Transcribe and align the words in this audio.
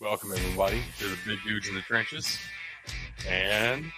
Welcome 0.00 0.32
everybody 0.32 0.82
to 0.98 1.08
the 1.08 1.16
Big 1.26 1.38
Dudes 1.44 1.68
in 1.68 1.74
the 1.74 1.82
Trenches. 1.82 2.38
And 3.28 3.92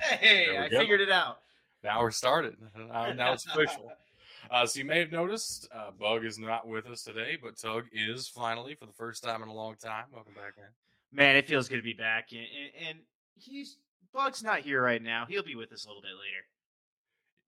Hey, 0.00 0.56
I 0.58 0.68
go. 0.68 0.78
figured 0.80 1.00
it 1.00 1.10
out. 1.10 1.38
now 1.84 2.00
we're 2.00 2.10
started. 2.10 2.56
Uh, 2.90 3.12
now 3.12 3.32
it's 3.32 3.46
official. 3.46 3.92
Uh, 4.48 4.64
so 4.64 4.78
you 4.78 4.84
may 4.84 5.00
have 5.00 5.10
noticed 5.10 5.68
uh, 5.74 5.90
Bug 5.98 6.24
is 6.24 6.38
not 6.38 6.68
with 6.68 6.86
us 6.86 7.02
today, 7.02 7.36
but 7.42 7.58
Tug 7.58 7.86
is 7.90 8.28
finally 8.28 8.76
for 8.76 8.86
the 8.86 8.92
first 8.92 9.24
time 9.24 9.42
in 9.42 9.48
a 9.48 9.52
long 9.52 9.74
time. 9.74 10.04
Welcome 10.12 10.34
back, 10.34 10.56
man. 10.56 10.68
Man, 11.10 11.34
it 11.34 11.48
feels 11.48 11.68
good 11.68 11.78
to 11.78 11.82
be 11.82 11.94
back, 11.94 12.28
and, 12.30 12.42
and, 12.42 12.88
and 12.90 12.98
he's 13.34 13.78
Bug's 14.14 14.44
not 14.44 14.60
here 14.60 14.80
right 14.80 15.02
now. 15.02 15.24
He'll 15.28 15.42
be 15.42 15.56
with 15.56 15.72
us 15.72 15.84
a 15.84 15.88
little 15.88 16.00
bit 16.00 16.10
later. 16.12 16.44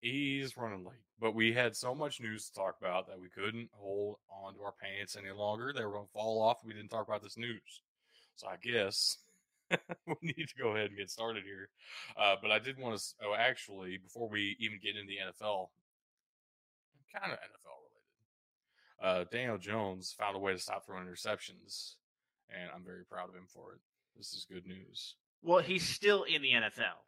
He's 0.01 0.57
running 0.57 0.85
late, 0.85 0.97
but 1.21 1.35
we 1.35 1.53
had 1.53 1.77
so 1.77 1.95
much 1.95 2.21
news 2.21 2.49
to 2.49 2.55
talk 2.55 2.77
about 2.81 3.09
that 3.09 3.21
we 3.21 3.29
couldn't 3.29 3.69
hold 3.73 4.17
on 4.31 4.55
to 4.55 4.63
our 4.63 4.75
pants 4.81 5.17
any 5.17 5.33
longer. 5.37 5.73
They 5.73 5.85
were 5.85 5.93
going 5.93 6.07
to 6.07 6.13
fall 6.13 6.41
off. 6.41 6.65
We 6.65 6.73
didn't 6.75 6.91
talk 6.91 7.09
about 7.09 7.23
this 7.23 7.37
news, 7.37 7.83
so 8.37 8.47
I 8.47 8.57
guess 8.63 9.19
we 10.07 10.15
need 10.23 10.49
to 10.49 10.63
go 10.63 10.75
ahead 10.75 10.91
and 10.91 10.99
get 10.99 11.11
started 11.11 11.45
here. 11.45 11.69
Uh, 12.17 12.37
but 12.41 12.51
I 12.51 12.59
did 12.59 12.79
want 12.79 12.99
to. 12.99 13.05
Oh, 13.25 13.35
actually, 13.37 13.99
before 13.99 14.29
we 14.29 14.57
even 14.61 14.79
get 14.83 14.97
into 14.97 15.09
the 15.09 15.19
NFL, 15.19 15.69
kind 17.15 17.33
of 17.33 17.39
NFL 17.39 17.79
related, 19.03 19.21
uh, 19.21 19.25
Daniel 19.31 19.59
Jones 19.59 20.15
found 20.19 20.37
a 20.37 20.39
way 20.39 20.53
to 20.53 20.59
stop 20.59 20.87
throwing 20.87 21.07
interceptions, 21.07 21.95
and 22.51 22.71
I'm 22.75 22.85
very 22.85 23.05
proud 23.05 23.29
of 23.29 23.35
him 23.35 23.47
for 23.49 23.73
it. 23.73 23.81
This 24.17 24.33
is 24.33 24.47
good 24.51 24.67
news. 24.67 25.15
Well, 25.43 25.61
he's 25.61 25.89
still 25.89 26.25
in 26.25 26.43
the 26.43 26.53
NFL. 26.53 26.99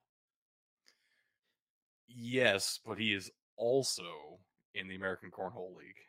Yes, 2.08 2.78
but 2.84 2.98
he 2.98 3.14
is 3.14 3.30
also 3.60 4.40
in 4.74 4.88
the 4.88 4.96
American 4.96 5.30
Cornhole 5.30 5.76
League 5.76 6.00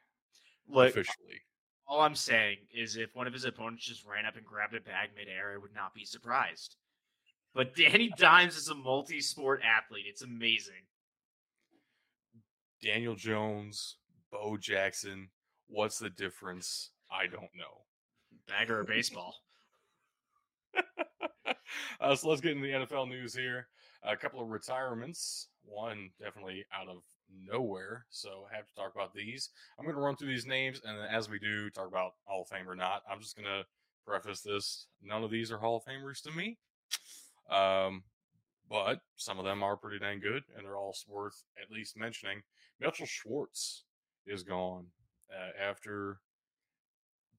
Look, 0.67 0.91
officially. 0.91 1.41
all 1.85 2.01
I'm 2.01 2.15
saying 2.15 2.57
is 2.73 2.95
if 2.95 3.13
one 3.13 3.27
of 3.27 3.33
his 3.33 3.45
opponents 3.45 3.85
just 3.85 4.05
ran 4.05 4.25
up 4.25 4.37
and 4.37 4.45
grabbed 4.45 4.73
a 4.73 4.79
bag 4.81 5.09
midair, 5.15 5.53
I 5.53 5.57
would 5.57 5.75
not 5.75 5.93
be 5.93 6.05
surprised. 6.05 6.77
But 7.53 7.75
Danny 7.75 8.11
Dimes 8.17 8.55
is 8.55 8.69
a 8.69 8.75
multi-sport 8.75 9.61
athlete. 9.63 10.05
It's 10.07 10.23
amazing. 10.23 10.85
Daniel 12.81 13.15
Jones, 13.15 13.97
Bo 14.31 14.57
Jackson. 14.57 15.29
What's 15.67 15.99
the 15.99 16.09
difference? 16.09 16.91
I 17.11 17.27
don't 17.27 17.53
know. 17.55 17.83
Bagger 18.47 18.79
or 18.79 18.83
baseball. 18.83 19.35
uh, 21.99 22.15
so 22.15 22.29
let's 22.29 22.41
get 22.41 22.53
into 22.53 22.67
the 22.67 22.85
NFL 22.85 23.09
news 23.09 23.35
here. 23.35 23.67
A 24.03 24.15
couple 24.15 24.41
of 24.41 24.49
retirements. 24.49 25.49
One 25.63 26.09
definitely 26.19 26.65
out 26.73 26.87
of 26.87 27.03
nowhere. 27.47 28.05
So 28.09 28.45
I 28.51 28.55
have 28.55 28.67
to 28.67 28.75
talk 28.75 28.93
about 28.93 29.13
these. 29.13 29.49
I'm 29.77 29.85
going 29.85 29.95
to 29.95 30.01
run 30.01 30.15
through 30.15 30.29
these 30.29 30.45
names, 30.45 30.81
and 30.83 30.97
as 31.09 31.29
we 31.29 31.39
do, 31.39 31.69
talk 31.69 31.87
about 31.87 32.13
Hall 32.25 32.43
of 32.43 32.47
Fame 32.47 32.69
or 32.69 32.75
not. 32.75 33.03
I'm 33.09 33.19
just 33.19 33.35
going 33.35 33.47
to 33.47 33.65
preface 34.05 34.41
this. 34.41 34.87
None 35.03 35.23
of 35.23 35.31
these 35.31 35.51
are 35.51 35.57
Hall 35.57 35.77
of 35.77 35.83
Famers 35.85 36.21
to 36.23 36.31
me. 36.31 36.57
Um, 37.49 38.03
but 38.69 39.01
some 39.17 39.37
of 39.37 39.45
them 39.45 39.63
are 39.63 39.75
pretty 39.75 39.99
dang 39.99 40.19
good, 40.19 40.43
and 40.55 40.65
they're 40.65 40.77
all 40.77 40.95
worth 41.07 41.43
at 41.61 41.71
least 41.71 41.97
mentioning. 41.97 42.41
Mitchell 42.79 43.05
Schwartz 43.05 43.83
is 44.25 44.43
gone 44.43 44.87
uh, 45.29 45.61
after 45.61 46.19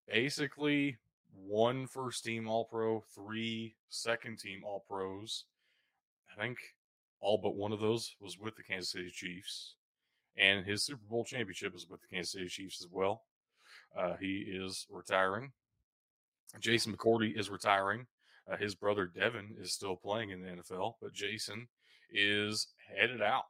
basically 0.07 0.99
one 1.35 1.87
first 1.87 2.25
team 2.25 2.49
All 2.49 2.65
Pro, 2.65 3.03
three 3.15 3.77
second 3.89 4.39
team 4.39 4.63
All 4.65 4.85
Pros. 4.87 5.45
I 6.31 6.41
think 6.41 6.59
all 7.21 7.39
but 7.39 7.55
one 7.55 7.73
of 7.73 7.81
those 7.81 8.15
was 8.21 8.39
with 8.39 8.57
the 8.57 8.63
Kansas 8.63 8.91
City 8.91 9.11
Chiefs, 9.11 9.77
and 10.37 10.65
his 10.67 10.85
Super 10.85 11.03
Bowl 11.09 11.25
championship 11.25 11.75
is 11.75 11.87
with 11.89 12.01
the 12.01 12.07
Kansas 12.09 12.33
City 12.33 12.49
Chiefs 12.49 12.81
as 12.83 12.89
well. 12.91 13.23
Uh, 13.97 14.15
he 14.21 14.39
is 14.49 14.87
retiring. 14.91 15.53
Jason 16.61 16.95
McCourty 16.95 17.39
is 17.39 17.51
retiring. 17.51 18.07
Uh, 18.51 18.57
his 18.57 18.75
brother 18.75 19.07
Devin 19.07 19.55
is 19.61 19.73
still 19.73 19.97
playing 19.97 20.31
in 20.31 20.43
the 20.43 20.49
NFL, 20.49 20.95
but 21.01 21.13
Jason 21.13 21.69
is 22.11 22.69
headed 22.97 23.23
out. 23.23 23.45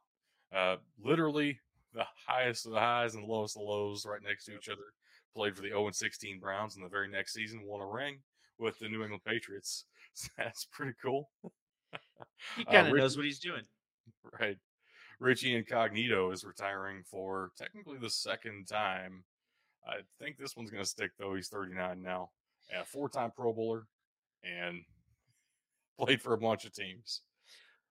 Uh, 0.55 0.75
literally 1.03 1.59
the 1.93 2.05
highest 2.27 2.65
of 2.65 2.71
the 2.73 2.79
highs 2.79 3.15
and 3.15 3.23
the 3.23 3.31
lowest 3.31 3.55
of 3.55 3.61
the 3.61 3.67
lows 3.67 4.05
right 4.05 4.21
next 4.23 4.45
to 4.45 4.55
each 4.55 4.69
other. 4.69 4.93
Played 5.35 5.55
for 5.55 5.63
the 5.63 5.69
0 5.69 5.89
16 5.91 6.39
Browns, 6.39 6.75
and 6.75 6.85
the 6.85 6.89
very 6.89 7.07
next 7.09 7.33
season 7.33 7.63
won 7.65 7.81
a 7.81 7.87
ring 7.87 8.19
with 8.59 8.77
the 8.79 8.87
New 8.87 9.01
England 9.01 9.23
Patriots. 9.25 9.85
So 10.13 10.27
that's 10.37 10.65
pretty 10.71 10.93
cool. 11.01 11.31
He 12.55 12.65
Uh, 12.67 12.71
kind 12.71 12.87
of 12.87 12.95
knows 12.95 13.17
what 13.17 13.25
he's 13.25 13.39
doing. 13.39 13.63
Right. 14.39 14.57
Richie 15.19 15.55
Incognito 15.55 16.31
is 16.31 16.43
retiring 16.43 17.03
for 17.09 17.51
technically 17.57 17.97
the 17.97 18.09
second 18.09 18.67
time. 18.67 19.23
I 19.87 20.01
think 20.19 20.37
this 20.37 20.55
one's 20.55 20.71
going 20.71 20.83
to 20.83 20.89
stick, 20.89 21.11
though. 21.19 21.35
He's 21.35 21.49
39 21.49 22.01
now. 22.01 22.29
A 22.79 22.85
four 22.85 23.09
time 23.09 23.31
Pro 23.35 23.53
Bowler 23.53 23.85
and 24.43 24.81
played 25.97 26.21
for 26.21 26.33
a 26.33 26.37
bunch 26.37 26.65
of 26.65 26.73
teams. 26.73 27.21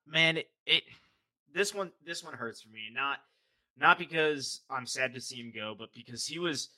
man 0.06 0.36
it, 0.38 0.48
it 0.66 0.82
this 1.54 1.74
one 1.74 1.92
this 2.04 2.24
one 2.24 2.34
hurts 2.34 2.62
for 2.62 2.70
me 2.70 2.90
not 2.92 3.18
not 3.78 3.98
because 3.98 4.62
i'm 4.70 4.86
sad 4.86 5.14
to 5.14 5.20
see 5.20 5.36
him 5.36 5.52
go 5.54 5.74
but 5.78 5.88
because 5.94 6.26
he 6.26 6.38
was 6.38 6.70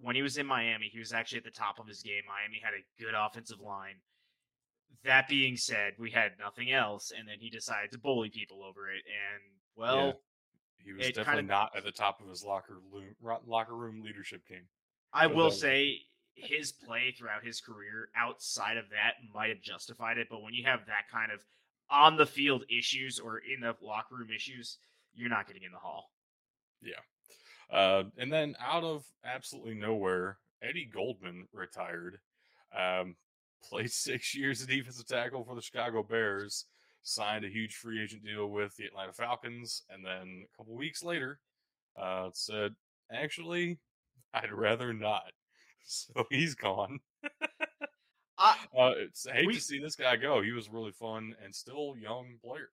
when 0.00 0.16
he 0.16 0.22
was 0.22 0.36
in 0.36 0.46
miami 0.46 0.88
he 0.92 0.98
was 0.98 1.12
actually 1.12 1.38
at 1.38 1.44
the 1.44 1.50
top 1.50 1.78
of 1.78 1.86
his 1.86 2.02
game 2.02 2.22
miami 2.26 2.60
had 2.62 2.74
a 2.74 3.02
good 3.02 3.14
offensive 3.16 3.60
line 3.60 3.94
that 5.04 5.28
being 5.28 5.56
said 5.56 5.92
we 5.98 6.10
had 6.10 6.32
nothing 6.40 6.72
else 6.72 7.12
and 7.16 7.28
then 7.28 7.36
he 7.38 7.48
decided 7.48 7.92
to 7.92 7.98
bully 7.98 8.28
people 8.30 8.64
over 8.64 8.90
it 8.90 9.02
and 9.06 9.42
well 9.76 10.20
He 10.78 10.92
was 10.92 11.06
definitely 11.08 11.34
kinda- 11.42 11.52
not 11.52 11.76
at 11.76 11.84
the 11.84 11.92
top 11.92 12.20
of 12.20 12.28
his 12.28 12.42
locker 12.44 12.78
room, 12.92 13.14
locker 13.46 13.74
room 13.76 14.02
leadership 14.02 14.46
game. 14.46 14.68
i 15.12 15.26
will 15.26 15.50
that- 15.50 15.56
say 15.56 16.00
his 16.34 16.70
play 16.72 17.12
throughout 17.12 17.42
his 17.44 17.60
career 17.60 18.10
outside 18.14 18.76
of 18.76 18.88
that 18.90 19.14
might 19.32 19.48
have 19.48 19.60
justified 19.60 20.18
it 20.18 20.28
but 20.28 20.42
when 20.42 20.52
you 20.52 20.64
have 20.64 20.84
that 20.86 21.08
kind 21.10 21.32
of 21.32 21.42
on 21.88 22.16
the 22.16 22.26
field 22.26 22.64
issues 22.68 23.18
or 23.18 23.38
in 23.38 23.60
the 23.60 23.74
locker 23.80 24.16
room 24.16 24.30
issues 24.30 24.78
you're 25.14 25.30
not 25.30 25.46
getting 25.46 25.62
in 25.62 25.72
the 25.72 25.78
hall 25.78 26.10
Yeah. 26.82 27.00
Uh, 27.70 28.04
and 28.18 28.30
then 28.32 28.54
out 28.60 28.84
of 28.84 29.04
absolutely 29.24 29.74
nowhere, 29.74 30.38
Eddie 30.62 30.84
Goldman 30.84 31.48
retired. 31.52 32.20
Um, 32.72 33.16
played 33.64 33.90
six 33.90 34.34
years 34.36 34.60
of 34.62 34.68
defensive 34.68 35.06
tackle 35.08 35.42
for 35.44 35.54
the 35.56 35.62
Chicago 35.62 36.02
Bears. 36.04 36.66
Signed 37.08 37.44
a 37.44 37.48
huge 37.48 37.76
free 37.76 38.02
agent 38.02 38.24
deal 38.24 38.48
with 38.48 38.74
the 38.76 38.84
Atlanta 38.84 39.12
Falcons, 39.12 39.84
and 39.90 40.04
then 40.04 40.44
a 40.44 40.56
couple 40.56 40.74
weeks 40.74 41.04
later, 41.04 41.38
uh, 41.96 42.30
said, 42.32 42.74
"Actually, 43.12 43.78
I'd 44.34 44.52
rather 44.52 44.92
not." 44.92 45.22
So 45.88 46.26
he's 46.30 46.56
gone. 46.56 46.98
I, 48.36 48.56
Uh, 48.76 48.90
it's, 48.96 49.24
I 49.28 49.34
hate 49.34 49.46
We- 49.46 49.54
to 49.54 49.60
see 49.60 49.78
this 49.78 49.94
guy 49.94 50.16
go. 50.16 50.42
He 50.42 50.50
was 50.50 50.68
really 50.68 50.90
fun 50.90 51.36
and 51.44 51.54
still 51.54 51.94
young 51.96 52.38
player. 52.44 52.70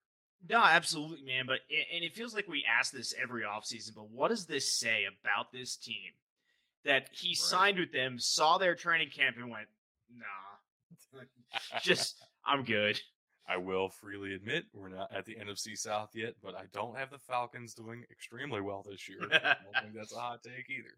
No, 0.48 0.58
absolutely, 0.58 1.22
man. 1.24 1.44
But 1.46 1.60
and 1.94 2.02
it 2.02 2.16
feels 2.16 2.34
like 2.34 2.48
we 2.48 2.64
ask 2.68 2.92
this 2.92 3.14
every 3.22 3.44
offseason, 3.44 3.94
but 3.94 4.10
what 4.10 4.28
does 4.30 4.46
this 4.46 4.76
say 4.76 5.04
about 5.04 5.52
this 5.52 5.76
team? 5.76 6.10
That 6.84 7.08
he 7.12 7.28
Right. 7.28 7.36
signed 7.36 7.78
with 7.78 7.92
them, 7.92 8.18
saw 8.18 8.58
their 8.58 8.74
training 8.74 9.10
camp, 9.10 9.36
and 9.36 9.48
went, 9.48 9.68
"Nah, 10.12 11.20
just 11.82 12.16
I'm 12.44 12.64
good." 12.64 13.00
I 13.46 13.58
will 13.58 13.90
freely 13.90 14.34
admit 14.34 14.64
we're 14.72 14.88
not 14.88 15.12
at 15.14 15.26
the 15.26 15.34
NFC 15.34 15.76
South 15.76 16.10
yet, 16.14 16.34
but 16.42 16.54
I 16.54 16.64
don't 16.72 16.96
have 16.96 17.10
the 17.10 17.18
Falcons 17.18 17.74
doing 17.74 18.04
extremely 18.10 18.60
well 18.60 18.84
this 18.88 19.08
year. 19.08 19.18
I 19.22 19.56
don't 19.62 19.82
think 19.82 19.94
that's 19.94 20.14
a 20.14 20.18
hot 20.18 20.42
take 20.42 20.70
either. 20.70 20.96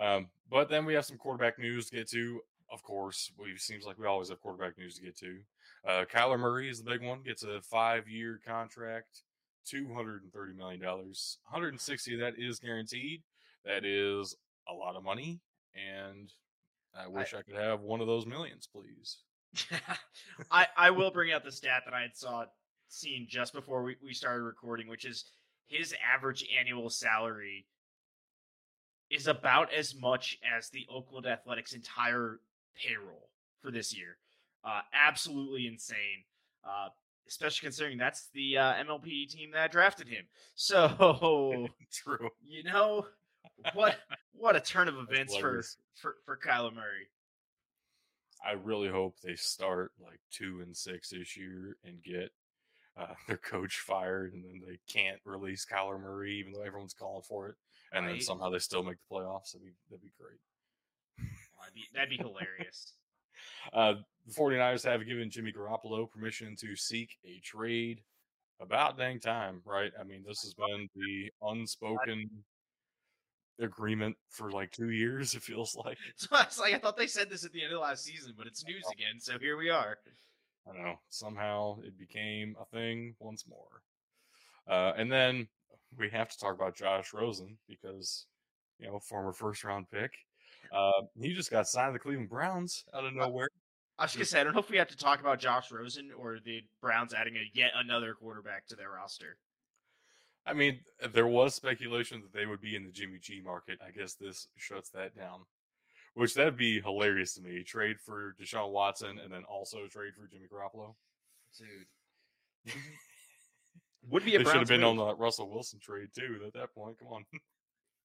Um, 0.00 0.28
but 0.48 0.68
then 0.68 0.84
we 0.84 0.94
have 0.94 1.04
some 1.04 1.18
quarterback 1.18 1.58
news 1.58 1.90
to 1.90 1.96
get 1.96 2.08
to. 2.10 2.40
Of 2.72 2.84
course, 2.84 3.32
we 3.36 3.56
seems 3.56 3.84
like 3.84 3.98
we 3.98 4.06
always 4.06 4.28
have 4.28 4.40
quarterback 4.40 4.78
news 4.78 4.94
to 4.96 5.02
get 5.02 5.18
to. 5.18 5.38
Uh, 5.86 6.04
Kyler 6.04 6.38
Murray 6.38 6.70
is 6.70 6.82
the 6.82 6.90
big 6.90 7.02
one. 7.02 7.22
Gets 7.22 7.42
a 7.42 7.60
five-year 7.62 8.40
contract, 8.46 9.22
two 9.66 9.92
hundred 9.92 10.22
and 10.22 10.32
thirty 10.32 10.52
million 10.52 10.80
dollars. 10.80 11.38
One 11.48 11.54
hundred 11.54 11.70
and 11.70 11.80
sixty 11.80 12.14
of 12.14 12.20
that 12.20 12.34
is 12.38 12.60
guaranteed. 12.60 13.22
That 13.64 13.84
is 13.84 14.36
a 14.68 14.72
lot 14.72 14.94
of 14.94 15.02
money, 15.02 15.40
and 15.74 16.32
I 16.96 17.08
wish 17.08 17.34
I 17.34 17.42
could 17.42 17.56
have 17.56 17.80
one 17.80 18.00
of 18.00 18.06
those 18.06 18.24
millions, 18.24 18.68
please. 18.72 19.18
I 20.50 20.66
I 20.76 20.90
will 20.90 21.10
bring 21.10 21.32
out 21.32 21.44
the 21.44 21.52
stat 21.52 21.82
that 21.84 21.94
I 21.94 22.02
had 22.02 22.16
saw 22.16 22.44
seen 22.88 23.26
just 23.28 23.52
before 23.52 23.82
we, 23.82 23.96
we 24.02 24.12
started 24.12 24.42
recording, 24.42 24.88
which 24.88 25.04
is 25.04 25.24
his 25.68 25.94
average 26.14 26.44
annual 26.58 26.90
salary 26.90 27.66
is 29.10 29.26
about 29.26 29.72
as 29.72 29.94
much 29.94 30.38
as 30.56 30.70
the 30.70 30.86
Oakland 30.92 31.26
Athletics 31.26 31.72
entire 31.72 32.40
payroll 32.76 33.28
for 33.60 33.70
this 33.70 33.96
year. 33.96 34.16
Uh, 34.64 34.80
absolutely 34.92 35.66
insane. 35.66 36.24
Uh, 36.64 36.88
especially 37.28 37.64
considering 37.64 37.96
that's 37.96 38.28
the 38.34 38.58
uh, 38.58 38.74
MLB 38.74 39.28
team 39.28 39.50
that 39.52 39.72
drafted 39.72 40.08
him. 40.08 40.24
So 40.54 41.68
True. 41.92 42.28
you 42.44 42.64
know 42.64 43.06
what 43.72 43.96
what 44.32 44.56
a 44.56 44.60
turn 44.60 44.88
of 44.88 44.96
events 44.98 45.34
for, 45.36 45.62
for 45.94 46.16
for 46.26 46.36
Kyler 46.36 46.74
Murray. 46.74 47.08
I 48.44 48.52
really 48.52 48.88
hope 48.88 49.16
they 49.20 49.36
start 49.36 49.92
like 50.02 50.20
two 50.30 50.60
and 50.62 50.76
six 50.76 51.10
this 51.10 51.36
year 51.36 51.76
and 51.84 52.02
get 52.02 52.30
uh, 52.96 53.14
their 53.26 53.36
coach 53.36 53.80
fired, 53.80 54.32
and 54.32 54.44
then 54.44 54.60
they 54.66 54.78
can't 54.92 55.20
release 55.24 55.66
Kyler 55.70 56.00
Murray, 56.00 56.34
even 56.34 56.52
though 56.52 56.62
everyone's 56.62 56.94
calling 56.94 57.22
for 57.22 57.48
it, 57.48 57.56
and 57.92 58.06
then 58.06 58.20
somehow 58.20 58.50
they 58.50 58.58
still 58.58 58.82
make 58.82 58.96
the 58.96 59.14
playoffs. 59.14 59.52
That'd 59.52 59.66
be 59.66 59.72
that'd 59.88 60.02
be 60.02 60.12
great. 60.18 60.40
That'd 61.60 61.74
be, 61.74 61.84
that'd 61.94 62.10
be 62.10 62.16
hilarious. 62.16 62.94
Uh, 63.72 63.94
the 64.26 64.34
49ers 64.34 64.84
have 64.84 65.06
given 65.06 65.30
Jimmy 65.30 65.50
Garoppolo 65.50 66.10
permission 66.10 66.56
to 66.56 66.76
seek 66.76 67.16
a 67.24 67.40
trade. 67.42 68.02
About 68.60 68.98
dang 68.98 69.18
time, 69.18 69.62
right? 69.64 69.90
I 69.98 70.04
mean, 70.04 70.22
this 70.26 70.42
has 70.42 70.52
been 70.52 70.88
the 70.94 71.30
unspoken 71.42 72.28
agreement 73.60 74.16
for 74.28 74.50
like 74.50 74.70
two 74.70 74.90
years. 74.90 75.34
It 75.34 75.42
feels 75.42 75.76
like. 75.76 75.98
So 76.16 76.28
I 76.32 76.44
was 76.44 76.58
like, 76.58 76.74
I 76.74 76.78
thought 76.78 76.96
they 76.96 77.06
said 77.06 77.30
this 77.30 77.44
at 77.44 77.52
the 77.52 77.62
end 77.62 77.72
of 77.72 77.80
last 77.80 78.04
season, 78.04 78.34
but 78.36 78.46
it's 78.46 78.64
news 78.64 78.84
again. 78.92 79.20
So 79.20 79.38
here 79.38 79.56
we 79.56 79.70
are. 79.70 79.98
I 80.68 80.74
don't 80.74 80.84
know. 80.84 80.98
Somehow 81.08 81.78
it 81.84 81.98
became 81.98 82.56
a 82.60 82.64
thing 82.66 83.14
once 83.18 83.44
more. 83.48 83.82
Uh, 84.68 84.92
and 84.96 85.10
then 85.10 85.48
we 85.98 86.08
have 86.10 86.28
to 86.28 86.38
talk 86.38 86.54
about 86.54 86.76
Josh 86.76 87.12
Rosen 87.12 87.56
because, 87.68 88.26
you 88.78 88.86
know, 88.86 88.98
former 88.98 89.32
first 89.32 89.64
round 89.64 89.90
pick. 89.90 90.12
Uh, 90.72 91.02
he 91.20 91.32
just 91.32 91.50
got 91.50 91.66
signed 91.66 91.90
to 91.90 91.92
the 91.94 91.98
Cleveland 91.98 92.28
Browns 92.28 92.84
out 92.94 93.04
of 93.04 93.14
nowhere. 93.14 93.48
I 93.98 94.04
was 94.04 94.14
gonna 94.14 94.24
say, 94.24 94.40
I 94.40 94.44
don't 94.44 94.54
know 94.54 94.60
if 94.60 94.70
we 94.70 94.78
have 94.78 94.88
to 94.88 94.96
talk 94.96 95.20
about 95.20 95.40
Josh 95.40 95.70
Rosen 95.70 96.10
or 96.16 96.38
the 96.42 96.62
Browns 96.80 97.12
adding 97.12 97.36
a 97.36 97.50
yet 97.52 97.72
another 97.74 98.14
quarterback 98.14 98.66
to 98.68 98.76
their 98.76 98.90
roster. 98.90 99.36
I 100.46 100.52
mean, 100.52 100.80
there 101.12 101.26
was 101.26 101.54
speculation 101.54 102.22
that 102.22 102.32
they 102.32 102.46
would 102.46 102.60
be 102.60 102.74
in 102.76 102.84
the 102.84 102.92
Jimmy 102.92 103.18
G 103.20 103.40
market. 103.44 103.78
I 103.86 103.90
guess 103.90 104.14
this 104.14 104.48
shuts 104.56 104.90
that 104.90 105.14
down. 105.16 105.40
Which 106.14 106.34
that'd 106.34 106.56
be 106.56 106.80
hilarious 106.80 107.34
to 107.34 107.42
me. 107.42 107.62
Trade 107.62 108.00
for 108.00 108.34
Deshaun 108.40 108.72
Watson 108.72 109.18
and 109.22 109.32
then 109.32 109.44
also 109.44 109.86
trade 109.86 110.14
for 110.16 110.26
Jimmy 110.26 110.46
Garoppolo. 110.52 110.94
Dude. 111.58 112.74
Would 114.08 114.24
be 114.24 114.34
a 114.34 114.38
they 114.38 114.44
should 114.44 114.56
have 114.56 114.68
been 114.68 114.80
move. 114.80 114.98
on 114.98 115.08
the 115.08 115.14
Russell 115.16 115.50
Wilson 115.50 115.78
trade 115.80 116.08
too 116.14 116.40
at 116.46 116.54
that 116.54 116.74
point. 116.74 116.98
Come 116.98 117.08
on. 117.08 117.24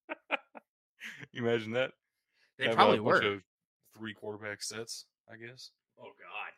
you 1.32 1.46
imagine 1.46 1.72
that? 1.72 1.92
They 2.60 2.66
Have 2.66 2.76
probably 2.76 3.00
were. 3.00 3.22
of 3.22 3.42
three 3.98 4.14
quarterback 4.14 4.62
sets, 4.62 5.06
I 5.32 5.38
guess. 5.38 5.72
Oh 6.00 6.04
God. 6.04 6.52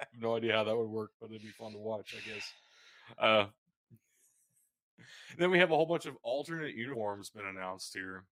I 0.00 0.06
have 0.10 0.22
no 0.22 0.36
idea 0.36 0.54
how 0.54 0.64
that 0.64 0.76
would 0.76 0.88
work, 0.88 1.10
but 1.20 1.30
it'd 1.30 1.42
be 1.42 1.48
fun 1.48 1.72
to 1.72 1.78
watch, 1.78 2.14
I 2.16 2.28
guess. 2.28 2.52
Uh, 3.18 3.46
then 5.38 5.50
we 5.50 5.58
have 5.58 5.70
a 5.70 5.76
whole 5.76 5.86
bunch 5.86 6.06
of 6.06 6.16
alternate 6.22 6.74
uniforms 6.74 7.30
been 7.30 7.46
announced 7.46 7.94
here, 7.94 8.24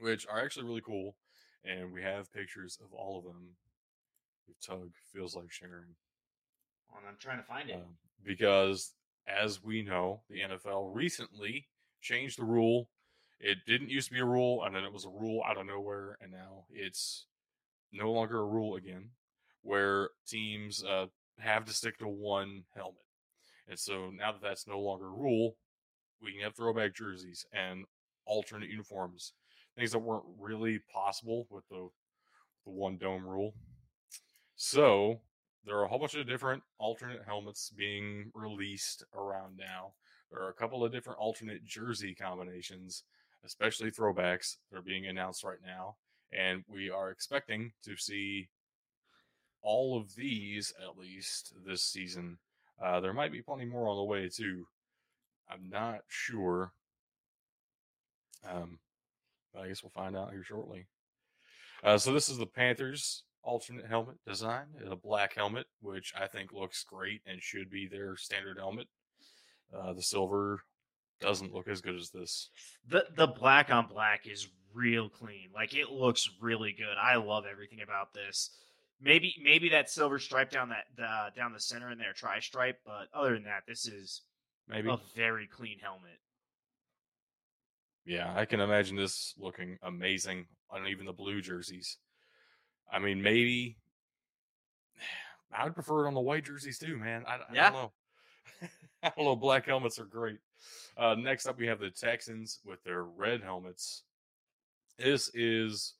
which 0.00 0.26
are 0.26 0.40
actually 0.40 0.66
really 0.66 0.82
cool, 0.82 1.16
and 1.64 1.92
we 1.92 2.02
have 2.02 2.32
pictures 2.32 2.78
of 2.82 2.92
all 2.92 3.18
of 3.18 3.24
them. 3.24 3.56
If 4.48 4.58
Tug 4.66 4.92
feels 5.12 5.36
like 5.36 5.50
sharing, 5.50 5.94
I'm 7.06 7.16
trying 7.18 7.38
to 7.38 7.44
find 7.44 7.68
it. 7.68 7.76
um, 7.76 7.96
because 8.24 8.94
as 9.26 9.62
we 9.62 9.82
know, 9.82 10.22
the 10.30 10.40
NFL 10.40 10.94
recently 10.94 11.66
changed 12.00 12.38
the 12.38 12.44
rule. 12.44 12.88
It 13.40 13.58
didn't 13.66 13.90
used 13.90 14.08
to 14.08 14.14
be 14.14 14.20
a 14.20 14.24
rule, 14.24 14.64
and 14.64 14.74
then 14.74 14.84
it 14.84 14.92
was 14.92 15.04
a 15.04 15.10
rule 15.10 15.42
out 15.46 15.58
of 15.58 15.66
nowhere, 15.66 16.16
and 16.20 16.32
now 16.32 16.64
it's 16.70 17.26
no 17.92 18.10
longer 18.10 18.40
a 18.40 18.46
rule 18.46 18.76
again, 18.76 19.10
where 19.62 20.10
teams 20.26 20.82
uh, 20.82 21.06
have 21.38 21.64
to 21.66 21.72
stick 21.72 21.98
to 21.98 22.08
one 22.08 22.64
helmet. 22.74 22.96
And 23.68 23.78
so 23.78 24.10
now 24.10 24.32
that 24.32 24.42
that's 24.42 24.66
no 24.66 24.80
longer 24.80 25.06
a 25.06 25.10
rule, 25.10 25.56
we 26.22 26.32
can 26.32 26.42
have 26.42 26.56
throwback 26.56 26.94
jerseys 26.94 27.46
and 27.52 27.84
alternate 28.26 28.70
uniforms, 28.70 29.32
things 29.76 29.92
that 29.92 29.98
weren't 29.98 30.24
really 30.38 30.80
possible 30.92 31.46
with 31.50 31.68
the 31.68 31.88
the 32.64 32.70
one 32.70 32.98
dome 32.98 33.26
rule. 33.26 33.54
So 34.56 35.20
there 35.64 35.76
are 35.76 35.84
a 35.84 35.88
whole 35.88 35.98
bunch 35.98 36.14
of 36.14 36.26
different 36.26 36.62
alternate 36.78 37.22
helmets 37.24 37.70
being 37.76 38.30
released 38.34 39.04
around 39.14 39.56
now. 39.56 39.92
There 40.30 40.42
are 40.42 40.50
a 40.50 40.54
couple 40.54 40.84
of 40.84 40.92
different 40.92 41.18
alternate 41.18 41.64
jersey 41.64 42.14
combinations, 42.14 43.04
especially 43.44 43.90
throwbacks, 43.90 44.56
that 44.70 44.78
are 44.78 44.82
being 44.82 45.06
announced 45.06 45.44
right 45.44 45.58
now. 45.64 45.96
And 46.32 46.64
we 46.68 46.90
are 46.90 47.10
expecting 47.10 47.72
to 47.84 47.96
see 47.96 48.50
all 49.62 49.98
of 49.98 50.14
these 50.14 50.72
at 50.82 50.98
least 50.98 51.54
this 51.66 51.82
season. 51.82 52.38
Uh, 52.82 53.00
there 53.00 53.12
might 53.12 53.32
be 53.32 53.42
plenty 53.42 53.64
more 53.64 53.88
on 53.88 53.96
the 53.96 54.04
way 54.04 54.28
too. 54.28 54.66
I'm 55.50 55.68
not 55.70 56.00
sure. 56.08 56.72
Um, 58.48 58.78
but 59.52 59.62
I 59.62 59.68
guess 59.68 59.82
we'll 59.82 59.90
find 59.90 60.16
out 60.16 60.30
here 60.30 60.44
shortly. 60.44 60.86
Uh, 61.82 61.98
so 61.98 62.12
this 62.12 62.28
is 62.28 62.38
the 62.38 62.46
Panthers 62.46 63.24
alternate 63.42 63.86
helmet 63.86 64.16
design, 64.26 64.66
a 64.88 64.96
black 64.96 65.34
helmet, 65.34 65.66
which 65.80 66.12
I 66.18 66.26
think 66.26 66.52
looks 66.52 66.84
great 66.84 67.22
and 67.26 67.42
should 67.42 67.70
be 67.70 67.88
their 67.88 68.16
standard 68.16 68.58
helmet. 68.58 68.88
Uh, 69.74 69.92
the 69.92 70.02
silver 70.02 70.60
doesn't 71.20 71.54
look 71.54 71.68
as 71.68 71.80
good 71.80 71.96
as 71.96 72.10
this. 72.10 72.50
The 72.86 73.06
the 73.16 73.26
black 73.26 73.70
on 73.70 73.86
black 73.86 74.26
is 74.26 74.48
real 74.72 75.08
clean. 75.08 75.48
Like 75.54 75.74
it 75.74 75.90
looks 75.90 76.28
really 76.40 76.72
good. 76.72 76.96
I 77.00 77.16
love 77.16 77.44
everything 77.50 77.80
about 77.82 78.14
this. 78.14 78.50
Maybe 79.00 79.34
maybe 79.42 79.68
that 79.70 79.88
silver 79.88 80.18
stripe 80.18 80.50
down 80.50 80.70
that 80.70 80.84
the 80.96 81.30
down 81.36 81.52
the 81.52 81.60
center 81.60 81.90
in 81.90 81.98
there 81.98 82.12
tri 82.12 82.40
stripe, 82.40 82.80
but 82.84 83.06
other 83.14 83.34
than 83.34 83.44
that, 83.44 83.62
this 83.66 83.86
is 83.86 84.22
Maybe. 84.66 84.90
a 84.90 84.98
very 85.14 85.46
clean 85.46 85.78
helmet. 85.80 86.18
Yeah, 88.04 88.32
I 88.34 88.44
can 88.44 88.60
imagine 88.60 88.96
this 88.96 89.34
looking 89.38 89.78
amazing 89.82 90.46
on 90.70 90.86
even 90.86 91.06
the 91.06 91.12
blue 91.12 91.40
jerseys. 91.40 91.98
I 92.92 92.98
mean, 92.98 93.22
maybe 93.22 93.76
I 95.52 95.64
would 95.64 95.74
prefer 95.74 96.04
it 96.04 96.08
on 96.08 96.14
the 96.14 96.20
white 96.20 96.44
jerseys 96.44 96.78
too, 96.78 96.96
man. 96.96 97.24
I, 97.26 97.34
I 97.36 97.40
Yeah. 97.52 97.70
don't 97.70 97.72
know. 97.82 97.92
I 99.04 99.12
don't 99.16 99.24
know. 99.26 99.36
Black 99.36 99.66
helmets 99.66 99.98
are 100.00 100.04
great. 100.06 100.38
Uh, 100.96 101.14
next 101.14 101.46
up, 101.46 101.56
we 101.58 101.68
have 101.68 101.78
the 101.78 101.90
Texans 101.90 102.58
with 102.64 102.82
their 102.82 103.04
red 103.04 103.42
helmets. 103.42 104.02
This 104.98 105.30
is 105.32 105.94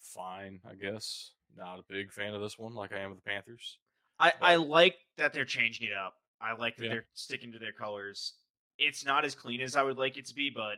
fine, 0.00 0.60
I 0.70 0.74
guess. 0.74 1.32
Not 1.56 1.78
a 1.78 1.82
big 1.88 2.12
fan 2.12 2.34
of 2.34 2.40
this 2.40 2.58
one, 2.58 2.74
like 2.74 2.92
I 2.92 3.00
am 3.00 3.10
with 3.10 3.22
the 3.22 3.30
Panthers. 3.30 3.78
I, 4.18 4.32
I 4.40 4.56
like 4.56 4.96
that 5.16 5.32
they're 5.32 5.44
changing 5.44 5.88
it 5.88 5.92
up. 5.96 6.14
I 6.40 6.54
like 6.54 6.76
that 6.76 6.84
Yeah. 6.84 6.90
they're 6.90 7.06
sticking 7.14 7.52
to 7.52 7.58
their 7.58 7.72
colors. 7.72 8.34
It's 8.78 9.04
not 9.04 9.24
as 9.24 9.34
clean 9.34 9.60
as 9.60 9.76
I 9.76 9.82
would 9.82 9.98
like 9.98 10.16
it 10.16 10.26
to 10.26 10.34
be, 10.34 10.50
but 10.50 10.76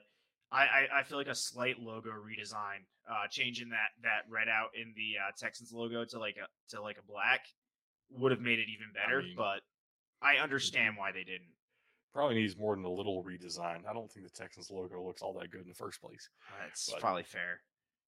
I, 0.50 0.62
I, 0.62 0.86
I 1.00 1.02
feel 1.04 1.18
like 1.18 1.28
a 1.28 1.34
slight 1.34 1.78
logo 1.80 2.10
redesign, 2.10 2.84
uh, 3.10 3.26
changing 3.30 3.68
that 3.70 3.90
that 4.02 4.22
red 4.30 4.48
out 4.48 4.70
in 4.74 4.92
the 4.96 5.14
uh, 5.18 5.30
Texans 5.38 5.72
logo 5.72 6.04
to 6.04 6.18
like 6.18 6.36
a 6.36 6.74
to 6.74 6.82
like 6.82 6.98
a 6.98 7.02
black 7.10 7.46
would 8.10 8.32
have 8.32 8.40
made 8.40 8.58
it 8.58 8.66
even 8.68 8.88
better. 8.92 9.22
mean- 9.22 9.34
but 9.36 9.60
I 10.20 10.36
understand 10.36 10.96
why 10.96 11.12
they 11.12 11.24
didn't. 11.24 11.50
Probably 12.12 12.34
needs 12.36 12.58
more 12.58 12.76
than 12.76 12.84
a 12.84 12.90
little 12.92 13.24
redesign. 13.24 13.86
I 13.88 13.94
don't 13.94 14.10
think 14.12 14.26
the 14.26 14.38
Texans 14.38 14.70
logo 14.70 15.02
looks 15.02 15.22
all 15.22 15.32
that 15.40 15.50
good 15.50 15.62
in 15.62 15.68
the 15.68 15.74
first 15.74 16.00
place. 16.02 16.28
That's 16.60 16.90
But- 16.90 17.00
probably 17.00 17.22
fair. 17.22 17.60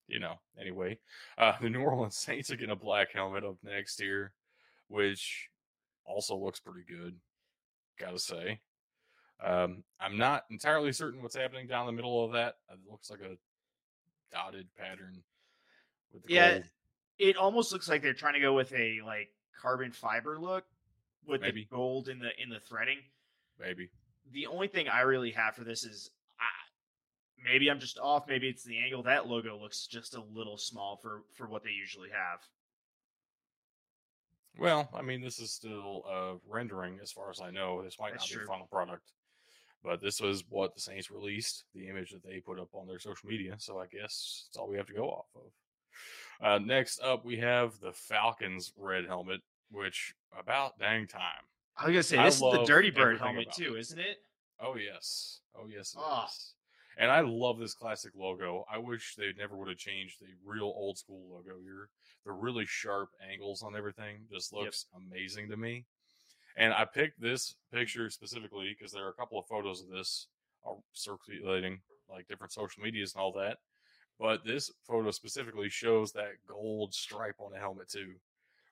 You 0.09 0.19
know, 0.21 0.35
anyway. 0.61 0.99
Uh, 1.39 1.53
the 1.61 1.71
New 1.71 1.81
Orleans 1.81 2.17
Saints 2.19 2.51
are 2.51 2.57
getting 2.57 2.71
a 2.73 2.77
black 2.77 3.13
helmet 3.13 3.45
up 3.45 3.57
next 3.63 4.01
year, 4.01 4.33
which 4.89 5.49
also 6.05 6.37
looks 6.37 6.61
pretty 6.61 6.85
good, 6.89 7.17
gotta 7.99 8.19
say. 8.19 8.61
Um, 9.43 9.83
I'm 10.01 10.17
not 10.17 10.45
entirely 10.51 10.93
certain 10.93 11.23
what's 11.23 11.37
happening 11.37 11.67
down 11.67 11.87
the 11.87 11.93
middle 11.93 12.25
of 12.25 12.33
that. 12.33 12.57
It 12.71 12.79
looks 12.91 13.11
like 13.11 13.21
a 13.21 13.37
dotted 14.33 14.69
pattern 14.77 15.23
with 16.13 16.23
the 16.25 16.33
Yeah, 16.33 16.53
gold. 16.53 16.65
It 17.19 17.37
almost 17.37 17.73
looks 17.73 17.89
like 17.89 18.03
they're 18.03 18.15
trying 18.15 18.35
to 18.35 18.41
go 18.41 18.55
with 18.55 18.73
a 18.73 19.01
like 19.05 19.31
carbon 19.61 19.93
fiber 19.93 20.39
look 20.39 20.65
with 21.27 21.41
Maybe. 21.41 21.63
the 21.71 21.77
gold 21.77 22.09
in 22.09 22.19
the 22.19 22.31
in 22.43 22.49
the 22.49 22.61
threading. 22.61 22.99
Maybe. 23.59 23.91
the 24.33 24.47
only 24.47 24.69
thing 24.69 24.89
I 24.89 25.01
really 25.03 25.31
have 25.33 25.55
for 25.55 25.65
this 25.65 25.85
is 25.85 26.11
maybe 27.45 27.71
I'm 27.71 27.79
just 27.79 27.99
off. 27.99 28.27
Maybe 28.29 28.49
it's 28.49 28.65
the 28.65 28.79
angle. 28.79 29.03
That 29.03 29.29
logo 29.29 29.57
looks 29.57 29.87
just 29.87 30.15
a 30.15 30.23
little 30.33 30.57
small 30.57 30.97
for 30.97 31.23
for 31.35 31.47
what 31.47 31.63
they 31.63 31.71
usually 31.71 32.09
have. 32.11 32.41
Well, 34.59 34.89
I 34.95 35.03
mean, 35.03 35.21
this 35.21 35.41
is 35.41 35.51
still 35.51 36.05
uh, 36.09 36.35
rendering 36.49 36.99
as 37.03 37.11
far 37.11 37.31
as 37.31 37.41
I 37.41 37.51
know. 37.51 37.83
This 37.83 37.99
might 37.99 38.13
That's 38.13 38.25
not 38.25 38.29
be 38.29 38.35
true. 38.35 38.45
the 38.45 38.49
final 38.49 38.67
product. 38.67 39.13
But 39.83 40.01
this 40.01 40.21
was 40.21 40.45
what 40.49 40.75
the 40.75 40.81
Saints 40.81 41.11
released, 41.11 41.65
the 41.75 41.89
image 41.89 42.11
that 42.13 42.25
they 42.25 42.41
put 42.41 42.59
up 42.59 42.69
on 42.73 42.87
their 42.87 42.99
social 42.99 43.29
media. 43.29 43.57
So 43.59 43.79
I 43.79 43.87
guess 43.87 44.47
that's 44.47 44.57
all 44.57 44.69
we 44.69 44.79
have 44.79 44.87
to 44.87 44.95
go 44.95 45.11
off 45.11 45.27
of. 45.37 46.47
Uh, 46.47 46.59
next 46.59 47.01
up, 47.01 47.25
we 47.25 47.37
have 47.39 47.79
the 47.81 47.93
Falcons 47.93 48.73
red 48.77 49.07
helmet, 49.07 49.41
which 49.71 50.15
about 50.39 50.79
dang 50.79 51.07
time. 51.07 51.21
I 51.77 51.87
was 51.87 51.93
gonna 51.93 52.03
say 52.03 52.19
I 52.19 52.25
this 52.25 52.37
is 52.37 52.41
the 52.41 52.65
Dirty 52.65 52.91
Bird 52.91 53.19
helmet 53.19 53.53
too, 53.53 53.77
isn't 53.77 53.99
it? 53.99 54.19
Oh 54.61 54.77
yes, 54.77 55.41
oh 55.55 55.67
yes, 55.69 55.95
it 55.97 56.01
is. 56.01 56.54
And 56.97 57.11
I 57.11 57.21
love 57.21 57.59
this 57.59 57.75
classic 57.75 58.13
logo. 58.15 58.65
I 58.71 58.79
wish 58.79 59.15
they 59.17 59.33
never 59.37 59.57
would 59.57 59.69
have 59.69 59.79
changed 59.79 60.21
the 60.21 60.29
real 60.45 60.73
old 60.77 60.99
school 60.99 61.23
logo 61.29 61.59
here. 61.63 61.89
The 62.25 62.33
really 62.33 62.67
sharp 62.67 63.11
angles 63.31 63.63
on 63.63 63.75
everything 63.77 64.27
just 64.33 64.53
Yep. 64.53 64.63
looks 64.63 64.87
amazing 64.95 65.49
to 65.51 65.57
me. 65.57 65.87
And 66.57 66.73
I 66.73 66.85
picked 66.85 67.21
this 67.21 67.57
picture 67.73 68.09
specifically 68.11 68.75
because 68.79 68.93
there 68.93 69.05
are 69.07 69.11
a 69.11 69.15
couple 69.15 69.39
of 69.39 69.47
photos 69.49 69.81
of 69.83 69.89
this 69.89 70.29
are 70.65 70.77
circulating 70.93 71.83
like 72.09 72.29
different 72.29 72.53
social 72.53 72.83
medias 72.83 73.15
and 73.15 73.21
all 73.23 73.33
that. 73.33 73.59
But 74.19 74.45
this 74.45 74.71
photo 74.87 75.11
specifically 75.11 75.69
shows 75.69 76.13
that 76.13 76.33
gold 76.47 76.95
stripe 76.95 77.41
on 77.41 77.51
the 77.51 77.59
helmet 77.59 77.89
too, 77.89 78.15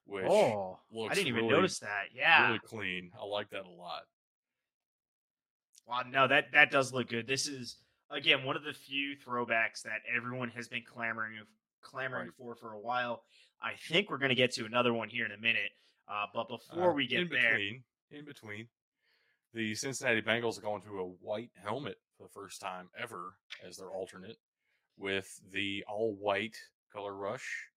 which 0.07 0.25
oh, 0.29 0.79
I 1.11 1.15
didn't 1.15 1.27
even 1.27 1.45
really- 1.47 1.55
notice 1.57 1.81
that. 1.81 2.13
Yeah. 2.15 2.47
really 2.47 2.61
clean. 2.61 3.11
I 3.21 3.25
like 3.25 3.51
that 3.51 3.65
a 3.67 3.71
lot. 3.71 4.07
Wow, 5.87 6.03
no, 6.09 6.29
that 6.29 6.53
that 6.53 6.71
does 6.71 6.93
look 6.93 7.09
good. 7.09 7.27
This 7.27 7.49
is 7.49 7.77
again 8.13 8.45
one 8.45 8.57
of 8.57 8.63
the 8.63 8.73
few 8.73 9.17
throwbacks 9.17 9.83
that 9.83 10.01
everyone 10.15 10.51
has 10.51 10.69
been 10.69 10.83
clamoring 10.85 11.39
clamoring 11.83 12.27
Right. 12.27 12.35
for 12.39 12.55
for 12.55 12.73
a 12.73 12.79
while. 12.81 13.25
I 13.61 13.75
think 13.89 14.11
we're 14.11 14.19
going 14.19 14.29
to 14.31 14.35
get 14.35 14.53
to 14.53 14.65
another 14.65 14.93
one 14.93 15.09
here 15.09 15.25
in 15.25 15.33
a 15.33 15.39
minute. 15.39 15.71
Uh, 16.09 16.27
but 16.35 16.49
before 16.49 16.91
Uh, 16.91 16.95
we 16.95 17.07
get 17.07 17.21
in 17.23 17.29
there, 17.29 17.53
between, 17.53 17.85
in 18.11 18.25
between, 18.25 18.69
the 19.55 19.75
Cincinnati 19.75 20.21
Bengals 20.21 20.59
are 20.59 20.63
going 20.63 20.83
to 20.83 20.99
a 21.01 21.05
white 21.07 21.51
helmet 21.63 21.99
for 22.17 22.25
the 22.25 22.29
first 22.33 22.61
time 22.61 22.89
ever 22.99 23.35
as 23.67 23.77
their 23.77 23.91
alternate 23.91 24.37
with 24.97 25.41
the 25.53 25.85
all 25.89 26.15
white 26.15 26.57
color 26.93 27.15
rush. 27.15 27.69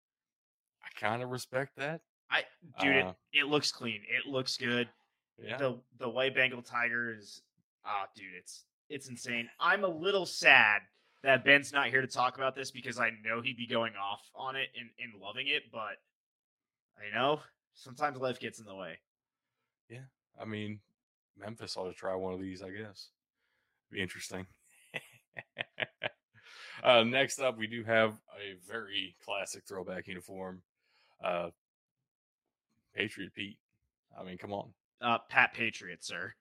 I 0.83 0.87
kind 0.99 1.21
of 1.21 1.29
respect 1.29 1.75
that. 1.77 2.01
I 2.29 2.43
dude, 2.79 3.03
Uh, 3.05 3.13
it, 3.31 3.41
it 3.41 3.45
looks 3.45 3.71
clean. 3.71 4.01
It 4.07 4.25
looks 4.27 4.57
good. 4.57 4.89
Yeah, 5.37 5.57
The 5.57 5.79
the 5.97 6.09
white 6.09 6.33
Bengal 6.33 6.61
tiger 6.63 7.13
is 7.13 7.41
ah, 7.85 8.07
dude, 8.15 8.33
it's 8.33 8.65
it's 8.89 9.09
insane. 9.09 9.49
I'm 9.59 9.83
a 9.83 9.89
little 9.89 10.25
sad 10.25 10.81
that 11.23 11.43
Ben's 11.43 11.73
not 11.73 11.87
here 11.87 12.01
to 12.01 12.07
talk 12.07 12.37
about 12.37 12.55
this 12.55 12.71
because 12.71 12.99
I 12.99 13.11
know 13.23 13.41
he'd 13.41 13.57
be 13.57 13.67
going 13.67 13.93
off 13.95 14.21
on 14.35 14.55
it 14.55 14.67
and, 14.79 14.89
and 14.99 15.21
loving 15.21 15.47
it, 15.47 15.63
but 15.71 15.97
I 16.97 17.13
know 17.13 17.39
sometimes 17.73 18.19
life 18.19 18.39
gets 18.39 18.59
in 18.59 18.65
the 18.65 18.75
way. 18.75 18.99
Yeah. 19.89 20.05
I 20.39 20.45
mean, 20.45 20.79
Memphis 21.37 21.77
ought 21.77 21.87
to 21.87 21.93
try 21.93 22.15
one 22.15 22.33
of 22.33 22.39
these. 22.39 22.61
I 22.61 22.69
guess 22.69 23.09
be 23.91 24.01
interesting. 24.01 24.45
uh, 26.83 27.03
next 27.03 27.39
up, 27.39 27.57
we 27.57 27.67
do 27.67 27.83
have 27.83 28.11
a 28.11 28.55
very 28.69 29.15
classic 29.23 29.63
throwback 29.67 30.07
uniform. 30.07 30.61
Uh, 31.23 31.49
Patriot 32.93 33.33
Pete. 33.33 33.57
I 34.19 34.23
mean, 34.23 34.37
come 34.37 34.53
on. 34.53 34.69
Uh, 35.01 35.17
Pat 35.29 35.53
Patriot, 35.53 36.03
sir. 36.03 36.33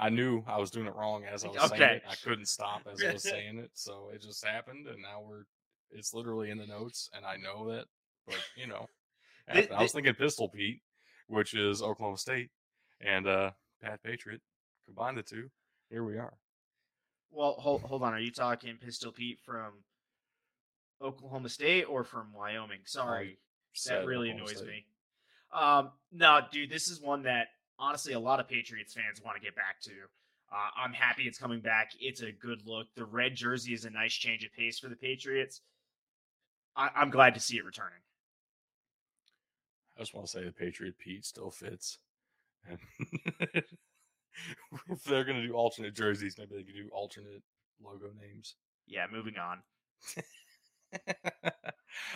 I 0.00 0.08
knew 0.08 0.42
I 0.46 0.58
was 0.58 0.70
doing 0.70 0.86
it 0.86 0.94
wrong 0.94 1.24
as 1.24 1.44
I 1.44 1.48
was 1.48 1.70
saying 1.70 1.82
it. 1.82 2.02
I 2.08 2.14
couldn't 2.24 2.46
stop 2.46 2.82
as 2.90 3.02
I 3.02 3.12
was 3.12 3.22
saying 3.30 3.58
it, 3.58 3.70
so 3.74 4.10
it 4.14 4.22
just 4.22 4.44
happened, 4.44 4.86
and 4.86 5.02
now 5.02 5.22
we're 5.26 5.44
it's 5.90 6.14
literally 6.14 6.50
in 6.50 6.58
the 6.58 6.66
notes, 6.66 7.10
and 7.12 7.24
I 7.24 7.36
know 7.36 7.70
that, 7.70 7.86
but 8.26 8.38
you 8.56 8.66
know, 8.66 8.86
I 9.48 9.82
was 9.82 9.92
thinking 9.92 10.14
Pistol 10.14 10.48
Pete, 10.48 10.80
which 11.26 11.54
is 11.54 11.82
Oklahoma 11.82 12.16
State, 12.16 12.50
and 13.00 13.26
uh 13.26 13.50
Pat 13.82 14.02
Patriot. 14.02 14.40
Combine 14.86 15.14
the 15.14 15.22
two, 15.22 15.50
here 15.90 16.02
we 16.02 16.16
are. 16.16 16.32
Well, 17.30 17.52
hold 17.58 17.82
hold 17.82 18.02
on. 18.02 18.12
Are 18.12 18.20
you 18.20 18.32
talking 18.32 18.76
Pistol 18.76 19.12
Pete 19.12 19.38
from 19.44 19.84
Oklahoma 21.02 21.48
State 21.48 21.84
or 21.84 22.04
from 22.04 22.32
Wyoming? 22.32 22.80
Sorry, 22.86 23.38
that 23.86 24.06
really 24.06 24.30
Oklahoma 24.30 24.44
annoys 24.50 24.58
State. 24.58 24.68
me. 24.68 24.84
Um, 25.52 25.90
no, 26.12 26.40
dude, 26.52 26.70
this 26.70 26.88
is 26.88 27.00
one 27.00 27.22
that 27.24 27.48
honestly 27.80 28.12
a 28.12 28.20
lot 28.20 28.40
of 28.40 28.48
Patriots 28.48 28.94
fans 28.94 29.22
want 29.24 29.36
to 29.36 29.42
get 29.42 29.56
back 29.56 29.80
to. 29.82 29.90
Uh, 30.52 30.68
I'm 30.76 30.92
happy 30.92 31.24
it's 31.24 31.38
coming 31.38 31.60
back. 31.60 31.92
It's 32.00 32.22
a 32.22 32.32
good 32.32 32.62
look. 32.66 32.88
The 32.96 33.04
red 33.04 33.34
jersey 33.34 33.72
is 33.72 33.84
a 33.84 33.90
nice 33.90 34.12
change 34.12 34.44
of 34.44 34.52
pace 34.52 34.78
for 34.78 34.88
the 34.88 34.96
Patriots. 34.96 35.60
I, 36.76 36.90
I'm 36.94 37.10
glad 37.10 37.34
to 37.34 37.40
see 37.40 37.56
it 37.56 37.64
returning. 37.64 38.00
I 39.96 40.02
just 40.02 40.14
want 40.14 40.26
to 40.26 40.32
say 40.32 40.44
the 40.44 40.52
Patriot 40.52 40.98
Pete 40.98 41.24
still 41.24 41.50
fits. 41.50 41.98
If 44.88 45.04
they're 45.04 45.24
gonna 45.24 45.46
do 45.46 45.54
alternate 45.54 45.94
jerseys, 45.94 46.36
maybe 46.38 46.56
they 46.56 46.62
can 46.62 46.74
do 46.74 46.88
alternate 46.92 47.42
logo 47.82 48.10
names. 48.20 48.54
Yeah, 48.86 49.06
moving 49.10 49.36
on. 49.38 49.58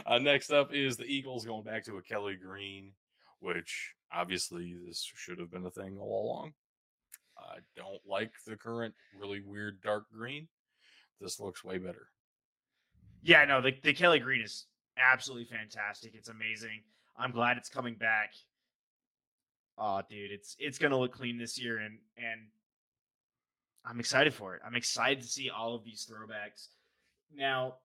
uh, 0.06 0.18
next 0.18 0.50
up 0.50 0.72
is 0.72 0.96
the 0.96 1.04
Eagles 1.04 1.44
going 1.44 1.64
back 1.64 1.84
to 1.84 1.96
a 1.96 2.02
Kelly 2.02 2.36
Green, 2.36 2.92
which 3.40 3.94
obviously 4.14 4.76
this 4.86 5.10
should 5.14 5.38
have 5.38 5.50
been 5.50 5.66
a 5.66 5.70
thing 5.70 5.98
all 5.98 6.26
along. 6.26 6.52
I 7.36 7.58
don't 7.76 8.00
like 8.08 8.32
the 8.46 8.56
current 8.56 8.94
really 9.18 9.40
weird 9.40 9.82
dark 9.82 10.04
green. 10.12 10.48
This 11.20 11.40
looks 11.40 11.64
way 11.64 11.78
better. 11.78 12.08
Yeah, 13.22 13.44
no, 13.44 13.60
the, 13.60 13.72
the 13.82 13.94
Kelly 13.94 14.18
Green 14.18 14.42
is 14.42 14.66
absolutely 14.98 15.46
fantastic. 15.46 16.12
It's 16.14 16.28
amazing. 16.28 16.82
I'm 17.16 17.30
glad 17.30 17.56
it's 17.56 17.68
coming 17.68 17.94
back. 17.94 18.34
Oh, 19.78 20.02
dude, 20.08 20.30
it's 20.30 20.56
it's 20.58 20.78
gonna 20.78 20.98
look 20.98 21.12
clean 21.12 21.38
this 21.38 21.58
year, 21.58 21.78
and 21.78 21.98
and 22.16 22.48
I'm 23.84 23.98
excited 23.98 24.32
for 24.34 24.54
it. 24.54 24.62
I'm 24.64 24.76
excited 24.76 25.22
to 25.22 25.28
see 25.28 25.50
all 25.50 25.74
of 25.74 25.84
these 25.84 26.08
throwbacks. 26.08 26.68
Now, 27.34 27.76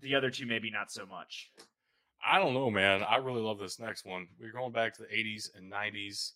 the 0.00 0.14
other 0.14 0.30
two 0.30 0.46
maybe 0.46 0.70
not 0.70 0.90
so 0.90 1.06
much. 1.06 1.50
I 2.24 2.38
don't 2.38 2.54
know, 2.54 2.70
man. 2.70 3.02
I 3.02 3.16
really 3.16 3.40
love 3.40 3.58
this 3.58 3.78
next 3.78 4.04
one. 4.04 4.28
We're 4.38 4.52
going 4.52 4.72
back 4.72 4.94
to 4.94 5.02
the 5.02 5.08
80s 5.08 5.50
and 5.56 5.72
90s 5.72 6.32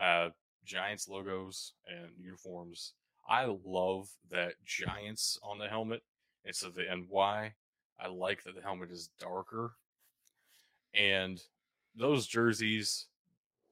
uh, 0.00 0.30
Giants 0.64 1.08
logos 1.08 1.72
and 1.86 2.10
uniforms. 2.18 2.92
I 3.28 3.54
love 3.64 4.08
that 4.30 4.54
Giants 4.64 5.38
on 5.42 5.58
the 5.58 5.68
helmet 5.68 6.02
instead 6.44 6.68
of 6.68 6.74
the 6.74 6.84
NY. 6.84 7.52
I 8.00 8.08
like 8.08 8.44
that 8.44 8.54
the 8.54 8.62
helmet 8.62 8.90
is 8.90 9.10
darker. 9.20 9.72
And 10.94 11.40
those 11.94 12.26
jerseys, 12.26 13.06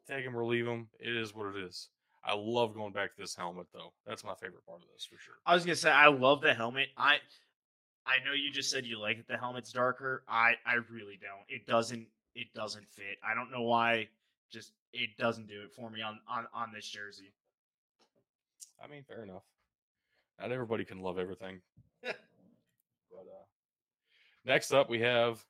take 0.09 0.25
them 0.25 0.37
or 0.37 0.45
leave 0.45 0.67
them. 0.67 0.89
It 1.01 1.17
is 1.17 1.35
what 1.35 1.55
it 1.55 1.63
is. 1.63 1.89
I 2.25 2.35
love 2.35 2.75
going 2.75 2.93
back 2.93 3.15
to 3.15 3.21
this 3.21 3.37
helmet, 3.37 3.69
though. 3.73 3.93
That's 4.07 4.25
my 4.25 4.35
favorite 4.35 4.67
part 4.67 4.83
of 4.83 4.89
this 4.93 5.07
for 5.07 5.17
sure. 5.17 5.37
I 5.47 5.55
was 5.55 5.65
gonna 5.65 5.77
say 5.77 5.91
I 5.91 6.09
love 6.09 6.41
the 6.41 6.55
helmet. 6.55 6.89
I 6.97 7.19
I 8.07 8.25
know 8.25 8.33
you 8.33 8.51
just 8.51 8.71
said 8.71 8.87
you 8.87 9.01
like 9.01 9.17
that 9.17 9.29
the 9.29 9.37
helmet's 9.37 9.73
darker. 9.73 10.23
I 10.29 10.55
I 10.65 10.75
really 10.91 11.19
don't. 11.21 11.45
It 11.49 11.67
doesn't 11.67 12.07
it 12.35 12.47
doesn't 12.55 12.87
fit. 12.89 13.19
I 13.29 13.35
don't 13.35 13.51
know 13.51 13.63
why. 13.63 14.09
Just 14.51 14.73
it 14.93 15.17
doesn't 15.19 15.49
do 15.49 15.63
it 15.63 15.73
for 15.75 15.91
me 15.91 16.03
on 16.03 16.21
on 16.29 16.47
on 16.55 16.73
this 16.73 16.87
jersey. 16.87 17.33
I 18.83 18.87
mean, 18.89 19.03
fair 19.03 19.23
enough. 19.23 19.45
Not 20.41 20.53
everybody 20.53 20.85
can 20.85 21.01
love 21.01 21.19
everything. 21.19 21.61
but 22.03 22.11
uh, 22.13 23.45
next 24.45 24.73
up, 24.73 24.89
we 24.89 25.01
have 25.01 25.45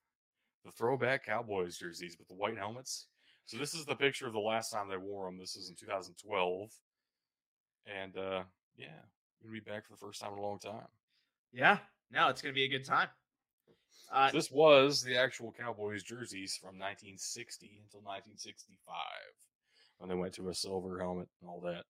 the 0.64 0.70
throwback 0.70 1.26
Cowboys 1.26 1.76
jerseys 1.76 2.16
with 2.18 2.28
the 2.28 2.34
white 2.34 2.56
helmets. 2.56 3.06
So 3.44 3.56
this 3.56 3.74
is 3.74 3.84
the 3.84 3.94
picture 3.94 4.26
of 4.26 4.32
the 4.32 4.40
last 4.40 4.70
time 4.70 4.88
they 4.88 4.96
wore 4.96 5.26
them. 5.26 5.38
This 5.38 5.56
is 5.56 5.68
in 5.68 5.76
2012, 5.76 6.70
and 7.86 8.16
uh, 8.16 8.42
yeah, 8.76 8.86
we're 9.40 9.50
gonna 9.50 9.60
be 9.64 9.70
back 9.70 9.84
for 9.84 9.92
the 9.92 9.98
first 9.98 10.20
time 10.20 10.32
in 10.32 10.38
a 10.38 10.42
long 10.42 10.58
time. 10.58 10.88
Yeah, 11.52 11.78
no, 12.10 12.28
it's 12.28 12.40
gonna 12.42 12.54
be 12.54 12.64
a 12.64 12.68
good 12.68 12.84
time. 12.84 13.08
Uh, 14.12 14.30
This 14.30 14.50
was 14.50 15.02
the 15.02 15.16
actual 15.16 15.52
Cowboys 15.52 16.02
jerseys 16.02 16.56
from 16.56 16.78
1960 16.78 17.80
until 17.82 18.00
1965 18.02 18.94
when 19.98 20.08
they 20.08 20.14
went 20.14 20.34
to 20.34 20.48
a 20.48 20.54
silver 20.54 21.00
helmet 21.00 21.28
and 21.40 21.50
all 21.50 21.60
that. 21.62 21.84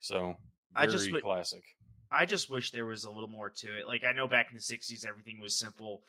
So 0.00 0.36
I 0.74 0.86
just 0.86 1.10
classic. 1.22 1.62
I 2.10 2.26
just 2.26 2.50
wish 2.50 2.70
there 2.70 2.86
was 2.86 3.04
a 3.04 3.10
little 3.10 3.28
more 3.28 3.50
to 3.50 3.78
it. 3.78 3.86
Like 3.86 4.04
I 4.04 4.12
know 4.12 4.26
back 4.26 4.48
in 4.50 4.56
the 4.56 4.62
'60s 4.62 5.06
everything 5.06 5.40
was 5.40 5.56
simple, 5.56 6.02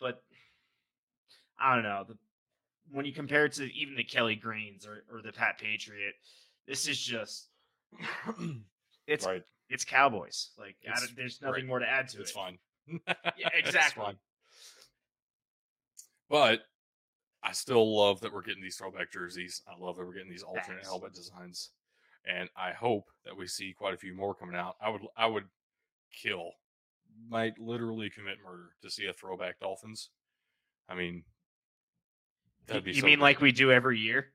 but 0.00 0.22
I 1.58 1.74
don't 1.74 1.84
know. 1.84 2.04
The, 2.08 2.16
when 2.90 3.04
you 3.04 3.12
compare 3.12 3.44
it 3.46 3.52
to 3.54 3.64
even 3.74 3.96
the 3.96 4.04
Kelly 4.04 4.36
Greens 4.36 4.86
or, 4.86 5.04
or 5.12 5.22
the 5.22 5.32
Pat 5.32 5.58
Patriot, 5.58 6.14
this 6.66 6.86
is 6.88 6.98
just 6.98 7.48
it's 9.06 9.26
right. 9.26 9.42
it's 9.68 9.84
Cowboys. 9.84 10.50
Like 10.58 10.76
I 10.86 10.92
It's- 10.92 11.12
there's 11.16 11.40
nothing 11.42 11.54
right. 11.62 11.66
more 11.66 11.78
to 11.80 11.88
add 11.88 12.08
to 12.08 12.14
It's 12.14 12.14
it. 12.16 12.20
It's 12.22 12.30
fine. 12.32 12.58
Yeah, 12.88 13.48
exactly. 13.54 14.16
But 16.28 16.60
I 17.42 17.52
still 17.52 17.96
love 17.96 18.20
that 18.20 18.32
we're 18.32 18.42
getting 18.42 18.62
these 18.62 18.76
throwback 18.76 19.12
jerseys. 19.12 19.62
I 19.68 19.82
love 19.82 19.96
that 19.96 20.06
we're 20.06 20.14
getting 20.14 20.30
these 20.30 20.42
alternate 20.42 20.84
helmet 20.84 21.14
designs, 21.14 21.70
and 22.26 22.48
I 22.56 22.72
hope 22.72 23.06
that 23.24 23.36
we 23.36 23.46
see 23.46 23.72
quite 23.76 23.94
a 23.94 23.98
few 23.98 24.14
more 24.14 24.34
coming 24.34 24.56
out. 24.56 24.76
I 24.80 24.90
would, 24.90 25.02
I 25.16 25.26
would 25.26 25.44
kill, 26.12 26.50
might 27.28 27.58
literally 27.58 28.10
commit 28.10 28.38
murder 28.44 28.70
to 28.82 28.90
see 28.90 29.06
a 29.06 29.12
throwback 29.12 29.60
Dolphins. 29.60 30.10
I 30.88 30.94
mean, 30.94 31.24
that'd 32.66 32.84
be. 32.84 32.92
you 32.92 33.00
so 33.00 33.06
mean 33.06 33.18
good. 33.18 33.22
like 33.22 33.40
we 33.40 33.52
do 33.52 33.70
every 33.70 33.98
year? 33.98 34.32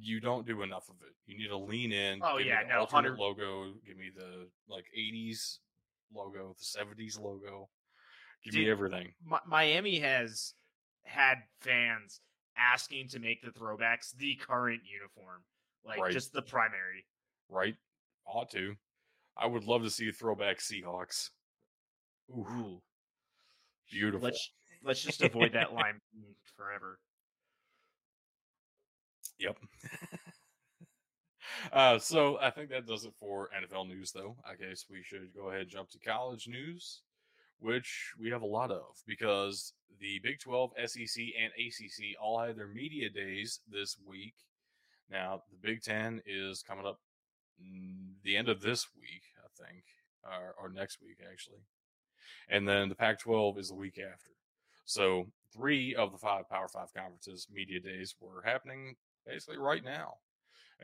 you 0.00 0.20
don't 0.20 0.46
do 0.46 0.62
enough 0.62 0.88
of 0.88 0.96
it? 1.02 1.14
You 1.26 1.38
need 1.38 1.48
to 1.48 1.56
lean 1.56 1.92
in. 1.92 2.20
Oh, 2.22 2.38
give 2.38 2.46
me 2.46 2.52
yeah, 2.52 2.62
the 2.62 2.68
no, 2.68 2.80
alternate 2.80 3.16
100 3.16 3.18
logo. 3.18 3.72
Give 3.86 3.96
me 3.96 4.10
the 4.14 4.48
like 4.68 4.86
'80s 4.98 5.58
logo, 6.14 6.54
the 6.58 6.64
'70s 6.64 7.18
logo. 7.20 7.68
Give 8.44 8.54
Dude, 8.54 8.64
me 8.64 8.70
everything. 8.70 9.12
Mi- 9.24 9.36
Miami 9.46 9.98
has 10.00 10.54
had 11.04 11.36
fans 11.60 12.20
asking 12.56 13.08
to 13.08 13.18
make 13.18 13.40
the 13.42 13.50
throwbacks 13.50 14.12
the 14.16 14.34
current 14.36 14.82
uniform, 14.84 15.42
like 15.84 15.98
Right. 16.00 16.12
just 16.12 16.32
the 16.32 16.42
primary. 16.42 17.06
right? 17.48 17.76
Ought 18.26 18.50
to. 18.52 18.76
I 19.36 19.46
would 19.46 19.64
love 19.64 19.82
to 19.82 19.90
see 19.90 20.08
a 20.08 20.12
throwback 20.12 20.58
Seahawks. 20.58 21.30
Ooh, 22.30 22.80
beautiful. 23.90 24.24
Let's 24.26 24.50
let's 24.82 25.02
just 25.02 25.22
avoid 25.22 25.52
that 25.54 25.72
line 25.72 26.00
forever. 26.56 26.98
Yep. 29.38 29.56
Uh, 31.72 31.98
so 31.98 32.38
I 32.40 32.50
think 32.50 32.70
that 32.70 32.86
does 32.86 33.04
it 33.04 33.14
for 33.18 33.50
NFL 33.56 33.88
news, 33.88 34.12
though. 34.12 34.36
I 34.44 34.54
guess 34.54 34.86
we 34.90 35.02
should 35.02 35.34
go 35.34 35.48
ahead 35.48 35.62
and 35.62 35.70
jump 35.70 35.90
to 35.90 35.98
college 35.98 36.48
news, 36.48 37.02
which 37.58 38.12
we 38.18 38.30
have 38.30 38.42
a 38.42 38.46
lot 38.46 38.70
of 38.70 39.02
because 39.06 39.74
the 40.00 40.20
Big 40.22 40.40
12, 40.40 40.72
SEC, 40.86 41.24
and 41.40 41.52
ACC 41.58 42.16
all 42.20 42.40
had 42.40 42.56
their 42.56 42.68
media 42.68 43.08
days 43.10 43.60
this 43.68 43.96
week. 44.06 44.34
Now, 45.10 45.42
the 45.50 45.58
Big 45.68 45.82
Ten 45.82 46.20
is 46.26 46.62
coming 46.62 46.86
up 46.86 47.00
the 48.24 48.36
end 48.36 48.48
of 48.48 48.60
this 48.60 48.88
week, 48.98 49.22
I 49.38 49.64
think, 49.64 49.84
or, 50.24 50.54
or 50.60 50.68
next 50.70 50.98
week, 51.02 51.18
actually. 51.30 51.60
And 52.48 52.66
then 52.66 52.88
the 52.88 52.94
Pac 52.94 53.20
12 53.20 53.58
is 53.58 53.68
the 53.68 53.74
week 53.74 53.98
after. 53.98 54.30
So 54.84 55.26
three 55.54 55.94
of 55.94 56.12
the 56.12 56.18
five 56.18 56.48
Power 56.48 56.68
Five 56.68 56.92
conferences 56.94 57.46
media 57.52 57.80
days 57.80 58.14
were 58.20 58.42
happening 58.44 58.96
basically 59.26 59.58
right 59.58 59.84
now, 59.84 60.14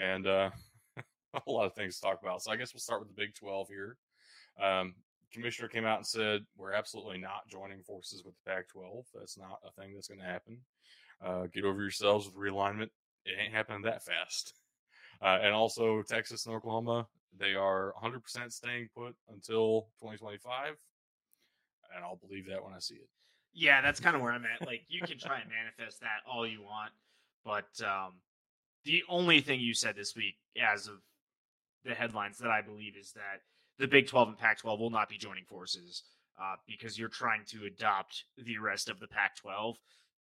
and 0.00 0.26
uh, 0.26 0.50
a 1.46 1.50
lot 1.50 1.66
of 1.66 1.74
things 1.74 1.96
to 1.96 2.02
talk 2.02 2.20
about. 2.22 2.42
So 2.42 2.52
I 2.52 2.56
guess 2.56 2.72
we'll 2.72 2.80
start 2.80 3.00
with 3.00 3.08
the 3.08 3.20
Big 3.20 3.34
Twelve 3.34 3.68
here. 3.68 3.96
Um, 4.62 4.94
commissioner 5.32 5.68
came 5.68 5.84
out 5.84 5.98
and 5.98 6.06
said 6.06 6.42
we're 6.56 6.72
absolutely 6.72 7.18
not 7.18 7.48
joining 7.48 7.82
forces 7.82 8.24
with 8.24 8.34
the 8.34 8.50
Pac-12. 8.50 9.04
That's 9.14 9.38
not 9.38 9.58
a 9.66 9.80
thing 9.80 9.94
that's 9.94 10.08
going 10.08 10.20
to 10.20 10.26
happen. 10.26 10.58
Uh, 11.24 11.46
get 11.52 11.64
over 11.64 11.80
yourselves 11.80 12.26
with 12.26 12.34
realignment. 12.34 12.90
It 13.24 13.34
ain't 13.40 13.54
happening 13.54 13.82
that 13.82 14.04
fast. 14.04 14.54
Uh, 15.20 15.38
and 15.42 15.52
also 15.54 16.02
Texas 16.02 16.46
and 16.46 16.54
Oklahoma, 16.54 17.06
they 17.38 17.54
are 17.54 17.92
100% 18.02 18.52
staying 18.52 18.88
put 18.96 19.14
until 19.28 19.88
2025, 20.00 20.76
and 21.94 22.04
I'll 22.04 22.16
believe 22.16 22.46
that 22.48 22.62
when 22.62 22.72
I 22.72 22.78
see 22.78 22.94
it. 22.94 23.08
Yeah, 23.52 23.80
that's 23.80 23.98
kind 23.98 24.14
of 24.14 24.22
where 24.22 24.32
I'm 24.32 24.44
at. 24.44 24.66
Like, 24.66 24.82
you 24.88 25.00
can 25.02 25.18
try 25.18 25.40
and 25.40 25.50
manifest 25.50 26.00
that 26.00 26.20
all 26.30 26.46
you 26.46 26.62
want, 26.62 26.92
but 27.44 27.68
um, 27.84 28.12
the 28.88 29.04
only 29.10 29.42
thing 29.42 29.60
you 29.60 29.74
said 29.74 29.94
this 29.96 30.16
week, 30.16 30.36
as 30.58 30.86
of 30.86 30.94
the 31.84 31.92
headlines 31.92 32.38
that 32.38 32.50
I 32.50 32.62
believe, 32.62 32.96
is 32.98 33.12
that 33.12 33.42
the 33.78 33.86
Big 33.86 34.06
12 34.06 34.28
and 34.28 34.38
Pac 34.38 34.60
12 34.60 34.80
will 34.80 34.88
not 34.88 35.10
be 35.10 35.18
joining 35.18 35.44
forces 35.44 36.04
uh, 36.40 36.54
because 36.66 36.98
you're 36.98 37.10
trying 37.10 37.42
to 37.48 37.66
adopt 37.66 38.24
the 38.38 38.56
rest 38.56 38.88
of 38.88 38.98
the 38.98 39.06
Pac 39.06 39.36
12. 39.36 39.76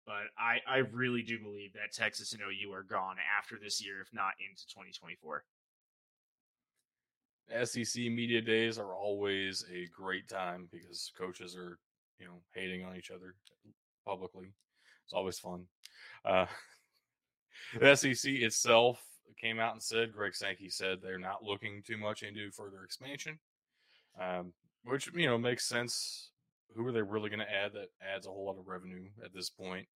But 0.04 0.24
I, 0.36 0.58
I 0.66 0.78
really 0.78 1.22
do 1.22 1.38
believe 1.38 1.74
that 1.74 1.92
Texas 1.92 2.32
and 2.32 2.42
OU 2.42 2.72
are 2.72 2.82
gone 2.82 3.16
after 3.38 3.56
this 3.56 3.84
year, 3.84 4.00
if 4.00 4.08
not 4.12 4.32
into 4.40 4.66
2024. 4.66 5.44
SEC 7.64 8.02
media 8.02 8.42
days 8.42 8.80
are 8.80 8.96
always 8.96 9.64
a 9.72 9.86
great 9.96 10.28
time 10.28 10.68
because 10.72 11.12
coaches 11.16 11.56
are, 11.56 11.78
you 12.18 12.26
know, 12.26 12.40
hating 12.52 12.84
on 12.84 12.96
each 12.96 13.12
other 13.12 13.36
publicly. 14.04 14.48
It's 15.04 15.14
always 15.14 15.38
fun. 15.38 15.66
Uh, 16.24 16.46
the 17.78 17.94
SEC 17.96 18.32
itself 18.32 19.02
came 19.40 19.60
out 19.60 19.72
and 19.72 19.82
said, 19.82 20.12
Greg 20.12 20.34
Sankey 20.34 20.70
said 20.70 20.98
they're 21.00 21.18
not 21.18 21.42
looking 21.42 21.82
too 21.86 21.96
much 21.96 22.22
into 22.22 22.50
further 22.50 22.82
expansion, 22.84 23.38
um, 24.20 24.52
which, 24.84 25.10
you 25.14 25.26
know, 25.26 25.38
makes 25.38 25.66
sense. 25.66 26.30
Who 26.74 26.86
are 26.86 26.92
they 26.92 27.02
really 27.02 27.30
going 27.30 27.40
to 27.40 27.52
add 27.52 27.72
that 27.74 27.88
adds 28.02 28.26
a 28.26 28.30
whole 28.30 28.46
lot 28.46 28.58
of 28.58 28.66
revenue 28.66 29.04
at 29.24 29.32
this 29.32 29.50
point? 29.50 29.86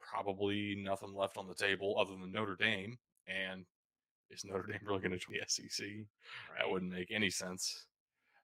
Probably 0.00 0.76
nothing 0.76 1.14
left 1.14 1.38
on 1.38 1.46
the 1.46 1.54
table 1.54 1.96
other 1.98 2.12
than 2.12 2.32
Notre 2.32 2.56
Dame. 2.56 2.98
And 3.26 3.64
is 4.30 4.44
Notre 4.44 4.66
Dame 4.66 4.80
really 4.84 5.00
going 5.00 5.12
to 5.12 5.18
join 5.18 5.36
the 5.38 5.46
SEC? 5.46 5.86
That 6.58 6.70
wouldn't 6.70 6.92
make 6.92 7.10
any 7.10 7.30
sense. 7.30 7.86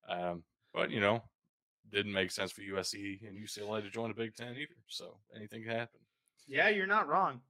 Um, 0.08 0.42
but, 0.72 0.90
you 0.90 1.00
know, 1.00 1.22
didn't 1.92 2.12
make 2.12 2.30
sense 2.30 2.52
for 2.52 2.62
USC 2.62 3.26
and 3.26 3.36
UCLA 3.36 3.82
to 3.82 3.90
join 3.90 4.08
the 4.08 4.14
Big 4.14 4.34
Ten 4.34 4.52
either. 4.52 4.76
So 4.86 5.16
anything 5.36 5.62
can 5.64 5.72
happen. 5.72 6.00
Yeah, 6.46 6.68
you're 6.68 6.86
not 6.86 7.08
wrong 7.08 7.40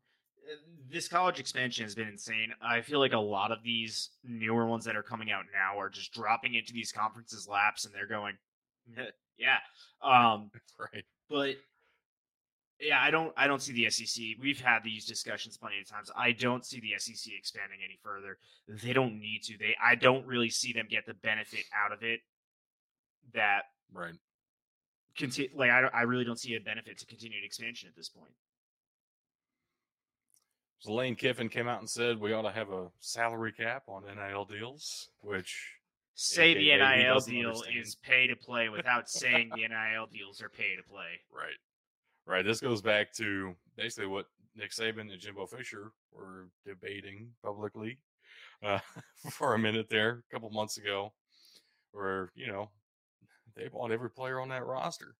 this 0.90 1.08
college 1.08 1.38
expansion 1.38 1.84
has 1.84 1.94
been 1.94 2.08
insane. 2.08 2.52
I 2.60 2.80
feel 2.80 2.98
like 2.98 3.12
a 3.12 3.18
lot 3.18 3.52
of 3.52 3.62
these 3.62 4.10
newer 4.24 4.66
ones 4.66 4.84
that 4.84 4.96
are 4.96 5.02
coming 5.02 5.30
out 5.30 5.44
now 5.52 5.78
are 5.78 5.88
just 5.88 6.12
dropping 6.12 6.54
into 6.54 6.72
these 6.72 6.92
conferences 6.92 7.48
laps 7.48 7.84
and 7.84 7.94
they're 7.94 8.06
going, 8.06 8.36
yeah. 9.38 9.58
Um, 10.02 10.50
right. 10.78 11.04
But 11.28 11.56
yeah, 12.80 13.00
I 13.00 13.10
don't 13.10 13.32
I 13.36 13.46
don't 13.46 13.60
see 13.60 13.72
the 13.72 13.90
SEC. 13.90 14.24
We've 14.40 14.60
had 14.60 14.82
these 14.82 15.04
discussions 15.04 15.56
plenty 15.56 15.80
of 15.80 15.88
times. 15.88 16.10
I 16.16 16.32
don't 16.32 16.64
see 16.64 16.80
the 16.80 16.94
SEC 16.98 17.32
expanding 17.36 17.78
any 17.84 17.98
further. 18.02 18.38
They 18.68 18.92
don't 18.92 19.20
need 19.20 19.42
to. 19.44 19.58
They 19.58 19.76
I 19.82 19.94
don't 19.94 20.26
really 20.26 20.50
see 20.50 20.72
them 20.72 20.86
get 20.88 21.06
the 21.06 21.14
benefit 21.14 21.64
out 21.84 21.92
of 21.92 22.02
it 22.02 22.20
that 23.34 23.64
right. 23.92 24.14
Conti- 25.18 25.50
like 25.54 25.70
I 25.70 25.82
I 25.92 26.02
really 26.02 26.24
don't 26.24 26.38
see 26.38 26.54
a 26.54 26.60
benefit 26.60 26.98
to 26.98 27.06
continued 27.06 27.44
expansion 27.44 27.88
at 27.88 27.96
this 27.96 28.08
point. 28.08 28.32
So 30.80 30.94
Lane 30.94 31.14
Kiffin 31.14 31.50
came 31.50 31.68
out 31.68 31.80
and 31.80 31.88
said 31.88 32.18
we 32.18 32.32
ought 32.32 32.42
to 32.42 32.50
have 32.50 32.70
a 32.70 32.88
salary 33.00 33.52
cap 33.52 33.84
on 33.86 34.02
NIL 34.04 34.46
deals, 34.46 35.10
which 35.20 35.74
say 36.14 36.54
the 36.54 36.76
NIL 36.76 37.20
deal 37.20 37.48
understand. 37.48 37.78
is 37.78 37.94
pay 37.96 38.26
to 38.26 38.36
play 38.36 38.70
without 38.70 39.08
saying 39.10 39.50
the 39.50 39.68
NIL 39.68 40.06
deals 40.10 40.40
are 40.40 40.48
pay 40.48 40.76
to 40.76 40.82
play. 40.82 41.20
Right. 41.30 41.56
Right. 42.26 42.44
This 42.44 42.60
goes 42.60 42.80
back 42.80 43.12
to 43.14 43.54
basically 43.76 44.06
what 44.08 44.26
Nick 44.56 44.70
Saban 44.70 45.12
and 45.12 45.20
Jimbo 45.20 45.46
Fisher 45.46 45.92
were 46.12 46.48
debating 46.64 47.28
publicly 47.44 47.98
uh, 48.64 48.78
for 49.30 49.54
a 49.54 49.58
minute 49.58 49.88
there 49.90 50.22
a 50.30 50.32
couple 50.32 50.48
months 50.50 50.78
ago, 50.78 51.12
where, 51.92 52.30
you 52.34 52.46
know, 52.46 52.70
they 53.54 53.68
bought 53.68 53.92
every 53.92 54.10
player 54.10 54.40
on 54.40 54.48
that 54.48 54.64
roster. 54.64 55.14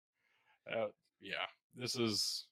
Uh, 0.71 0.87
yeah, 1.21 1.47
this 1.77 1.97
is 1.97 2.47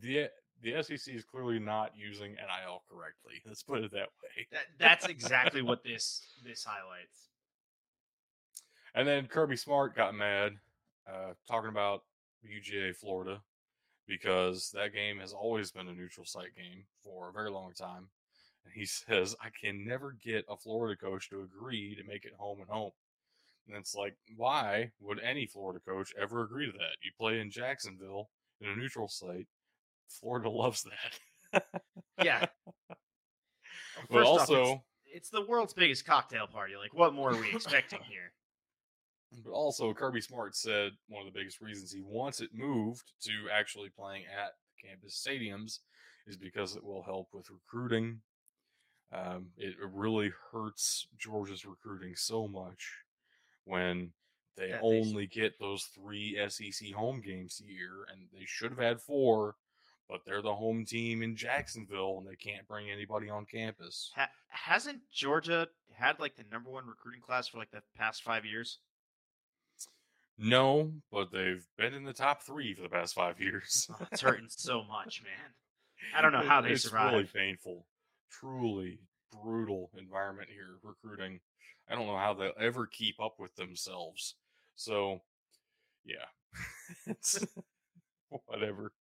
the 0.00 0.28
the 0.62 0.82
SEC 0.82 1.14
is 1.14 1.24
clearly 1.24 1.58
not 1.58 1.92
using 1.96 2.32
NIL 2.32 2.82
correctly. 2.90 3.34
Let's 3.46 3.62
put 3.62 3.82
it 3.82 3.92
that 3.92 4.08
way. 4.22 4.46
That, 4.52 4.66
that's 4.78 5.06
exactly 5.06 5.62
what 5.62 5.82
this 5.84 6.22
this 6.44 6.64
highlights. 6.64 7.28
And 8.94 9.06
then 9.06 9.26
Kirby 9.26 9.56
Smart 9.56 9.94
got 9.94 10.14
mad 10.14 10.52
uh, 11.08 11.32
talking 11.48 11.70
about 11.70 12.02
UGA 12.44 12.96
Florida 12.96 13.40
because 14.06 14.70
that 14.74 14.92
game 14.92 15.18
has 15.18 15.32
always 15.32 15.70
been 15.70 15.88
a 15.88 15.92
neutral 15.92 16.26
site 16.26 16.56
game 16.56 16.84
for 17.04 17.28
a 17.28 17.32
very 17.32 17.50
long 17.50 17.72
time. 17.72 18.08
And 18.64 18.74
he 18.74 18.84
says, 18.86 19.36
I 19.40 19.48
can 19.48 19.86
never 19.86 20.16
get 20.22 20.44
a 20.48 20.56
Florida 20.56 21.00
coach 21.00 21.30
to 21.30 21.42
agree 21.42 21.94
to 21.94 22.04
make 22.04 22.24
it 22.24 22.34
home 22.36 22.60
and 22.60 22.68
home. 22.68 22.90
And 23.68 23.76
it's 23.76 23.94
like, 23.94 24.16
why 24.36 24.90
would 25.00 25.20
any 25.20 25.46
Florida 25.46 25.80
coach 25.86 26.12
ever 26.20 26.42
agree 26.42 26.66
to 26.66 26.72
that? 26.72 26.96
You 27.04 27.12
play 27.16 27.40
in 27.40 27.50
Jacksonville 27.50 28.30
in 28.60 28.68
a 28.68 28.76
neutral 28.76 29.08
site 29.08 29.46
Florida 30.10 30.50
loves 30.50 30.84
that. 31.52 31.64
yeah. 32.22 32.46
but 34.10 34.22
also, 34.22 34.62
off, 34.62 34.80
it's, 35.06 35.16
it's, 35.16 35.30
the 35.30 35.46
world's 35.46 35.72
biggest 35.72 36.04
cocktail 36.04 36.46
party. 36.46 36.74
Like, 36.76 36.94
what 36.94 37.14
more 37.14 37.30
are 37.30 37.40
we 37.40 37.50
expecting 37.52 38.00
here? 38.08 38.32
But 39.44 39.52
also, 39.52 39.94
Kirby 39.94 40.20
Smart 40.20 40.56
said 40.56 40.92
one 41.08 41.26
of 41.26 41.32
the 41.32 41.38
biggest 41.38 41.60
reasons 41.60 41.92
he 41.92 42.02
wants 42.02 42.40
it 42.40 42.50
moved 42.52 43.12
to 43.22 43.32
actually 43.52 43.88
playing 43.88 44.24
at 44.24 44.54
campus 44.84 45.24
stadiums 45.24 45.78
is 46.26 46.36
because 46.36 46.74
it 46.74 46.84
will 46.84 47.02
help 47.02 47.28
with 47.32 47.46
recruiting. 47.50 48.20
Um, 49.12 49.48
it, 49.56 49.74
really 49.92 50.32
hurts 50.52 51.06
Georgia's 51.18 51.64
recruiting 51.64 52.14
so 52.14 52.46
much 52.46 52.92
when 53.64 54.12
they 54.56 54.72
only 54.80 55.26
they... 55.26 55.40
get 55.40 55.58
those 55.58 55.84
three 55.84 56.38
SEC 56.48 56.92
home 56.92 57.20
games 57.20 57.60
a 57.64 57.72
year, 57.72 58.06
and 58.10 58.22
they 58.32 58.44
should 58.46 58.70
have 58.70 58.78
had 58.78 59.00
four 59.00 59.56
but 60.10 60.22
they're 60.26 60.42
the 60.42 60.54
home 60.54 60.84
team 60.84 61.22
in 61.22 61.36
Jacksonville 61.36 62.18
and 62.18 62.26
they 62.26 62.34
can't 62.34 62.66
bring 62.66 62.90
anybody 62.90 63.30
on 63.30 63.46
campus. 63.46 64.10
Ha- 64.16 64.28
hasn't 64.48 64.98
Georgia 65.12 65.68
had 65.92 66.18
like 66.18 66.34
the 66.36 66.44
number 66.50 66.68
one 66.68 66.84
recruiting 66.86 67.20
class 67.20 67.46
for 67.46 67.58
like 67.58 67.70
the 67.70 67.82
past 67.96 68.24
five 68.24 68.44
years? 68.44 68.78
No, 70.36 70.90
but 71.12 71.30
they've 71.30 71.64
been 71.78 71.94
in 71.94 72.04
the 72.04 72.12
top 72.12 72.42
three 72.42 72.74
for 72.74 72.82
the 72.82 72.88
past 72.88 73.14
five 73.14 73.40
years. 73.40 73.88
oh, 73.92 74.06
it's 74.10 74.22
hurting 74.22 74.46
so 74.48 74.82
much, 74.82 75.22
man. 75.22 75.52
I 76.16 76.22
don't 76.22 76.32
know 76.32 76.42
how 76.42 76.60
they 76.60 76.70
it's 76.70 76.82
survive. 76.82 77.14
It's 77.14 77.34
really 77.34 77.46
painful, 77.46 77.86
truly 78.32 78.98
brutal 79.30 79.90
environment 79.96 80.48
here 80.50 80.78
recruiting. 80.82 81.40
I 81.88 81.94
don't 81.94 82.06
know 82.06 82.16
how 82.16 82.34
they'll 82.34 82.52
ever 82.58 82.86
keep 82.86 83.20
up 83.20 83.34
with 83.38 83.54
themselves. 83.56 84.34
So, 84.76 85.20
yeah, 86.04 86.24
it's 87.06 87.44
whatever. 88.46 88.92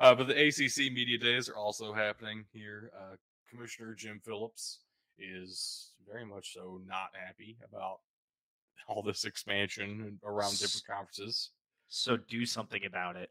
Uh, 0.00 0.14
but 0.14 0.26
the 0.26 0.46
ACC 0.46 0.92
media 0.92 1.18
days 1.18 1.48
are 1.48 1.56
also 1.56 1.92
happening 1.92 2.46
here. 2.52 2.90
Uh, 2.98 3.16
Commissioner 3.50 3.94
Jim 3.94 4.18
Phillips 4.24 4.78
is 5.18 5.90
very 6.10 6.24
much 6.24 6.54
so 6.54 6.80
not 6.86 7.10
happy 7.12 7.58
about 7.68 7.98
all 8.88 9.02
this 9.02 9.24
expansion 9.24 10.18
around 10.24 10.58
different 10.58 10.86
conferences. 10.86 11.50
So 11.88 12.16
do 12.16 12.46
something 12.46 12.86
about 12.86 13.16
it. 13.16 13.30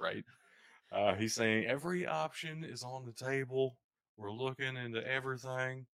Right. 0.00 0.24
Uh, 0.90 1.14
he's 1.14 1.34
saying 1.34 1.66
every 1.66 2.06
option 2.06 2.64
is 2.64 2.82
on 2.82 3.04
the 3.04 3.12
table. 3.12 3.76
We're 4.16 4.32
looking 4.32 4.76
into 4.76 5.06
everything. 5.06 5.84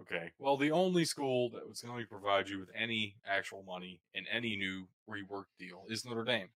Okay. 0.00 0.30
Well, 0.38 0.56
the 0.56 0.70
only 0.70 1.04
school 1.04 1.50
that 1.50 1.68
was 1.68 1.82
going 1.82 2.00
to 2.00 2.08
provide 2.08 2.48
you 2.48 2.58
with 2.58 2.70
any 2.74 3.16
actual 3.28 3.64
money 3.66 4.00
in 4.14 4.24
any 4.32 4.56
new 4.56 4.86
rework 5.08 5.44
deal 5.58 5.84
is 5.88 6.06
Notre 6.06 6.24
Dame. 6.24 6.48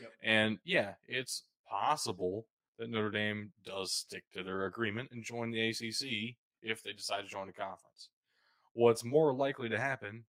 Yep. 0.00 0.12
And 0.22 0.58
yeah, 0.64 0.92
it's 1.08 1.42
possible 1.68 2.46
that 2.78 2.90
Notre 2.90 3.10
Dame 3.10 3.52
does 3.64 3.92
stick 3.92 4.24
to 4.34 4.42
their 4.42 4.66
agreement 4.66 5.10
and 5.12 5.24
join 5.24 5.50
the 5.50 5.68
ACC 5.68 6.36
if 6.62 6.82
they 6.82 6.92
decide 6.92 7.22
to 7.22 7.28
join 7.28 7.46
the 7.46 7.52
conference. 7.52 8.10
What's 8.72 9.04
more 9.04 9.34
likely 9.34 9.68
to 9.70 9.78
happen 9.78 10.24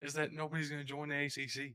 is 0.00 0.14
that 0.14 0.32
nobody's 0.32 0.70
going 0.70 0.80
to 0.80 0.86
join 0.86 1.08
the 1.08 1.24
ACC. 1.24 1.74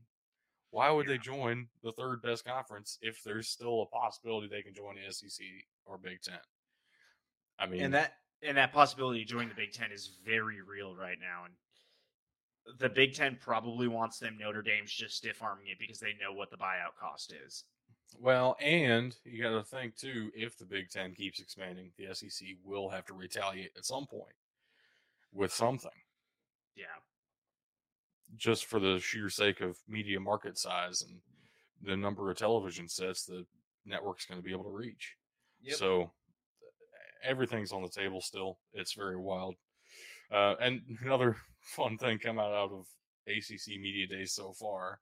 Why 0.71 0.89
would 0.89 1.07
they 1.07 1.17
join 1.17 1.67
the 1.83 1.91
third 1.91 2.21
best 2.21 2.43
conference 2.43 2.97
if 3.01 3.23
there's 3.23 3.47
still 3.47 3.83
a 3.83 3.95
possibility 3.95 4.47
they 4.47 4.61
can 4.61 4.73
join 4.73 4.95
the 4.95 5.13
SEC 5.13 5.45
or 5.85 5.97
Big 5.97 6.21
Ten? 6.21 6.39
I 7.57 7.67
mean, 7.67 7.81
and 7.81 7.93
that 7.93 8.13
and 8.41 8.57
that 8.57 8.73
possibility 8.73 9.21
of 9.21 9.27
joining 9.27 9.49
the 9.49 9.55
Big 9.55 9.71
Ten 9.71 9.91
is 9.91 10.17
very 10.25 10.61
real 10.61 10.95
right 10.95 11.17
now. 11.19 11.45
And 11.45 11.53
the 12.79 12.89
Big 12.89 13.13
Ten 13.13 13.37
probably 13.39 13.87
wants 13.87 14.19
them 14.19 14.37
Notre 14.37 14.61
Dame's 14.61 14.91
just 14.91 15.15
stiff 15.15 15.41
arming 15.41 15.67
it 15.67 15.79
because 15.79 15.99
they 15.99 16.13
know 16.21 16.33
what 16.33 16.49
the 16.49 16.57
buyout 16.57 16.99
cost 16.99 17.33
is. 17.45 17.63
Well, 18.19 18.55
and 18.61 19.15
you 19.23 19.41
got 19.43 19.57
to 19.57 19.63
think 19.63 19.95
too, 19.95 20.31
if 20.35 20.57
the 20.57 20.65
Big 20.65 20.89
Ten 20.89 21.13
keeps 21.13 21.39
expanding, 21.39 21.91
the 21.97 22.13
SEC 22.13 22.47
will 22.63 22.89
have 22.89 23.05
to 23.07 23.13
retaliate 23.13 23.71
at 23.77 23.85
some 23.85 24.05
point 24.05 24.35
with 25.33 25.53
something. 25.53 25.91
Yeah. 26.75 26.85
Just 28.37 28.65
for 28.65 28.79
the 28.79 28.99
sheer 28.99 29.29
sake 29.29 29.61
of 29.61 29.77
media 29.87 30.19
market 30.19 30.57
size 30.57 31.01
and 31.01 31.19
the 31.81 31.95
number 31.95 32.29
of 32.31 32.37
television 32.37 32.87
sets 32.87 33.25
the 33.25 33.45
network's 33.85 34.25
going 34.25 34.39
to 34.39 34.45
be 34.45 34.53
able 34.53 34.63
to 34.63 34.69
reach. 34.69 35.15
Yep. 35.61 35.75
So 35.75 36.11
everything's 37.23 37.71
on 37.71 37.81
the 37.81 37.89
table 37.89 38.21
still. 38.21 38.59
It's 38.73 38.93
very 38.93 39.17
wild. 39.17 39.55
Uh, 40.31 40.55
and 40.59 40.81
another 41.03 41.37
fun 41.61 41.97
thing 41.97 42.17
come 42.17 42.39
out, 42.39 42.53
out 42.53 42.71
of 42.71 42.87
ACC 43.27 43.79
Media 43.79 44.07
Days 44.07 44.33
so 44.33 44.53
far 44.53 44.99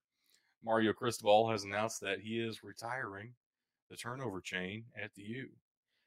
Mario 0.63 0.93
Cristobal 0.93 1.49
has 1.49 1.63
announced 1.63 2.01
that 2.01 2.19
he 2.19 2.39
is 2.39 2.63
retiring 2.63 3.33
the 3.89 3.95
turnover 3.95 4.41
chain 4.41 4.85
at 5.01 5.13
the 5.15 5.23
U. 5.23 5.49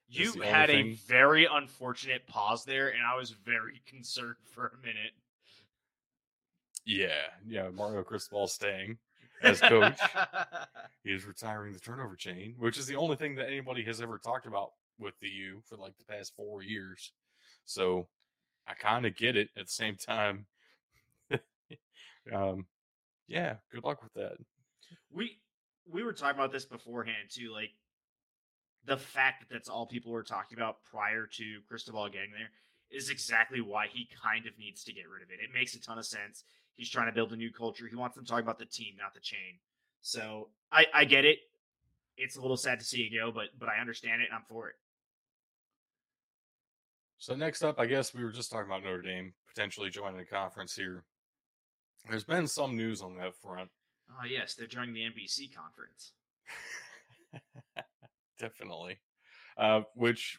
You 0.08 0.32
the 0.32 0.46
had 0.46 0.70
a 0.70 0.92
very 0.92 1.48
unfortunate 1.50 2.26
pause 2.26 2.64
there, 2.64 2.88
and 2.88 3.02
I 3.02 3.16
was 3.16 3.30
very 3.30 3.82
concerned 3.86 4.36
for 4.44 4.66
a 4.68 4.86
minute. 4.86 5.12
Yeah, 6.84 7.08
yeah, 7.46 7.68
Mario 7.70 8.02
Cristobal 8.04 8.46
staying 8.46 8.98
as 9.42 9.60
coach. 9.60 9.98
he 11.04 11.10
is 11.12 11.26
retiring 11.26 11.72
the 11.72 11.80
turnover 11.80 12.14
chain, 12.14 12.54
which 12.58 12.78
is 12.78 12.86
the 12.86 12.94
only 12.94 13.16
thing 13.16 13.34
that 13.36 13.48
anybody 13.48 13.82
has 13.84 14.00
ever 14.00 14.18
talked 14.18 14.46
about 14.46 14.70
with 14.98 15.18
the 15.20 15.28
U 15.28 15.60
for 15.64 15.76
like 15.76 15.96
the 15.98 16.04
past 16.04 16.34
four 16.36 16.62
years. 16.62 17.12
So 17.64 18.06
I 18.68 18.74
kind 18.74 19.04
of 19.04 19.16
get 19.16 19.36
it. 19.36 19.48
At 19.56 19.66
the 19.66 19.72
same 19.72 19.96
time, 19.96 20.46
um, 22.32 22.66
yeah, 23.28 23.56
good 23.72 23.84
luck 23.84 24.02
with 24.02 24.14
that. 24.14 24.36
we 25.10 25.38
we 25.90 26.02
were 26.02 26.12
talking 26.12 26.38
about 26.38 26.52
this 26.52 26.64
beforehand 26.64 27.30
too, 27.30 27.52
like 27.52 27.70
the 28.84 28.96
fact 28.96 29.40
that 29.40 29.52
that's 29.52 29.68
all 29.68 29.86
people 29.86 30.12
were 30.12 30.22
talking 30.22 30.58
about 30.58 30.84
prior 30.84 31.26
to 31.26 31.60
Cristobal 31.68 32.08
getting 32.08 32.30
there 32.30 32.50
is 32.90 33.10
exactly 33.10 33.60
why 33.60 33.86
he 33.92 34.08
kind 34.22 34.46
of 34.46 34.56
needs 34.58 34.84
to 34.84 34.92
get 34.92 35.08
rid 35.08 35.22
of 35.22 35.30
it. 35.30 35.42
It 35.42 35.52
makes 35.52 35.74
a 35.74 35.80
ton 35.80 35.98
of 35.98 36.06
sense. 36.06 36.44
He's 36.76 36.88
trying 36.88 37.06
to 37.06 37.12
build 37.12 37.32
a 37.32 37.36
new 37.36 37.52
culture. 37.52 37.88
He 37.88 37.96
wants 37.96 38.16
them 38.16 38.24
talking 38.24 38.44
about 38.44 38.58
the 38.58 38.66
team, 38.66 38.94
not 38.98 39.14
the 39.14 39.20
chain. 39.20 39.58
So 40.02 40.50
I 40.70 40.86
I 40.94 41.04
get 41.04 41.24
it. 41.24 41.38
It's 42.16 42.36
a 42.36 42.40
little 42.40 42.56
sad 42.56 42.78
to 42.78 42.84
see 42.84 43.02
it 43.02 43.16
go, 43.16 43.32
but 43.32 43.46
but 43.58 43.68
I 43.68 43.80
understand 43.80 44.22
it 44.22 44.26
and 44.30 44.34
I'm 44.34 44.44
for 44.48 44.68
it. 44.68 44.76
So 47.18 47.34
next 47.34 47.62
up, 47.62 47.80
I 47.80 47.86
guess 47.86 48.14
we 48.14 48.22
were 48.22 48.32
just 48.32 48.50
talking 48.50 48.66
about 48.66 48.84
Notre 48.84 49.02
Dame 49.02 49.32
potentially 49.48 49.90
joining 49.90 50.18
the 50.18 50.24
conference 50.24 50.74
here. 50.74 51.04
There's 52.08 52.24
been 52.24 52.46
some 52.46 52.76
news 52.76 53.02
on 53.02 53.16
that 53.16 53.34
front. 53.34 53.70
Oh 54.10 54.26
yes, 54.26 54.54
they're 54.54 54.66
joining 54.66 54.94
the 54.94 55.02
NBC 55.02 55.54
conference. 55.54 56.12
Definitely. 58.38 58.98
Uh, 59.56 59.82
which 59.94 60.38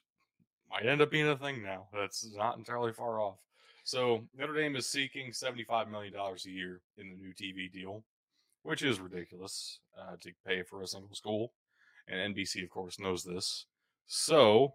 might 0.69 0.85
end 0.85 1.01
up 1.01 1.11
being 1.11 1.27
a 1.27 1.35
thing 1.35 1.63
now. 1.63 1.87
That's 1.93 2.27
not 2.35 2.57
entirely 2.57 2.93
far 2.93 3.19
off. 3.19 3.39
So 3.83 4.27
Notre 4.37 4.53
Dame 4.53 4.75
is 4.75 4.85
seeking 4.85 5.31
$75 5.31 5.89
million 5.89 6.13
a 6.15 6.49
year 6.49 6.81
in 6.97 7.09
the 7.09 7.15
new 7.15 7.33
TV 7.33 7.71
deal, 7.71 8.03
which 8.63 8.83
is 8.83 8.99
ridiculous 8.99 9.79
uh, 9.97 10.15
to 10.21 10.31
pay 10.45 10.63
for 10.63 10.81
a 10.81 10.87
single 10.87 11.15
school. 11.15 11.53
And 12.07 12.35
NBC, 12.35 12.63
of 12.63 12.69
course, 12.69 12.99
knows 12.99 13.23
this. 13.23 13.65
So 14.05 14.73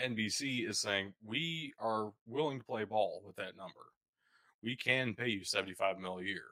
NBC 0.00 0.68
is 0.68 0.80
saying 0.80 1.14
we 1.24 1.72
are 1.78 2.12
willing 2.26 2.58
to 2.58 2.64
play 2.64 2.84
ball 2.84 3.22
with 3.26 3.36
that 3.36 3.56
number. 3.56 3.92
We 4.62 4.76
can 4.76 5.14
pay 5.14 5.28
you 5.28 5.44
75 5.44 5.98
mil 5.98 6.18
a 6.18 6.24
year, 6.24 6.44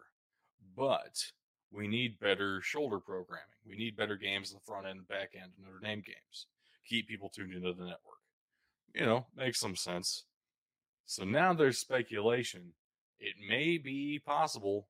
but 0.77 1.33
we 1.73 1.88
need 1.88 2.21
better 2.21 2.61
shoulder 2.62 3.01
programming. 3.01 3.45
We 3.67 3.77
need 3.77 3.97
better 3.97 4.17
games 4.17 4.51
in 4.51 4.57
the 4.59 4.64
front 4.64 4.87
end 4.87 5.09
back 5.09 5.31
end 5.35 5.53
Notre 5.59 5.81
Dame 5.83 6.03
games. 6.07 6.47
Keep 6.88 7.09
people 7.09 7.31
tuned 7.31 7.55
into 7.55 7.73
the 7.73 7.85
network. 7.85 8.21
You 8.95 9.07
know, 9.07 9.27
makes 9.37 9.59
some 9.59 9.75
sense. 9.75 10.25
So 11.07 11.25
now 11.25 11.53
there's 11.53 11.79
speculation. 11.79 12.75
It 13.19 13.35
may 13.49 13.79
be 13.79 14.21
possible 14.25 14.88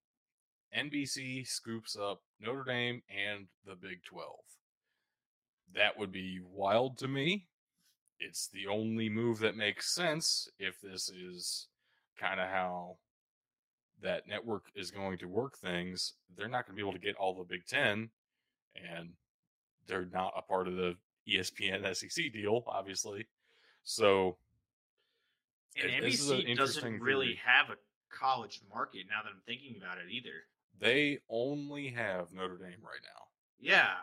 NBC 0.76 1.46
scoops 1.46 1.96
up 1.96 2.22
Notre 2.40 2.64
Dame 2.64 3.02
and 3.08 3.46
the 3.64 3.76
Big 3.76 4.02
12. 4.04 4.30
That 5.74 5.98
would 5.98 6.12
be 6.12 6.40
wild 6.42 6.98
to 6.98 7.08
me. 7.08 7.46
It's 8.18 8.48
the 8.48 8.66
only 8.66 9.08
move 9.08 9.38
that 9.40 9.56
makes 9.56 9.94
sense 9.94 10.48
if 10.58 10.80
this 10.80 11.08
is 11.08 11.68
kind 12.18 12.40
of 12.40 12.48
how 12.48 12.96
that 14.02 14.26
network 14.28 14.64
is 14.74 14.90
going 14.90 15.18
to 15.18 15.26
work 15.26 15.56
things. 15.58 16.14
They're 16.36 16.48
not 16.48 16.66
going 16.66 16.76
to 16.76 16.82
be 16.82 16.86
able 16.88 16.92
to 16.98 17.04
get 17.04 17.16
all 17.16 17.34
the 17.34 17.44
Big 17.44 17.66
Ten, 17.66 18.10
and 18.76 19.10
they're 19.86 20.06
not 20.06 20.32
a 20.36 20.42
part 20.42 20.68
of 20.68 20.76
the 20.76 20.96
ESPN 21.28 21.94
SEC 21.96 22.32
deal, 22.32 22.64
obviously. 22.66 23.26
So 23.82 24.36
And 25.76 25.90
It- 25.90 26.02
this 26.02 26.20
is 26.20 26.30
an 26.30 26.40
NBC 26.42 26.56
doesn't 26.56 27.00
really 27.00 27.26
theory. 27.26 27.40
have 27.44 27.70
a 27.70 27.76
college 28.10 28.60
market 28.72 29.06
now 29.08 29.22
that 29.22 29.30
I'm 29.30 29.40
thinking 29.46 29.76
about 29.76 29.98
it 29.98 30.10
either. 30.10 30.46
they 30.78 31.18
only 31.28 31.88
have 31.90 32.32
Notre 32.32 32.56
Dame 32.58 32.80
right 32.82 33.00
now. 33.02 33.28
Yeah. 33.58 33.94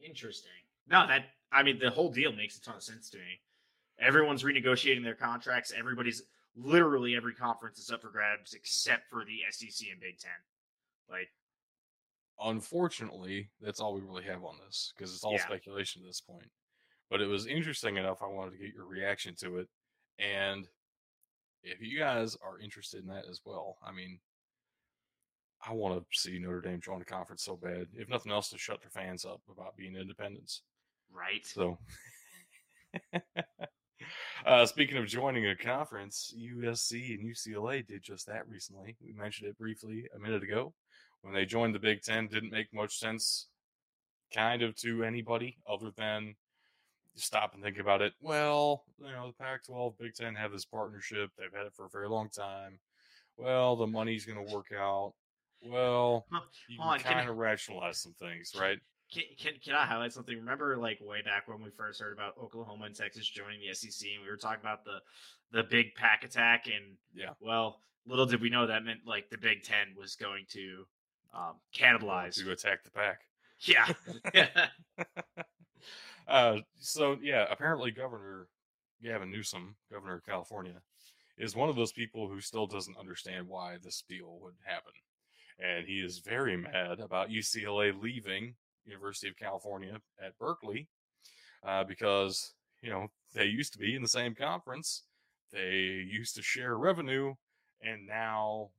Interesting. 0.00 0.50
No, 0.86 1.06
that 1.06 1.26
I 1.52 1.62
mean 1.62 1.78
the 1.78 1.90
whole 1.90 2.10
deal 2.10 2.32
makes 2.32 2.58
a 2.58 2.62
ton 2.62 2.76
of 2.76 2.82
sense 2.82 3.08
to 3.10 3.18
me. 3.18 3.40
Everyone's 4.00 4.42
renegotiating 4.42 5.02
their 5.04 5.14
contracts. 5.14 5.72
Everybody's 5.76 6.22
literally 6.56 7.16
every 7.16 7.34
conference 7.34 7.78
is 7.78 7.90
up 7.90 8.02
for 8.02 8.10
grabs 8.10 8.54
except 8.54 9.08
for 9.10 9.24
the 9.24 9.40
SEC 9.50 9.88
and 9.90 10.00
Big 10.00 10.18
Ten. 10.18 10.30
Like, 11.08 11.30
Unfortunately, 12.40 13.48
that's 13.60 13.78
all 13.78 13.94
we 13.94 14.00
really 14.00 14.24
have 14.24 14.42
on 14.42 14.56
this 14.66 14.92
because 14.96 15.14
it's 15.14 15.22
all 15.22 15.34
Yeah. 15.34 15.44
speculation 15.44 16.02
at 16.02 16.08
this 16.08 16.20
point. 16.20 16.50
But 17.08 17.20
it 17.20 17.26
was 17.26 17.46
interesting 17.46 17.96
enough. 17.96 18.22
I 18.22 18.26
wanted 18.26 18.52
to 18.52 18.58
get 18.58 18.74
your 18.74 18.86
reaction 18.86 19.36
to 19.36 19.58
it, 19.58 19.68
and 20.18 20.68
if 21.62 21.80
you 21.80 21.96
guys 21.98 22.34
are 22.36 22.58
interested 22.58 23.02
in 23.02 23.06
that 23.08 23.26
as 23.26 23.40
well, 23.44 23.78
I 23.86 23.92
mean, 23.92 24.20
I 25.66 25.72
want 25.74 25.98
to 26.10 26.18
see 26.18 26.38
Notre 26.40 26.60
Dame 26.60 26.80
join 26.80 26.98
the 26.98 27.04
conference 27.04 27.44
so 27.44 27.56
bad. 27.56 27.88
If 27.94 28.08
nothing 28.08 28.32
else, 28.32 28.50
to 28.50 28.58
shut 28.58 28.80
their 28.80 28.90
fans 28.90 29.24
up 29.24 29.40
about 29.48 29.76
being 29.76 29.94
independents. 29.94 30.62
right? 31.10 31.46
So, 31.46 31.78
uh, 34.46 34.66
speaking 34.66 34.96
of 34.96 35.06
joining 35.06 35.46
a 35.46 35.56
conference, 35.56 36.34
USC 36.38 37.18
and 37.18 37.24
UCLA 37.24 37.86
did 37.86 38.02
just 38.02 38.26
that 38.26 38.48
recently. 38.48 38.96
We 39.04 39.12
mentioned 39.12 39.48
it 39.48 39.58
briefly 39.58 40.06
a 40.14 40.18
minute 40.18 40.42
ago. 40.42 40.72
When 41.22 41.32
they 41.32 41.46
joined 41.46 41.74
the 41.74 41.78
Big 41.78 42.02
Ten, 42.02 42.28
didn't 42.28 42.52
make 42.52 42.72
much 42.74 42.98
sense, 42.98 43.46
kind 44.34 44.62
of 44.62 44.76
to 44.76 45.04
anybody 45.04 45.56
other 45.66 45.90
than 45.96 46.34
stop 47.16 47.54
and 47.54 47.62
think 47.62 47.78
about 47.78 48.02
it. 48.02 48.12
Well, 48.20 48.84
you 48.98 49.12
know, 49.12 49.28
the 49.28 49.44
Pac-12, 49.44 49.98
Big 49.98 50.14
Ten 50.14 50.34
have 50.34 50.52
this 50.52 50.64
partnership. 50.64 51.30
They've 51.38 51.52
had 51.56 51.66
it 51.66 51.74
for 51.74 51.86
a 51.86 51.90
very 51.90 52.08
long 52.08 52.28
time. 52.28 52.78
Well, 53.36 53.76
the 53.76 53.86
money's 53.86 54.26
going 54.26 54.46
to 54.46 54.54
work 54.54 54.68
out. 54.76 55.14
Well, 55.62 56.26
you 56.68 56.78
can 56.78 56.88
I- 56.88 56.98
kind 56.98 57.28
of 57.28 57.36
rationalize 57.36 57.98
some 58.02 58.14
things, 58.20 58.52
right? 58.58 58.78
Can, 59.12 59.22
can, 59.38 59.52
can 59.64 59.74
I 59.74 59.84
highlight 59.84 60.12
something? 60.12 60.36
Remember, 60.36 60.76
like 60.76 60.98
way 61.00 61.22
back 61.22 61.46
when 61.46 61.62
we 61.62 61.70
first 61.70 62.00
heard 62.00 62.12
about 62.12 62.34
Oklahoma 62.42 62.86
and 62.86 62.94
Texas 62.94 63.28
joining 63.28 63.60
the 63.60 63.74
SEC, 63.74 64.08
and 64.14 64.22
we 64.24 64.30
were 64.30 64.36
talking 64.36 64.60
about 64.60 64.84
the 64.84 64.98
the 65.52 65.62
big 65.64 65.94
pack 65.94 66.24
attack, 66.24 66.66
and 66.66 66.96
Yeah. 67.14 67.30
well, 67.40 67.80
little 68.06 68.26
did 68.26 68.40
we 68.40 68.50
know 68.50 68.66
that 68.66 68.84
meant 68.84 69.00
like 69.06 69.30
the 69.30 69.38
Big 69.38 69.62
Ten 69.62 69.94
was 69.96 70.16
going 70.16 70.46
to 70.50 70.84
um, 71.32 71.54
cannibalize. 71.76 72.42
To 72.42 72.50
attack 72.50 72.82
the 72.84 72.90
pack. 72.90 73.20
Yeah, 73.60 73.94
uh, 76.28 76.58
so 76.78 77.16
yeah, 77.22 77.46
apparently 77.50 77.90
Governor 77.92 78.48
Gavin 79.02 79.30
Newsom, 79.30 79.76
Governor 79.92 80.16
of 80.16 80.26
California, 80.26 80.82
is 81.38 81.54
one 81.54 81.68
of 81.68 81.76
those 81.76 81.92
people 81.92 82.28
who 82.28 82.40
still 82.40 82.66
doesn't 82.66 82.98
understand 82.98 83.46
why 83.48 83.76
this 83.82 84.02
deal 84.08 84.38
would 84.42 84.54
happen, 84.64 84.92
and 85.58 85.86
he 85.86 86.00
is 86.00 86.18
very 86.18 86.56
mad 86.56 87.00
about 87.00 87.30
UCLA 87.30 87.92
leaving 88.00 88.54
University 88.86 89.28
of 89.28 89.36
California 89.36 89.98
at 90.24 90.38
Berkeley 90.38 90.88
uh, 91.66 91.84
because 91.84 92.52
you 92.82 92.90
know 92.90 93.08
they 93.34 93.44
used 93.46 93.72
to 93.72 93.78
be 93.78 93.94
in 93.96 94.02
the 94.02 94.08
same 94.08 94.34
conference, 94.34 95.02
they 95.52 95.70
used 96.08 96.34
to 96.36 96.42
share 96.42 96.76
revenue, 96.76 97.34
and 97.82 98.06
now 98.06 98.70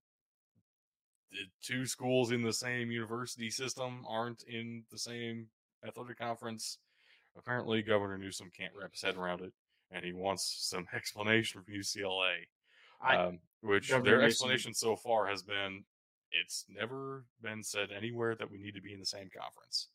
the 1.31 1.39
two 1.61 1.85
schools 1.85 2.31
in 2.31 2.41
the 2.43 2.53
same 2.53 2.91
university 2.91 3.49
system 3.49 4.05
aren't 4.07 4.43
in 4.43 4.83
the 4.91 4.97
same 4.97 5.47
athletic 5.85 6.17
conference. 6.17 6.77
Apparently, 7.37 7.81
Governor 7.81 8.17
Newsom 8.17 8.49
can't 8.55 8.71
wrap 8.79 8.91
his 8.93 9.01
head 9.01 9.17
around 9.17 9.41
it, 9.41 9.51
and 9.91 10.05
he 10.05 10.13
wants 10.13 10.55
some 10.69 10.85
explanation 10.93 11.61
from 11.63 11.73
UCLA. 11.73 12.33
I- 13.01 13.17
um, 13.17 13.39
which 13.61 13.89
Governor 13.89 14.09
their 14.11 14.15
Newsom- 14.21 14.27
explanation 14.27 14.73
so 14.73 14.95
far 14.95 15.27
has 15.27 15.41
been 15.43 15.83
it's 16.31 16.65
never 16.69 17.25
been 17.41 17.63
said 17.63 17.89
anywhere 17.95 18.35
that 18.35 18.49
we 18.51 18.57
need 18.57 18.75
to 18.75 18.81
be 18.81 18.93
in 18.93 18.99
the 18.99 19.05
same 19.05 19.29
conference. 19.29 19.87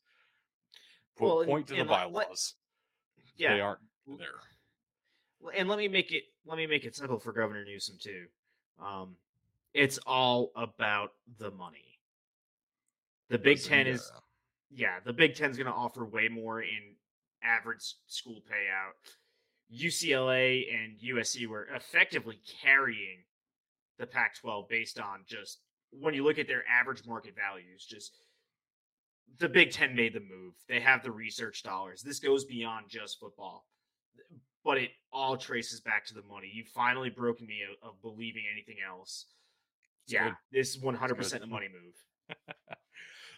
Put, 1.17 1.25
Well, 1.25 1.39
and- 1.41 1.49
point 1.49 1.67
to 1.67 1.73
the 1.75 1.81
and 1.81 1.89
let- 1.89 2.11
let- 2.11 2.25
bylaws. 2.27 2.55
yeah. 3.35 3.53
They 3.53 3.61
aren't 3.61 3.81
there. 4.07 4.39
and 5.55 5.67
let 5.69 5.77
me 5.79 5.87
make 5.87 6.11
it 6.11 6.23
let 6.45 6.57
me 6.57 6.65
make 6.67 6.83
it 6.85 6.95
simple 6.95 7.19
for 7.19 7.31
Governor 7.33 7.63
Newsom 7.65 7.97
too. 7.99 8.27
Um, 8.79 9.17
it's 9.73 9.97
all 9.99 10.51
about 10.55 11.13
the 11.37 11.51
money. 11.51 11.99
The 13.29 13.37
Big 13.37 13.61
Ten 13.61 13.87
is 13.87 14.09
uh, 14.15 14.19
yeah, 14.69 14.99
the 15.01 15.13
Big 15.13 15.35
Ten's 15.35 15.57
going 15.57 15.67
to 15.67 15.73
offer 15.73 16.05
way 16.05 16.27
more 16.27 16.61
in 16.61 16.95
average 17.43 17.95
school 18.07 18.41
payout. 18.41 18.93
UCLA 19.71 20.73
and 20.73 20.99
USC 20.99 21.47
were 21.47 21.65
effectively 21.73 22.39
carrying 22.61 23.23
the 23.97 24.05
Pac 24.05 24.35
12 24.39 24.67
based 24.67 24.99
on 24.99 25.23
just 25.27 25.59
when 25.91 26.13
you 26.13 26.23
look 26.23 26.39
at 26.39 26.47
their 26.47 26.63
average 26.67 27.05
market 27.05 27.35
values, 27.35 27.85
just 27.85 28.13
the 29.39 29.49
Big 29.49 29.71
Ten 29.71 29.95
made 29.95 30.13
the 30.13 30.19
move. 30.19 30.53
They 30.67 30.79
have 30.79 31.03
the 31.03 31.11
research 31.11 31.63
dollars. 31.63 32.01
This 32.01 32.19
goes 32.19 32.45
beyond 32.45 32.85
just 32.89 33.19
football, 33.19 33.65
but 34.63 34.77
it 34.77 34.91
all 35.11 35.37
traces 35.37 35.81
back 35.81 36.05
to 36.07 36.13
the 36.13 36.23
money. 36.23 36.49
You've 36.53 36.67
finally 36.67 37.09
broken 37.09 37.47
me 37.47 37.59
of, 37.63 37.89
of 37.89 38.01
believing 38.01 38.43
anything 38.51 38.77
else. 38.87 39.27
It's 40.05 40.13
yeah, 40.13 40.29
good. 40.29 40.35
this 40.51 40.75
is 40.75 40.81
100% 40.81 41.17
good. 41.17 41.41
the 41.41 41.47
money 41.47 41.67
move. 41.67 42.37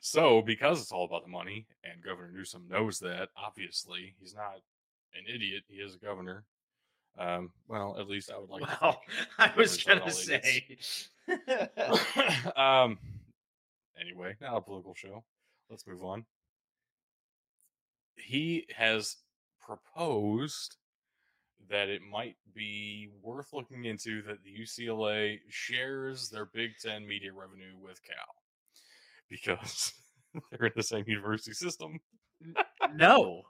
So, 0.05 0.41
because 0.41 0.81
it's 0.81 0.91
all 0.91 1.05
about 1.05 1.23
the 1.23 1.31
money, 1.31 1.65
and 1.81 2.03
Governor 2.03 2.29
Newsom 2.35 2.67
knows 2.69 2.99
that, 2.99 3.29
obviously, 3.37 4.15
he's 4.19 4.35
not 4.35 4.59
an 5.15 5.33
idiot. 5.33 5.63
He 5.69 5.77
is 5.77 5.95
a 5.95 5.97
governor. 5.97 6.43
Um, 7.17 7.51
well, 7.67 7.95
at 7.99 8.07
least 8.07 8.31
I 8.31 8.39
would 8.39 8.49
like 8.49 8.63
to 8.63 8.77
Well, 8.81 9.01
I 9.37 9.51
was 9.55 9.83
gonna 9.83 10.11
say. 10.11 10.77
um, 12.55 12.97
anyway, 13.99 14.35
not 14.41 14.57
a 14.57 14.61
political 14.61 14.95
show. 14.95 15.23
Let's 15.69 15.87
move 15.87 16.03
on. 16.03 16.25
He 18.15 18.65
has 18.75 19.17
proposed 19.61 20.77
that 21.69 21.89
it 21.89 22.01
might 22.01 22.35
be 22.53 23.09
worth 23.21 23.53
looking 23.53 23.85
into 23.85 24.21
that 24.23 24.43
the 24.43 24.53
UCLA 24.53 25.39
shares 25.49 26.29
their 26.29 26.45
Big 26.45 26.71
Ten 26.81 27.07
media 27.07 27.31
revenue 27.33 27.73
with 27.81 28.01
Cal 28.03 28.35
because 29.29 29.93
they're 30.51 30.67
in 30.67 30.73
the 30.75 30.83
same 30.83 31.05
university 31.07 31.53
system, 31.53 31.99
no. 32.93 33.43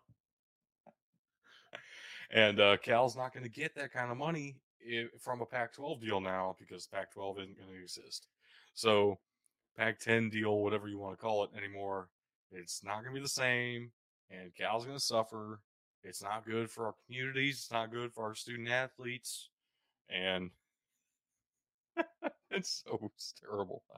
And 2.33 2.59
uh, 2.59 2.77
Cal's 2.77 3.15
not 3.15 3.31
going 3.31 3.43
to 3.43 3.49
get 3.49 3.75
that 3.75 3.93
kind 3.93 4.11
of 4.11 4.17
money 4.17 4.57
i 4.85 5.05
from 5.19 5.39
a 5.41 5.45
Pac-12 5.45 6.01
deal 6.01 6.19
now 6.19 6.57
because 6.59 6.87
Pac-12 6.87 7.39
isn't 7.39 7.57
going 7.57 7.69
to 7.71 7.81
exist. 7.81 8.27
So, 8.73 9.19
Pac-10 9.77 10.31
deal, 10.31 10.57
whatever 10.57 10.89
you 10.89 10.99
want 10.99 11.17
to 11.17 11.21
call 11.21 11.43
it 11.45 11.51
anymore, 11.55 12.09
it's 12.51 12.83
not 12.83 13.03
going 13.03 13.15
to 13.15 13.19
be 13.19 13.23
the 13.23 13.29
same, 13.29 13.91
and 14.29 14.53
Cal's 14.53 14.83
going 14.83 14.97
to 14.97 15.03
suffer. 15.03 15.61
It's 16.03 16.21
not 16.21 16.45
good 16.45 16.69
for 16.69 16.87
our 16.87 16.95
communities. 17.05 17.59
It's 17.59 17.71
not 17.71 17.93
good 17.93 18.11
for 18.13 18.25
our 18.25 18.35
student 18.35 18.69
athletes, 18.69 19.49
and 20.09 20.49
it's 22.51 22.83
so 22.85 22.99
it's 23.15 23.33
terrible. 23.39 23.83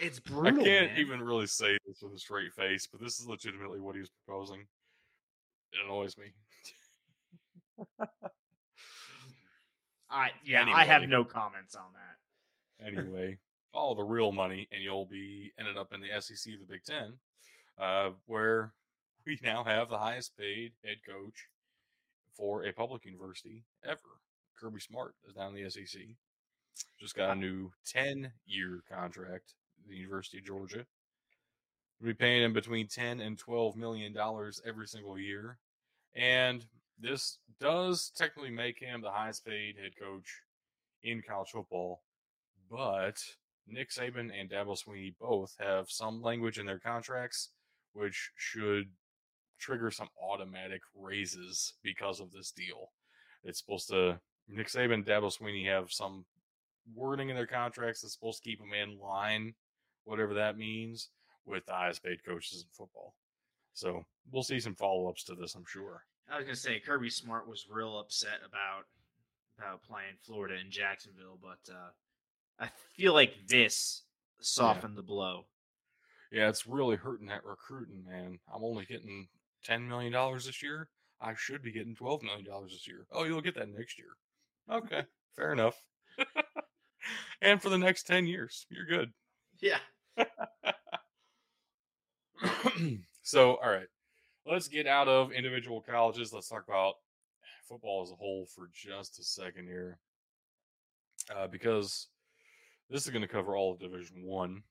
It's, 0.00 0.20
it's 0.20 0.32
I 0.34 0.50
can't 0.50 0.64
man. 0.64 0.98
even 0.98 1.22
really 1.22 1.46
say 1.46 1.78
this 1.86 2.02
with 2.02 2.12
a 2.12 2.18
straight 2.18 2.52
face, 2.52 2.86
but 2.86 3.00
this 3.00 3.18
is 3.18 3.26
legitimately 3.26 3.80
what 3.80 3.96
he's 3.96 4.10
proposing. 4.10 4.66
It 5.72 5.78
annoys 5.86 6.18
me. 6.18 6.26
I 10.10 10.30
yeah, 10.44 10.64
I 10.72 10.84
have 10.84 11.02
no 11.08 11.24
comments 11.24 11.74
on 11.74 11.92
that. 11.94 12.86
anyway, 12.86 13.38
follow 13.72 13.94
the 13.94 14.02
real 14.02 14.32
money, 14.32 14.68
and 14.72 14.82
you'll 14.82 15.06
be 15.06 15.52
ended 15.58 15.76
up 15.76 15.92
in 15.92 16.00
the 16.00 16.20
SEC, 16.20 16.54
the 16.58 16.66
Big 16.68 16.84
Ten, 16.84 17.14
uh, 17.78 18.10
where 18.26 18.72
we 19.26 19.38
now 19.42 19.64
have 19.64 19.88
the 19.88 19.98
highest 19.98 20.36
paid 20.36 20.72
head 20.84 20.98
coach 21.06 21.48
for 22.36 22.64
a 22.64 22.72
public 22.72 23.04
university 23.04 23.64
ever. 23.84 23.98
Kirby 24.60 24.80
Smart 24.80 25.14
is 25.26 25.34
down 25.34 25.56
in 25.56 25.64
the 25.64 25.70
SEC. 25.70 26.02
Just 27.00 27.16
got 27.16 27.36
a 27.36 27.38
new 27.38 27.72
ten-year 27.86 28.82
contract. 28.90 29.54
The 29.88 29.96
University 29.96 30.38
of 30.38 30.44
Georgia. 30.44 30.86
We'll 32.00 32.10
be 32.10 32.14
paying 32.14 32.44
him 32.44 32.52
between 32.52 32.86
ten 32.86 33.20
and 33.20 33.38
twelve 33.38 33.76
million 33.76 34.12
dollars 34.12 34.60
every 34.64 34.86
single 34.86 35.18
year, 35.18 35.58
and 36.14 36.64
this 37.02 37.38
does 37.60 38.12
technically 38.16 38.50
make 38.50 38.78
him 38.78 39.02
the 39.02 39.10
highest 39.10 39.44
paid 39.44 39.76
head 39.76 39.92
coach 40.00 40.40
in 41.02 41.22
college 41.28 41.50
football. 41.50 42.02
But 42.70 43.22
Nick 43.66 43.90
Saban 43.90 44.30
and 44.38 44.48
Dabo 44.48 44.76
Swinney 44.78 45.14
both 45.20 45.54
have 45.58 45.90
some 45.90 46.22
language 46.22 46.58
in 46.58 46.66
their 46.66 46.78
contracts 46.78 47.50
which 47.92 48.30
should 48.36 48.88
trigger 49.58 49.90
some 49.90 50.08
automatic 50.22 50.80
raises 50.94 51.74
because 51.82 52.20
of 52.20 52.32
this 52.32 52.50
deal. 52.50 52.92
It's 53.44 53.58
supposed 53.58 53.88
to 53.88 54.18
Nick 54.48 54.68
Saban 54.68 54.94
and 54.94 55.06
Dabo 55.06 55.36
Swinney 55.36 55.66
have 55.66 55.92
some 55.92 56.24
wording 56.94 57.28
in 57.28 57.36
their 57.36 57.46
contracts 57.46 58.00
that's 58.00 58.14
supposed 58.14 58.42
to 58.42 58.48
keep 58.48 58.58
them 58.58 58.72
in 58.72 58.98
line, 58.98 59.54
whatever 60.04 60.34
that 60.34 60.56
means, 60.56 61.10
with 61.44 61.64
the 61.66 61.72
highest 61.72 62.02
paid 62.02 62.24
coaches 62.24 62.64
in 62.64 62.68
football. 62.72 63.14
So 63.74 64.04
we'll 64.30 64.42
see 64.42 64.60
some 64.60 64.74
follow 64.74 65.08
ups 65.08 65.24
to 65.24 65.34
this, 65.34 65.54
I'm 65.54 65.64
sure. 65.66 66.04
I 66.30 66.36
was 66.36 66.44
gonna 66.44 66.56
say 66.56 66.80
Kirby 66.80 67.10
Smart 67.10 67.48
was 67.48 67.66
real 67.70 67.98
upset 67.98 68.40
about 68.46 68.84
about 69.58 69.82
playing 69.82 70.16
Florida 70.22 70.56
and 70.60 70.70
Jacksonville, 70.70 71.38
but 71.40 71.72
uh, 71.72 71.90
I 72.58 72.68
feel 72.96 73.12
like 73.12 73.34
this 73.48 74.02
softened 74.40 74.96
the 74.96 75.02
blow. 75.02 75.46
Yeah, 76.30 76.48
it's 76.48 76.66
really 76.66 76.96
hurting 76.96 77.26
that 77.26 77.44
recruiting, 77.44 78.04
man. 78.08 78.38
I'm 78.52 78.64
only 78.64 78.86
getting 78.86 79.28
ten 79.64 79.88
million 79.88 80.12
dollars 80.12 80.46
this 80.46 80.62
year. 80.62 80.88
I 81.20 81.34
should 81.34 81.62
be 81.62 81.72
getting 81.72 81.94
twelve 81.94 82.22
million 82.22 82.46
dollars 82.46 82.72
this 82.72 82.88
year. 82.88 83.06
Oh, 83.12 83.24
you'll 83.24 83.40
get 83.40 83.54
that 83.56 83.68
next 83.68 83.98
year. 83.98 84.16
Okay, 84.70 85.02
fair 85.36 85.52
enough. 85.52 85.82
and 87.42 87.60
for 87.60 87.68
the 87.68 87.78
next 87.78 88.04
ten 88.06 88.26
years, 88.26 88.66
you're 88.70 88.86
good. 88.86 89.12
Yeah. 89.60 89.78
so, 93.22 93.56
all 93.56 93.70
right, 93.70 93.88
let's 94.46 94.68
get 94.68 94.86
out 94.86 95.08
of 95.08 95.32
individual 95.32 95.80
colleges. 95.80 96.32
Let's 96.32 96.48
talk 96.48 96.64
about 96.66 96.94
football 97.68 98.02
as 98.02 98.10
a 98.10 98.16
whole 98.16 98.46
for 98.46 98.68
just 98.72 99.18
a 99.18 99.24
second 99.24 99.66
here, 99.66 99.98
uh, 101.34 101.46
because 101.46 102.08
this 102.90 103.04
is 103.04 103.10
going 103.10 103.22
to 103.22 103.28
cover 103.28 103.56
all 103.56 103.72
of 103.72 103.78
Division 103.78 104.24
One, 104.24 104.62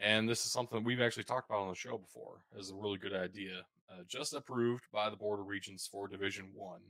and 0.00 0.28
this 0.28 0.44
is 0.44 0.52
something 0.52 0.84
we've 0.84 1.00
actually 1.00 1.24
talked 1.24 1.50
about 1.50 1.62
on 1.62 1.68
the 1.68 1.74
show 1.74 1.98
before 1.98 2.42
as 2.58 2.70
a 2.70 2.74
really 2.74 2.98
good 2.98 3.14
idea. 3.14 3.62
Uh, 3.90 4.02
just 4.06 4.34
approved 4.34 4.84
by 4.92 5.08
the 5.08 5.16
Board 5.16 5.40
of 5.40 5.46
Regents 5.46 5.86
for 5.86 6.08
Division 6.08 6.50
One, 6.54 6.82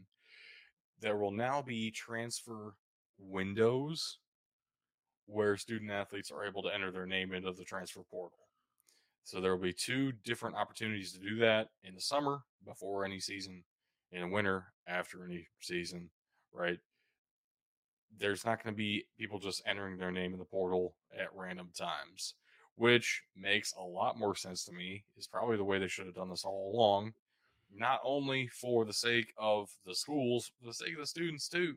there 1.01 1.17
will 1.17 1.31
now 1.31 1.63
be 1.63 1.91
transfer 1.91 2.75
windows 3.19 4.19
where 5.27 5.57
student 5.57 5.91
athletes 5.91 6.33
are 6.33 6.45
able 6.45 6.63
to 6.63 6.75
enter 6.75 6.91
their 6.91 7.07
name 7.07 7.33
into 7.33 7.53
the 7.53 7.65
transfer 7.65 8.01
portal. 8.11 8.48
So 9.29 9.43
there 9.43 9.55
will 9.55 9.63
be 9.63 9.75
two 9.75 10.13
different 10.25 10.57
opportunities 10.57 11.13
to 11.13 11.19
do 11.19 11.37
that 11.41 11.69
in 11.85 11.95
the 11.95 12.01
summer 12.01 12.45
before 12.65 13.05
any 13.05 13.21
season, 13.21 13.63
in 14.11 14.23
the 14.23 14.27
winter 14.27 14.73
after 14.87 15.23
any 15.23 15.49
season, 15.61 16.09
right? 16.51 16.79
There's 18.19 18.47
not 18.47 18.65
going 18.65 18.73
to 18.73 18.77
be 18.79 19.05
people 19.19 19.39
just 19.39 19.63
entering 19.67 19.99
their 19.99 20.11
name 20.11 20.33
in 20.33 20.39
the 20.39 20.47
portal 20.47 20.95
at 21.15 21.29
random 21.37 21.69
times, 21.79 22.37
which 22.77 23.21
makes 23.37 23.75
a 23.75 23.83
lot 23.83 24.19
more 24.19 24.35
sense 24.35 24.65
to 24.65 24.73
me. 24.73 25.05
Is 25.19 25.27
probably 25.27 25.59
the 25.59 25.65
way 25.65 25.79
they 25.79 25.89
should 25.89 26.07
have 26.07 26.15
done 26.15 26.31
this 26.31 26.47
all 26.47 26.73
along, 26.75 27.13
not 27.71 28.01
only 28.03 28.47
for 28.47 28.87
the 28.87 28.95
sake 28.95 29.35
of 29.37 29.69
the 29.85 29.95
schools, 29.95 30.51
for 30.59 30.69
the 30.69 30.73
sake 30.73 30.95
of 30.95 31.01
the 31.01 31.07
students 31.07 31.51
too. 31.51 31.77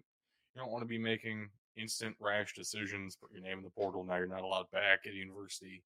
You 0.55 0.61
don't 0.61 0.71
want 0.71 0.83
to 0.83 0.87
be 0.87 0.97
making 0.97 1.49
instant 1.75 2.15
rash 2.17 2.53
decisions, 2.55 3.17
put 3.17 3.33
your 3.33 3.41
name 3.41 3.57
in 3.57 3.65
the 3.65 3.71
portal, 3.71 4.05
now 4.05 4.15
you're 4.15 4.27
not 4.27 4.41
allowed 4.41 4.71
back 4.71 5.01
at 5.05 5.13
university. 5.13 5.83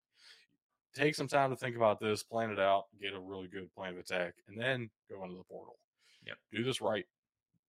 Take 0.96 1.14
some 1.14 1.28
time 1.28 1.50
to 1.50 1.58
think 1.58 1.76
about 1.76 2.00
this, 2.00 2.24
plan 2.24 2.52
it 2.52 2.60
out, 2.60 2.86
get 3.02 3.14
a 3.14 3.20
really 3.20 3.48
good 3.48 3.74
plan 3.76 3.94
of 3.94 4.00
attack, 4.00 4.34
and 4.48 4.60
then 4.60 4.90
go 5.10 5.24
into 5.24 5.36
the 5.36 5.44
portal. 5.44 5.78
Yep. 6.26 6.38
Do 6.54 6.64
this 6.64 6.80
right. 6.80 7.06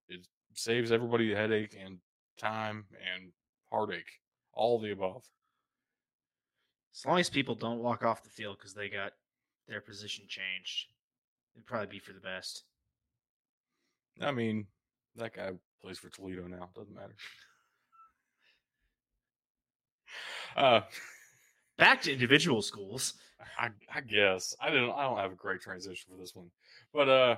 It 0.08 0.26
saves 0.54 0.92
everybody 0.92 1.28
the 1.28 1.36
headache 1.36 1.76
and 1.78 1.98
time 2.38 2.84
and 3.14 3.32
heartache. 3.70 4.20
All 4.52 4.78
the 4.78 4.92
above. 4.92 5.24
As 6.94 7.04
long 7.04 7.18
as 7.18 7.28
people 7.28 7.54
don't 7.54 7.80
walk 7.82 8.04
off 8.04 8.22
the 8.22 8.30
field 8.30 8.56
because 8.58 8.72
they 8.72 8.88
got 8.88 9.12
their 9.68 9.80
position 9.80 10.24
changed, 10.28 10.86
it'd 11.54 11.66
probably 11.66 11.88
be 11.88 11.98
for 11.98 12.12
the 12.12 12.20
best. 12.20 12.62
I 14.20 14.30
mean, 14.30 14.66
that 15.16 15.34
guy 15.34 15.50
plays 15.82 15.98
for 15.98 16.08
Toledo 16.08 16.46
now. 16.46 16.70
Doesn't 16.74 16.94
matter. 16.94 17.16
Uh, 20.56 20.80
Back 21.78 22.02
to 22.02 22.12
individual 22.12 22.62
schools. 22.62 23.14
I, 23.58 23.68
I 23.94 24.00
guess 24.00 24.54
I 24.60 24.70
didn't. 24.70 24.92
I 24.92 25.02
don't 25.02 25.18
have 25.18 25.32
a 25.32 25.36
great 25.36 25.60
transition 25.60 26.10
for 26.10 26.18
this 26.18 26.34
one, 26.34 26.50
but 26.92 27.08
uh, 27.08 27.36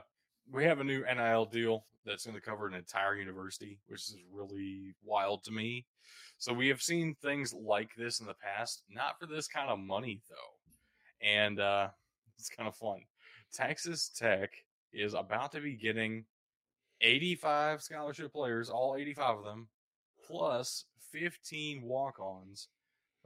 we 0.51 0.64
have 0.64 0.81
a 0.81 0.85
new 0.85 1.05
NIL 1.05 1.44
deal 1.46 1.85
that's 2.05 2.24
going 2.24 2.37
to 2.37 2.40
cover 2.40 2.66
an 2.66 2.74
entire 2.74 3.16
university, 3.16 3.79
which 3.87 4.01
is 4.01 4.16
really 4.33 4.94
wild 5.05 5.44
to 5.44 5.53
me. 5.53 5.87
So 6.38 6.53
we 6.53 6.68
have 6.68 6.81
seen 6.81 7.16
things 7.20 7.53
like 7.53 7.90
this 7.96 8.20
in 8.20 8.27
the 8.27 8.35
past, 8.35 8.83
not 8.88 9.18
for 9.18 9.27
this 9.27 9.48
kind 9.48 9.68
of 9.68 9.79
money 9.81 10.22
though, 10.29 11.27
and 11.27 11.59
uh, 11.59 11.88
it's 12.38 12.48
kind 12.48 12.68
of 12.68 12.77
fun. 12.77 13.01
Texas 13.53 14.11
Tech 14.16 14.51
is 14.92 15.14
about 15.14 15.53
to 15.53 15.61
be 15.61 15.74
getting 15.74 16.24
85 17.01 17.83
scholarship 17.83 18.33
players, 18.33 18.70
all 18.70 18.96
85 18.96 19.38
of 19.38 19.44
them, 19.44 19.68
plus 20.27 20.85
15 21.12 21.83
walk-ons. 21.83 22.68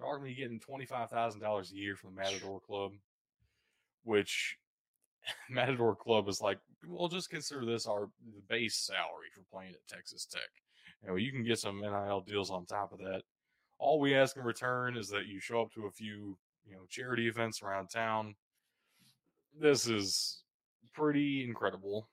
They're 0.03 0.11
all 0.11 0.19
going 0.19 0.35
to 0.35 0.37
be 0.37 0.43
getting 0.43 0.59
$25,000 0.59 1.73
a 1.73 1.77
year 1.77 1.95
from 1.95 2.15
the 2.15 2.21
Matador 2.21 2.61
Club, 2.61 2.93
which 4.03 4.57
Matador 5.51 5.95
Club 5.95 6.29
is 6.29 6.41
like, 6.41 6.59
we'll 6.85 7.09
just 7.09 7.31
consider 7.31 7.65
this 7.65 7.87
our 7.87 8.09
the 8.35 8.43
base 8.49 8.75
salary 8.75 9.29
for 9.33 9.43
playing 9.53 9.75
at 9.75 9.87
Texas 9.87 10.27
Tech. 10.27 10.43
You 11.03 11.09
know, 11.09 11.17
you 11.17 11.31
can 11.31 11.45
get 11.45 11.61
some 11.61 11.81
NIL 11.81 12.25
deals 12.27 12.51
on 12.51 12.67
top 12.67 12.93
of 12.93 12.99
that. 12.99 13.23
All 13.79 14.01
we 14.01 14.17
ask 14.17 14.37
in 14.37 14.43
return 14.43 14.97
is 14.97 15.09
that 15.11 15.27
you 15.27 15.39
show 15.39 15.63
up 15.63 15.73
to 15.75 15.87
a 15.87 15.91
few, 15.91 16.37
you 16.67 16.75
know, 16.75 16.83
charity 16.89 17.29
events 17.29 17.63
around 17.63 17.89
town. 17.89 18.35
This 19.61 19.87
is 19.87 20.43
pretty 20.95 21.45
incredible. 21.45 22.09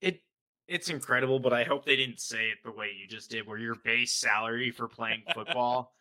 It 0.00 0.20
it's 0.68 0.88
incredible, 0.88 1.40
but 1.40 1.52
I 1.52 1.64
hope 1.64 1.84
they 1.84 1.96
didn't 1.96 2.20
say 2.20 2.44
it 2.46 2.58
the 2.64 2.70
way 2.70 2.92
you 2.96 3.08
just 3.08 3.30
did, 3.30 3.44
where 3.46 3.58
your 3.58 3.74
base 3.84 4.12
salary 4.12 4.70
for 4.70 4.86
playing 4.86 5.24
football. 5.34 5.94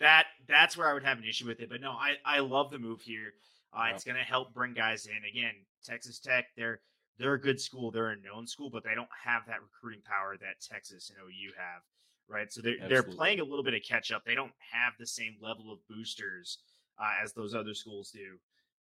That 0.00 0.26
that's 0.46 0.76
where 0.76 0.88
I 0.88 0.94
would 0.94 1.04
have 1.04 1.18
an 1.18 1.24
issue 1.24 1.46
with 1.46 1.60
it. 1.60 1.68
But 1.68 1.80
no, 1.80 1.92
I 1.92 2.14
I 2.24 2.40
love 2.40 2.70
the 2.70 2.78
move 2.78 3.00
here. 3.00 3.32
Uh. 3.72 3.88
It's 3.94 4.04
going 4.04 4.16
to 4.16 4.22
help 4.22 4.54
bring 4.54 4.72
guys 4.74 5.06
in. 5.06 5.20
Again, 5.28 5.54
Texas 5.84 6.18
Tech, 6.18 6.46
they're 6.56 6.80
they're 7.18 7.34
a 7.34 7.40
good 7.40 7.60
school, 7.60 7.90
they're 7.90 8.10
a 8.10 8.16
known 8.16 8.46
school, 8.46 8.70
but 8.70 8.84
they 8.84 8.94
don't 8.94 9.08
have 9.24 9.42
that 9.46 9.60
recruiting 9.60 10.02
power 10.04 10.36
that 10.40 10.60
Texas 10.62 11.10
and 11.10 11.18
OU 11.18 11.52
have, 11.56 11.82
right? 12.28 12.52
So 12.52 12.62
they're 12.62 12.74
Absolutely. 12.74 12.94
they're 12.94 13.16
playing 13.16 13.40
a 13.40 13.44
little 13.44 13.64
bit 13.64 13.74
of 13.74 13.82
catch 13.86 14.12
up. 14.12 14.24
They 14.24 14.34
don't 14.34 14.52
have 14.72 14.94
the 14.98 15.06
same 15.06 15.36
level 15.40 15.72
of 15.72 15.78
boosters 15.88 16.58
uh, 16.98 17.22
as 17.22 17.32
those 17.32 17.54
other 17.54 17.74
schools 17.74 18.10
do. 18.10 18.38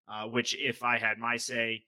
Uh, 0.10 0.25
which, 0.25 0.56
if 0.58 0.84
I 0.84 0.97
had 0.97 1.17
my 1.17 1.36
say, 1.36 1.84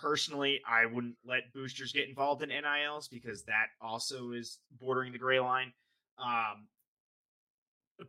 personally, 0.00 0.60
I 0.68 0.86
wouldn't 0.86 1.16
let 1.24 1.52
boosters 1.52 1.92
get 1.92 2.08
involved 2.08 2.42
in 2.42 2.50
NILs 2.50 3.08
because 3.08 3.42
that 3.44 3.66
also 3.80 4.30
is 4.30 4.60
bordering 4.80 5.10
the 5.10 5.18
gray 5.18 5.40
line. 5.40 5.72
Um, 6.18 6.68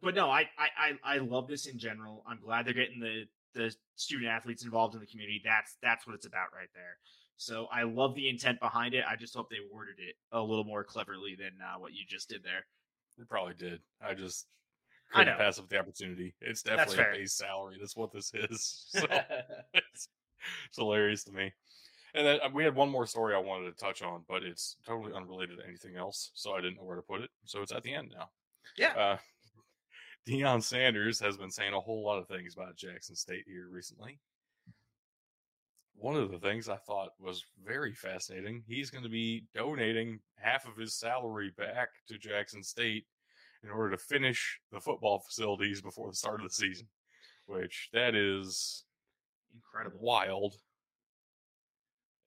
but 0.01 0.15
no, 0.15 0.29
I, 0.29 0.49
I 0.57 0.97
I 1.03 1.17
love 1.17 1.47
this 1.47 1.65
in 1.65 1.77
general. 1.77 2.23
I'm 2.27 2.39
glad 2.39 2.65
they're 2.65 2.73
getting 2.73 2.99
the 2.99 3.23
the 3.53 3.73
student 3.95 4.29
athletes 4.29 4.63
involved 4.63 4.93
in 4.93 4.99
the 4.99 5.07
community. 5.07 5.41
That's 5.43 5.77
that's 5.81 6.05
what 6.05 6.15
it's 6.15 6.25
about 6.25 6.47
right 6.53 6.69
there. 6.73 6.97
So 7.37 7.67
I 7.71 7.83
love 7.83 8.15
the 8.15 8.29
intent 8.29 8.59
behind 8.59 8.93
it. 8.93 9.03
I 9.07 9.15
just 9.15 9.35
hope 9.35 9.49
they 9.49 9.57
worded 9.71 9.95
it 9.99 10.15
a 10.31 10.41
little 10.41 10.63
more 10.63 10.83
cleverly 10.83 11.35
than 11.37 11.51
uh, 11.63 11.79
what 11.79 11.93
you 11.93 11.99
just 12.07 12.29
did 12.29 12.43
there. 12.43 12.65
They 13.17 13.25
probably 13.25 13.53
did. 13.53 13.79
I 14.01 14.15
just 14.15 14.47
couldn't 15.13 15.37
pass 15.37 15.59
up 15.59 15.69
the 15.69 15.79
opportunity. 15.79 16.35
It's 16.41 16.63
definitely 16.63 16.97
a 16.97 17.19
base 17.19 17.33
salary. 17.33 17.77
That's 17.79 17.95
what 17.95 18.11
this 18.11 18.31
is. 18.33 18.85
So 18.99 19.05
it's, 19.73 20.09
it's 20.67 20.77
hilarious 20.77 21.23
to 21.25 21.31
me. 21.31 21.53
And 22.13 22.25
then 22.25 22.39
uh, 22.43 22.49
we 22.53 22.63
had 22.63 22.75
one 22.75 22.89
more 22.89 23.05
story 23.05 23.35
I 23.35 23.39
wanted 23.39 23.65
to 23.65 23.83
touch 23.83 24.01
on, 24.01 24.23
but 24.27 24.43
it's 24.43 24.77
totally 24.85 25.13
unrelated 25.13 25.59
to 25.59 25.67
anything 25.67 25.97
else, 25.97 26.31
so 26.33 26.53
I 26.53 26.61
didn't 26.61 26.77
know 26.77 26.83
where 26.83 26.95
to 26.95 27.01
put 27.01 27.21
it. 27.21 27.29
So 27.45 27.61
it's 27.61 27.71
at 27.71 27.83
the 27.83 27.93
end 27.93 28.13
now. 28.17 28.29
Yeah. 28.77 28.93
Uh, 28.93 29.17
Deion 30.27 30.61
Sanders 30.61 31.21
has 31.21 31.37
been 31.37 31.49
saying 31.49 31.73
a 31.73 31.79
whole 31.79 32.03
lot 32.03 32.17
of 32.17 32.27
things 32.27 32.53
about 32.53 32.75
Jackson 32.75 33.15
State 33.15 33.45
here 33.47 33.69
recently. 33.71 34.19
One 35.95 36.17
of 36.17 36.29
the 36.29 36.39
things 36.39 36.67
I 36.67 36.75
thought 36.75 37.11
was 37.17 37.45
very 37.65 37.93
fascinating, 37.93 38.61
he's 38.67 38.89
going 38.89 39.05
to 39.05 39.09
be 39.09 39.45
donating 39.55 40.19
half 40.35 40.67
of 40.67 40.75
his 40.75 40.93
salary 40.93 41.51
back 41.57 41.89
to 42.09 42.17
Jackson 42.17 42.61
State 42.61 43.05
in 43.63 43.69
order 43.69 43.91
to 43.91 43.97
finish 43.97 44.59
the 44.71 44.81
football 44.81 45.19
facilities 45.19 45.81
before 45.81 46.09
the 46.09 46.15
start 46.15 46.41
of 46.41 46.49
the 46.49 46.53
season, 46.53 46.87
which 47.45 47.89
that 47.93 48.13
is 48.13 48.83
incredible, 49.55 49.99
wild. 50.01 50.55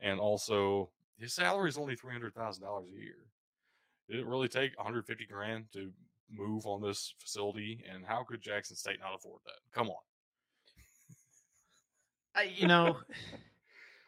And 0.00 0.18
also, 0.18 0.90
his 1.18 1.34
salary 1.34 1.68
is 1.68 1.76
only 1.76 1.96
three 1.96 2.14
hundred 2.14 2.34
thousand 2.34 2.64
dollars 2.64 2.88
a 2.96 3.00
year. 3.00 3.26
Did 4.08 4.20
it 4.20 4.26
really 4.26 4.48
take 4.48 4.76
one 4.76 4.86
hundred 4.86 5.06
fifty 5.06 5.26
grand 5.26 5.66
to 5.74 5.92
move 6.33 6.66
on 6.66 6.83
this 6.83 7.14
facility? 7.19 7.85
And 7.93 8.05
how 8.05 8.25
could 8.29 8.43
Jackson 8.43 8.77
State 8.77 8.99
not 9.01 9.14
afford 9.14 9.40
that? 9.45 9.61
Come 9.73 9.88
on. 9.88 10.03
I, 12.35 12.43
you 12.55 12.66
know, 12.66 12.99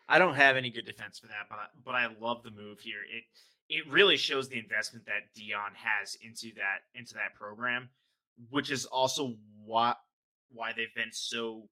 I 0.09 0.19
don't 0.19 0.35
have 0.35 0.57
any 0.57 0.71
good 0.71 0.87
defense 0.87 1.19
for 1.19 1.27
that, 1.27 1.49
but 1.49 1.59
I, 1.59 1.67
but 1.85 1.95
I 1.95 2.09
love 2.21 2.43
the 2.43 2.51
move 2.51 2.81
here. 2.81 3.01
It 3.15 3.25
it 3.69 3.91
really 3.91 4.17
shows 4.17 4.49
the 4.49 4.59
investment 4.59 5.07
that 5.07 5.33
Deion 5.37 5.75
has 5.75 6.17
into 6.23 6.55
that 6.57 6.81
into 6.95 7.15
that 7.15 7.35
program, 7.35 7.89
which 8.51 8.71
is 8.71 8.85
also 8.87 9.35
why 9.65 9.95
why 10.51 10.73
they've 10.77 10.95
been 10.95 11.13
so 11.13 11.69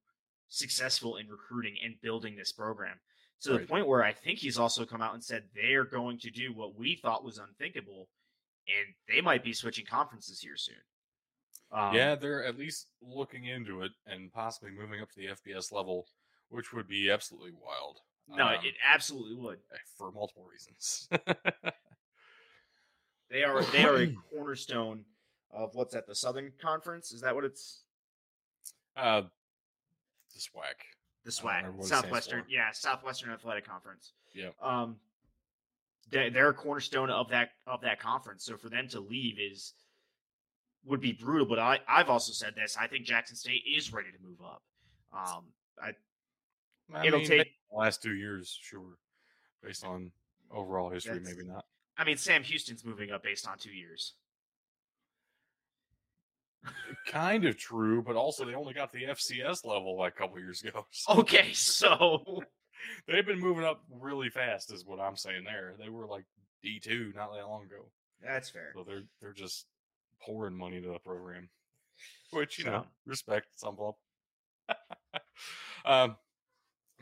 successful 0.49 1.17
in 1.17 1.29
recruiting 1.29 1.77
and 1.85 2.01
building 2.03 2.37
this 2.37 2.53
program 2.53 2.99
to 3.43 3.53
right. 3.53 3.61
the 3.61 3.67
point 3.67 3.87
where 3.87 4.03
I 4.03 4.13
think 4.13 4.39
he's 4.39 4.59
also 4.59 4.85
come 4.85 5.03
out 5.03 5.15
and 5.15 5.23
said 5.23 5.45
they're 5.55 5.85
going 5.85 6.19
to 6.21 6.31
do 6.31 6.53
what 6.53 6.77
we 6.77 6.97
thought 6.97 7.25
was 7.25 7.39
unthinkable, 7.39 8.09
and 8.79 8.95
they 9.09 9.21
might 9.21 9.45
be 9.45 9.53
switching 9.53 9.87
conferences 9.87 10.41
here 10.41 10.57
soon. 10.57 10.77
Um, 11.73 11.95
yeah, 11.95 12.17
they're 12.17 12.45
at 12.45 12.59
least 12.59 12.89
looking 13.01 13.45
into 13.45 13.83
it 13.83 13.93
and 14.07 14.33
possibly 14.33 14.71
moving 14.71 15.01
up 15.01 15.09
to 15.11 15.17
the 15.17 15.27
FBS 15.27 15.73
level, 15.73 16.07
which 16.49 16.73
would 16.73 16.89
be 16.89 17.11
absolutely 17.11 17.53
wild. 17.53 17.99
No, 18.29 18.47
um, 18.47 18.55
it 18.65 18.75
absolutely 18.93 19.37
would 19.37 19.59
eh, 19.73 19.79
for 19.97 20.11
multiple 20.13 20.45
reasons. 20.51 21.09
they 23.31 23.45
are 23.45 23.63
they 23.65 23.85
are 23.85 23.97
a 23.97 24.15
cornerstone 24.33 25.05
of 25.53 25.75
what's 25.75 25.95
at 25.95 26.07
The 26.07 26.15
Southern 26.15 26.53
Conference? 26.61 27.13
Is 27.13 27.21
that 27.23 27.35
what 27.35 27.45
it's? 27.45 27.83
Uh, 28.97 29.23
the 30.33 30.41
SWAC. 30.41 30.77
The 31.25 31.31
SWAC, 31.31 31.85
Southwestern, 31.85 32.45
yeah, 32.49 32.71
Southwestern 32.73 33.31
Athletic 33.31 33.67
Conference. 33.67 34.13
Yeah. 34.35 34.51
Um, 34.63 34.97
they're 36.11 36.51
a 36.51 36.55
cornerstone 36.55 37.11
of 37.11 37.29
that 37.31 37.51
of 37.67 37.81
that 37.83 38.01
conference. 38.01 38.45
So 38.45 38.57
for 38.57 38.69
them 38.69 38.89
to 38.89 39.01
leave 39.01 39.39
is 39.39 39.75
would 40.85 41.01
be 41.01 41.13
brutal. 41.13 41.47
But 41.47 41.59
I 41.59 41.81
I've 41.89 42.09
also 42.09 42.33
said 42.33 42.55
this. 42.55 42.77
I 42.81 42.87
think 42.87 43.05
Jackson 43.05 43.37
State 43.37 43.63
is 43.67 43.93
ready 43.93 44.09
to 44.11 44.27
move 44.27 44.41
up. 44.43 44.63
Um, 45.13 45.45
I, 45.83 45.91
I 46.97 47.07
it'll 47.07 47.21
mean, 47.21 47.29
take 47.29 47.49
last 47.73 48.03
two 48.03 48.15
years, 48.15 48.59
sure, 48.61 48.99
based 49.63 49.85
on 49.85 50.11
overall 50.53 50.91
history, 50.91 51.21
maybe 51.21 51.45
not. 51.45 51.65
I 51.97 52.05
mean, 52.05 52.17
Sam 52.17 52.43
Houston's 52.43 52.85
moving 52.85 53.11
up 53.11 53.23
based 53.23 53.47
on 53.47 53.59
two 53.59 53.73
years 53.73 54.15
kind 57.07 57.45
of 57.45 57.57
true, 57.57 58.03
but 58.03 58.17
also 58.17 58.45
they 58.45 58.55
only 58.55 58.75
got 58.75 58.93
the 58.93 59.05
FCS 59.05 59.65
level 59.65 59.97
like 59.99 60.15
a 60.15 60.17
couple 60.17 60.39
years 60.39 60.63
ago. 60.63 60.87
So. 60.93 61.21
Okay, 61.21 61.53
so 61.53 62.43
they've 63.07 63.27
been 63.27 63.41
moving 63.41 63.65
up 63.65 63.83
really 63.91 64.29
fast, 64.29 64.73
is 64.73 64.85
what 64.85 65.01
I'm 65.01 65.17
saying. 65.17 65.45
There, 65.45 65.75
they 65.79 65.89
were 65.89 66.07
like 66.07 66.25
D 66.63 66.81
two 66.81 67.13
not 67.15 67.33
that 67.35 67.47
long 67.47 67.65
ago. 67.65 67.87
That's 68.23 68.51
fair. 68.51 68.73
So 68.75 68.85
they're 68.85 69.05
they're 69.21 69.33
just 69.33 69.67
pouring 70.21 70.57
money 70.57 70.77
into 70.77 70.91
the 70.91 70.99
program, 70.99 71.49
which 72.33 72.59
you 72.59 72.65
so. 72.65 72.71
know 72.71 72.87
respect 73.07 73.47
some 73.57 73.77
um, 75.85 76.17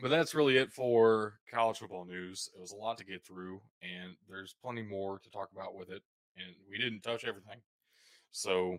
but 0.01 0.09
that's 0.09 0.35
really 0.35 0.57
it 0.57 0.73
for 0.73 1.35
college 1.53 1.79
football 1.79 2.05
news. 2.05 2.49
It 2.57 2.61
was 2.61 2.73
a 2.73 2.77
lot 2.77 2.99
to 2.99 3.05
get 3.05 3.27
through, 3.27 3.61
and 3.83 4.15
there's 4.29 4.55
plenty 4.63 4.83
more 4.83 5.19
to 5.19 5.31
talk 5.31 5.49
about 5.53 5.75
with 5.75 5.91
it. 5.91 6.03
And 6.37 6.55
we 6.71 6.79
didn't 6.79 7.03
touch 7.03 7.25
everything, 7.25 7.59
so 8.31 8.79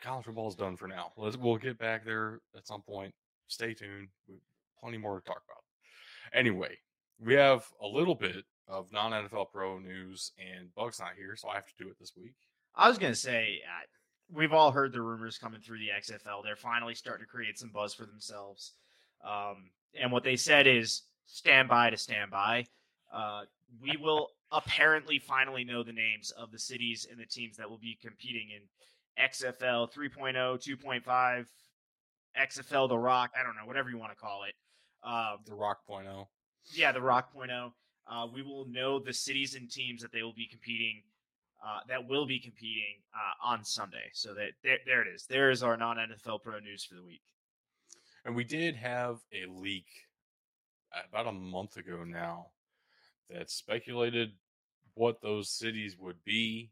college 0.00 0.24
football 0.24 0.48
is 0.48 0.54
done 0.54 0.76
for 0.76 0.88
now. 0.88 1.12
Let's 1.16 1.36
we'll 1.36 1.56
get 1.56 1.78
back 1.78 2.04
there 2.04 2.40
at 2.56 2.66
some 2.66 2.82
point. 2.82 3.14
Stay 3.48 3.74
tuned. 3.74 4.08
We 4.28 4.36
plenty 4.80 4.98
more 4.98 5.20
to 5.20 5.24
talk 5.24 5.42
about. 5.46 5.62
Anyway, 6.32 6.76
we 7.18 7.34
have 7.34 7.66
a 7.82 7.86
little 7.86 8.14
bit 8.14 8.44
of 8.68 8.92
non 8.92 9.12
NFL 9.12 9.46
pro 9.52 9.78
news, 9.78 10.32
and 10.38 10.74
Bug's 10.74 11.00
not 11.00 11.12
here, 11.16 11.36
so 11.36 11.48
I 11.48 11.54
have 11.54 11.66
to 11.66 11.84
do 11.84 11.88
it 11.88 11.98
this 11.98 12.12
week. 12.16 12.34
I 12.74 12.88
was 12.88 12.98
gonna 12.98 13.14
say 13.14 13.60
uh, 13.64 13.86
we've 14.30 14.52
all 14.52 14.70
heard 14.70 14.92
the 14.92 15.00
rumors 15.00 15.38
coming 15.38 15.60
through 15.60 15.78
the 15.78 15.90
XFL. 15.98 16.42
They're 16.42 16.56
finally 16.56 16.94
starting 16.94 17.24
to 17.24 17.30
create 17.30 17.58
some 17.58 17.70
buzz 17.70 17.94
for 17.94 18.06
themselves, 18.06 18.74
um, 19.24 19.70
and 19.98 20.12
what 20.12 20.24
they 20.24 20.36
said 20.36 20.66
is 20.66 21.02
stand 21.26 21.68
by 21.68 21.90
to 21.90 21.96
stand 21.96 22.30
by. 22.30 22.66
Uh, 23.12 23.42
we 23.80 23.96
will 23.96 24.30
apparently 24.52 25.18
finally 25.18 25.64
know 25.64 25.82
the 25.82 25.92
names 25.92 26.30
of 26.32 26.50
the 26.52 26.58
cities 26.58 27.06
and 27.10 27.20
the 27.20 27.26
teams 27.26 27.56
that 27.56 27.68
will 27.68 27.78
be 27.78 27.98
competing 28.00 28.48
in 28.50 28.62
XFL 29.22 29.92
3.0, 29.92 30.34
2.5, 30.34 31.46
XFL 32.38 32.88
The 32.88 32.98
Rock, 32.98 33.30
I 33.38 33.42
don't 33.42 33.56
know, 33.56 33.66
whatever 33.66 33.90
you 33.90 33.98
want 33.98 34.12
to 34.12 34.16
call 34.16 34.44
it. 34.44 34.54
Uh, 35.06 35.36
the 35.46 35.54
Rock 35.54 35.86
point 35.86 36.06
oh. 36.08 36.28
Yeah, 36.74 36.92
the 36.92 37.00
Rock 37.00 37.32
point 37.32 37.50
oh. 37.52 37.72
Uh, 38.08 38.26
we 38.32 38.42
will 38.42 38.66
know 38.68 38.98
the 38.98 39.12
cities 39.12 39.54
and 39.54 39.70
teams 39.70 40.02
that 40.02 40.12
they 40.12 40.22
will 40.22 40.32
be 40.32 40.46
competing, 40.46 41.02
uh, 41.64 41.80
that 41.88 42.06
will 42.06 42.26
be 42.26 42.38
competing 42.38 42.96
uh, 43.14 43.48
on 43.48 43.64
Sunday. 43.64 44.10
So 44.12 44.34
that 44.34 44.50
there, 44.62 44.78
there 44.86 45.02
it 45.02 45.08
is. 45.08 45.26
There 45.26 45.50
is 45.50 45.62
our 45.62 45.76
non 45.76 45.96
NFL 45.96 46.42
pro 46.42 46.58
news 46.58 46.84
for 46.84 46.94
the 46.94 47.02
week. 47.02 47.22
And 48.24 48.34
we 48.34 48.44
did 48.44 48.74
have 48.76 49.18
a 49.32 49.46
leak 49.48 49.86
about 51.08 51.26
a 51.26 51.32
month 51.32 51.76
ago 51.76 52.04
now 52.04 52.46
that 53.30 53.50
speculated 53.50 54.32
what 54.94 55.20
those 55.20 55.50
cities 55.50 55.96
would 55.98 56.22
be 56.24 56.70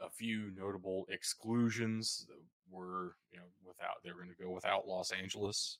a 0.00 0.10
few 0.10 0.50
notable 0.56 1.06
exclusions 1.08 2.26
that 2.28 2.38
were, 2.70 3.16
you 3.32 3.38
know, 3.38 3.44
without 3.66 3.96
they 4.04 4.10
were 4.10 4.22
going 4.22 4.34
to 4.36 4.42
go 4.42 4.50
without 4.50 4.86
Los 4.86 5.10
Angeles. 5.12 5.78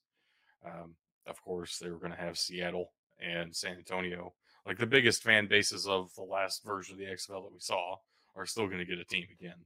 Um, 0.64 0.94
of 1.26 1.42
course, 1.42 1.78
they 1.78 1.90
were 1.90 1.98
going 1.98 2.12
to 2.12 2.18
have 2.18 2.38
Seattle 2.38 2.92
and 3.20 3.54
San 3.54 3.76
Antonio. 3.76 4.34
Like 4.66 4.78
the 4.78 4.86
biggest 4.86 5.22
fan 5.22 5.46
bases 5.48 5.86
of 5.86 6.14
the 6.14 6.22
last 6.22 6.64
version 6.64 6.94
of 6.94 6.98
the 6.98 7.06
XFL 7.06 7.44
that 7.44 7.52
we 7.52 7.58
saw 7.60 7.96
are 8.36 8.46
still 8.46 8.66
going 8.66 8.78
to 8.78 8.84
get 8.84 8.98
a 8.98 9.04
team 9.04 9.26
again. 9.32 9.64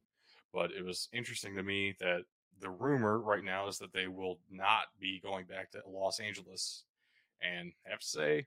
But 0.53 0.71
it 0.73 0.85
was 0.85 1.09
interesting 1.13 1.55
to 1.57 1.63
me 1.63 1.95
that 2.01 2.23
the 2.61 2.71
rumor 2.71 3.19
right 3.19 3.45
now 3.45 3.69
is 3.69 3.79
that 3.79 3.93
they 3.93 4.07
will 4.09 4.39
not 4.51 4.85
be 4.99 5.21
going 5.23 5.45
back 5.45 5.71
to 5.73 5.83
Los 5.87 6.19
Angeles. 6.21 6.85
And 7.43 7.73
I 7.87 7.91
have 7.91 8.01
to 8.01 8.07
say, 8.07 8.47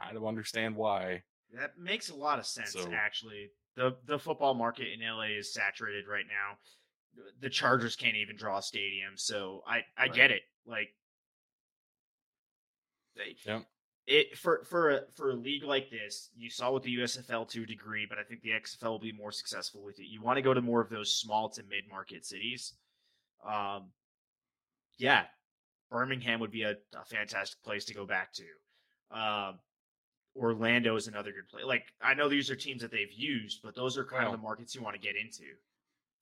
kind 0.00 0.16
of 0.16 0.26
understand 0.26 0.74
why. 0.74 1.22
That 1.52 1.78
makes 1.78 2.08
a 2.10 2.14
lot 2.16 2.38
of 2.40 2.46
sense, 2.46 2.72
So- 2.72 2.92
actually. 2.92 3.50
The 3.76 3.96
the 4.06 4.20
football 4.20 4.54
market 4.54 4.86
in 4.92 5.00
LA 5.00 5.36
is 5.36 5.52
saturated 5.52 6.06
right 6.06 6.26
now. 6.28 6.58
The 7.40 7.50
Chargers 7.50 7.96
can't 7.96 8.14
even 8.16 8.36
draw 8.36 8.58
a 8.58 8.62
stadium, 8.62 9.16
so 9.16 9.62
I 9.66 9.78
I 9.96 10.02
Right. 10.02 10.14
get 10.14 10.30
it. 10.30 10.42
Like, 10.64 10.94
Yep. 13.46 13.66
it 14.06 14.36
for 14.38 14.64
for 14.64 14.90
a, 14.90 15.00
for 15.14 15.30
a 15.30 15.34
league 15.34 15.64
like 15.64 15.90
this, 15.90 16.30
you 16.36 16.50
saw 16.50 16.72
with 16.72 16.82
the 16.82 16.96
USFL 16.98 17.48
to 17.50 17.62
a 17.62 17.66
degree, 17.66 18.06
but 18.08 18.18
I 18.18 18.22
think 18.22 18.42
the 18.42 18.50
XFL 18.50 18.90
will 18.90 18.98
be 18.98 19.12
more 19.12 19.32
successful 19.32 19.82
with 19.84 19.98
it. 19.98 20.06
You 20.06 20.22
want 20.22 20.36
to 20.36 20.42
go 20.42 20.54
to 20.54 20.62
more 20.62 20.80
of 20.80 20.90
those 20.90 21.18
small 21.18 21.48
to 21.50 21.62
mid 21.62 21.84
market 21.90 22.24
cities. 22.24 22.74
Um, 23.46 23.90
yeah, 24.98 25.24
Birmingham 25.90 26.40
would 26.40 26.50
be 26.50 26.62
a, 26.62 26.72
a 26.72 27.04
fantastic 27.06 27.62
place 27.62 27.84
to 27.86 27.94
go 27.94 28.06
back 28.06 28.30
to. 28.34 28.44
Um, 29.18 29.58
Orlando 30.36 30.96
is 30.96 31.06
another 31.06 31.30
good 31.30 31.48
place. 31.48 31.64
Like 31.64 31.84
I 32.02 32.14
know 32.14 32.28
these 32.28 32.50
are 32.50 32.56
teams 32.56 32.82
that 32.82 32.90
they've 32.90 33.12
used, 33.12 33.60
but 33.62 33.74
those 33.74 33.96
are 33.96 34.04
kind 34.04 34.26
of 34.26 34.32
the 34.32 34.38
markets 34.38 34.74
you 34.74 34.82
want 34.82 34.96
to 34.96 35.00
get 35.00 35.16
into. 35.16 35.44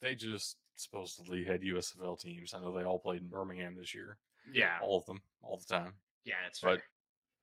They 0.01 0.15
just 0.15 0.57
supposedly 0.77 1.45
had 1.45 1.63
USFL 1.63 2.21
teams. 2.21 2.55
I 2.55 2.61
know 2.61 2.73
they 2.73 2.85
all 2.85 2.99
played 2.99 3.23
in 3.23 3.29
Birmingham 3.29 3.77
this 3.77 3.95
year. 3.95 4.19
Yeah, 4.53 4.79
All 4.83 4.99
of 4.99 5.07
them, 5.07 5.23
all 5.43 5.57
the 5.57 5.73
time. 5.73 5.93
Yeah, 6.25 6.35
that's 6.45 6.59
fair. 6.61 6.77
But 6.77 6.81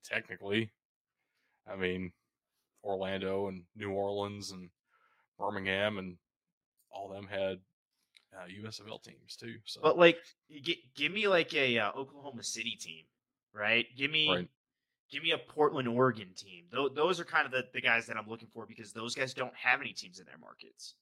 technically, 0.03 0.71
I 1.71 1.75
mean, 1.75 2.11
Orlando 2.83 3.47
and 3.47 3.63
New 3.75 3.91
Orleans 3.91 4.51
and 4.51 4.69
Birmingham 5.37 5.97
and 5.97 6.17
all 6.91 7.09
them 7.09 7.27
had 7.27 7.59
uh, 8.33 8.45
USFL 8.63 9.01
teams 9.03 9.35
too. 9.35 9.55
So, 9.65 9.81
But 9.81 9.97
like, 9.97 10.17
g- 10.61 10.83
give 10.95 11.11
me 11.11 11.27
like 11.27 11.53
a 11.53 11.77
uh, 11.79 11.91
Oklahoma 11.95 12.43
City 12.43 12.77
team, 12.79 13.05
right? 13.53 13.85
Give 13.97 14.11
me, 14.11 14.29
Right. 14.29 14.47
give 15.11 15.23
me 15.23 15.31
a 15.31 15.37
Portland, 15.37 15.87
Oregon 15.87 16.29
team. 16.35 16.65
Th- 16.71 16.91
those 16.93 17.19
are 17.19 17.25
kind 17.25 17.45
of 17.45 17.51
the, 17.51 17.63
the 17.73 17.81
guys 17.81 18.05
that 18.07 18.17
I'm 18.17 18.27
looking 18.29 18.49
for 18.53 18.65
because 18.65 18.93
those 18.93 19.15
guys 19.15 19.33
don't 19.33 19.55
have 19.55 19.81
any 19.81 19.93
teams 19.93 20.19
in 20.19 20.25
their 20.25 20.37
markets. 20.37 20.95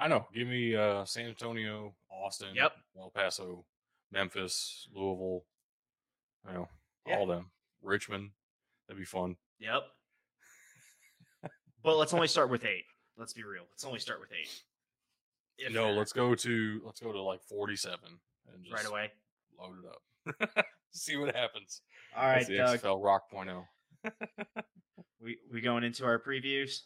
I 0.00 0.06
know. 0.08 0.26
Give 0.32 0.46
me 0.46 0.76
uh, 0.76 1.04
San 1.04 1.26
Antonio, 1.26 1.94
Austin, 2.10 2.54
Yep. 2.54 2.72
El 3.00 3.10
Paso, 3.10 3.64
Memphis, 4.12 4.88
Louisville. 4.94 5.44
You 6.46 6.52
know, 6.54 6.68
Yeah. 7.08 7.18
all 7.18 7.26
them. 7.26 7.50
Richmond. 7.82 8.30
That'd 8.86 9.00
be 9.00 9.04
fun. 9.04 9.36
Yep. 9.60 9.82
but 11.82 11.96
let's 11.96 12.14
only 12.14 12.28
start 12.28 12.50
with 12.50 12.64
eight. 12.64 12.84
Let's 13.16 13.32
be 13.32 13.44
real. 13.44 13.64
Let's 13.70 13.84
only 13.84 13.98
start 13.98 14.20
with 14.20 14.30
eight. 14.32 14.62
If 15.58 15.72
no, 15.72 15.88
that, 15.88 15.98
let's 15.98 16.12
go 16.12 16.34
to 16.34 16.80
let's 16.84 17.00
go 17.00 17.12
to 17.12 17.20
like 17.20 17.42
forty-seven 17.42 18.20
and 18.54 18.64
just 18.64 18.74
right 18.74 18.86
away. 18.86 19.10
load 19.58 19.76
it 19.84 20.50
up. 20.56 20.64
See 20.92 21.16
what 21.16 21.34
happens. 21.34 21.82
All 22.16 22.24
right, 22.24 22.46
That's 22.46 22.48
the 22.48 22.56
Doug. 22.56 22.80
XFL 22.80 23.04
Rock 23.04 23.24
oh. 23.32 23.34
Point 23.34 23.50
We 25.20 25.38
we 25.52 25.60
going 25.60 25.82
into 25.82 26.04
our 26.04 26.20
previews. 26.20 26.82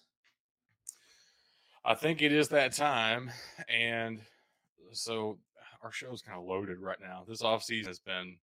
I 1.84 1.94
think 1.94 2.22
it 2.22 2.32
is 2.32 2.48
that 2.48 2.72
time, 2.72 3.30
and 3.68 4.20
so 4.92 5.38
our 5.82 5.92
show's 5.92 6.22
kind 6.22 6.38
of 6.38 6.44
loaded 6.44 6.78
right 6.78 7.00
now. 7.00 7.24
This 7.28 7.42
off 7.42 7.62
season 7.62 7.90
has 7.90 7.98
been 7.98 8.38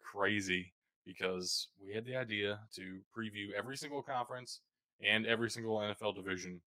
crazy 0.00 0.72
because 1.06 1.68
we 1.84 1.94
had 1.94 2.04
the 2.04 2.16
idea 2.16 2.60
to 2.74 3.00
preview 3.16 3.52
every 3.56 3.76
single 3.76 4.02
conference 4.02 4.60
and 5.04 5.26
every 5.26 5.50
single 5.50 5.78
NFL 5.78 6.14
division 6.14 6.60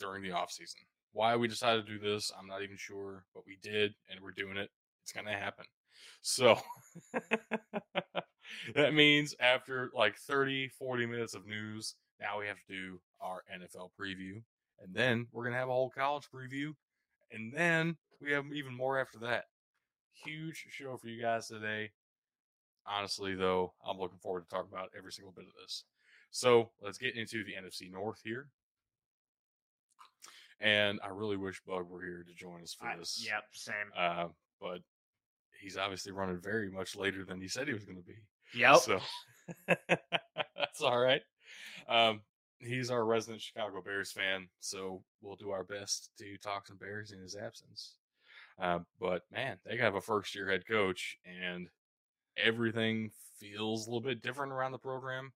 during 0.00 0.22
the 0.22 0.32
off 0.32 0.50
season. 0.50 0.80
Why 1.12 1.36
we 1.36 1.48
decided 1.48 1.86
to 1.86 1.92
do 1.92 1.98
this, 1.98 2.30
I'm 2.38 2.46
not 2.46 2.62
even 2.62 2.76
sure, 2.76 3.24
but 3.34 3.44
we 3.46 3.58
did, 3.62 3.94
and 4.10 4.20
we're 4.20 4.30
doing 4.30 4.56
it. 4.56 4.70
It's 5.02 5.12
going 5.12 5.26
to 5.26 5.32
happen. 5.32 5.64
So 6.20 6.58
that 8.74 8.94
means 8.94 9.34
after 9.40 9.90
like 9.94 10.16
30, 10.16 10.68
40 10.68 11.06
minutes 11.06 11.34
of 11.34 11.46
news, 11.46 11.94
now 12.20 12.38
we 12.38 12.46
have 12.46 12.58
to 12.66 12.72
do 12.72 13.00
our 13.20 13.42
NFL 13.52 13.90
preview. 13.98 14.42
And 14.80 14.94
then 14.94 15.26
we're 15.32 15.44
going 15.44 15.54
to 15.54 15.58
have 15.58 15.68
a 15.68 15.72
whole 15.72 15.90
college 15.90 16.28
preview. 16.32 16.72
And 17.32 17.52
then 17.52 17.96
we 18.20 18.32
have 18.32 18.44
even 18.52 18.76
more 18.76 19.00
after 19.00 19.18
that. 19.20 19.44
Huge 20.24 20.66
show 20.70 20.96
for 20.96 21.08
you 21.08 21.20
guys 21.20 21.48
today. 21.48 21.90
Honestly, 22.88 23.34
though, 23.34 23.74
I'm 23.86 23.98
looking 23.98 24.18
forward 24.18 24.44
to 24.44 24.48
talking 24.48 24.70
about 24.72 24.90
every 24.96 25.12
single 25.12 25.32
bit 25.32 25.44
of 25.46 25.52
this. 25.62 25.84
So 26.30 26.70
let's 26.82 26.98
get 26.98 27.16
into 27.16 27.44
the 27.44 27.52
NFC 27.52 27.90
North 27.90 28.20
here. 28.24 28.48
And 30.60 30.98
I 31.04 31.08
really 31.08 31.36
wish 31.36 31.60
Bug 31.66 31.88
were 31.88 32.02
here 32.02 32.24
to 32.26 32.34
join 32.34 32.62
us 32.62 32.74
for 32.74 32.86
I- 32.88 32.96
this. 32.96 33.24
yep, 33.24 33.44
same. 33.52 33.74
Uh, 33.96 34.28
but 34.60 34.80
he's 35.60 35.76
obviously 35.76 36.12
running 36.12 36.40
very 36.40 36.70
much 36.70 36.96
later 36.96 37.24
than 37.24 37.40
he 37.40 37.48
said 37.48 37.68
he 37.68 37.74
was 37.74 37.84
going 37.84 37.98
to 37.98 38.02
be. 38.02 38.16
Yep. 38.54 38.76
So 38.78 39.00
that's 39.66 40.80
all 40.82 40.98
right. 40.98 41.22
Um, 41.88 42.22
he's 42.58 42.90
our 42.90 43.04
resident 43.04 43.40
Chicago 43.42 43.80
Bears 43.82 44.10
fan, 44.12 44.48
so 44.60 45.02
we'll 45.22 45.36
do 45.36 45.50
our 45.50 45.64
best 45.64 46.10
to 46.18 46.36
talk 46.38 46.66
some 46.66 46.76
Bears 46.76 47.12
in 47.12 47.20
his 47.20 47.36
absence. 47.36 47.94
Uh, 48.60 48.80
but 49.00 49.22
man, 49.30 49.58
they 49.64 49.76
have 49.76 49.94
a 49.94 50.00
first 50.00 50.34
year 50.34 50.50
head 50.50 50.66
coach, 50.66 51.18
and 51.24 51.68
everything 52.42 53.10
feels 53.38 53.86
a 53.86 53.90
little 53.90 54.00
bit 54.00 54.22
different 54.22 54.52
around 54.52 54.72
the 54.72 54.78
program. 54.78 55.32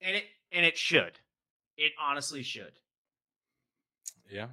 and 0.00 0.16
it 0.16 0.24
and 0.52 0.64
it 0.64 0.76
should. 0.76 1.18
It 1.76 1.92
honestly 2.00 2.42
should. 2.42 2.72
Yeah. 4.30 4.48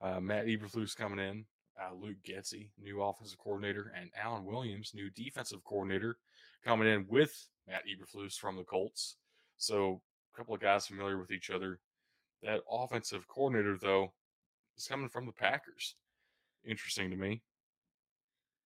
Uh, 0.00 0.20
Matt 0.20 0.46
Eberflus 0.46 0.96
coming 0.96 1.18
in. 1.18 1.44
Uh, 1.78 1.94
Luke 1.94 2.16
Getsy, 2.26 2.70
new 2.82 3.02
offensive 3.02 3.38
coordinator, 3.38 3.92
and 3.94 4.10
Alan 4.18 4.46
Williams, 4.46 4.92
new 4.94 5.10
defensive 5.10 5.62
coordinator, 5.62 6.16
coming 6.64 6.88
in 6.88 7.06
with 7.06 7.48
Matt 7.68 7.82
Eberflus 7.84 8.38
from 8.38 8.56
the 8.56 8.64
Colts. 8.64 9.16
So 9.58 10.00
a 10.32 10.36
couple 10.36 10.54
of 10.54 10.60
guys 10.60 10.86
familiar 10.86 11.18
with 11.18 11.30
each 11.30 11.50
other. 11.50 11.78
That 12.42 12.60
offensive 12.70 13.28
coordinator, 13.28 13.76
though, 13.78 14.12
is 14.78 14.86
coming 14.86 15.10
from 15.10 15.26
the 15.26 15.32
Packers. 15.32 15.96
Interesting 16.64 17.10
to 17.10 17.16
me 17.16 17.42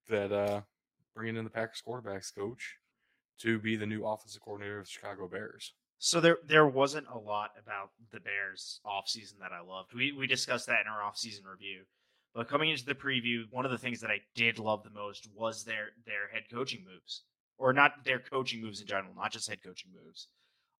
that 0.08 0.32
uh, 0.32 0.62
bringing 1.14 1.36
in 1.36 1.44
the 1.44 1.50
Packers 1.50 1.82
quarterbacks 1.86 2.34
coach 2.34 2.76
to 3.40 3.58
be 3.58 3.76
the 3.76 3.86
new 3.86 4.04
offensive 4.04 4.42
coordinator 4.42 4.78
of 4.78 4.86
the 4.86 4.90
Chicago 4.90 5.28
Bears. 5.28 5.74
So 5.98 6.20
there 6.20 6.38
there 6.46 6.66
wasn't 6.66 7.06
a 7.12 7.18
lot 7.18 7.50
about 7.62 7.90
the 8.10 8.20
Bears 8.20 8.80
offseason 8.86 9.38
that 9.40 9.52
I 9.52 9.60
loved. 9.60 9.92
We 9.94 10.12
we 10.12 10.26
discussed 10.26 10.66
that 10.66 10.80
in 10.80 10.86
our 10.90 11.02
offseason 11.02 11.44
review. 11.50 11.82
But 12.34 12.48
coming 12.48 12.70
into 12.70 12.86
the 12.86 12.94
preview, 12.94 13.42
one 13.50 13.64
of 13.64 13.70
the 13.70 13.78
things 13.78 14.00
that 14.00 14.10
I 14.10 14.20
did 14.34 14.58
love 14.58 14.82
the 14.82 14.90
most 14.90 15.28
was 15.34 15.64
their 15.64 15.90
their 16.06 16.28
head 16.32 16.44
coaching 16.52 16.84
moves. 16.90 17.24
Or 17.58 17.74
not 17.74 18.04
their 18.04 18.18
coaching 18.18 18.62
moves 18.62 18.80
in 18.80 18.86
general, 18.86 19.14
not 19.14 19.32
just 19.32 19.48
head 19.48 19.62
coaching 19.62 19.90
moves. 19.92 20.28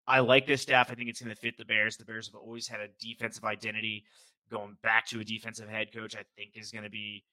I 0.06 0.20
like 0.20 0.46
this 0.46 0.62
staff. 0.62 0.90
I 0.90 0.94
think 0.94 1.10
it's 1.10 1.20
going 1.20 1.34
to 1.34 1.40
fit 1.40 1.58
the 1.58 1.64
Bears. 1.66 1.98
The 1.98 2.06
Bears 2.06 2.28
have 2.28 2.40
always 2.40 2.66
had 2.66 2.80
a 2.80 2.88
defensive 2.98 3.44
identity. 3.44 4.04
Going 4.50 4.76
back 4.82 5.06
to 5.08 5.20
a 5.20 5.24
defensive 5.24 5.68
head 5.68 5.92
coach, 5.92 6.16
I 6.16 6.24
think 6.36 6.52
is 6.54 6.72
going 6.72 6.84
to 6.84 6.90
be 6.90 7.24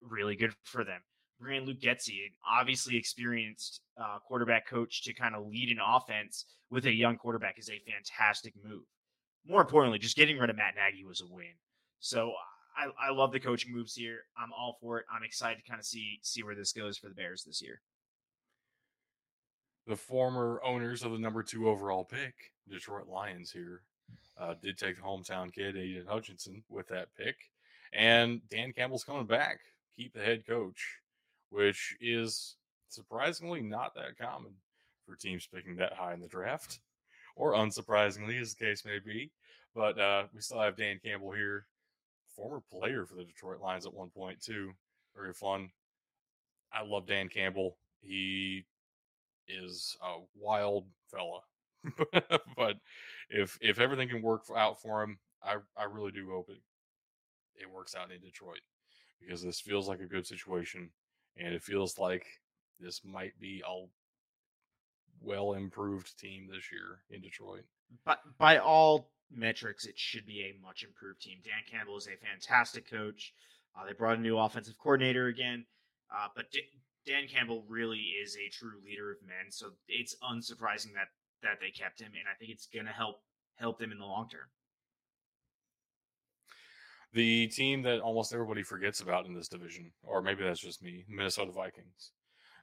really 0.00 0.36
good 0.36 0.54
for 0.62 0.84
them. 0.84 1.00
In 1.40 1.64
Luke 1.66 1.80
Getsy, 1.80 2.24
an 2.24 2.32
obviously 2.50 2.96
experienced 2.96 3.82
uh, 4.00 4.18
quarterback 4.26 4.66
coach 4.66 5.02
to 5.04 5.12
kind 5.12 5.34
of 5.34 5.46
lead 5.46 5.70
an 5.70 5.78
offense 5.84 6.46
with 6.70 6.86
a 6.86 6.92
young 6.92 7.16
quarterback 7.16 7.58
is 7.58 7.68
a 7.70 7.82
fantastic 7.90 8.54
move. 8.64 8.84
More 9.46 9.60
importantly, 9.60 9.98
just 9.98 10.16
getting 10.16 10.38
rid 10.38 10.48
of 10.50 10.56
Matt 10.56 10.74
Nagy 10.76 11.04
was 11.04 11.20
a 11.20 11.26
win. 11.26 11.52
So 12.00 12.32
I, 12.76 13.08
I 13.08 13.12
love 13.12 13.30
the 13.32 13.40
coaching 13.40 13.72
moves 13.74 13.94
here. 13.94 14.20
I'm 14.38 14.52
all 14.52 14.78
for 14.80 14.98
it. 15.00 15.06
I'm 15.14 15.22
excited 15.22 15.62
to 15.62 15.68
kind 15.68 15.78
of 15.80 15.86
see 15.86 16.18
see 16.22 16.42
where 16.42 16.54
this 16.54 16.72
goes 16.72 16.96
for 16.96 17.08
the 17.08 17.14
Bears 17.14 17.44
this 17.44 17.60
year. 17.62 17.80
the 19.86 19.96
former 19.96 20.60
owners 20.64 21.02
of 21.02 21.12
the 21.12 21.18
number 21.18 21.42
two 21.42 21.68
overall 21.68 22.04
pick, 22.04 22.34
Detroit 22.68 23.06
Lions 23.06 23.50
here, 23.50 23.82
uh, 24.38 24.54
did 24.62 24.78
take 24.78 24.96
the 24.96 25.02
hometown 25.02 25.52
kid, 25.52 25.74
Aiden 25.76 26.06
Hutchinson, 26.06 26.62
with 26.68 26.88
that 26.88 27.08
pick. 27.16 27.36
And 27.92 28.40
Dan 28.48 28.72
Campbell's 28.72 29.04
coming 29.04 29.26
back, 29.26 29.58
keep 29.94 30.14
the 30.14 30.20
head 30.24 30.46
coach, 30.46 30.98
which 31.54 31.96
is 32.00 32.56
surprisingly 32.88 33.62
not 33.62 33.94
that 33.94 34.18
common 34.18 34.52
for 35.06 35.14
teams 35.14 35.46
picking 35.46 35.76
that 35.76 35.92
high 35.92 36.12
in 36.12 36.20
the 36.20 36.26
draft, 36.26 36.80
or 37.36 37.52
unsurprisingly, 37.52 38.40
as 38.40 38.54
the 38.54 38.64
case 38.64 38.84
may 38.84 38.98
be. 38.98 39.30
But 39.74 39.98
uh, 39.98 40.24
we 40.34 40.40
still 40.40 40.60
have 40.60 40.76
Dan 40.76 41.00
Campbell 41.04 41.32
here, 41.32 41.66
former 42.34 42.60
player 42.70 43.06
for 43.06 43.14
the 43.14 43.24
Detroit 43.24 43.60
Lions 43.60 43.86
at 43.86 43.94
one 43.94 44.10
point, 44.10 44.40
too. 44.40 44.72
Very 45.16 45.32
fun. 45.32 45.70
I 46.72 46.82
love 46.84 47.06
Dan 47.06 47.28
Campbell. 47.28 47.76
He 48.00 48.64
is 49.46 49.96
a 50.02 50.18
wild 50.36 50.86
fella. 51.08 51.40
but 52.56 52.76
if 53.28 53.58
if 53.60 53.78
everything 53.78 54.08
can 54.08 54.22
work 54.22 54.42
out 54.56 54.80
for 54.80 55.02
him, 55.02 55.18
I 55.42 55.56
I 55.76 55.84
really 55.84 56.10
do 56.10 56.30
hope 56.30 56.48
it 56.48 56.62
it 57.60 57.70
works 57.70 57.94
out 57.94 58.10
in 58.10 58.20
Detroit 58.20 58.60
because 59.20 59.42
this 59.42 59.60
feels 59.60 59.86
like 59.86 60.00
a 60.00 60.06
good 60.06 60.26
situation 60.26 60.90
and 61.36 61.54
it 61.54 61.62
feels 61.62 61.98
like 61.98 62.26
this 62.80 63.02
might 63.04 63.38
be 63.40 63.62
a 63.66 63.86
well 65.20 65.52
improved 65.52 66.18
team 66.18 66.48
this 66.50 66.70
year 66.70 67.00
in 67.10 67.20
Detroit. 67.20 67.64
But 68.04 68.20
by 68.38 68.58
all 68.58 69.10
metrics, 69.30 69.86
it 69.86 69.98
should 69.98 70.26
be 70.26 70.40
a 70.42 70.64
much 70.64 70.84
improved 70.84 71.22
team. 71.22 71.38
Dan 71.44 71.62
Campbell 71.70 71.96
is 71.96 72.08
a 72.08 72.16
fantastic 72.24 72.88
coach. 72.88 73.32
Uh, 73.76 73.86
they 73.86 73.92
brought 73.92 74.18
a 74.18 74.20
new 74.20 74.38
offensive 74.38 74.78
coordinator 74.78 75.26
again, 75.26 75.64
uh, 76.14 76.28
but 76.34 76.50
D- 76.52 76.62
Dan 77.06 77.26
Campbell 77.28 77.64
really 77.68 78.14
is 78.22 78.36
a 78.36 78.48
true 78.50 78.80
leader 78.84 79.10
of 79.10 79.18
men. 79.26 79.50
So 79.50 79.70
it's 79.88 80.16
unsurprising 80.22 80.94
that 80.94 81.08
that 81.42 81.60
they 81.60 81.70
kept 81.70 82.00
him, 82.00 82.12
and 82.18 82.28
I 82.28 82.34
think 82.38 82.50
it's 82.50 82.66
going 82.66 82.86
to 82.86 82.92
help 82.92 83.20
help 83.56 83.78
them 83.78 83.92
in 83.92 83.98
the 83.98 84.06
long 84.06 84.28
term. 84.28 84.48
The 87.14 87.46
team 87.46 87.82
that 87.82 88.00
almost 88.00 88.34
everybody 88.34 88.62
forgets 88.62 89.00
about 89.00 89.26
in 89.26 89.34
this 89.34 89.48
division, 89.48 89.92
or 90.02 90.20
maybe 90.20 90.42
that's 90.42 90.60
just 90.60 90.82
me, 90.82 91.04
Minnesota 91.08 91.52
Vikings. 91.52 92.10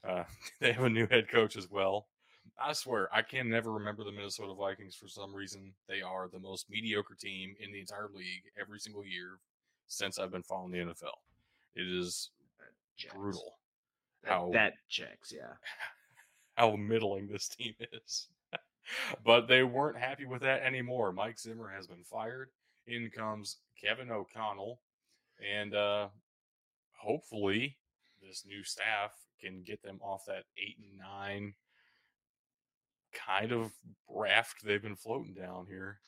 Uh, 0.08 0.24
they 0.60 0.74
have 0.74 0.84
a 0.84 0.90
new 0.90 1.08
head 1.08 1.30
coach 1.30 1.56
as 1.56 1.70
well. 1.70 2.08
I 2.60 2.74
swear, 2.74 3.08
I 3.14 3.22
can 3.22 3.50
never 3.50 3.72
remember 3.72 4.04
the 4.04 4.12
Minnesota 4.12 4.54
Vikings 4.54 4.96
for 4.96 5.08
some 5.08 5.34
reason. 5.34 5.74
They 5.88 6.02
are 6.02 6.28
the 6.28 6.40
most 6.40 6.70
mediocre 6.70 7.16
team 7.16 7.56
in 7.60 7.72
the 7.72 7.80
entire 7.80 8.10
league 8.14 8.44
every 8.60 8.80
single 8.80 9.06
year 9.06 9.40
since 9.88 10.20
I've 10.20 10.32
been 10.32 10.44
following 10.44 10.72
the 10.72 10.80
NFL. 10.80 11.18
It 11.76 11.88
is 11.88 12.30
brutal. 13.14 13.56
That, 14.24 14.30
how 14.30 14.50
that 14.54 14.74
checks, 14.90 15.34
yeah. 15.36 15.54
How 16.56 16.76
middling 16.76 17.28
this 17.28 17.48
team 17.48 17.74
is. 17.94 18.28
but 19.26 19.48
they 19.48 19.64
weren't 19.64 19.98
happy 19.98 20.26
with 20.26 20.42
that 20.42 20.62
anymore. 20.64 21.12
Mike 21.12 21.40
Zimmer 21.40 21.72
has 21.76 21.88
been 21.88 22.04
fired. 22.04 22.50
In 22.88 23.10
comes 23.10 23.58
Kevin 23.82 24.12
O'Connell, 24.12 24.82
and 25.40 25.76
uh, 25.76 26.08
hopefully 26.98 27.78
this 28.22 28.44
new 28.46 28.64
staff 28.64 29.12
can 29.42 29.64
get 29.64 29.82
them 29.84 30.00
off 30.02 30.26
that 30.28 30.44
eight 30.58 30.78
and 30.80 31.00
nine 31.00 31.54
kind 33.14 33.52
of 33.52 33.72
raft 34.10 34.64
they've 34.64 34.82
been 34.82 34.96
floating 34.96 35.34
down 35.34 35.66
here. 35.68 36.00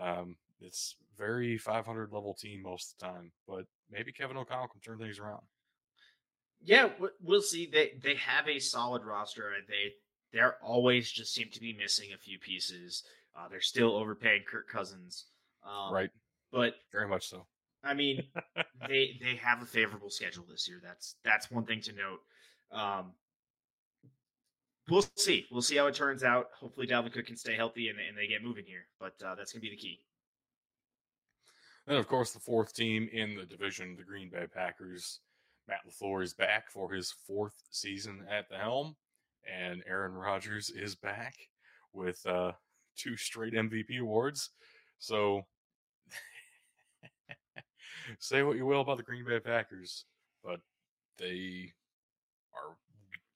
Um, 0.00 0.36
it's 0.60 0.96
very 1.16 1.58
500 1.58 2.12
level 2.12 2.34
team 2.34 2.62
most 2.62 2.92
of 2.92 2.98
the 2.98 3.06
time, 3.06 3.32
but 3.46 3.64
maybe 3.90 4.12
Kevin 4.12 4.36
O'Connell 4.36 4.68
can 4.68 4.80
turn 4.80 4.98
things 4.98 5.18
around. 5.18 5.42
Yeah, 6.60 6.88
we'll 7.22 7.42
see. 7.42 7.68
They 7.70 7.92
they 8.02 8.16
have 8.16 8.48
a 8.48 8.58
solid 8.58 9.04
roster. 9.04 9.52
They 9.68 9.92
they're 10.32 10.56
always 10.62 11.10
just 11.10 11.32
seem 11.32 11.48
to 11.52 11.60
be 11.60 11.72
missing 11.72 12.10
a 12.12 12.18
few 12.18 12.38
pieces. 12.38 13.04
Uh, 13.36 13.48
they're 13.48 13.60
still 13.60 13.94
overpaying 13.94 14.42
Kirk 14.50 14.68
Cousins, 14.68 15.26
um, 15.64 15.92
right? 15.92 16.10
But 16.52 16.74
very 16.92 17.08
much 17.08 17.28
so. 17.28 17.46
I 17.84 17.94
mean, 17.94 18.22
they 18.88 19.18
they 19.22 19.36
have 19.42 19.62
a 19.62 19.66
favorable 19.66 20.10
schedule 20.10 20.44
this 20.48 20.68
year. 20.68 20.80
That's 20.82 21.16
that's 21.24 21.50
one 21.50 21.64
thing 21.64 21.80
to 21.82 21.92
note. 21.92 22.20
Um, 22.70 23.12
we'll 24.88 25.04
see. 25.16 25.46
We'll 25.50 25.62
see 25.62 25.76
how 25.76 25.86
it 25.86 25.94
turns 25.94 26.24
out. 26.24 26.46
Hopefully, 26.58 26.86
Dalvin 26.86 27.12
Cook 27.12 27.26
can 27.26 27.36
stay 27.36 27.54
healthy 27.54 27.88
and, 27.88 27.98
and 27.98 28.16
they 28.16 28.26
get 28.26 28.42
moving 28.42 28.64
here. 28.66 28.86
But 29.00 29.14
uh, 29.24 29.34
that's 29.34 29.52
going 29.52 29.62
to 29.62 29.68
be 29.68 29.74
the 29.74 29.80
key. 29.80 30.00
And 31.86 31.96
of 31.96 32.06
course, 32.06 32.32
the 32.32 32.40
fourth 32.40 32.74
team 32.74 33.08
in 33.12 33.34
the 33.34 33.46
division, 33.46 33.96
the 33.96 34.04
Green 34.04 34.30
Bay 34.30 34.46
Packers. 34.52 35.20
Matt 35.66 35.80
LaFleur 35.86 36.22
is 36.22 36.32
back 36.32 36.70
for 36.70 36.92
his 36.92 37.14
fourth 37.26 37.54
season 37.70 38.24
at 38.30 38.48
the 38.48 38.56
helm, 38.56 38.96
and 39.46 39.82
Aaron 39.86 40.14
Rodgers 40.14 40.70
is 40.70 40.94
back 40.94 41.34
with 41.92 42.24
uh, 42.26 42.52
two 42.96 43.16
straight 43.18 43.52
MVP 43.52 44.00
awards. 44.00 44.50
So, 44.98 45.46
say 48.18 48.42
what 48.42 48.56
you 48.56 48.66
will 48.66 48.80
about 48.80 48.96
the 48.96 49.02
Green 49.02 49.24
Bay 49.24 49.40
Packers, 49.40 50.04
but 50.44 50.60
they 51.18 51.72
are 52.54 52.76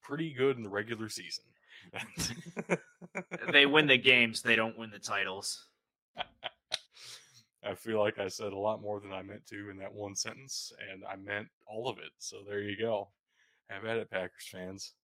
pretty 0.02 0.32
good 0.32 0.56
in 0.56 0.62
the 0.62 0.68
regular 0.68 1.08
season. 1.08 1.44
they 3.52 3.66
win 3.66 3.86
the 3.86 3.98
games, 4.02 4.42
they 4.42 4.56
don't 4.56 4.78
win 4.78 4.90
the 4.90 4.98
titles. 4.98 5.66
I 7.64 7.74
feel 7.76 8.00
like 8.00 8.18
I 8.18 8.26
said 8.26 8.52
a 8.52 8.58
lot 8.58 8.82
more 8.82 8.98
than 8.98 9.12
I 9.12 9.22
meant 9.22 9.46
to 9.46 9.70
in 9.70 9.76
that 9.78 9.92
one 9.94 10.16
sentence, 10.16 10.72
and 10.90 11.04
I 11.04 11.14
meant 11.16 11.46
all 11.66 11.88
of 11.88 11.98
it. 11.98 12.10
So 12.18 12.38
there 12.46 12.60
you 12.60 12.76
go. 12.76 13.08
Have 13.70 13.84
at 13.84 13.98
it, 13.98 14.10
Packers 14.10 14.48
fans. 14.50 14.94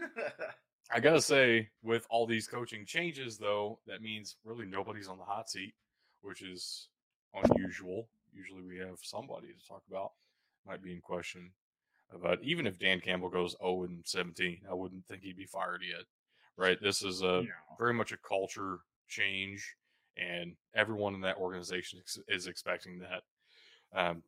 I 0.90 1.00
gotta 1.00 1.20
say, 1.20 1.68
with 1.82 2.06
all 2.08 2.26
these 2.26 2.46
coaching 2.46 2.86
changes, 2.86 3.36
though, 3.36 3.78
that 3.86 4.00
means 4.00 4.36
really 4.44 4.66
nobody's 4.66 5.08
on 5.08 5.18
the 5.18 5.24
hot 5.24 5.50
seat, 5.50 5.74
which 6.22 6.42
is 6.42 6.88
unusual. 7.34 8.08
Usually 8.32 8.62
we 8.62 8.78
have 8.78 8.98
somebody 9.02 9.48
to 9.48 9.68
talk 9.68 9.82
about. 9.88 10.12
Might 10.66 10.82
be 10.82 10.92
in 10.92 11.00
question. 11.00 11.50
But 12.22 12.42
even 12.42 12.66
if 12.66 12.78
Dan 12.78 13.00
Campbell 13.00 13.28
goes 13.28 13.54
0 13.60 13.84
and 13.84 14.00
17, 14.04 14.60
I 14.70 14.74
wouldn't 14.74 15.06
think 15.06 15.22
he'd 15.22 15.36
be 15.36 15.44
fired 15.44 15.82
yet. 15.86 16.04
Right? 16.56 16.78
This 16.80 17.02
is 17.02 17.22
a 17.22 17.42
very 17.78 17.92
much 17.94 18.12
a 18.12 18.16
culture 18.16 18.78
change, 19.08 19.76
and 20.16 20.56
everyone 20.74 21.14
in 21.14 21.20
that 21.20 21.36
organization 21.36 22.00
is 22.28 22.46
expecting 22.46 23.00
that. 23.00 23.22
Um, 23.94 24.22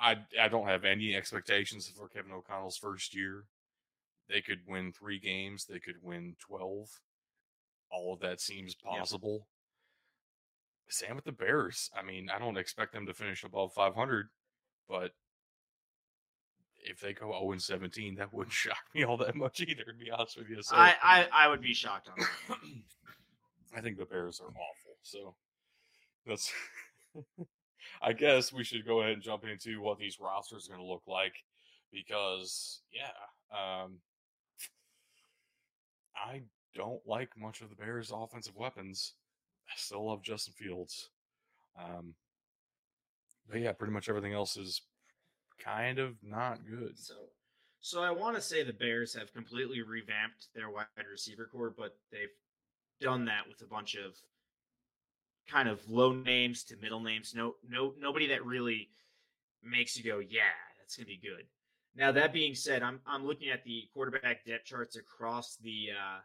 I 0.00 0.16
I 0.40 0.48
don't 0.48 0.66
have 0.66 0.84
any 0.84 1.14
expectations 1.14 1.92
for 1.94 2.08
Kevin 2.08 2.32
O'Connell's 2.32 2.78
first 2.78 3.14
year. 3.14 3.44
They 4.30 4.40
could 4.40 4.60
win 4.66 4.92
three 4.92 5.18
games. 5.18 5.64
They 5.64 5.80
could 5.80 5.96
win 6.02 6.36
twelve. 6.38 6.88
All 7.90 8.14
of 8.14 8.20
that 8.20 8.40
seems 8.40 8.74
possible. 8.74 9.48
Same 10.88 11.16
with 11.16 11.24
the 11.24 11.32
Bears. 11.32 11.90
I 11.96 12.02
mean, 12.02 12.28
I 12.30 12.38
don't 12.38 12.56
expect 12.56 12.92
them 12.92 13.06
to 13.06 13.14
finish 13.14 13.44
above 13.44 13.72
500, 13.72 14.28
but 14.88 15.12
if 16.78 17.00
they 17.00 17.12
go 17.12 17.30
0 17.30 17.52
and 17.52 17.62
17, 17.62 18.16
that 18.16 18.32
wouldn't 18.34 18.52
shock 18.52 18.78
me 18.94 19.04
all 19.04 19.16
that 19.18 19.36
much 19.36 19.60
either, 19.60 19.84
to 19.84 19.94
be 19.94 20.10
honest 20.10 20.36
with 20.36 20.48
you. 20.48 20.62
So 20.62 20.76
I, 20.76 20.94
I, 21.02 21.28
I 21.32 21.48
would 21.48 21.62
be 21.62 21.74
shocked 21.74 22.08
on 22.08 22.14
that. 22.18 22.56
I 23.76 23.80
think 23.80 23.98
the 23.98 24.04
Bears 24.04 24.40
are 24.40 24.48
awful. 24.48 24.96
So 25.02 25.34
that's 26.26 26.52
I 28.02 28.12
guess 28.12 28.52
we 28.52 28.64
should 28.64 28.86
go 28.86 29.00
ahead 29.00 29.12
and 29.12 29.22
jump 29.22 29.44
into 29.44 29.80
what 29.80 29.98
these 29.98 30.18
rosters 30.20 30.68
are 30.68 30.74
going 30.74 30.84
to 30.84 30.90
look 30.90 31.04
like 31.06 31.34
because 31.92 32.82
yeah, 32.92 33.12
um 33.52 33.98
I 36.24 36.42
don't 36.74 37.00
like 37.06 37.30
much 37.36 37.60
of 37.60 37.70
the 37.70 37.76
Bears 37.76 38.12
offensive 38.14 38.56
weapons. 38.56 39.14
I 39.68 39.72
still 39.76 40.06
love 40.06 40.22
Justin 40.22 40.54
Fields. 40.56 41.10
Um 41.78 42.14
but 43.48 43.60
yeah, 43.60 43.72
pretty 43.72 43.92
much 43.92 44.08
everything 44.08 44.32
else 44.32 44.56
is 44.56 44.82
kind 45.58 45.98
of 45.98 46.14
not 46.22 46.60
good. 46.68 46.98
So, 46.98 47.14
so 47.80 48.02
I 48.02 48.10
want 48.10 48.36
to 48.36 48.42
say 48.42 48.62
the 48.62 48.72
Bears 48.72 49.14
have 49.14 49.32
completely 49.32 49.82
revamped 49.82 50.48
their 50.54 50.70
wide 50.70 50.86
receiver 51.10 51.48
core, 51.50 51.72
but 51.76 51.96
they've 52.12 52.28
done 53.00 53.24
that 53.26 53.48
with 53.48 53.60
a 53.62 53.66
bunch 53.66 53.94
of 53.94 54.14
kind 55.48 55.68
of 55.68 55.88
low 55.88 56.12
names 56.12 56.64
to 56.64 56.76
middle 56.76 57.00
names. 57.00 57.34
No, 57.34 57.56
no, 57.68 57.94
nobody 57.98 58.28
that 58.28 58.44
really 58.44 58.88
makes 59.62 59.96
you 59.96 60.04
go, 60.04 60.18
yeah, 60.18 60.42
that's 60.78 60.96
gonna 60.96 61.06
be 61.06 61.20
good. 61.22 61.44
Now 61.96 62.12
that 62.12 62.32
being 62.32 62.54
said, 62.54 62.82
I'm 62.82 63.00
I'm 63.06 63.26
looking 63.26 63.50
at 63.50 63.64
the 63.64 63.88
quarterback 63.92 64.44
depth 64.44 64.64
charts 64.64 64.96
across 64.96 65.56
the 65.56 65.88
uh, 65.90 66.20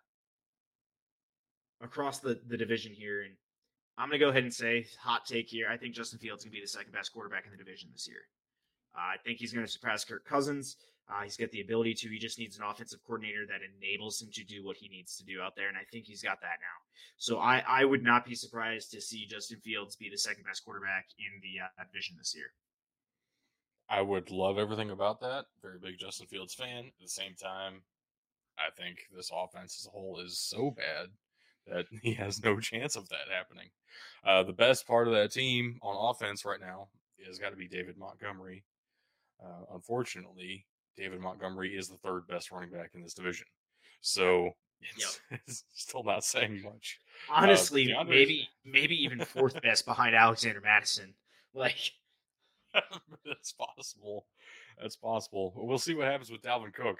across 1.86 2.20
the 2.20 2.40
the 2.48 2.58
division 2.58 2.94
here, 2.94 3.24
and 3.24 3.34
I'm 3.98 4.10
gonna 4.10 4.20
go 4.20 4.30
ahead 4.30 4.44
and 4.44 4.54
say 4.54 4.86
hot 5.02 5.26
take 5.26 5.50
here. 5.50 5.68
I 5.70 5.78
think 5.78 5.96
Justin 5.96 6.20
Fields 6.20 6.44
gonna 6.44 6.52
be 6.54 6.62
the 6.62 6.68
second 6.68 6.92
best 6.92 7.12
quarterback 7.14 7.46
in 7.46 7.52
the 7.52 7.58
division 7.58 7.90
this 7.92 8.08
year. 8.08 8.22
Uh, 8.96 9.14
I 9.14 9.18
think 9.24 9.40
he's 9.40 9.52
going 9.52 9.66
to 9.66 9.72
surpass 9.72 10.06
Kirk 10.06 10.26
Cousins. 10.26 10.78
Uh, 11.08 11.22
he's 11.22 11.38
got 11.38 11.52
the 11.52 11.62
ability 11.62 11.94
to. 11.94 12.10
He 12.10 12.18
just 12.18 12.40
needs 12.40 12.58
an 12.58 12.64
offensive 12.64 13.00
coordinator 13.06 13.46
that 13.46 13.60
enables 13.62 14.22
him 14.22 14.30
to 14.34 14.44
do 14.44 14.66
what 14.66 14.78
he 14.78 14.88
needs 14.88 15.16
to 15.18 15.24
do 15.24 15.42
out 15.42 15.56
there, 15.56 15.68
and 15.68 15.78
I 15.78 15.84
think 15.92 16.06
he's 16.06 16.24
got 16.24 16.42
that 16.42 16.58
now. 16.62 16.78
So 17.18 17.38
I, 17.38 17.64
I 17.68 17.86
would 17.86 18.04
not 18.04 18.26
be 18.26 18.34
surprised 18.34 18.92
to 18.92 19.02
see 19.02 19.28
Justin 19.28 19.60
Fields 19.60 19.96
be 19.96 20.10
the 20.10 20.18
second 20.18 20.46
best 20.46 20.64
quarterback 20.66 21.06
in 21.20 21.42
the 21.44 21.66
uh, 21.66 21.86
division 21.92 22.16
this 22.18 22.34
year. 22.36 22.48
I 23.90 24.02
would 24.02 24.32
love 24.32 24.58
everything 24.58 24.92
about 24.92 25.20
that. 25.22 25.46
Very 25.62 25.80
big 25.80 26.00
Justin 26.00 26.28
Fields 26.28 26.54
fan. 26.54 26.86
At 26.86 27.02
the 27.02 27.08
same 27.08 27.36
time, 27.36 27.82
I 28.58 28.72
think 28.82 29.08
this 29.16 29.32
offense 29.34 29.80
as 29.80 29.88
a 29.88 29.92
whole 29.92 30.20
is 30.20 30.38
so 30.38 30.72
bad 30.72 31.10
that 31.68 31.86
he 32.02 32.14
has 32.14 32.44
no 32.44 32.60
chance 32.60 32.96
of 32.96 33.10
that 33.10 33.30
happening. 33.32 33.70
Uh, 34.26 34.44
the 34.44 34.54
best 34.54 34.88
part 34.88 35.08
of 35.08 35.14
that 35.14 35.32
team 35.32 35.80
on 35.82 36.10
offense 36.10 36.46
right 36.46 36.60
now 36.60 36.88
has 37.26 37.40
got 37.40 37.50
to 37.50 37.56
be 37.56 37.68
David 37.68 37.98
Montgomery. 37.98 38.64
Uh, 39.44 39.74
unfortunately, 39.74 40.66
David 40.98 41.20
Montgomery 41.20 41.76
is 41.76 41.88
the 41.88 41.98
third 41.98 42.28
best 42.28 42.52
running 42.52 42.70
back 42.70 42.92
in 42.94 43.02
this 43.02 43.14
division. 43.14 43.48
So 44.02 44.52
it's, 44.82 45.20
yep. 45.32 45.40
it's 45.48 45.64
still 45.74 46.04
not 46.04 46.24
saying 46.24 46.62
much. 46.64 47.00
Uh, 47.30 47.42
Honestly, 47.42 47.94
uh, 47.94 48.04
maybe 48.04 48.50
maybe 48.64 48.96
even 49.04 49.20
fourth 49.20 49.62
best 49.62 49.86
behind 49.86 50.16
Alexander 50.16 50.62
Mattison. 50.62 51.14
Like 51.58 51.94
that's 53.26 53.54
possible. 53.54 54.26
That's 54.80 54.96
possible. 54.96 55.54
We'll 55.56 55.78
see 55.78 55.94
what 55.94 56.08
happens 56.08 56.32
with 56.32 56.42
Dalvin 56.42 56.74
Cook. 56.74 57.00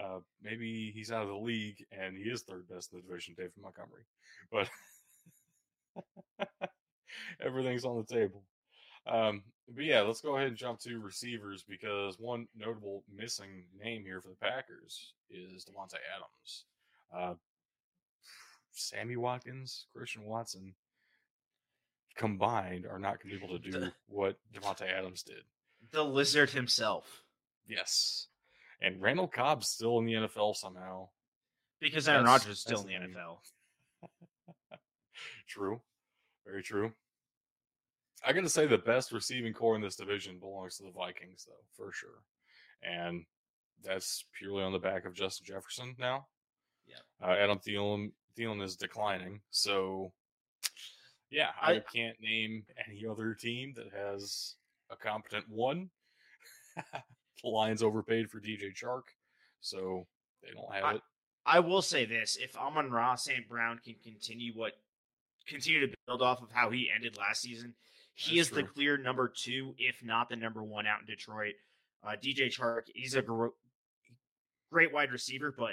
Uh, 0.00 0.20
maybe 0.42 0.92
he's 0.94 1.10
out 1.10 1.22
of 1.22 1.28
the 1.28 1.34
league 1.34 1.84
and 1.90 2.16
he 2.16 2.24
is 2.24 2.42
third 2.42 2.68
best 2.68 2.92
in 2.92 2.98
the 2.98 3.02
division, 3.02 3.34
David 3.36 3.52
Montgomery. 3.60 4.04
But 4.50 4.68
everything's 7.44 7.84
on 7.84 7.96
the 7.96 8.14
table. 8.14 8.44
Um, 9.06 9.42
but 9.74 9.84
yeah, 9.84 10.02
let's 10.02 10.20
go 10.20 10.36
ahead 10.36 10.48
and 10.48 10.56
jump 10.56 10.80
to 10.80 11.00
receivers 11.00 11.64
because 11.68 12.18
one 12.18 12.46
notable 12.56 13.02
missing 13.12 13.64
name 13.78 14.04
here 14.04 14.20
for 14.20 14.28
the 14.28 14.36
Packers 14.36 15.14
is 15.30 15.64
Davante 15.64 15.96
Adams. 16.16 16.64
Uh, 17.16 17.34
Sammy 18.72 19.16
Watkins, 19.16 19.86
Christian 19.94 20.24
Watson 20.24 20.74
combined 22.20 22.84
are 22.84 22.98
not 22.98 23.22
going 23.22 23.34
to 23.34 23.40
be 23.40 23.44
able 23.44 23.58
to 23.58 23.70
do 23.70 23.90
what 24.06 24.36
Davante 24.54 24.82
Adams 24.82 25.22
did. 25.22 25.42
The 25.90 26.04
lizard 26.04 26.50
himself. 26.50 27.22
Yes. 27.66 28.26
And 28.82 29.00
Randall 29.00 29.26
Cobb's 29.26 29.68
still 29.68 29.98
in 29.98 30.04
the 30.04 30.12
NFL 30.12 30.54
somehow. 30.54 31.08
Because 31.80 32.06
Aaron 32.06 32.26
Rodgers 32.26 32.52
is 32.52 32.60
still 32.60 32.82
in 32.82 32.88
the 32.88 33.08
the. 33.08 33.18
NFL. 33.18 33.38
True. 35.48 35.80
Very 36.44 36.62
true. 36.62 36.92
I 38.24 38.32
got 38.32 38.42
to 38.42 38.50
say 38.50 38.66
the 38.66 38.76
best 38.76 39.12
receiving 39.12 39.54
core 39.54 39.76
in 39.76 39.82
this 39.82 39.96
division 39.96 40.38
belongs 40.38 40.76
to 40.76 40.82
the 40.82 40.90
Vikings, 40.90 41.46
though, 41.46 41.64
for 41.74 41.90
sure. 41.90 42.22
And 42.82 43.24
that's 43.82 44.26
purely 44.38 44.62
on 44.62 44.72
the 44.72 44.78
back 44.78 45.06
of 45.06 45.14
Justin 45.14 45.46
Jefferson 45.46 45.96
now. 45.98 46.26
Yeah. 46.86 46.96
Uh, 47.26 47.32
Adam 47.32 47.58
Thielen, 47.58 48.10
Thielen 48.38 48.62
is 48.62 48.76
declining. 48.76 49.40
So, 49.50 50.12
yeah, 51.30 51.50
I, 51.60 51.74
I- 51.74 51.82
can't 51.92 52.16
name 52.20 52.64
any 52.88 53.04
other 53.06 53.34
team 53.34 53.74
that 53.76 53.92
has 53.92 54.54
a 54.90 54.96
competent 54.96 55.48
one. 55.48 55.90
the 56.76 57.48
Lions 57.48 57.82
overpaid 57.82 58.30
for 58.30 58.40
DJ 58.40 58.74
Chark, 58.74 59.02
so 59.60 60.06
they 60.42 60.50
don't 60.52 60.72
have 60.72 60.84
I- 60.84 60.94
it. 60.96 61.02
I 61.46 61.60
will 61.60 61.82
say 61.82 62.04
this: 62.04 62.36
if 62.40 62.56
Amon-Ra 62.56 63.14
St. 63.14 63.48
Brown 63.48 63.80
can 63.82 63.94
continue 64.04 64.52
what 64.54 64.74
continue 65.48 65.80
to 65.86 65.94
build 66.06 66.22
off 66.22 66.42
of 66.42 66.50
how 66.52 66.70
he 66.70 66.90
ended 66.94 67.16
last 67.16 67.40
season, 67.40 67.74
he 68.14 68.36
That's 68.36 68.50
is 68.50 68.54
the 68.54 68.62
clear 68.62 68.98
number 68.98 69.26
two, 69.34 69.74
if 69.78 70.04
not 70.04 70.28
the 70.28 70.36
number 70.36 70.62
one, 70.62 70.86
out 70.86 71.00
in 71.00 71.06
Detroit. 71.06 71.54
Uh, 72.06 72.10
DJ 72.22 72.46
Chark, 72.54 72.82
he's 72.94 73.14
a 73.14 73.22
gro- 73.22 73.54
great 74.70 74.92
wide 74.92 75.10
receiver, 75.12 75.52
but 75.56 75.72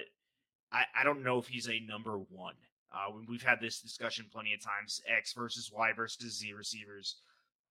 I, 0.72 0.84
I 1.00 1.04
don't 1.04 1.24
know 1.24 1.38
if 1.38 1.48
he's 1.48 1.68
a 1.70 1.80
number 1.82 2.18
one. 2.18 2.56
Uh, 2.92 3.12
we've 3.28 3.44
had 3.44 3.60
this 3.60 3.82
discussion 3.82 4.26
plenty 4.32 4.54
of 4.54 4.64
times: 4.64 5.02
X 5.08 5.34
versus 5.34 5.72
Y 5.74 5.92
versus 5.96 6.40
Z 6.40 6.54
receivers. 6.54 7.18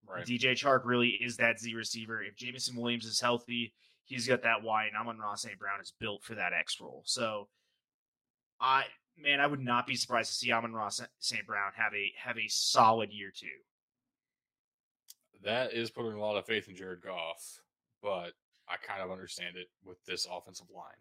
Right. 0.09 0.25
DJ 0.25 0.53
Chark 0.53 0.83
really 0.85 1.19
is 1.21 1.37
that 1.39 1.59
Z 1.59 1.75
receiver. 1.75 2.23
If 2.23 2.37
Jameson 2.37 2.77
Williams 2.77 3.07
is 3.07 3.21
healthy, 3.21 3.73
he's 4.05 4.27
got 4.27 4.43
that 4.43 4.63
Y, 4.63 4.87
and 4.87 4.97
Amon-Ra 4.97 5.35
St. 5.35 5.59
Brown 5.59 5.81
is 5.81 5.93
built 5.99 6.23
for 6.23 6.35
that 6.37 6.53
X 6.53 6.81
role. 6.81 7.03
So, 7.05 7.49
I 8.61 8.85
man, 9.19 9.41
I 9.41 9.47
would 9.47 9.61
not 9.61 9.87
be 9.87 9.97
surprised 9.97 10.31
to 10.31 10.37
see 10.37 10.53
Amon-Ra 10.53 10.91
St. 11.19 11.47
Brown 11.47 11.73
have 11.77 11.93
a 11.93 12.13
have 12.19 12.39
a 12.39 12.49
solid 12.49 13.11
year 13.13 13.33
two. 13.35 13.47
That 15.45 15.73
is 15.73 15.91
putting 15.91 16.13
a 16.13 16.21
lot 16.21 16.37
of 16.37 16.47
faith 16.47 16.69
in 16.69 16.77
Jared 16.77 17.03
Goff, 17.03 17.61
but 18.03 18.33
I 18.69 18.77
kind 18.85 19.03
of 19.03 19.11
understand 19.11 19.57
it 19.57 19.69
with 19.85 20.03
this 20.07 20.27
offensive 20.31 20.67
line 20.75 20.99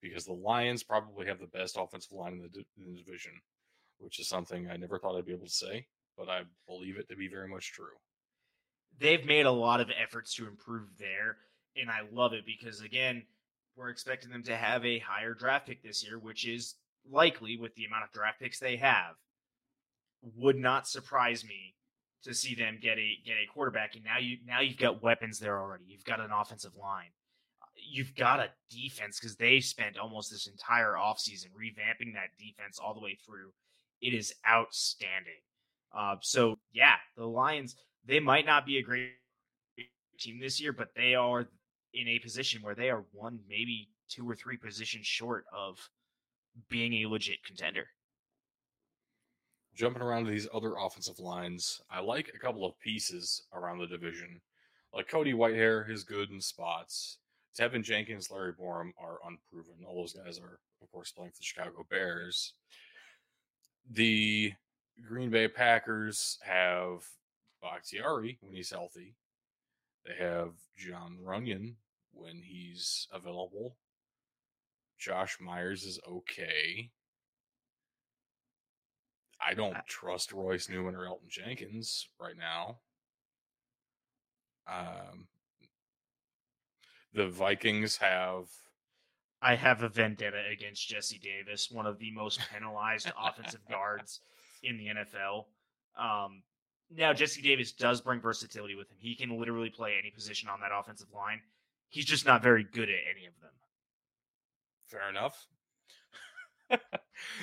because 0.00 0.24
the 0.24 0.32
Lions 0.32 0.82
probably 0.82 1.26
have 1.26 1.40
the 1.40 1.46
best 1.46 1.76
offensive 1.78 2.12
line 2.12 2.34
in 2.34 2.38
the, 2.38 2.64
in 2.78 2.92
the 2.92 3.02
division, 3.02 3.32
which 3.98 4.18
is 4.18 4.28
something 4.28 4.68
I 4.70 4.76
never 4.76 4.98
thought 4.98 5.16
I'd 5.16 5.26
be 5.26 5.32
able 5.32 5.46
to 5.46 5.52
say, 5.52 5.86
but 6.16 6.28
I 6.28 6.42
believe 6.66 6.98
it 6.98 7.08
to 7.08 7.16
be 7.16 7.28
very 7.28 7.48
much 7.48 7.72
true. 7.72 7.96
They've 8.98 9.24
made 9.24 9.46
a 9.46 9.50
lot 9.50 9.80
of 9.80 9.90
efforts 10.00 10.34
to 10.34 10.46
improve 10.46 10.88
there, 10.98 11.36
and 11.76 11.90
I 11.90 12.00
love 12.12 12.32
it 12.32 12.44
because 12.44 12.80
again, 12.80 13.22
we're 13.76 13.90
expecting 13.90 14.30
them 14.30 14.42
to 14.44 14.56
have 14.56 14.84
a 14.84 14.98
higher 14.98 15.34
draft 15.34 15.68
pick 15.68 15.82
this 15.82 16.04
year, 16.04 16.18
which 16.18 16.46
is 16.46 16.74
likely 17.08 17.56
with 17.56 17.74
the 17.76 17.84
amount 17.84 18.04
of 18.04 18.12
draft 18.12 18.40
picks 18.40 18.58
they 18.58 18.76
have. 18.76 19.14
Would 20.36 20.56
not 20.56 20.88
surprise 20.88 21.44
me 21.44 21.76
to 22.24 22.34
see 22.34 22.56
them 22.56 22.78
get 22.82 22.98
a 22.98 23.12
get 23.24 23.36
a 23.36 23.52
quarterback, 23.52 23.94
and 23.94 24.04
now 24.04 24.18
you 24.18 24.38
now 24.44 24.60
you've 24.60 24.78
got 24.78 25.02
weapons 25.02 25.38
there 25.38 25.60
already. 25.60 25.84
You've 25.86 26.04
got 26.04 26.20
an 26.20 26.32
offensive 26.32 26.76
line. 26.76 27.10
You've 27.76 28.16
got 28.16 28.40
a 28.40 28.50
defense 28.68 29.20
because 29.20 29.36
they 29.36 29.60
spent 29.60 29.96
almost 29.96 30.32
this 30.32 30.48
entire 30.48 30.94
offseason 30.94 31.50
revamping 31.56 32.14
that 32.14 32.36
defense 32.36 32.80
all 32.80 32.94
the 32.94 33.00
way 33.00 33.16
through. 33.24 33.52
It 34.00 34.14
is 34.14 34.34
outstanding. 34.48 35.40
Uh, 35.96 36.16
so 36.20 36.58
yeah, 36.72 36.96
the 37.16 37.26
Lions 37.26 37.76
they 38.06 38.20
might 38.20 38.46
not 38.46 38.66
be 38.66 38.78
a 38.78 38.82
great 38.82 39.12
team 40.18 40.40
this 40.40 40.60
year, 40.60 40.72
but 40.72 40.88
they 40.96 41.14
are 41.14 41.48
in 41.94 42.08
a 42.08 42.18
position 42.18 42.62
where 42.62 42.74
they 42.74 42.90
are 42.90 43.04
one, 43.12 43.38
maybe 43.48 43.88
two 44.08 44.28
or 44.28 44.34
three 44.34 44.56
positions 44.56 45.06
short 45.06 45.44
of 45.56 45.78
being 46.68 46.94
a 46.94 47.08
legit 47.08 47.44
contender. 47.44 47.86
Jumping 49.74 50.02
around 50.02 50.24
to 50.24 50.30
these 50.30 50.48
other 50.52 50.74
offensive 50.76 51.20
lines, 51.20 51.80
I 51.90 52.00
like 52.00 52.32
a 52.34 52.38
couple 52.38 52.66
of 52.66 52.78
pieces 52.80 53.42
around 53.52 53.78
the 53.78 53.86
division. 53.86 54.40
Like 54.92 55.08
Cody 55.08 55.34
Whitehair 55.34 55.88
is 55.88 56.02
good 56.02 56.30
in 56.30 56.40
spots. 56.40 57.18
Teven 57.58 57.84
Jenkins, 57.84 58.30
Larry 58.30 58.52
Borom 58.52 58.90
are 58.98 59.18
unproven. 59.24 59.84
All 59.86 60.00
those 60.00 60.14
guys 60.14 60.38
are, 60.38 60.58
of 60.82 60.90
course, 60.90 61.12
playing 61.12 61.32
for 61.32 61.38
the 61.38 61.44
Chicago 61.44 61.86
Bears. 61.88 62.54
The 63.90 64.52
Green 65.06 65.30
Bay 65.30 65.48
Packers 65.48 66.38
have 66.42 67.04
Bakhtiari 67.62 68.38
when 68.42 68.54
he's 68.54 68.70
healthy. 68.70 69.14
They 70.04 70.22
have 70.22 70.52
Jon 70.76 71.18
Runyan 71.24 71.74
when 72.12 72.42
he's 72.44 73.08
available. 73.12 73.76
Josh 74.98 75.38
Myers 75.40 75.84
is 75.84 76.00
okay. 76.06 76.90
I 79.46 79.54
don't 79.54 79.76
trust 79.86 80.32
Royce 80.32 80.68
Newman 80.68 80.96
or 80.96 81.06
Elgton 81.06 81.28
Jenkins 81.28 82.08
right 82.20 82.36
now. 82.36 82.78
Um, 84.70 85.28
the 87.14 87.28
Vikings 87.28 87.96
have 87.98 88.46
I 89.40 89.54
have 89.54 89.82
a 89.82 89.88
vendetta 89.88 90.42
against 90.50 90.88
Jesse 90.88 91.18
Davis, 91.18 91.70
one 91.70 91.86
of 91.86 91.98
the 91.98 92.10
most 92.10 92.40
penalized 92.52 93.10
offensive 93.22 93.60
guards 93.70 94.20
in 94.62 94.76
the 94.76 94.86
NFL. 94.88 95.44
Um, 95.96 96.42
now, 96.90 97.12
Jesse 97.12 97.42
Davis 97.42 97.72
does 97.72 98.00
bring 98.00 98.20
versatility 98.20 98.74
with 98.74 98.90
him. 98.90 98.96
He 98.98 99.14
can 99.14 99.38
literally 99.38 99.70
play 99.70 99.96
any 99.98 100.10
position 100.10 100.48
on 100.48 100.60
that 100.60 100.70
offensive 100.74 101.08
line. 101.14 101.40
He's 101.88 102.04
just 102.06 102.26
not 102.26 102.42
very 102.42 102.64
good 102.64 102.88
at 102.88 102.98
any 103.14 103.26
of 103.26 103.38
them. 103.40 103.50
fair 104.86 105.08
enough. 105.08 105.46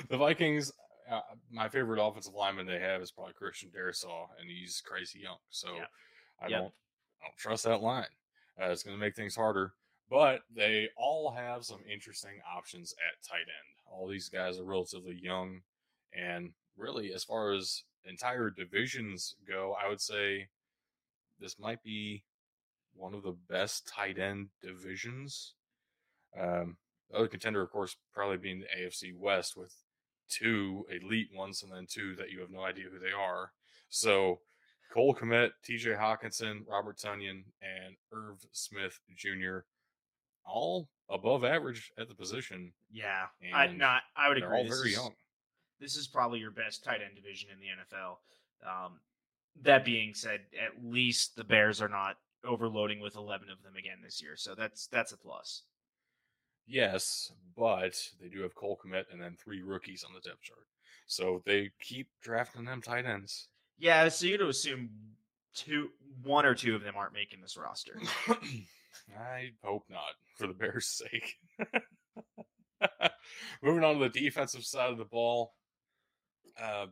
the 0.10 0.18
Vikings, 0.18 0.72
uh, 1.10 1.22
my 1.52 1.70
favorite 1.70 2.04
offensive 2.04 2.34
lineman 2.34 2.66
they 2.66 2.80
have 2.80 3.02
is 3.02 3.12
probably 3.12 3.34
Christian 3.34 3.70
Darrisaw, 3.70 4.28
and 4.39 4.50
he's 4.50 4.82
crazy 4.86 5.20
young. 5.20 5.38
So. 5.50 5.70
I 6.41 6.48
Yep. 6.48 6.60
don't, 6.60 6.74
I 7.22 7.26
don't 7.28 7.38
trust 7.38 7.64
that 7.64 7.82
line. 7.82 8.08
Uh, 8.62 8.66
it's 8.66 8.84
going 8.84 8.96
to 8.98 9.00
make 9.00 9.16
things 9.16 9.38
harder. 9.38 9.74
But 10.10 10.41
they 10.56 10.89
all 10.97 11.32
have 11.32 11.66
some 11.66 11.82
interesting 11.91 12.39
options 12.56 12.93
at 12.93 13.28
tight 13.28 13.39
end. 13.39 13.76
All 13.88 14.08
these 14.08 14.30
guys 14.30 14.60
are 14.60 14.64
relatively 14.64 15.18
young, 15.20 15.62
and 16.14 16.51
really, 16.78 17.12
as 17.14 17.24
far 17.24 17.53
as 17.53 17.84
entire 18.06 18.49
divisions 18.49 19.36
go, 19.47 19.76
I 19.84 19.89
would 19.89 20.01
say 20.01 20.47
this 21.39 21.58
might 21.60 21.84
be 21.84 22.24
one 22.93 23.14
of 23.14 23.24
the 23.24 23.36
best 23.49 23.88
tight 23.88 24.18
end 24.20 24.49
divisions. 24.62 25.53
Um, 26.39 26.78
the 27.10 27.18
other 27.18 27.28
contender, 27.28 27.62
of 27.62 27.72
course, 27.72 27.95
probably 28.14 28.38
being 28.38 28.62
the 28.62 28.84
AFC 28.84 29.16
West 29.16 29.58
with 29.58 29.74
two 30.30 30.86
elite 30.89 31.30
ones 31.34 31.62
and 31.62 31.72
then 31.72 31.86
two 31.89 32.16
that 32.16 32.32
you 32.32 32.39
have 32.39 32.49
no 32.49 32.64
idea 32.64 32.86
who 32.91 32.99
they 32.99 33.12
are. 33.12 33.51
So 33.89 34.39
Cole 34.93 35.16
Kmet, 35.16 35.51
TJ 35.68 35.99
Hockenson, 35.99 36.62
Robert 36.68 36.97
Tonyan, 36.97 37.43
and 37.62 37.95
Irv 38.12 38.45
Smith 38.51 38.99
Jr. 39.16 39.60
all 40.46 40.88
above 41.10 41.43
average 41.43 41.91
at 41.98 42.08
the 42.08 42.16
position. 42.16 42.74
Yeah, 42.91 43.26
I 43.54 43.68
not. 43.68 44.02
I 44.16 44.30
would 44.30 44.38
agree. 44.38 44.58
all 44.58 44.64
This 44.64 44.78
very 44.78 44.89
is- 44.89 44.96
young. 44.98 45.14
This 45.80 45.96
is 45.98 46.08
probably 46.08 46.39
your 46.39 46.52
best 46.52 46.84
tight 46.86 47.02
end 47.02 47.16
division 47.16 47.50
in 47.52 47.60
the 47.60 47.66
NFL. 47.68 48.18
Um, 48.66 49.00
that 49.62 49.84
being 49.84 50.14
said, 50.14 50.41
at 50.60 50.84
least 50.84 51.36
the 51.36 51.43
Bears 51.43 51.82
are 51.82 51.89
not 51.89 52.16
overloading 52.46 53.00
with 53.02 53.16
eleven 53.16 53.50
of 53.50 53.62
them 53.64 53.76
again 53.76 53.98
this 54.04 54.22
year, 54.22 54.36
so 54.38 54.56
that's 54.56 54.88
that's 54.88 55.12
a 55.12 55.18
plus. 55.18 55.64
Yes, 56.68 57.32
but 57.56 57.93
they 58.22 58.28
do 58.30 58.41
have 58.41 58.56
Cole 58.56 58.80
Kmet 58.84 59.04
and 59.12 59.22
then 59.22 59.36
three 59.36 59.62
rookies 59.62 60.04
on 60.04 60.14
the 60.14 60.22
depth 60.22 60.41
chart. 60.41 60.66
So 61.08 61.43
they 61.46 61.70
keep 61.80 62.08
drafting 62.24 62.66
them 62.66 62.82
tight 62.82 63.06
ends. 63.06 63.50
Yeah, 63.78 64.08
so 64.08 64.26
you'd 64.26 64.41
assume 64.41 64.89
two, 65.54 65.89
one 66.24 66.46
or 66.46 66.56
two 66.56 66.76
of 66.76 66.82
them 66.82 66.96
aren't 66.98 67.14
making 67.14 67.41
this 67.41 67.58
roster. 67.58 68.00
I 69.18 69.52
hope 69.64 69.84
not, 69.89 70.14
for 70.38 70.48
the 70.48 70.54
Bears' 70.54 70.88
sake. 70.88 71.36
Moving 73.64 73.84
on 73.84 74.00
to 74.00 74.10
the 74.10 74.20
defensive 74.20 74.66
side 74.66 74.91
of 74.91 74.98
the 74.98 75.06
ball, 75.06 75.54
uh, 76.62 76.88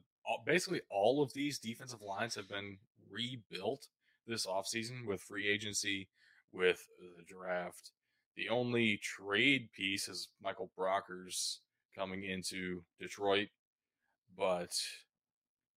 basically 0.45 0.81
all 0.89 1.21
of 1.21 1.33
these 1.33 1.59
defensive 1.59 2.01
lines 2.01 2.35
have 2.35 2.49
been 2.49 2.77
rebuilt 3.09 3.87
this 4.25 4.45
offseason 4.45 5.05
with 5.05 5.21
free 5.21 5.47
agency, 5.47 6.09
with 6.51 6.87
the 6.99 7.23
draft. 7.23 7.91
The 8.35 8.49
only 8.49 8.97
trade 8.97 9.69
piece 9.75 10.07
is 10.07 10.29
Michael 10.41 10.71
Brockers 10.77 11.57
coming 11.95 12.23
into 12.23 12.83
Detroit, 12.99 13.49
but 14.35 14.75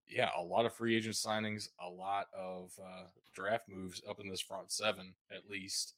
yeah, 0.08 0.30
a 0.36 0.42
lot 0.42 0.66
of 0.66 0.74
free 0.74 0.96
agent 0.96 1.16
signings, 1.16 1.68
a 1.84 1.88
lot 1.88 2.26
of 2.36 2.72
uh, 2.82 3.06
draft 3.34 3.68
moves 3.68 4.00
up 4.08 4.20
in 4.20 4.28
this 4.28 4.40
front 4.40 4.70
seven 4.70 5.14
at 5.30 5.50
least. 5.50 5.94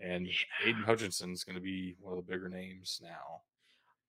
And 0.00 0.26
Yeah. 0.26 0.34
Aiden 0.64 0.84
Hutchinson's 0.84 1.44
going 1.44 1.56
to 1.56 1.60
be 1.62 1.96
one 2.00 2.16
of 2.16 2.24
the 2.24 2.30
bigger 2.30 2.48
names 2.48 3.00
now. 3.02 3.42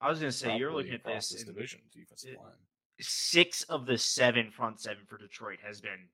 I 0.01 0.09
was 0.09 0.19
gonna 0.19 0.31
say 0.31 0.55
you're 0.57 0.71
looking 0.71 0.93
at 0.93 1.01
across 1.01 1.27
this. 1.29 1.43
division 1.43 1.81
defensive 1.91 2.33
it- 2.35 2.39
line. 2.39 2.53
Six 3.01 3.63
of 3.63 3.85
the 3.85 3.97
seven 3.97 4.49
front 4.51 4.79
seven 4.79 5.05
for 5.05 5.17
Detroit 5.17 5.59
has 5.61 5.81
been 5.81 6.07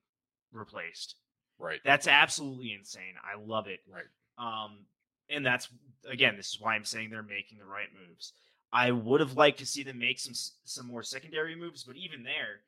replaced. 0.52 1.16
Right. 1.58 1.80
That's 1.84 2.06
absolutely 2.08 2.72
insane. 2.72 3.14
I 3.22 3.36
love 3.36 3.66
it. 3.68 3.80
Right. 3.88 4.06
Um, 4.38 4.86
and 5.28 5.44
that's 5.46 5.68
again, 6.04 6.36
this 6.36 6.48
is 6.54 6.60
why 6.60 6.74
I'm 6.74 6.84
saying 6.84 7.10
they're 7.10 7.22
making 7.22 7.58
the 7.58 7.64
right 7.64 7.88
moves. 7.92 8.32
I 8.72 8.90
would 8.90 9.20
have 9.20 9.34
liked 9.36 9.58
to 9.60 9.66
see 9.66 9.82
them 9.84 9.98
make 9.98 10.18
some 10.18 10.34
some 10.34 10.86
more 10.86 11.02
secondary 11.02 11.54
moves, 11.54 11.84
but 11.84 11.96
even 11.96 12.22
there, 12.24 12.62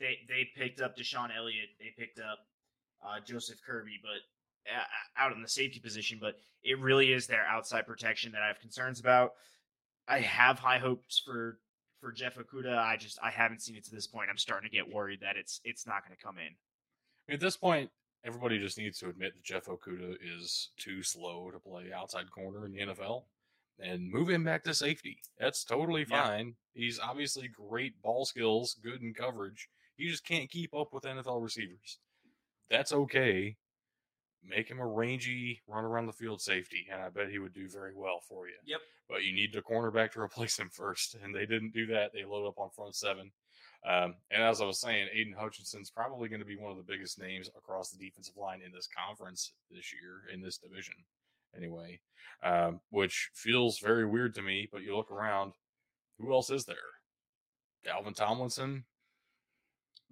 they 0.00 0.18
they 0.28 0.50
picked 0.54 0.80
up 0.80 0.96
DeShon 0.96 1.34
Elliott, 1.34 1.70
they 1.78 1.92
picked 1.96 2.20
up 2.20 2.46
uh, 3.02 3.20
Joseph 3.20 3.60
Kirby, 3.66 3.98
but 4.02 4.20
out 5.16 5.32
in 5.32 5.42
the 5.42 5.48
safety 5.48 5.80
position. 5.80 6.18
But 6.20 6.36
it 6.62 6.78
really 6.80 7.12
is 7.12 7.26
their 7.26 7.44
outside 7.46 7.86
protection 7.86 8.32
that 8.32 8.42
I 8.42 8.48
have 8.48 8.60
concerns 8.60 9.00
about. 9.00 9.32
I 10.06 10.20
have 10.20 10.58
high 10.58 10.78
hopes 10.78 11.18
for 11.24 11.58
for 12.00 12.12
Jeff 12.12 12.36
Okudah. 12.36 12.78
I 12.78 12.96
just 12.96 13.18
I 13.22 13.30
haven't 13.30 13.62
seen 13.62 13.76
it 13.76 13.84
to 13.86 13.94
this 13.94 14.06
point. 14.06 14.30
I'm 14.30 14.38
starting 14.38 14.68
to 14.70 14.76
get 14.76 14.88
worried 14.92 15.20
that 15.20 15.36
it's 15.36 15.60
it's 15.64 15.86
not 15.86 16.04
going 16.06 16.16
to 16.16 16.22
come 16.24 16.36
in. 16.38 16.54
At 17.32 17.40
this 17.40 17.56
point, 17.56 17.90
everybody 18.24 18.58
just 18.58 18.78
needs 18.78 18.98
to 19.00 19.08
admit 19.08 19.34
that 19.34 19.44
Jeff 19.44 19.66
Okudah 19.66 20.16
is 20.22 20.70
too 20.78 21.02
slow 21.02 21.50
to 21.50 21.58
play 21.58 21.92
outside 21.94 22.30
corner 22.30 22.64
in 22.66 22.72
the 22.72 22.80
NFL 22.80 23.24
and 23.80 24.10
move 24.10 24.28
him 24.30 24.42
back 24.44 24.64
to 24.64 24.74
safety. 24.74 25.18
That's 25.38 25.62
totally 25.64 26.06
Yeah. 26.08 26.24
fine. 26.24 26.56
He's 26.74 26.98
obviously 26.98 27.48
great 27.48 28.00
ball 28.02 28.24
skills, 28.24 28.74
good 28.82 29.02
in 29.02 29.14
coverage. 29.14 29.68
He 29.96 30.08
just 30.08 30.24
can't 30.24 30.50
keep 30.50 30.74
up 30.74 30.92
with 30.92 31.04
NFL 31.04 31.42
receivers. 31.42 31.98
That's 32.70 32.92
okay. 32.92 33.56
Make 34.44 34.70
him 34.70 34.78
a 34.78 34.86
rangy, 34.86 35.60
run 35.66 35.84
around 35.84 36.06
the 36.06 36.12
field 36.12 36.40
safety, 36.40 36.86
and 36.90 37.02
I 37.02 37.08
bet 37.08 37.28
he 37.28 37.38
would 37.38 37.52
do 37.52 37.68
very 37.68 37.92
well 37.94 38.20
for 38.28 38.46
you. 38.46 38.54
Yep. 38.64 38.80
But 39.08 39.24
you 39.24 39.34
need 39.34 39.52
the 39.52 39.62
cornerback 39.62 40.12
to 40.12 40.20
replace 40.22 40.58
him 40.58 40.70
first, 40.72 41.16
and 41.22 41.34
they 41.34 41.46
didn't 41.46 41.72
do 41.72 41.86
that. 41.86 42.12
They 42.12 42.24
load 42.24 42.46
up 42.46 42.58
on 42.58 42.70
front 42.70 42.94
seven. 42.94 43.32
Um, 43.86 44.16
and 44.30 44.42
as 44.42 44.60
I 44.60 44.64
was 44.64 44.80
saying, 44.80 45.08
Aiden 45.14 45.36
Hutchinson's 45.38 45.90
probably 45.90 46.28
going 46.28 46.40
to 46.40 46.46
be 46.46 46.56
one 46.56 46.72
of 46.72 46.76
the 46.76 46.90
biggest 46.92 47.18
names 47.18 47.48
across 47.56 47.90
the 47.90 48.04
defensive 48.04 48.36
line 48.36 48.60
in 48.64 48.72
this 48.72 48.88
conference 48.88 49.52
this 49.70 49.92
year, 49.92 50.34
in 50.34 50.42
this 50.42 50.58
division, 50.58 50.94
anyway, 51.56 52.00
um, 52.42 52.80
which 52.90 53.30
feels 53.34 53.78
very 53.78 54.04
weird 54.04 54.34
to 54.34 54.42
me. 54.42 54.68
But 54.70 54.82
you 54.82 54.96
look 54.96 55.10
around, 55.10 55.52
who 56.18 56.32
else 56.32 56.50
is 56.50 56.64
there? 56.64 56.76
Dalvin 57.86 58.16
Tomlinson, 58.16 58.84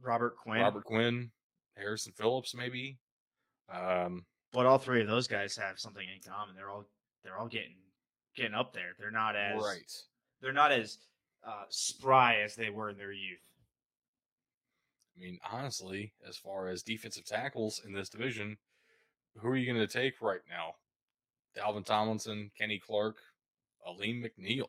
Robert 0.01 0.37
Quinn, 0.37 0.61
Robert 0.61 0.85
Quinn, 0.85 1.31
Harrison 1.77 2.13
Phillips, 2.17 2.55
maybe. 2.55 2.99
Um, 3.73 4.25
but 4.53 4.67
all 4.67 4.79
three 4.79 5.01
of 5.01 5.09
those 5.09 5.27
guys 5.27 5.57
have 5.57 5.79
something 5.79 6.07
in 6.07 6.21
common. 6.31 6.55
They're 6.55 6.71
all 6.71 6.85
they're 7.25 7.37
all 7.37 7.49
getting 7.49 7.77
getting 8.37 8.55
up 8.55 8.73
there. 8.73 8.95
They're 8.99 9.11
not 9.11 9.37
as 9.37 9.63
right. 9.63 9.93
they're 10.41 10.53
not 10.53 10.73
as 10.73 10.99
uh, 11.47 11.65
spry 11.69 12.41
as 12.45 12.55
they 12.55 12.71
were 12.71 12.91
in 12.91 12.99
their 12.99 13.13
youth. 13.13 13.39
I 15.17 15.21
mean, 15.21 15.39
honestly, 15.51 16.13
as 16.29 16.37
far 16.37 16.69
as 16.69 16.83
defensive 16.83 17.25
tackles 17.25 17.81
in 17.87 17.93
this 17.93 18.09
division, 18.09 18.59
who 19.37 19.49
are 19.49 19.57
you 19.57 19.73
going 19.73 19.87
to 19.87 19.93
take 19.93 20.21
right 20.21 20.41
now? 20.49 20.75
Dalvin 21.57 21.87
Tomlinson, 21.87 22.51
Kenny 22.59 22.79
Clark, 22.79 23.17
Alim 23.87 24.23
McNeill. 24.23 24.69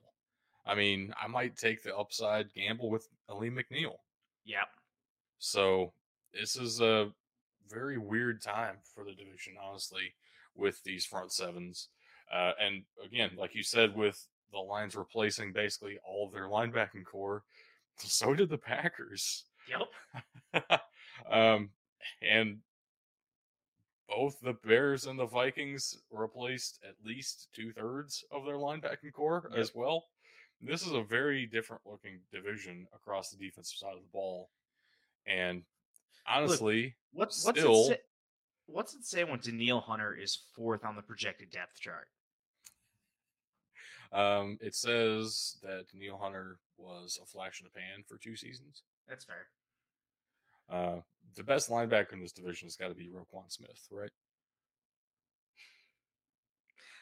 I 0.65 0.75
mean, 0.75 1.13
I 1.21 1.27
might 1.27 1.57
take 1.57 1.83
the 1.83 1.95
upside 1.95 2.53
gamble 2.53 2.89
with 2.89 3.07
Alim 3.29 3.57
McNeill. 3.57 3.97
Yep. 4.45 4.67
So 5.39 5.91
this 6.33 6.55
is 6.55 6.79
a 6.81 7.11
very 7.69 7.97
weird 7.97 8.41
time 8.41 8.77
for 8.93 9.03
the 9.03 9.13
division, 9.13 9.55
honestly, 9.61 10.13
with 10.55 10.83
these 10.83 11.05
front 11.05 11.31
sevens. 11.31 11.89
Uh, 12.33 12.51
and 12.59 12.83
again, 13.05 13.31
like 13.37 13.55
you 13.55 13.63
said, 13.63 13.95
with 13.95 14.27
the 14.51 14.59
lines 14.59 14.95
replacing 14.95 15.53
basically 15.53 15.97
all 16.07 16.27
of 16.27 16.33
their 16.33 16.47
linebacking 16.47 17.05
core, 17.05 17.43
so 17.97 18.33
did 18.33 18.49
the 18.49 18.57
Packers. 18.57 19.45
Yep. 19.69 20.63
um, 21.31 21.69
and 22.21 22.57
both 24.07 24.39
the 24.39 24.53
Bears 24.65 25.05
and 25.05 25.19
the 25.19 25.25
Vikings 25.25 25.97
replaced 26.11 26.79
at 26.87 26.95
least 27.05 27.49
two 27.53 27.71
thirds 27.73 28.23
of 28.31 28.45
their 28.45 28.55
linebacking 28.55 29.11
core 29.13 29.49
Yep. 29.51 29.59
as 29.59 29.75
well. 29.75 30.05
This 30.61 30.85
is 30.85 30.93
a 30.93 31.03
very 31.03 31.45
different 31.45 31.83
looking 31.85 32.19
division 32.31 32.87
across 32.95 33.29
the 33.29 33.37
defensive 33.37 33.77
side 33.77 33.93
of 33.93 34.01
the 34.01 34.11
ball. 34.11 34.49
And 35.27 35.63
honestly, 36.27 36.95
What's 37.11 37.43
what's 37.45 37.59
Still- 37.59 37.85
it 37.85 37.87
say, 37.87 37.99
what's 38.67 38.93
it 38.93 39.05
say 39.05 39.23
when 39.23 39.39
Danielle 39.39 39.79
Hunter 39.81 40.15
is 40.15 40.37
fourth 40.55 40.83
on 40.85 40.95
the 40.95 41.01
projected 41.01 41.49
depth 41.51 41.79
chart? 41.79 42.07
um, 44.13 44.57
it 44.61 44.73
says 44.73 45.57
that 45.63 45.85
Neil 45.93 46.17
Hunter 46.17 46.59
was 46.77 47.19
a 47.21 47.25
flash 47.25 47.59
in 47.59 47.65
the 47.65 47.71
pan 47.71 48.03
for 48.07 48.17
two 48.17 48.35
seasons. 48.37 48.83
That's 49.07 49.25
fair. 49.25 49.47
Uh, 50.69 51.01
the 51.35 51.43
best 51.43 51.69
linebacker 51.69 52.13
in 52.13 52.21
this 52.21 52.31
division 52.31 52.67
has 52.67 52.75
got 52.77 52.87
to 52.87 52.93
be 52.93 53.09
Roquan 53.09 53.51
Smith, 53.51 53.87
right? 53.91 54.11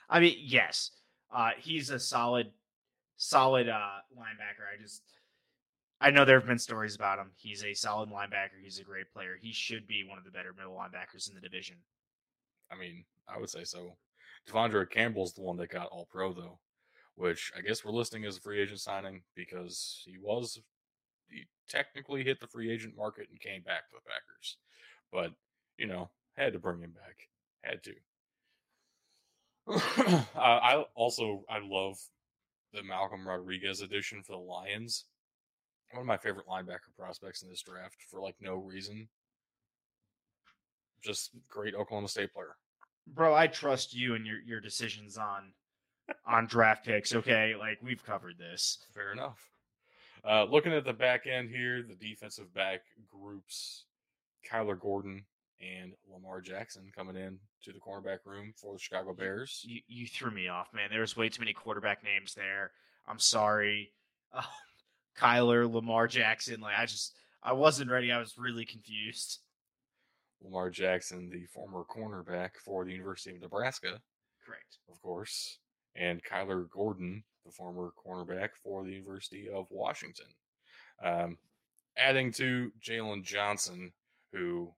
I 0.10 0.20
mean, 0.20 0.36
yes, 0.40 0.92
uh, 1.34 1.52
he's 1.58 1.90
a 1.90 2.00
solid, 2.00 2.52
solid 3.18 3.70
uh, 3.70 4.02
linebacker. 4.18 4.66
I 4.72 4.82
just, 4.82 5.02
I 6.02 6.12
know 6.12 6.26
there 6.26 6.40
have 6.40 6.48
been 6.48 6.60
stories 6.60 6.96
about 6.96 7.20
him. 7.20 7.32
He's 7.36 7.64
a 7.64 7.74
solid 7.74 8.10
linebacker. 8.10 8.62
He's 8.62 8.80
a 8.80 8.84
great 8.84 9.12
player. 9.12 9.38
He 9.42 9.54
should 9.54 9.88
be 9.88 10.04
one 10.08 10.18
of 10.18 10.26
the 10.26 10.32
better 10.32 10.54
middle 10.56 10.74
linebackers 10.74 11.30
in 11.30 11.36
the 11.36 11.42
division. 11.42 11.78
I 12.72 12.76
mean, 12.76 13.06
I 13.28 13.40
would 13.40 13.50
say 13.50 13.64
so. 13.64 13.98
De'Vondre 14.48 14.90
Campbell's 14.90 15.34
the 15.34 15.42
one 15.42 15.58
that 15.58 15.70
got 15.70 15.88
All 15.88 16.08
Pro 16.12 16.34
though, 16.34 16.60
which 17.16 17.52
I 17.58 17.62
guess 17.62 17.84
we're 17.84 17.92
listing 17.92 18.26
as 18.26 18.38
a 18.38 18.42
free 18.42 18.62
agent 18.62 18.80
signing 18.80 19.24
because 19.36 20.04
he 20.06 20.18
was 20.22 20.60
he 21.30 21.46
technically 21.68 22.24
hit 22.24 22.40
the 22.40 22.48
free 22.48 22.72
agent 22.72 22.96
market 22.96 23.28
and 23.30 23.40
came 23.40 23.64
back 23.64 23.90
to 23.90 23.96
the 23.96 24.10
Packers, 24.10 24.58
but 25.12 25.32
you 25.78 25.88
know 25.88 26.10
had 26.36 26.54
to 26.54 26.60
bring 26.60 26.82
him 26.82 26.92
back, 26.94 27.30
had 27.62 27.84
to. 27.84 27.94
I 30.38 30.86
also 30.94 31.44
I 31.50 31.60
love 31.64 31.98
the 32.74 32.84
Malcolm 32.84 33.28
Rodriguez 33.28 33.82
edition 33.82 34.22
for 34.22 34.34
the 34.34 34.38
Lions. 34.38 35.06
One 35.96 36.02
of 36.02 36.08
my 36.08 36.18
favorite 36.18 36.48
linebacker 36.48 36.94
prospects 37.00 37.42
in 37.42 37.50
this 37.50 37.62
draft 37.62 37.96
for 38.12 38.20
like 38.20 38.36
no 38.42 38.56
reason. 38.56 39.08
Just 41.02 41.32
great 41.50 41.74
Oklahoma 41.74 42.10
State 42.10 42.34
player. 42.34 42.58
Bro, 43.08 43.34
I 43.34 43.48
trust 43.48 43.96
you 43.96 44.14
and 44.16 44.26
your 44.26 44.40
your 44.46 44.60
decisions 44.60 45.18
on 45.18 45.54
on 46.28 46.48
draft 46.48 46.86
picks. 46.86 47.16
Okay, 47.16 47.56
like 47.58 47.78
we've 47.82 48.04
covered 48.04 48.38
this. 48.38 48.80
Fair 48.94 49.14
enough. 49.14 49.40
Uh, 50.28 50.44
looking 50.44 50.74
at 50.74 50.84
the 50.84 50.92
back 50.92 51.28
end 51.28 51.50
here, 51.50 51.82
the 51.82 51.96
defensive 51.96 52.54
back 52.54 52.82
groups, 53.10 53.86
Kyler 54.52 54.78
Gordon 54.78 55.24
and 55.62 55.94
Lamar 56.12 56.42
Jackson 56.42 56.92
coming 56.94 57.16
in 57.16 57.40
to 57.64 57.72
the 57.72 57.80
cornerback 57.80 58.20
room 58.26 58.54
for 58.58 58.74
the 58.74 58.80
Chicago 58.80 59.14
Bears. 59.14 59.64
You 59.66 59.80
you 59.88 60.08
threw 60.08 60.32
me 60.32 60.50
off, 60.50 60.74
man. 60.74 60.90
There's 60.92 61.16
way 61.16 61.30
too 61.30 61.40
many 61.40 61.54
quarterback 61.54 62.04
names 62.04 62.34
there. 62.34 62.72
I'm 63.08 63.20
sorry. 63.20 63.94
Uh, 64.34 64.42
Kyler, 65.18 65.72
Lamar 65.72 66.08
Jackson. 66.08 66.62
Like 66.62 66.78
I 66.78 66.86
just 66.86 67.16
I 67.44 67.54
wasn't 67.54 67.92
ready. 67.92 68.12
I 68.12 68.20
was 68.20 68.38
really 68.38 68.66
confused. 68.66 69.40
Lamar 70.42 70.70
Jackson, 70.70 71.30
the 71.30 71.46
former 71.46 71.84
cornerback 71.84 72.52
for 72.64 72.86
the 72.86 72.92
University 72.92 73.36
of 73.36 73.42
Nebraska, 73.42 74.00
Correct. 74.46 74.78
of 74.92 75.02
course, 75.02 75.60
and 75.96 76.22
Kyler 76.24 76.70
Gordon, 76.70 77.24
the 77.46 77.52
former 77.52 77.92
cornerback 78.06 78.50
for 78.64 78.84
the 78.84 78.92
University 78.92 79.48
of 79.50 79.66
Washington. 79.70 80.28
Um, 81.04 81.38
adding 81.98 82.32
to 82.34 82.72
Jaylon 82.82 83.24
Johnson, 83.24 83.92
who, 84.34 84.74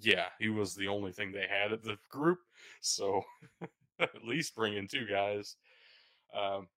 yeah, 0.00 0.26
he 0.38 0.48
was 0.50 0.74
the 0.74 0.88
only 0.88 1.12
thing 1.12 1.32
they 1.32 1.46
had 1.48 1.72
at 1.72 1.82
the 1.82 1.98
group. 2.10 2.38
So 2.80 3.22
at 4.00 4.24
least 4.24 4.54
bring 4.54 4.76
in 4.76 4.86
two 4.86 5.06
guys. 5.10 5.56
Um, 6.38 6.68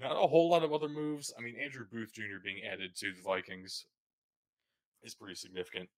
not 0.00 0.12
a 0.12 0.26
whole 0.26 0.50
lot 0.50 0.62
of 0.62 0.72
other 0.72 0.88
moves. 0.88 1.32
I 1.38 1.42
mean, 1.42 1.56
Andrew 1.62 1.86
Booth 1.90 2.12
Jr. 2.12 2.42
being 2.42 2.62
added 2.70 2.96
to 2.96 3.12
the 3.12 3.22
Vikings 3.22 3.86
is 5.02 5.14
pretty 5.14 5.34
significant. 5.34 5.88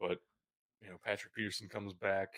But, 0.00 0.18
you 0.80 0.88
know, 0.88 0.96
Patrick 1.04 1.34
Peterson 1.34 1.68
comes 1.68 1.92
back. 1.92 2.28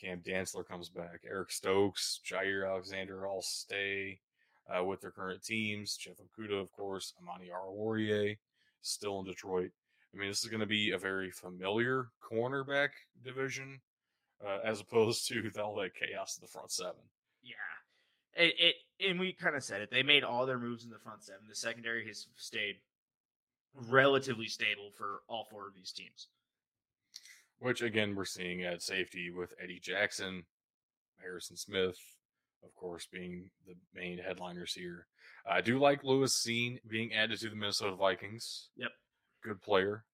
Cam 0.00 0.20
Dantzler 0.20 0.66
comes 0.66 0.88
back. 0.88 1.22
Eric 1.28 1.52
Stokes, 1.52 2.20
Jaire 2.28 2.68
Alexander 2.68 3.26
all 3.26 3.42
stay 3.42 4.20
uh, 4.68 4.84
with 4.84 5.00
their 5.00 5.10
current 5.10 5.42
teams. 5.42 5.96
Jeff 5.96 6.16
Okudah, 6.16 6.60
of 6.60 6.72
course, 6.72 7.12
Amani 7.20 7.50
Oruwariye 7.50 8.38
still 8.80 9.20
in 9.20 9.26
Detroit. 9.26 9.70
I 10.14 10.18
mean, 10.18 10.28
this 10.28 10.42
is 10.42 10.50
going 10.50 10.60
to 10.60 10.66
be 10.66 10.90
a 10.90 10.98
very 10.98 11.30
familiar 11.30 12.08
cornerback 12.22 12.90
division 13.24 13.80
uh, 14.44 14.58
as 14.64 14.80
opposed 14.80 15.26
to 15.28 15.50
all 15.62 15.76
that 15.76 15.94
chaos 15.94 16.36
in 16.36 16.42
the 16.42 16.48
front 16.48 16.70
seven. 16.70 17.02
Yeah. 17.42 17.54
It, 18.34 18.54
it 18.58 19.10
and 19.10 19.18
we 19.18 19.32
kind 19.32 19.56
of 19.56 19.64
said 19.64 19.82
it. 19.82 19.90
They 19.90 20.02
made 20.02 20.24
all 20.24 20.46
their 20.46 20.58
moves 20.58 20.84
in 20.84 20.90
the 20.90 20.98
front 20.98 21.22
seven. 21.22 21.42
The 21.48 21.54
secondary 21.54 22.06
has 22.06 22.26
stayed 22.36 22.76
relatively 23.88 24.46
stable 24.46 24.90
for 24.96 25.22
all 25.28 25.46
four 25.50 25.66
of 25.66 25.74
these 25.74 25.92
teams. 25.92 26.28
Which 27.58 27.82
again 27.82 28.14
we're 28.14 28.24
seeing 28.24 28.62
at 28.62 28.82
safety 28.82 29.30
with 29.30 29.54
Eddie 29.62 29.80
Jackson, 29.80 30.44
Harrison 31.20 31.56
Smith, 31.56 31.98
of 32.64 32.74
course, 32.74 33.06
being 33.10 33.50
the 33.66 33.74
main 33.94 34.18
headliners 34.18 34.74
here. 34.74 35.06
I 35.48 35.60
do 35.60 35.78
like 35.78 36.04
Lewis 36.04 36.34
Cine 36.34 36.78
being 36.86 37.12
added 37.12 37.40
to 37.40 37.48
the 37.48 37.56
Minnesota 37.56 37.96
Vikings. 37.96 38.68
Yep. 38.76 38.90
Good 39.42 39.60
player. 39.60 40.04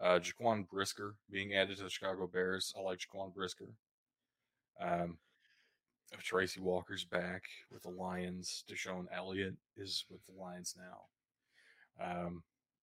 Uh, 0.00 0.18
Jaquan 0.18 0.68
Brisker 0.68 1.16
being 1.30 1.54
added 1.54 1.78
to 1.78 1.84
the 1.84 1.90
Chicago 1.90 2.26
Bears. 2.26 2.74
I 2.78 2.82
like 2.82 2.98
Jaquan 2.98 3.34
Brisker. 3.34 3.68
Um, 4.80 5.18
Tracy 6.22 6.60
Walker's 6.60 7.04
back 7.04 7.44
with 7.70 7.82
the 7.82 7.90
Lions. 7.90 8.64
DeShon 8.70 9.06
Elliott 9.12 9.54
is 9.76 10.04
with 10.10 10.24
the 10.26 10.40
Lions 10.40 10.74
now. 10.78 12.04
Um, 12.04 12.42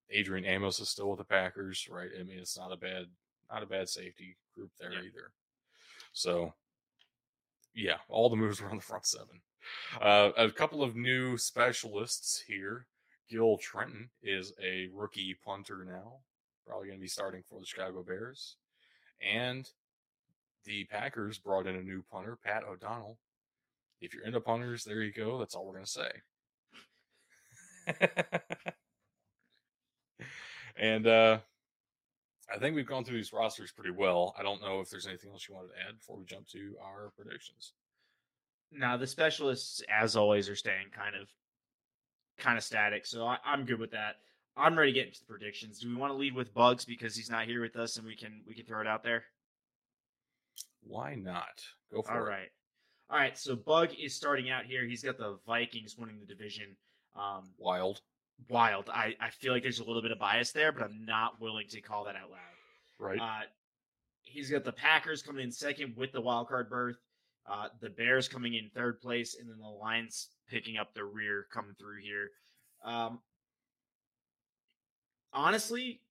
Adrian 0.10 0.46
Amos 0.46 0.80
is 0.80 0.90
still 0.90 1.10
with 1.10 1.20
the 1.20 1.26
Packers, 1.26 1.88
right? 1.90 2.10
I 2.20 2.24
mean, 2.24 2.40
it's 2.40 2.58
not 2.58 2.72
a 2.72 2.78
bad, 2.78 3.06
not 3.52 3.64
a 3.64 3.68
bad 3.68 3.90
safety 3.90 4.38
group 4.56 4.72
there 4.80 4.94
Yeah. 4.94 5.02
either. 5.02 5.32
So, 6.12 6.54
yeah, 7.74 7.98
all 8.08 8.30
the 8.30 8.36
moves 8.36 8.62
were 8.62 8.70
on 8.70 8.76
the 8.78 8.82
front 8.84 9.06
seven. 9.06 9.42
Uh, 10.00 10.32
a 10.38 10.52
couple 10.52 10.84
of 10.84 10.96
new 10.96 11.38
specialists 11.38 12.42
here. 12.42 12.88
Gil 13.30 13.58
Trenton 13.58 14.12
is 14.22 14.54
a 14.62 14.88
rookie 14.94 15.34
punter 15.34 15.84
now, 15.86 16.20
probably 16.68 16.88
going 16.88 17.00
to 17.00 17.02
be 17.02 17.08
starting 17.08 17.42
for 17.42 17.60
the 17.60 17.66
Chicago 17.66 18.04
Bears. 18.04 18.58
And 19.22 19.68
the 20.66 20.86
Packers 20.86 21.38
brought 21.38 21.68
in 21.68 21.76
a 21.76 21.82
new 21.82 22.04
punter, 22.12 22.38
Pat 22.44 22.64
O'Donnell. 22.64 23.18
If 24.02 24.14
you're 24.14 24.26
into 24.26 24.42
punters, 24.42 24.84
there 24.84 25.02
you 25.02 25.14
go. 25.14 25.40
That's 25.40 25.56
all 25.56 25.66
we're 25.66 25.74
going 25.74 25.86
to 25.86 25.92
say. 25.92 26.12
and 30.78 31.08
uh, 31.08 31.40
I 32.54 32.58
think 32.60 32.76
we've 32.76 32.88
gone 32.88 33.04
through 33.04 33.18
these 33.18 33.34
rosters 33.34 33.72
pretty 33.72 33.92
well. 33.92 34.36
I 34.38 34.44
don't 34.44 34.62
know 34.62 34.80
if 34.80 34.90
there's 34.90 35.08
anything 35.08 35.32
else 35.32 35.48
you 35.48 35.56
wanted 35.56 35.70
to 35.70 35.80
add 35.88 35.98
before 35.98 36.18
we 36.18 36.26
jump 36.26 36.48
to 36.50 36.76
our 36.84 37.12
predictions. 37.18 37.74
Now 38.72 38.98
the 38.98 39.08
specialists, 39.08 39.82
as 39.90 40.16
always, 40.16 40.50
are 40.50 40.56
staying 40.56 40.88
kind 40.96 41.16
of 41.16 41.30
kind 42.38 42.58
of 42.58 42.64
static, 42.64 43.06
so 43.06 43.26
I, 43.26 43.38
I'm 43.46 43.66
good 43.66 43.80
with 43.80 43.92
that. 43.92 44.16
I'm 44.56 44.78
ready 44.78 44.92
to 44.92 45.00
get 45.00 45.08
into 45.08 45.20
the 45.20 45.26
predictions. 45.26 45.80
Do 45.80 45.88
we 45.88 45.96
want 45.96 46.12
to 46.12 46.18
lead 46.18 46.36
with 46.36 46.54
Bugs 46.54 46.86
because 46.86 47.16
he's 47.16 47.30
not 47.30 47.46
here 47.46 47.62
with 47.62 47.76
us 47.76 47.98
and 47.98 48.06
we 48.06 48.16
can 48.16 48.42
we 48.48 48.54
can 48.54 48.66
throw 48.66 48.82
it 48.82 48.88
out 48.88 49.04
there? 49.04 49.24
Why 50.82 51.16
not? 51.16 51.64
Go 51.94 52.02
for 52.02 52.12
All 52.14 52.26
it. 52.26 52.30
right. 52.30 52.50
All 53.10 53.18
right, 53.18 53.38
so 53.38 53.56
Bug 53.56 53.90
is 54.00 54.16
starting 54.16 54.50
out 54.50 54.66
here. 54.66 54.86
He's 54.86 55.04
got 55.04 55.18
the 55.18 55.38
Vikings 55.46 55.98
winning 55.98 56.20
the 56.20 56.26
division. 56.26 56.76
Um, 57.16 57.52
Wild. 57.58 58.02
wild. 58.50 58.90
I, 58.90 59.14
I 59.20 59.30
feel 59.30 59.54
like 59.54 59.62
there's 59.62 59.80
a 59.80 59.84
little 59.84 60.02
bit 60.02 60.12
of 60.12 60.18
bias 60.20 60.52
there, 60.52 60.72
but 60.72 60.84
I'm 60.84 61.06
not 61.06 61.40
willing 61.40 61.68
to 61.70 61.82
call 61.82 62.06
that 62.06 62.16
out 62.16 62.32
loud. 62.32 62.40
Right. 63.00 63.20
Uh, 63.20 63.46
he's 64.24 64.50
got 64.50 64.64
the 64.64 64.72
Packers 64.72 65.22
coming 65.22 65.44
in 65.44 65.52
second 65.52 65.96
with 65.96 66.12
the 66.12 66.22
wild 66.22 66.48
card 66.48 66.70
berth, 66.70 66.98
uh, 67.48 67.68
the 67.82 67.90
Bears 67.90 68.28
coming 68.28 68.56
in 68.56 68.70
third 68.74 69.00
place, 69.00 69.36
and 69.40 69.48
then 69.50 69.60
the 69.60 69.68
Lions 69.68 70.30
picking 70.50 70.78
up 70.78 70.94
the 70.96 71.04
rear 71.04 71.46
coming 71.54 71.76
through 71.80 72.02
here. 72.02 72.30
Um, 72.84 73.20
honestly, 75.34 76.02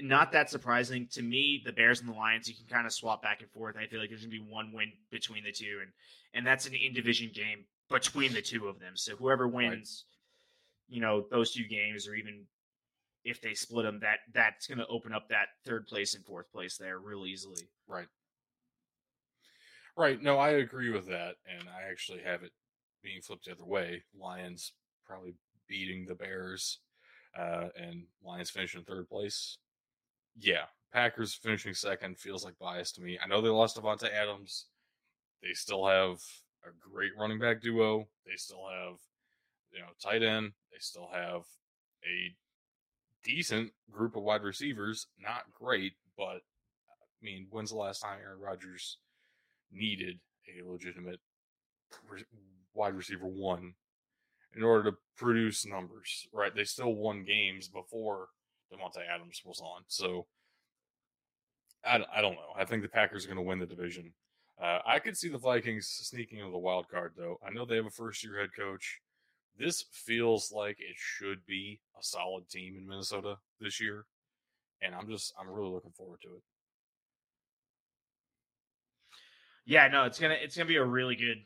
not 0.00 0.32
that 0.32 0.50
surprising 0.50 1.08
to 1.12 1.22
me. 1.22 1.62
The 1.64 1.72
Bears 1.72 2.00
and 2.00 2.08
the 2.08 2.14
Lions, 2.14 2.48
you 2.48 2.54
can 2.54 2.66
kind 2.66 2.86
of 2.86 2.92
swap 2.92 3.22
back 3.22 3.40
and 3.40 3.50
forth. 3.50 3.76
I 3.76 3.86
feel 3.86 4.00
like 4.00 4.10
there's 4.10 4.22
gonna 4.22 4.30
be 4.30 4.46
one 4.50 4.72
win 4.72 4.92
between 5.10 5.44
the 5.44 5.52
two, 5.52 5.78
and 5.82 5.90
and 6.34 6.46
that's 6.46 6.66
an 6.66 6.74
in 6.74 6.92
division 6.92 7.30
game 7.34 7.64
between 7.90 8.32
the 8.32 8.42
two 8.42 8.68
of 8.68 8.78
them. 8.78 8.92
So 8.96 9.16
whoever 9.16 9.48
wins, 9.48 10.04
you 10.88 11.00
know, 11.00 11.26
those 11.30 11.52
two 11.52 11.64
games, 11.64 12.06
or 12.06 12.14
even 12.14 12.44
if 13.24 13.40
they 13.40 13.54
split 13.54 13.84
them, 13.84 14.00
that 14.00 14.18
that's 14.32 14.66
going 14.66 14.78
to 14.78 14.86
open 14.86 15.12
up 15.12 15.28
that 15.28 15.48
third 15.64 15.86
place 15.86 16.14
and 16.14 16.24
fourth 16.24 16.50
place 16.52 16.76
there 16.76 16.98
real 16.98 17.26
easily. 17.26 17.68
Right. 17.86 18.08
Right. 19.96 20.22
No, 20.22 20.38
I 20.38 20.50
agree 20.50 20.90
with 20.90 21.08
that. 21.08 21.36
And 21.46 21.68
I 21.68 21.90
actually 21.90 22.20
have 22.24 22.42
it 22.42 22.52
being 23.02 23.20
flipped 23.20 23.46
the 23.46 23.52
other 23.52 23.64
way. 23.64 24.02
Lions 24.18 24.72
probably 25.06 25.34
beating 25.68 26.06
the 26.06 26.14
Bears 26.14 26.78
uh, 27.36 27.68
and 27.76 28.04
Lions 28.24 28.50
finishing 28.50 28.84
third 28.84 29.08
place. 29.08 29.58
Yeah. 30.36 30.64
Packers 30.92 31.34
finishing 31.34 31.74
second 31.74 32.18
feels 32.18 32.44
like 32.44 32.58
bias 32.58 32.92
to 32.92 33.02
me. 33.02 33.18
I 33.22 33.26
know 33.26 33.40
they 33.40 33.48
lost 33.48 33.76
Davante 33.76 34.10
Adams. 34.10 34.66
They 35.42 35.52
still 35.52 35.86
have 35.86 36.18
a 36.64 36.70
great 36.80 37.12
running 37.18 37.38
back 37.38 37.60
duo. 37.60 38.08
They 38.26 38.36
still 38.36 38.66
have, 38.68 38.96
you 39.70 39.80
know, 39.80 39.88
tight 40.02 40.22
end. 40.22 40.52
They 40.72 40.78
still 40.80 41.10
have 41.12 41.42
a 42.04 42.34
decent 43.22 43.72
group 43.90 44.16
of 44.16 44.22
wide 44.22 44.42
receivers. 44.42 45.06
Not 45.18 45.52
great, 45.52 45.92
but 46.16 46.42
I 47.20 47.22
mean, 47.22 47.46
when's 47.50 47.70
the 47.70 47.76
last 47.76 48.00
time 48.00 48.18
Aaron 48.22 48.40
Rodgers 48.40 48.98
needed 49.70 50.18
a 50.48 50.66
legitimate 50.66 51.20
re- 52.08 52.24
wide 52.74 52.94
receiver 52.94 53.26
one 53.26 53.74
in 54.56 54.62
order 54.62 54.90
to 54.90 54.96
produce 55.16 55.66
numbers? 55.66 56.26
Right? 56.32 56.54
They 56.54 56.64
still 56.64 56.94
won 56.94 57.24
games 57.24 57.68
before 57.68 58.28
Davante 58.72 59.00
Adams 59.08 59.42
was 59.44 59.60
on. 59.60 59.82
So 59.88 60.26
I, 61.84 62.00
I 62.14 62.20
don't 62.20 62.34
know. 62.34 62.52
I 62.56 62.64
think 62.64 62.82
the 62.82 62.88
Packers 62.88 63.24
are 63.24 63.28
going 63.28 63.38
to 63.38 63.42
win 63.42 63.58
the 63.58 63.66
division. 63.66 64.12
Uh, 64.60 64.80
I 64.84 64.98
could 64.98 65.16
see 65.16 65.28
the 65.28 65.38
Vikings 65.38 65.86
sneaking 65.86 66.38
into 66.38 66.50
the 66.50 66.58
wild 66.58 66.88
card, 66.88 67.12
though. 67.16 67.38
I 67.46 67.50
know 67.50 67.64
they 67.64 67.76
have 67.76 67.86
a 67.86 67.90
first 67.90 68.24
year 68.24 68.40
head 68.40 68.50
coach. 68.56 69.00
This 69.56 69.84
feels 69.92 70.52
like 70.52 70.78
it 70.78 70.96
should 70.96 71.44
be 71.46 71.80
a 71.98 72.02
solid 72.02 72.48
team 72.48 72.76
in 72.76 72.86
Minnesota 72.86 73.36
this 73.60 73.80
year. 73.80 74.06
And 74.82 74.94
I'm 74.94 75.08
just, 75.08 75.32
I'm 75.40 75.48
really 75.48 75.70
looking 75.70 75.92
forward 75.92 76.20
to 76.22 76.28
it. 76.28 76.42
Yeah, 79.68 79.86
no, 79.88 80.04
it's 80.04 80.18
gonna 80.18 80.36
it's 80.40 80.56
gonna 80.56 80.66
be 80.66 80.76
a 80.76 80.84
really 80.84 81.14
good 81.14 81.42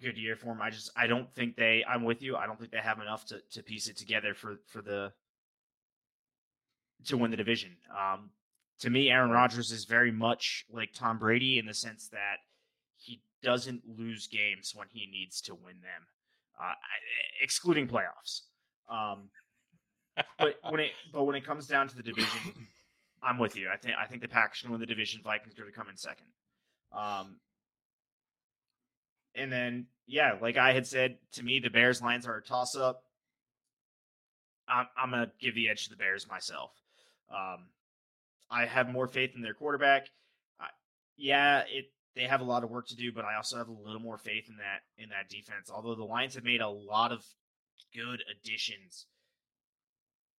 good 0.00 0.18
year 0.18 0.34
for 0.34 0.46
them. 0.46 0.60
I 0.60 0.70
just 0.70 0.90
I 0.96 1.06
don't 1.06 1.32
think 1.34 1.54
they. 1.54 1.84
I'm 1.88 2.02
with 2.02 2.20
you. 2.20 2.36
I 2.36 2.46
don't 2.46 2.58
think 2.58 2.72
they 2.72 2.78
have 2.78 2.98
enough 2.98 3.24
to 3.26 3.40
to 3.52 3.62
piece 3.62 3.86
it 3.86 3.96
together 3.96 4.34
for 4.34 4.56
for 4.66 4.82
the 4.82 5.12
to 7.06 7.16
win 7.16 7.30
the 7.30 7.36
division. 7.36 7.76
Um, 7.90 8.30
to 8.80 8.90
me, 8.90 9.10
Aaron 9.10 9.30
Rodgers 9.30 9.70
is 9.70 9.84
very 9.84 10.10
much 10.10 10.64
like 10.70 10.92
Tom 10.94 11.18
Brady 11.18 11.58
in 11.58 11.66
the 11.66 11.74
sense 11.74 12.08
that 12.08 12.38
he 12.96 13.22
doesn't 13.42 13.82
lose 13.86 14.26
games 14.26 14.72
when 14.74 14.86
he 14.90 15.06
needs 15.06 15.40
to 15.42 15.54
win 15.54 15.76
them, 15.80 16.06
uh, 16.60 16.72
excluding 17.42 17.86
playoffs. 17.86 18.42
Um, 18.90 19.28
but 20.38 20.56
when 20.68 20.80
it 20.80 20.90
but 21.12 21.24
when 21.24 21.36
it 21.36 21.44
comes 21.44 21.66
down 21.66 21.88
to 21.88 21.96
the 21.96 22.02
division, 22.02 22.66
I'm 23.22 23.38
with 23.38 23.56
you. 23.56 23.68
I 23.72 23.76
think 23.76 23.94
I 23.98 24.06
think 24.06 24.22
the 24.22 24.28
Packers 24.28 24.62
can 24.62 24.70
win 24.70 24.80
the 24.80 24.86
division. 24.86 25.20
Vikings 25.22 25.54
are 25.54 25.62
going 25.62 25.72
to 25.72 25.78
come 25.78 25.88
in 25.88 25.96
second. 25.96 26.26
Um, 26.92 27.36
and 29.34 29.52
then 29.52 29.86
yeah, 30.06 30.36
like 30.40 30.56
I 30.56 30.72
had 30.72 30.86
said, 30.86 31.18
to 31.32 31.44
me 31.44 31.60
the 31.60 31.70
Bears 31.70 32.02
Lions 32.02 32.26
are 32.26 32.36
a 32.36 32.42
toss 32.42 32.74
up. 32.76 33.04
I'm 34.68 34.86
I'm 34.96 35.10
gonna 35.10 35.30
give 35.40 35.54
the 35.54 35.68
edge 35.68 35.84
to 35.84 35.90
the 35.90 35.96
Bears 35.96 36.28
myself. 36.28 36.72
Um, 37.30 37.66
I 38.50 38.66
have 38.66 38.88
more 38.88 39.06
faith 39.06 39.32
in 39.36 39.42
their 39.42 39.54
quarterback. 39.54 40.08
I, 40.60 40.66
yeah, 41.16 41.60
it 41.68 41.86
they 42.16 42.24
have 42.24 42.40
a 42.40 42.44
lot 42.44 42.64
of 42.64 42.70
work 42.70 42.88
to 42.88 42.96
do, 42.96 43.12
but 43.12 43.24
I 43.24 43.36
also 43.36 43.56
have 43.56 43.68
a 43.68 43.72
little 43.72 44.00
more 44.00 44.18
faith 44.18 44.48
in 44.48 44.56
that 44.56 44.80
in 45.02 45.10
that 45.10 45.28
defense. 45.28 45.70
Although 45.72 45.94
the 45.94 46.04
Lions 46.04 46.34
have 46.34 46.44
made 46.44 46.60
a 46.60 46.68
lot 46.68 47.12
of 47.12 47.24
good 47.94 48.22
additions, 48.30 49.06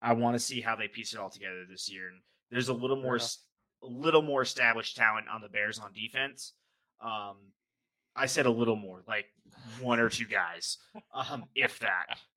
I 0.02 0.14
want 0.14 0.36
to 0.36 0.40
see 0.40 0.62
how 0.62 0.76
they 0.76 0.88
piece 0.88 1.14
it 1.14 1.20
all 1.20 1.30
together 1.30 1.64
this 1.70 1.90
year. 1.92 2.10
And 2.10 2.20
there's 2.50 2.70
a 2.70 2.74
little 2.74 2.98
more 3.02 3.18
Yeah. 3.18 3.26
a 3.84 3.88
little 3.88 4.22
more 4.22 4.42
established 4.42 4.96
talent 4.98 5.28
on 5.30 5.42
the 5.42 5.50
Bears 5.50 5.80
on 5.80 5.94
defense. 5.94 6.54
Um, 7.02 7.38
I 8.16 8.26
said 8.26 8.46
a 8.46 8.52
little 8.52 8.76
more, 8.76 9.02
like 9.08 9.26
one 9.80 10.00
or 10.00 10.10
two 10.10 10.26
guys, 10.26 10.78
um, 11.14 11.46
if 11.56 11.80
that. 11.80 12.18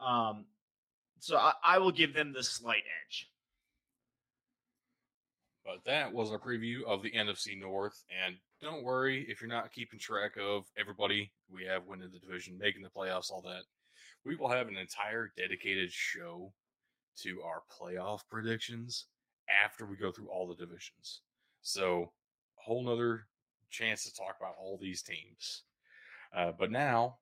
Um, 0.00 0.46
so 1.20 1.36
I, 1.36 1.52
I 1.64 1.78
will 1.78 1.92
give 1.92 2.12
them 2.14 2.32
the 2.32 2.42
slight 2.42 2.82
edge. 3.06 3.30
But 5.64 5.84
that 5.86 6.12
was 6.12 6.30
our 6.30 6.38
preview 6.38 6.84
of 6.84 7.02
the 7.02 7.10
NFC 7.10 7.58
North. 7.58 8.04
And 8.24 8.36
don't 8.60 8.84
worry 8.84 9.24
if 9.28 9.40
you're 9.40 9.48
not 9.48 9.72
keeping 9.72 9.98
track 9.98 10.32
of 10.38 10.64
everybody 10.76 11.32
we 11.50 11.64
have 11.64 11.86
winning 11.86 12.10
the 12.12 12.18
division, 12.18 12.58
making 12.58 12.82
the 12.82 12.90
playoffs, 12.90 13.30
all 13.30 13.42
that. 13.42 13.62
We 14.26 14.36
will 14.36 14.50
have 14.50 14.68
an 14.68 14.76
entire 14.76 15.32
dedicated 15.36 15.90
show 15.90 16.52
to 17.22 17.42
our 17.42 17.62
playoff 17.70 18.20
predictions 18.30 19.06
after 19.48 19.86
we 19.86 19.96
go 19.96 20.10
through 20.10 20.28
all 20.28 20.46
the 20.46 20.54
divisions. 20.54 21.22
So, 21.62 22.12
a 22.58 22.62
whole 22.62 22.84
nother 22.84 23.26
chance 23.70 24.04
to 24.04 24.14
talk 24.14 24.36
about 24.38 24.56
all 24.58 24.78
these 24.80 25.02
teams. 25.02 25.62
Uh, 26.36 26.52
but 26.58 26.70
now, 26.70 27.16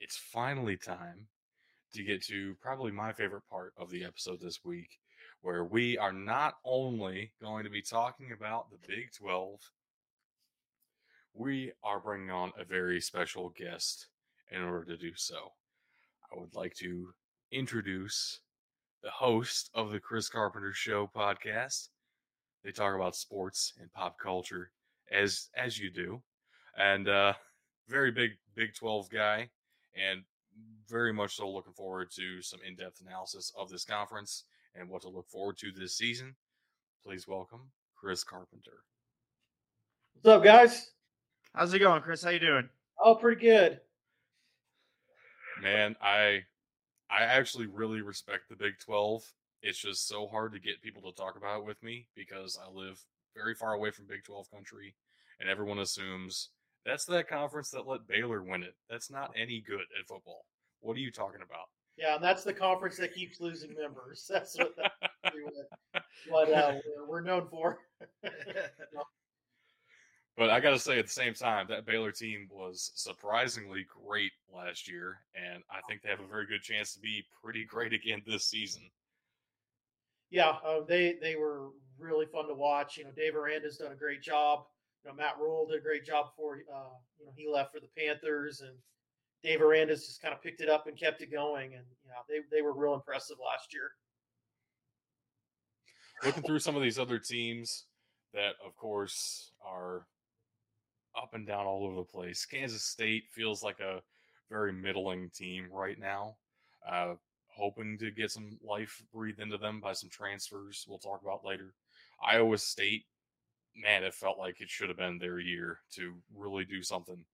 it's 0.00 0.16
finally 0.16 0.76
time 0.76 1.26
to 1.94 2.02
get 2.02 2.22
to 2.26 2.54
probably 2.60 2.92
my 2.92 3.12
favorite 3.12 3.46
part 3.48 3.72
of 3.78 3.90
the 3.90 4.04
episode 4.04 4.40
this 4.40 4.60
week 4.64 4.98
where 5.46 5.62
we 5.62 5.96
are 5.96 6.12
not 6.12 6.54
only 6.64 7.30
going 7.40 7.62
to 7.62 7.70
be 7.70 7.80
talking 7.80 8.32
about 8.32 8.68
the 8.68 8.78
Big 8.88 9.12
12, 9.16 9.60
we 11.34 11.70
are 11.84 12.00
bringing 12.00 12.32
on 12.32 12.50
a 12.58 12.64
very 12.64 13.00
special 13.00 13.50
guest 13.56 14.08
in 14.50 14.60
order 14.60 14.84
to 14.84 14.96
do 14.96 15.12
so. 15.14 15.52
I 16.32 16.40
would 16.40 16.56
like 16.56 16.74
to 16.78 17.10
introduce 17.52 18.40
the 19.04 19.10
host 19.10 19.70
of 19.72 19.92
the 19.92 20.00
Chris 20.00 20.28
Carpenter 20.28 20.72
Show 20.72 21.08
podcast. 21.14 21.90
They 22.64 22.72
talk 22.72 22.96
about 22.96 23.14
sports 23.14 23.72
and 23.80 23.92
pop 23.92 24.18
culture 24.18 24.72
as 25.12 25.50
as 25.56 25.78
you 25.78 25.92
do. 25.92 26.22
And 26.76 27.08
uh 27.08 27.34
very 27.88 28.10
big 28.10 28.32
Big 28.56 28.74
12 28.74 29.08
guy, 29.10 29.48
and 29.94 30.22
very 30.88 31.12
much 31.12 31.36
so 31.36 31.48
looking 31.48 31.72
forward 31.72 32.08
to 32.16 32.42
some 32.42 32.58
in 32.66 32.74
depth 32.74 33.00
analysis 33.00 33.52
of 33.56 33.70
this 33.70 33.84
conference 33.84 34.42
and 34.78 34.88
what 34.88 35.02
to 35.02 35.08
look 35.08 35.28
forward 35.28 35.56
to 35.58 35.72
this 35.72 35.96
season. 35.96 36.34
Please 37.04 37.26
welcome 37.26 37.70
Chris 37.96 38.24
Carpenter. 38.24 38.82
What's 40.14 40.26
up, 40.26 40.44
guys? 40.44 40.90
How's 41.54 41.72
it 41.72 41.78
going, 41.78 42.02
Chris? 42.02 42.22
How 42.22 42.30
you 42.30 42.40
doing? 42.40 42.68
Oh, 43.02 43.14
pretty 43.14 43.40
good. 43.40 43.80
Man, 45.62 45.96
I 46.02 46.44
I 47.10 47.22
actually 47.24 47.66
really 47.66 48.02
respect 48.02 48.48
the 48.48 48.56
Big 48.56 48.78
12. 48.78 49.22
It's 49.62 49.78
just 49.78 50.06
so 50.06 50.26
hard 50.26 50.52
to 50.52 50.58
get 50.58 50.82
people 50.82 51.02
to 51.02 51.16
talk 51.16 51.36
about 51.36 51.60
it 51.60 51.66
with 51.66 51.82
me 51.82 52.08
because 52.14 52.58
I 52.62 52.70
live 52.70 53.00
very 53.34 53.54
far 53.54 53.74
away 53.74 53.90
from 53.90 54.06
Big 54.06 54.24
12 54.24 54.50
country 54.50 54.94
and 55.40 55.48
everyone 55.48 55.78
assumes 55.78 56.50
that's 56.84 57.04
that 57.06 57.28
conference 57.28 57.70
that 57.70 57.86
let 57.86 58.06
Baylor 58.06 58.42
win 58.42 58.62
it. 58.62 58.74
That's 58.88 59.10
not 59.10 59.32
any 59.36 59.60
good 59.66 59.80
at 59.98 60.06
football. 60.06 60.44
What 60.80 60.96
are 60.96 61.00
you 61.00 61.10
talking 61.10 61.42
about? 61.42 61.68
Yeah, 61.96 62.16
and 62.16 62.24
that's 62.24 62.44
the 62.44 62.52
conference 62.52 62.96
that 62.98 63.14
keeps 63.14 63.40
losing 63.40 63.74
members. 63.74 64.26
That's 64.30 64.56
what, 64.58 64.76
that, 64.76 64.92
what 66.28 66.52
uh, 66.52 66.74
we're 67.08 67.22
known 67.22 67.48
for. 67.48 67.78
but 70.36 70.50
I 70.50 70.60
got 70.60 70.70
to 70.70 70.78
say, 70.78 70.98
at 70.98 71.06
the 71.06 71.10
same 71.10 71.32
time, 71.32 71.66
that 71.70 71.86
Baylor 71.86 72.12
team 72.12 72.48
was 72.50 72.92
surprisingly 72.96 73.86
great 73.88 74.32
last 74.54 74.86
year, 74.90 75.20
and 75.34 75.62
I 75.70 75.80
think 75.88 76.02
they 76.02 76.10
have 76.10 76.20
a 76.20 76.26
very 76.26 76.46
good 76.46 76.60
chance 76.60 76.92
to 76.94 77.00
be 77.00 77.24
pretty 77.42 77.64
great 77.64 77.94
again 77.94 78.20
this 78.26 78.46
season. 78.46 78.82
Yeah, 80.30 80.56
uh, 80.66 80.80
they 80.86 81.16
they 81.22 81.36
were 81.36 81.68
really 81.98 82.26
fun 82.26 82.48
to 82.48 82.54
watch. 82.54 82.98
You 82.98 83.04
know, 83.04 83.10
Dave 83.16 83.36
Aranda's 83.36 83.78
done 83.78 83.92
a 83.92 83.96
great 83.96 84.20
job. 84.20 84.64
You 85.02 85.10
know, 85.10 85.16
Matt 85.16 85.38
Rhule 85.40 85.66
did 85.66 85.78
a 85.78 85.82
great 85.82 86.04
job 86.04 86.32
before 86.32 86.56
uh, 86.56 86.98
you 87.18 87.24
know 87.24 87.32
he 87.34 87.48
left 87.48 87.72
for 87.72 87.80
the 87.80 87.88
Panthers, 87.96 88.60
and 88.60 88.76
Dave 89.46 89.62
Aranda's 89.62 90.04
just 90.04 90.20
kind 90.20 90.34
of 90.34 90.42
picked 90.42 90.60
it 90.60 90.68
up 90.68 90.88
and 90.88 90.98
kept 90.98 91.22
it 91.22 91.30
going. 91.30 91.74
And 91.74 91.84
you 92.02 92.10
know, 92.10 92.16
they 92.28 92.56
they 92.56 92.62
were 92.62 92.76
real 92.76 92.94
impressive 92.94 93.36
last 93.44 93.72
year. 93.72 93.92
Looking 96.24 96.42
through 96.42 96.58
some 96.58 96.74
of 96.74 96.82
these 96.82 96.98
other 96.98 97.20
teams 97.20 97.84
that, 98.34 98.54
of 98.64 98.74
course, 98.74 99.52
are 99.64 100.06
up 101.16 101.30
and 101.34 101.46
down 101.46 101.66
all 101.66 101.84
over 101.84 101.94
the 101.94 102.02
place. 102.02 102.44
Kansas 102.44 102.84
State 102.84 103.24
feels 103.30 103.62
like 103.62 103.78
a 103.78 104.00
very 104.50 104.72
middling 104.72 105.30
team 105.30 105.68
right 105.70 105.98
now. 105.98 106.36
Uh, 106.90 107.14
hoping 107.48 107.98
to 107.98 108.10
get 108.10 108.32
some 108.32 108.58
life 108.66 109.00
breathed 109.14 109.40
into 109.40 109.58
them 109.58 109.80
by 109.80 109.92
some 109.92 110.10
transfers 110.10 110.84
we'll 110.88 110.98
talk 110.98 111.20
about 111.22 111.44
later. 111.44 111.72
Iowa 112.20 112.58
State, 112.58 113.04
man, 113.76 114.02
it 114.02 114.14
felt 114.14 114.38
like 114.38 114.60
it 114.60 114.70
should 114.70 114.88
have 114.88 114.98
been 114.98 115.18
their 115.18 115.38
year 115.38 115.78
to 115.94 116.14
really 116.34 116.64
do 116.64 116.82
something. 116.82 117.24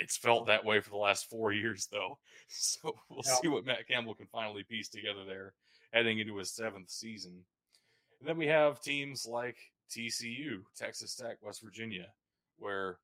It's 0.00 0.16
felt 0.16 0.46
that 0.46 0.64
way 0.64 0.80
for 0.80 0.90
the 0.90 0.96
last 0.96 1.28
four 1.28 1.52
years, 1.52 1.88
though. 1.90 2.18
So 2.52 2.96
we'll 3.08 3.22
yeah. 3.24 3.34
see 3.40 3.46
what 3.46 3.64
Matt 3.64 3.86
Campbell 3.86 4.16
can 4.16 4.26
finally 4.26 4.64
piece 4.64 4.88
together 4.88 5.24
there 5.24 5.54
heading 5.92 6.18
into 6.18 6.36
his 6.36 6.50
seventh 6.50 6.90
season. 6.90 7.44
And 8.18 8.28
then 8.28 8.36
we 8.36 8.48
have 8.48 8.80
teams 8.80 9.24
like 9.24 9.56
TCU, 9.88 10.62
Texas 10.76 11.14
Tech, 11.14 11.36
West 11.42 11.62
Virginia, 11.62 12.08
where 12.58 12.98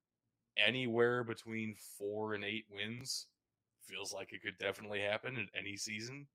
anywhere 0.57 1.23
between 1.23 1.77
four 1.97 2.35
and 2.35 2.45
eight 2.45 2.65
wins 2.71 3.27
feels 3.87 4.13
like 4.13 4.33
it 4.33 4.43
could 4.43 4.59
definitely 4.59 5.01
happen 5.01 5.37
in 5.37 5.47
any 5.57 5.77
season. 5.77 6.27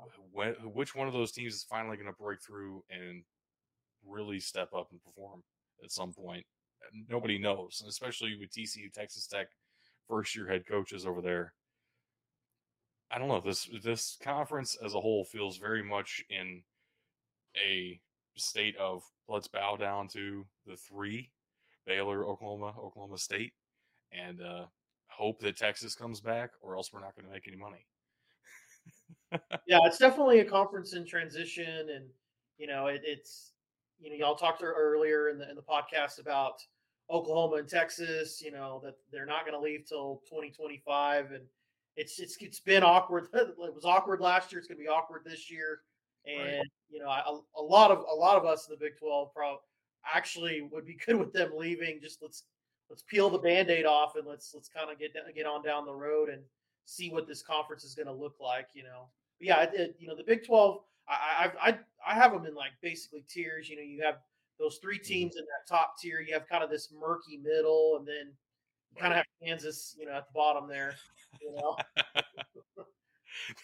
Uh, 0.00 0.06
when, 0.32 0.52
which 0.72 0.94
one 0.94 1.06
of 1.06 1.12
those 1.12 1.32
teams 1.32 1.54
is 1.54 1.64
finally 1.64 1.96
going 1.96 2.06
to 2.06 2.22
break 2.22 2.40
through 2.40 2.82
and 2.90 3.22
really 4.06 4.40
step 4.40 4.72
up 4.74 4.88
and 4.92 5.02
perform 5.02 5.42
at 5.84 5.90
some 5.90 6.12
point? 6.12 6.44
Nobody 7.08 7.38
knows, 7.38 7.82
especially 7.86 8.36
with 8.38 8.50
TCU, 8.50 8.92
Texas 8.92 9.26
Tech, 9.26 9.48
first 10.10 10.36
year 10.36 10.48
head 10.48 10.66
coaches 10.66 11.06
over 11.06 11.22
there. 11.22 11.54
I 13.10 13.18
don't 13.18 13.28
know 13.28 13.40
this 13.40 13.68
this 13.82 14.18
conference 14.22 14.76
as 14.84 14.94
a 14.94 15.00
whole 15.00 15.24
feels 15.24 15.56
very 15.56 15.82
much 15.82 16.22
in 16.28 16.62
a 17.56 18.00
state 18.36 18.76
of 18.76 19.02
let's 19.28 19.48
bow 19.48 19.76
down 19.76 20.08
to 20.08 20.44
the 20.66 20.76
three 20.76 21.30
Baylor, 21.86 22.24
Oklahoma, 22.24 22.74
Oklahoma 22.78 23.18
State, 23.18 23.52
and 24.12 24.40
uh, 24.40 24.66
hope 25.08 25.40
that 25.40 25.56
Texas 25.56 25.94
comes 25.94 26.20
back, 26.20 26.50
or 26.60 26.76
else 26.76 26.92
we're 26.92 27.00
not 27.00 27.16
going 27.16 27.26
to 27.26 27.32
make 27.32 27.48
any 27.48 27.56
money. 27.56 27.86
yeah, 29.66 29.78
it's 29.84 29.98
definitely 29.98 30.40
a 30.40 30.44
conference 30.44 30.94
in 30.94 31.06
transition, 31.06 31.88
and 31.94 32.04
you 32.58 32.66
know, 32.66 32.86
it, 32.86 33.00
it's 33.04 33.52
you 33.98 34.10
know, 34.10 34.16
y'all 34.16 34.36
talked 34.36 34.62
earlier 34.62 35.30
in 35.30 35.38
the 35.38 35.48
in 35.48 35.56
the 35.56 35.62
podcast 35.62 36.20
about 36.20 36.62
Oklahoma 37.10 37.56
and 37.56 37.68
Texas. 37.68 38.40
You 38.42 38.52
know 38.52 38.80
that 38.84 38.96
they're 39.12 39.26
not 39.26 39.44
going 39.44 39.54
to 39.54 39.60
leave 39.60 39.86
till 39.86 40.22
2025, 40.28 41.32
and 41.32 41.44
it's 41.96 42.18
it's 42.18 42.36
it's 42.40 42.60
been 42.60 42.82
awkward. 42.82 43.28
it 43.34 43.54
was 43.58 43.84
awkward 43.84 44.20
last 44.20 44.52
year. 44.52 44.58
It's 44.58 44.68
going 44.68 44.78
to 44.78 44.84
be 44.84 44.88
awkward 44.88 45.22
this 45.24 45.50
year, 45.50 45.80
and 46.26 46.58
right. 46.58 46.66
you 46.88 47.00
know, 47.00 47.08
a, 47.08 47.40
a 47.58 47.62
lot 47.62 47.90
of 47.90 48.04
a 48.10 48.14
lot 48.14 48.36
of 48.36 48.44
us 48.44 48.68
in 48.68 48.74
the 48.74 48.78
Big 48.78 48.98
12 48.98 49.34
probably 49.34 49.58
actually 50.14 50.62
would 50.62 50.86
be 50.86 50.98
good 51.06 51.16
with 51.16 51.32
them 51.32 51.52
leaving. 51.56 52.00
Just 52.00 52.22
let's 52.22 52.44
let's 52.88 53.02
peel 53.02 53.30
the 53.30 53.38
band-aid 53.38 53.86
off 53.86 54.16
and 54.16 54.26
let's 54.26 54.52
let's 54.54 54.68
kind 54.68 54.90
of 54.90 54.98
get 54.98 55.14
get 55.34 55.46
on 55.46 55.62
down 55.62 55.84
the 55.84 55.94
road 55.94 56.28
and 56.28 56.42
see 56.84 57.10
what 57.10 57.26
this 57.26 57.42
conference 57.42 57.84
is 57.84 57.94
going 57.94 58.06
to 58.08 58.12
look 58.12 58.36
like. 58.40 58.68
You 58.74 58.84
know, 58.84 59.08
but 59.38 59.46
yeah, 59.46 59.62
it, 59.62 59.70
it, 59.74 59.96
you 59.98 60.08
know 60.08 60.16
the 60.16 60.24
Big 60.24 60.46
Twelve. 60.46 60.80
I, 61.08 61.50
I 61.64 61.70
I 61.70 61.78
I 62.06 62.14
have 62.14 62.32
them 62.32 62.46
in 62.46 62.54
like 62.54 62.72
basically 62.82 63.24
tiers. 63.28 63.68
You 63.68 63.76
know, 63.76 63.82
you 63.82 64.02
have 64.02 64.18
those 64.60 64.78
three 64.80 64.98
mm-hmm. 64.98 65.12
teams 65.12 65.36
in 65.36 65.42
that 65.42 65.66
top 65.68 65.94
tier. 65.98 66.20
You 66.20 66.34
have 66.34 66.46
kind 66.48 66.62
of 66.62 66.70
this 66.70 66.92
murky 66.92 67.38
middle, 67.38 67.96
and 67.98 68.06
then 68.06 68.32
you 68.90 69.00
kind 69.00 69.12
of 69.12 69.16
have 69.16 69.26
Kansas, 69.42 69.96
you 69.98 70.06
know, 70.06 70.12
at 70.12 70.26
the 70.26 70.32
bottom 70.34 70.68
there. 70.68 70.94
You 71.40 71.54
know, 71.54 71.76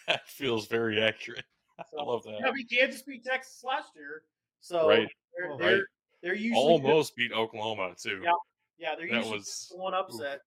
that 0.08 0.26
feels 0.26 0.66
very 0.66 1.00
accurate. 1.00 1.44
So, 1.90 2.00
I 2.00 2.04
love 2.04 2.24
that. 2.24 2.36
Yeah, 2.40 2.48
I 2.48 2.52
mean, 2.52 2.66
Kansas 2.68 3.02
beat 3.02 3.22
Texas 3.22 3.62
last 3.62 3.90
year, 3.94 4.22
so 4.60 4.88
right. 4.88 5.06
they're, 5.36 5.58
they're, 5.58 5.74
right. 5.74 5.84
they're 6.22 6.34
usually 6.34 6.58
almost 6.58 7.14
good. 7.14 7.28
beat 7.28 7.32
Oklahoma 7.36 7.92
too. 8.02 8.22
Yeah, 8.24 8.30
yeah, 8.78 8.94
they're 8.96 9.06
that 9.10 9.16
usually 9.16 9.36
was 9.36 9.70
one 9.76 9.92
upset. 9.92 10.36
Oof. 10.36 10.40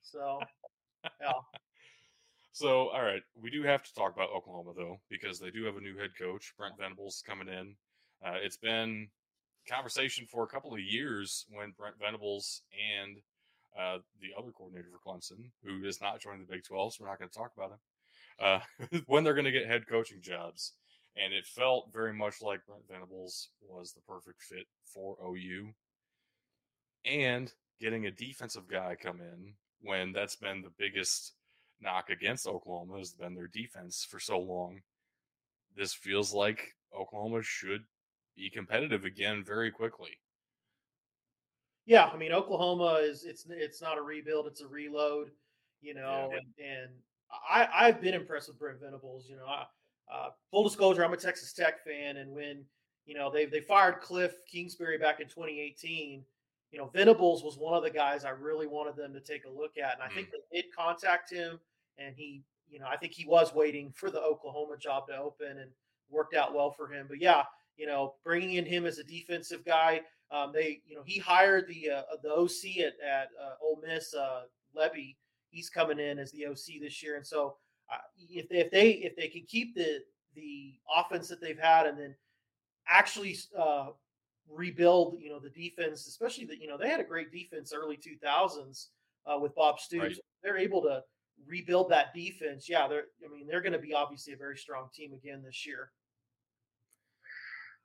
So, 0.00 0.40
yeah. 1.20 1.32
So, 2.54 2.88
all 2.88 3.02
right, 3.02 3.22
we 3.34 3.50
do 3.50 3.62
have 3.62 3.82
to 3.82 3.94
talk 3.94 4.14
about 4.14 4.30
Oklahoma 4.30 4.72
though, 4.76 5.00
because 5.10 5.38
they 5.38 5.50
do 5.50 5.64
have 5.64 5.76
a 5.76 5.80
new 5.80 5.96
head 5.98 6.10
coach, 6.18 6.54
Brent 6.56 6.78
Venables, 6.78 7.22
coming 7.26 7.48
in. 7.48 7.74
Uh, 8.24 8.36
it's 8.42 8.58
been 8.58 9.08
conversation 9.68 10.26
for 10.30 10.44
a 10.44 10.48
couple 10.48 10.72
of 10.72 10.80
years 10.80 11.46
when 11.50 11.74
Brent 11.76 11.96
Venables 12.00 12.62
and 13.00 13.18
uh, 13.78 13.98
the 14.20 14.30
other 14.38 14.50
coordinator 14.50 14.88
for 14.90 15.10
Clemson, 15.10 15.50
who 15.64 15.84
is 15.84 16.00
not 16.00 16.20
joining 16.20 16.40
the 16.40 16.52
Big 16.52 16.64
12, 16.64 16.94
so 16.94 16.98
we're 17.00 17.08
not 17.08 17.18
going 17.18 17.30
to 17.30 17.36
talk 17.38 17.52
about 17.56 17.72
him, 17.72 17.78
uh, 18.40 19.00
when 19.06 19.24
they're 19.24 19.34
going 19.34 19.44
to 19.44 19.52
get 19.52 19.66
head 19.66 19.86
coaching 19.86 20.20
jobs. 20.20 20.72
And 21.16 21.34
it 21.34 21.46
felt 21.46 21.92
very 21.92 22.14
much 22.14 22.40
like 22.40 22.64
Brent 22.66 22.88
Venables 22.90 23.50
was 23.60 23.92
the 23.92 24.00
perfect 24.00 24.42
fit 24.42 24.66
for 24.84 25.16
OU. 25.22 25.72
And 27.04 27.52
getting 27.80 28.06
a 28.06 28.10
defensive 28.10 28.66
guy 28.68 28.96
come 29.00 29.20
in 29.20 29.54
when 29.80 30.12
that's 30.12 30.36
been 30.36 30.62
the 30.62 30.72
biggest 30.78 31.32
knock 31.80 32.08
against 32.10 32.46
Oklahoma 32.46 32.98
has 32.98 33.12
been 33.12 33.34
their 33.34 33.48
defense 33.48 34.06
for 34.08 34.20
so 34.20 34.38
long. 34.38 34.80
This 35.76 35.92
feels 35.92 36.32
like 36.32 36.74
Oklahoma 36.98 37.42
should 37.42 37.84
be 38.36 38.50
competitive 38.50 39.04
again 39.04 39.44
very 39.44 39.70
quickly. 39.70 40.18
Yeah, 41.86 42.06
I 42.06 42.16
mean 42.16 42.32
Oklahoma 42.32 43.00
is 43.02 43.24
it's 43.24 43.46
it's 43.50 43.82
not 43.82 43.98
a 43.98 44.02
rebuild, 44.02 44.46
it's 44.46 44.60
a 44.60 44.68
reload, 44.68 45.30
you 45.80 45.94
know, 45.94 46.30
yeah. 46.30 46.38
and, 46.38 46.70
and 46.70 46.90
I 47.50 47.68
I've 47.86 48.00
been 48.00 48.14
impressed 48.14 48.48
with 48.48 48.58
Brent 48.58 48.80
Venables, 48.80 49.28
you 49.28 49.36
know. 49.36 49.46
I, 49.46 49.64
uh, 50.12 50.30
full 50.50 50.64
disclosure, 50.64 51.04
I'm 51.04 51.12
a 51.12 51.16
Texas 51.16 51.52
Tech 51.52 51.84
fan, 51.84 52.18
and 52.18 52.32
when 52.32 52.64
you 53.04 53.14
know 53.14 53.30
they 53.30 53.46
they 53.46 53.60
fired 53.60 54.00
Cliff 54.00 54.32
Kingsbury 54.50 54.98
back 54.98 55.20
in 55.20 55.26
2018, 55.26 56.22
you 56.70 56.78
know 56.78 56.90
Venables 56.94 57.42
was 57.42 57.58
one 57.58 57.74
of 57.74 57.82
the 57.82 57.90
guys 57.90 58.24
I 58.24 58.30
really 58.30 58.66
wanted 58.66 58.94
them 58.94 59.12
to 59.12 59.20
take 59.20 59.44
a 59.44 59.50
look 59.50 59.76
at, 59.76 59.94
and 59.94 60.02
I 60.02 60.08
mm. 60.08 60.14
think 60.14 60.28
they 60.30 60.60
did 60.60 60.66
contact 60.76 61.32
him 61.32 61.58
and 61.98 62.14
he, 62.16 62.42
you 62.70 62.78
know, 62.78 62.86
I 62.90 62.96
think 62.96 63.12
he 63.12 63.24
was 63.24 63.54
waiting 63.54 63.92
for 63.94 64.10
the 64.10 64.20
Oklahoma 64.20 64.76
job 64.78 65.06
to 65.08 65.16
open 65.16 65.58
and 65.58 65.70
worked 66.10 66.34
out 66.34 66.54
well 66.54 66.70
for 66.70 66.92
him. 66.92 67.06
But 67.08 67.20
yeah, 67.20 67.44
you 67.76 67.86
know, 67.86 68.14
bringing 68.24 68.54
in 68.54 68.64
him 68.64 68.86
as 68.86 68.98
a 68.98 69.04
defensive 69.04 69.64
guy, 69.64 70.02
um, 70.30 70.52
they, 70.52 70.80
you 70.86 70.96
know, 70.96 71.02
he 71.04 71.18
hired 71.18 71.68
the 71.68 71.90
uh, 71.90 72.02
the 72.22 72.30
OC 72.30 72.78
at 72.84 72.94
at 73.06 73.28
uh, 73.40 73.54
Ole 73.62 73.80
Miss, 73.86 74.14
uh, 74.14 74.42
Lebby. 74.76 75.16
He's 75.50 75.68
coming 75.68 75.98
in 75.98 76.18
as 76.18 76.32
the 76.32 76.46
OC 76.46 76.80
this 76.80 77.02
year, 77.02 77.16
and 77.16 77.26
so 77.26 77.56
uh, 77.92 77.98
if 78.30 78.48
they, 78.48 78.58
if 78.58 78.70
they 78.70 78.90
if 78.90 79.16
they 79.16 79.28
can 79.28 79.44
keep 79.46 79.74
the 79.74 80.00
the 80.34 80.74
offense 80.96 81.28
that 81.28 81.40
they've 81.40 81.58
had 81.58 81.86
and 81.86 81.98
then 81.98 82.14
actually 82.88 83.36
uh, 83.58 83.88
rebuild, 84.48 85.18
you 85.20 85.28
know, 85.28 85.38
the 85.38 85.50
defense, 85.50 86.06
especially 86.06 86.46
that 86.46 86.60
you 86.60 86.68
know 86.68 86.78
they 86.78 86.88
had 86.88 87.00
a 87.00 87.04
great 87.04 87.30
defense 87.30 87.72
early 87.74 87.98
2000s 87.98 88.86
uh, 89.26 89.38
with 89.38 89.54
Bob 89.54 89.78
Stoops. 89.78 90.02
Right. 90.02 90.18
They're 90.42 90.58
able 90.58 90.80
to 90.82 91.02
rebuild 91.46 91.90
that 91.90 92.14
defense, 92.14 92.68
yeah, 92.68 92.88
they're 92.88 93.04
I 93.24 93.32
mean, 93.32 93.46
they're 93.46 93.60
going 93.60 93.72
to 93.72 93.78
be 93.78 93.94
obviously 93.94 94.32
a 94.32 94.36
very 94.36 94.56
strong 94.56 94.88
team 94.94 95.12
again 95.12 95.42
this 95.44 95.66
year. 95.66 95.90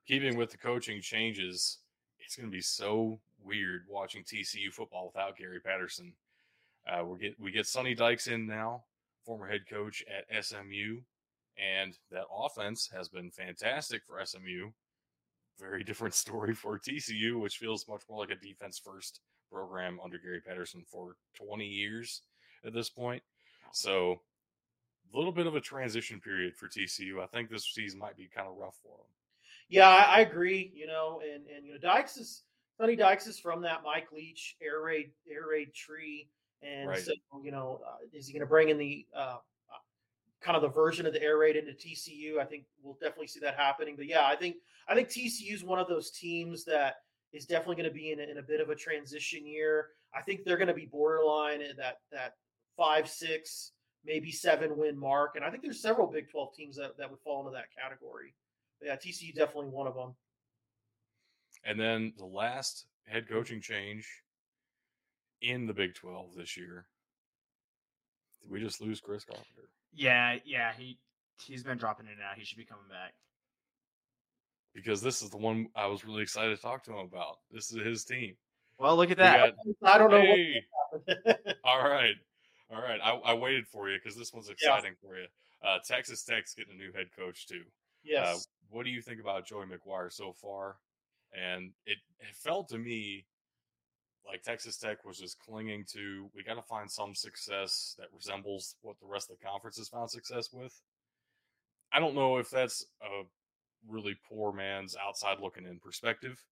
Keeping 0.08 0.38
with 0.38 0.50
the 0.50 0.56
coaching 0.56 1.02
changes, 1.02 1.80
it's 2.18 2.34
going 2.34 2.48
to 2.48 2.56
be 2.56 2.62
so 2.62 3.20
weird 3.44 3.84
watching 3.86 4.24
TCU 4.24 4.72
football 4.72 5.12
without 5.12 5.36
Gary 5.36 5.60
Patterson. 5.60 6.14
Uh, 6.90 7.04
we 7.04 7.18
get 7.18 7.38
we 7.38 7.50
get 7.50 7.66
Sonny 7.66 7.94
Dykes 7.94 8.26
in 8.26 8.46
now, 8.46 8.84
former 9.22 9.46
head 9.46 9.68
coach 9.68 10.02
at 10.08 10.42
SMU, 10.42 11.00
and 11.58 11.98
that 12.10 12.24
offense 12.34 12.88
has 12.90 13.10
been 13.10 13.30
fantastic 13.30 14.00
for 14.06 14.24
SMU. 14.24 14.70
Very 15.60 15.84
different 15.84 16.14
story 16.24 16.54
for 16.54 16.78
TCU, 16.78 17.38
which 17.38 17.58
feels 17.58 17.86
much 17.86 18.00
more 18.08 18.20
like 18.20 18.30
a 18.30 18.36
defense 18.36 18.80
first 18.82 19.20
program 19.52 20.00
under 20.02 20.16
Gary 20.16 20.40
Patterson 20.40 20.84
for 20.90 21.16
20 21.34 21.66
years 21.66 22.22
at 22.64 22.72
this 22.72 22.88
point. 22.88 23.22
So, 23.72 24.22
a 25.12 25.16
little 25.16 25.32
bit 25.32 25.46
of 25.46 25.54
a 25.54 25.60
transition 25.60 26.18
period 26.18 26.56
for 26.56 26.66
TCU. 26.66 27.22
I 27.22 27.26
think 27.26 27.50
this 27.50 27.66
season 27.74 27.98
might 27.98 28.16
be 28.16 28.30
kind 28.34 28.48
of 28.48 28.56
rough 28.56 28.76
for 28.82 28.96
them. 28.96 29.06
Yeah, 29.68 29.88
I, 29.88 30.16
I 30.16 30.20
agree. 30.20 30.72
You 30.74 30.86
know, 30.86 31.20
and 31.22 31.46
and 31.54 31.64
you 31.66 31.72
know, 31.72 31.78
Dykes 31.78 32.16
is 32.16 32.42
Sonny 32.80 32.96
Dykes 32.96 33.26
is 33.26 33.38
from 33.38 33.62
that 33.62 33.82
Mike 33.84 34.08
Leach 34.12 34.56
air 34.62 34.80
raid 34.82 35.10
air 35.30 35.48
raid 35.50 35.74
tree, 35.74 36.28
and 36.62 36.88
Right. 36.88 36.98
so 37.00 37.12
you 37.42 37.50
know, 37.50 37.80
uh, 37.86 37.96
is 38.12 38.26
he 38.26 38.32
going 38.32 38.40
to 38.40 38.46
bring 38.46 38.68
in 38.70 38.78
the 38.78 39.06
uh, 39.14 39.36
uh, 39.38 39.78
kind 40.40 40.56
of 40.56 40.62
the 40.62 40.68
version 40.68 41.06
of 41.06 41.12
the 41.12 41.22
air 41.22 41.36
raid 41.38 41.56
into 41.56 41.72
TCU? 41.72 42.38
I 42.40 42.44
think 42.44 42.64
we'll 42.82 42.94
definitely 42.94 43.26
see 43.26 43.40
that 43.40 43.56
happening. 43.56 43.94
But 43.96 44.06
yeah, 44.06 44.26
I 44.26 44.36
think 44.36 44.56
I 44.88 44.94
think 44.94 45.08
TCU 45.08 45.52
is 45.54 45.64
one 45.64 45.78
of 45.78 45.88
those 45.88 46.10
teams 46.10 46.64
that 46.64 46.96
is 47.32 47.44
definitely 47.44 47.76
going 47.76 47.90
to 47.90 47.94
be 47.94 48.12
in 48.12 48.20
a, 48.20 48.22
in 48.22 48.38
a 48.38 48.42
bit 48.42 48.60
of 48.60 48.70
a 48.70 48.74
transition 48.74 49.46
year. 49.46 49.88
I 50.14 50.22
think 50.22 50.44
they're 50.44 50.56
going 50.56 50.68
to 50.68 50.74
be 50.74 50.86
borderline 50.86 51.60
at 51.60 51.76
that 51.76 51.98
that 52.12 52.34
five 52.76 53.08
six 53.08 53.72
maybe 54.04 54.30
seven 54.30 54.76
win 54.78 54.96
mark, 54.96 55.36
and 55.36 55.44
I 55.44 55.50
think 55.50 55.62
there's 55.62 55.82
several 55.82 56.06
Big 56.06 56.30
Twelve 56.30 56.54
teams 56.54 56.76
that 56.76 56.96
that 56.96 57.10
would 57.10 57.20
fall 57.20 57.40
into 57.40 57.50
that 57.52 57.66
category. 57.76 58.34
Yeah, 58.82 58.96
TCU 58.96 59.34
definitely 59.34 59.70
one 59.70 59.86
of 59.86 59.94
them. 59.94 60.14
And 61.64 61.78
then 61.78 62.12
the 62.16 62.24
last 62.26 62.86
head 63.06 63.28
coaching 63.28 63.60
change 63.60 64.06
in 65.42 65.66
the 65.66 65.74
Big 65.74 65.94
12 65.94 66.34
this 66.36 66.56
year. 66.56 66.86
Did 68.42 68.50
we 68.50 68.60
just 68.60 68.80
lose 68.80 69.00
Chris 69.00 69.24
Carpenter? 69.24 69.68
Yeah, 69.92 70.36
yeah, 70.44 70.72
he 70.76 70.98
he's 71.44 71.64
been 71.64 71.78
dropping 71.78 72.06
in 72.06 72.12
and 72.12 72.22
out. 72.22 72.36
He 72.36 72.44
should 72.44 72.58
be 72.58 72.64
coming 72.64 72.88
back. 72.88 73.14
Because 74.74 75.00
this 75.02 75.22
is 75.22 75.30
the 75.30 75.36
one 75.36 75.68
I 75.74 75.86
was 75.86 76.04
really 76.04 76.22
excited 76.22 76.54
to 76.54 76.62
talk 76.62 76.84
to 76.84 76.92
him 76.92 77.06
about. 77.06 77.38
This 77.50 77.72
is 77.72 77.84
his 77.84 78.04
team. 78.04 78.34
Well, 78.78 78.96
look 78.96 79.10
at 79.10 79.16
that. 79.18 79.54
got- 79.82 79.92
I 79.94 79.98
don't 79.98 80.10
know 80.10 80.20
Hey, 80.20 80.62
what 81.06 81.56
all 81.64 81.82
right. 81.88 82.14
All 82.70 82.80
right. 82.82 83.00
I, 83.02 83.12
I 83.14 83.34
waited 83.34 83.66
for 83.66 83.88
you 83.90 83.98
because 84.02 84.16
this 84.16 84.32
one's 84.32 84.48
exciting 84.50 84.94
for 85.02 85.18
you. 85.18 85.26
Uh, 85.66 85.78
Texas 85.84 86.22
Tech's 86.22 86.54
getting 86.54 86.74
a 86.74 86.76
new 86.76 86.92
head 86.92 87.06
coach, 87.18 87.48
too. 87.48 87.62
yes. 88.04 88.46
What 88.70 88.84
do 88.84 88.90
you 88.90 89.02
think 89.02 89.20
about 89.20 89.46
Joey 89.46 89.66
McGuire 89.66 90.12
so 90.12 90.32
far? 90.32 90.76
And 91.32 91.72
it, 91.86 91.98
it 92.20 92.34
felt 92.34 92.68
to 92.70 92.78
me 92.78 93.26
like 94.26 94.42
Texas 94.42 94.76
Tech 94.76 95.04
was 95.04 95.18
just 95.18 95.38
clinging 95.38 95.84
to 95.92 96.30
we 96.34 96.42
got 96.42 96.54
to 96.54 96.62
find 96.62 96.90
some 96.90 97.14
success 97.14 97.94
that 97.98 98.08
resembles 98.14 98.76
what 98.82 98.96
the 99.00 99.06
rest 99.06 99.30
of 99.30 99.38
the 99.38 99.46
conference 99.46 99.78
has 99.78 99.88
found 99.88 100.10
success 100.10 100.50
with. 100.52 100.80
I 101.92 102.00
don't 102.00 102.14
know 102.14 102.36
if 102.36 102.50
that's 102.50 102.84
a 103.02 103.24
really 103.88 104.16
poor 104.28 104.52
man's 104.52 104.96
outside 105.02 105.38
looking 105.40 105.64
in 105.64 105.78
perspective, 105.78 106.44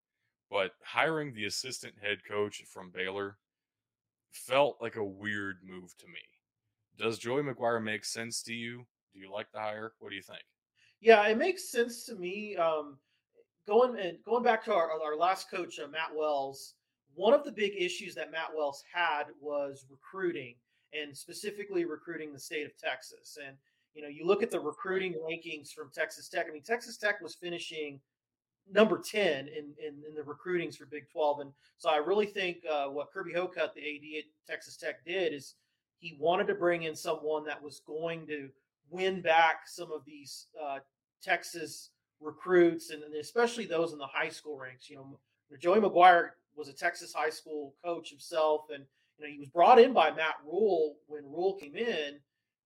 but 0.51 0.73
hiring 0.83 1.35
the 1.35 1.45
assistant 1.45 1.95
head 2.03 2.19
coach 2.29 2.63
from 2.73 2.91
Baylor 2.91 3.37
felt 4.33 4.79
like 4.81 4.97
a 4.97 5.05
weird 5.05 5.57
move 5.63 5.95
to 5.99 6.07
me. 6.07 6.21
Does 6.99 7.19
Joey 7.19 7.43
McGuire 7.43 7.83
make 7.83 8.05
sense 8.05 8.43
to 8.45 8.55
you? 8.55 8.87
Do 9.13 9.21
you 9.21 9.31
like 9.31 9.49
the 9.53 9.61
hire? 9.61 9.93
What 9.99 10.11
do 10.11 10.17
you 10.17 10.23
think? 10.23 10.43
Yeah, 11.01 11.27
it 11.27 11.39
makes 11.39 11.71
sense 11.71 12.05
to 12.05 12.15
me. 12.15 12.57
Um, 12.57 12.99
going 13.67 13.99
and 13.99 14.19
going 14.25 14.43
back 14.43 14.65
to 14.65 14.75
our, 14.75 14.91
our 15.03 15.17
last 15.17 15.51
coach, 15.51 15.79
uh, 15.79 15.89
Matt 15.89 16.15
Wells. 16.15 16.75
One 17.15 17.33
of 17.33 17.45
the 17.45 17.53
big 17.53 17.73
issues 17.79 18.15
that 18.15 18.31
Matt 18.31 18.51
Wells 18.55 18.83
had 18.93 19.25
was 19.41 19.87
recruiting, 19.91 20.55
and 20.93 21.17
specifically 21.17 21.85
recruiting 21.85 22.33
the 22.33 22.39
state 22.39 22.67
of 22.67 22.77
Texas. 22.77 23.39
And 23.45 23.57
you 23.95 24.03
know, 24.03 24.09
you 24.09 24.27
look 24.27 24.43
at 24.43 24.51
the 24.51 24.61
recruiting 24.61 25.15
rankings 25.15 25.73
from 25.73 25.91
Texas 25.95 26.29
Tech. 26.29 26.47
I 26.49 26.53
mean, 26.53 26.63
Texas 26.63 26.99
Tech 26.99 27.23
was 27.23 27.35
finishing 27.35 27.99
number 28.71 28.99
10 28.99 29.49
in, 29.49 29.73
in, 29.83 30.03
in 30.07 30.15
the 30.15 30.23
recruitings 30.23 30.77
for 30.77 30.87
Big 30.87 31.09
12. 31.11 31.41
And 31.41 31.53
so 31.79 31.89
I 31.89 31.97
really 31.97 32.27
think 32.27 32.59
uh, 32.71 32.87
what 32.87 33.11
Kirby 33.13 33.33
Hocutt, 33.33 33.75
the 33.75 33.81
AD 33.81 34.19
at 34.19 34.25
Texas 34.53 34.77
Tech, 34.77 35.05
did 35.05 35.33
is 35.33 35.55
he 35.99 36.19
wanted 36.21 36.47
to 36.49 36.55
bring 36.55 36.83
in 36.83 36.95
someone 36.95 37.45
that 37.45 37.63
was 37.63 37.81
going 37.87 38.27
to 38.27 38.49
win 38.91 39.21
back 39.21 39.61
some 39.67 39.93
of 39.93 40.05
these 40.05 40.47
uh, 40.63 40.79
Texas 41.23 41.91
recruits, 42.21 42.91
and, 42.91 43.03
especially 43.15 43.67
those 43.67 43.93
in 43.93 43.99
the 43.99 44.07
high 44.07 44.29
school 44.29 44.59
ranks. 44.59 44.89
You 44.89 44.97
know, 44.97 45.19
Joey 45.61 45.81
McGuire 45.81 46.31
was 46.55 46.69
a 46.69 46.73
Texas 46.73 47.13
high 47.13 47.31
school 47.31 47.75
coach 47.85 48.11
himself, 48.11 48.67
and 48.73 48.85
you 49.19 49.25
know 49.25 49.33
he 49.33 49.39
was 49.39 49.49
brought 49.49 49.79
in 49.79 49.93
by 49.93 50.11
Matt 50.11 50.37
Rhule 50.45 50.97
when 51.07 51.25
Rhule 51.25 51.55
came 51.61 51.77
in, 51.77 52.19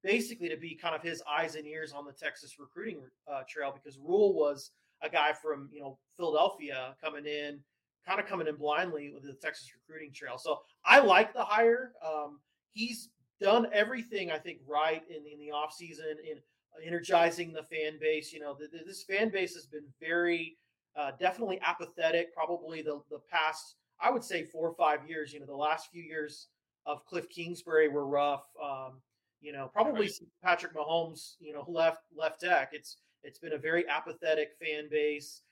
basically 0.03 0.49
to 0.49 0.57
be 0.57 0.75
kind 0.75 0.95
of 0.95 1.03
his 1.03 1.23
eyes 1.29 1.55
and 1.55 1.67
ears 1.67 1.93
on 1.93 2.05
the 2.05 2.13
Texas 2.13 2.59
recruiting 2.59 3.01
uh, 3.31 3.43
trail 3.49 3.73
because 3.73 3.99
Rhule 3.99 4.35
was 4.35 4.71
a 5.03 5.09
guy 5.09 5.33
from 5.33 5.69
you 5.73 5.81
know 5.81 5.99
Philadelphia 6.17 6.95
coming 7.03 7.27
in, 7.27 7.61
kind 8.07 8.21
of 8.21 8.27
coming 8.27 8.47
in 8.47 8.57
blindly 8.57 9.11
with 9.13 9.25
the 9.25 9.35
Texas 9.35 9.69
recruiting 9.75 10.13
trail. 10.13 10.39
So 10.39 10.61
I 10.85 11.01
like 11.01 11.33
the 11.33 11.45
hire. 11.45 11.93
Um, 12.05 12.41
he's 12.73 13.11
done 13.41 13.67
everything 13.73 14.31
I 14.31 14.39
think 14.39 14.59
right 14.67 15.03
in 15.09 15.27
in 15.27 15.39
the 15.39 15.53
offseason 15.55 16.17
in 16.29 16.39
energizing 16.87 17.53
the 17.53 17.63
fan 17.65 17.99
base. 18.01 18.33
You 18.33 18.41
know, 18.41 18.55
the, 18.59 18.69
the- 18.69 18.85
this 18.85 19.03
fan 19.03 19.31
base 19.31 19.55
has 19.55 19.67
been 19.67 19.85
very 20.01 20.57
uh, 20.97 21.13
definitely 21.19 21.61
apathetic. 21.67 22.35
Probably 22.35 22.83
the 22.83 23.01
the 23.11 23.21
past 23.31 23.77
I 24.01 24.11
would 24.11 24.25
say 24.25 24.45
four 24.45 24.69
or 24.69 24.75
five 24.75 25.09
years. 25.09 25.33
You 25.33 25.41
know, 25.41 25.47
the 25.47 25.55
last 25.55 25.91
few 25.91 26.03
years 26.03 26.49
of 26.87 27.05
Cliff 27.05 27.29
Kingsbury 27.29 27.89
were 27.89 28.07
rough. 28.07 28.45
Um, 28.63 29.01
you 29.41 29.53
know, 29.53 29.71
probably 29.73 30.07
Right. 30.07 30.21
Patrick 30.43 30.75
Mahomes, 30.75 31.35
you 31.39 31.53
know, 31.53 31.65
left 31.69 32.03
left 32.17 32.41
Tech. 32.41 32.71
It's 32.73 32.99
it's 33.23 33.39
been 33.39 33.53
a 33.53 33.59
very 33.59 33.87
apathetic 33.89 34.51
fan 34.61 34.89
base. 34.91 35.43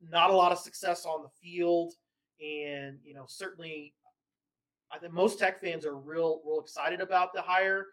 Not 0.00 0.30
a 0.30 0.34
lot 0.36 0.52
of 0.52 0.58
success 0.58 1.04
on 1.04 1.22
the 1.22 1.28
field, 1.42 1.92
and 2.40 2.98
you 3.04 3.14
know, 3.14 3.24
certainly, 3.26 3.94
I 4.92 4.98
think 4.98 5.12
most 5.12 5.38
Tech 5.38 5.60
fans 5.60 5.84
are 5.84 5.96
real 5.96 6.40
real 6.44 6.60
excited 6.60 7.00
about 7.00 7.32
the 7.32 7.42
hire. 7.42 7.86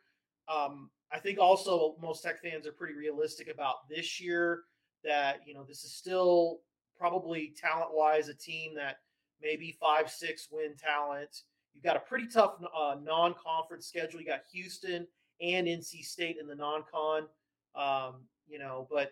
Um, 0.47 0.89
I 1.11 1.19
think 1.19 1.39
also 1.39 1.95
most 2.01 2.23
Tech 2.23 2.41
fans 2.41 2.65
are 2.67 2.71
pretty 2.71 2.95
realistic 2.95 3.49
about 3.53 3.87
this 3.89 4.19
year. 4.19 4.63
That 5.03 5.41
you 5.45 5.53
know, 5.53 5.63
this 5.63 5.83
is 5.83 5.93
still 5.93 6.59
probably 6.97 7.53
talent 7.57 7.89
wise 7.93 8.29
a 8.29 8.33
team 8.33 8.73
that 8.75 8.97
maybe 9.41 9.77
five 9.79 10.09
six 10.09 10.47
win 10.51 10.75
talent. 10.77 11.43
You've 11.73 11.83
got 11.83 11.97
a 11.97 11.99
pretty 11.99 12.27
tough 12.27 12.55
uh, 12.75 12.95
non 13.03 13.35
conference 13.43 13.87
schedule. 13.87 14.19
You 14.19 14.27
got 14.27 14.43
Houston 14.51 15.05
and 15.41 15.67
NC 15.67 16.03
State 16.05 16.37
in 16.39 16.47
the 16.47 16.55
non 16.55 16.83
con. 16.91 17.27
Um, 17.75 18.21
you 18.47 18.59
know, 18.59 18.87
but 18.89 19.11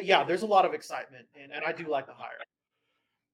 yeah, 0.00 0.24
there's 0.24 0.42
a 0.42 0.46
lot 0.46 0.64
of 0.64 0.74
excitement, 0.74 1.26
and, 1.40 1.52
and 1.52 1.64
I 1.64 1.72
do 1.72 1.88
like 1.88 2.06
the 2.06 2.12
hire. 2.12 2.38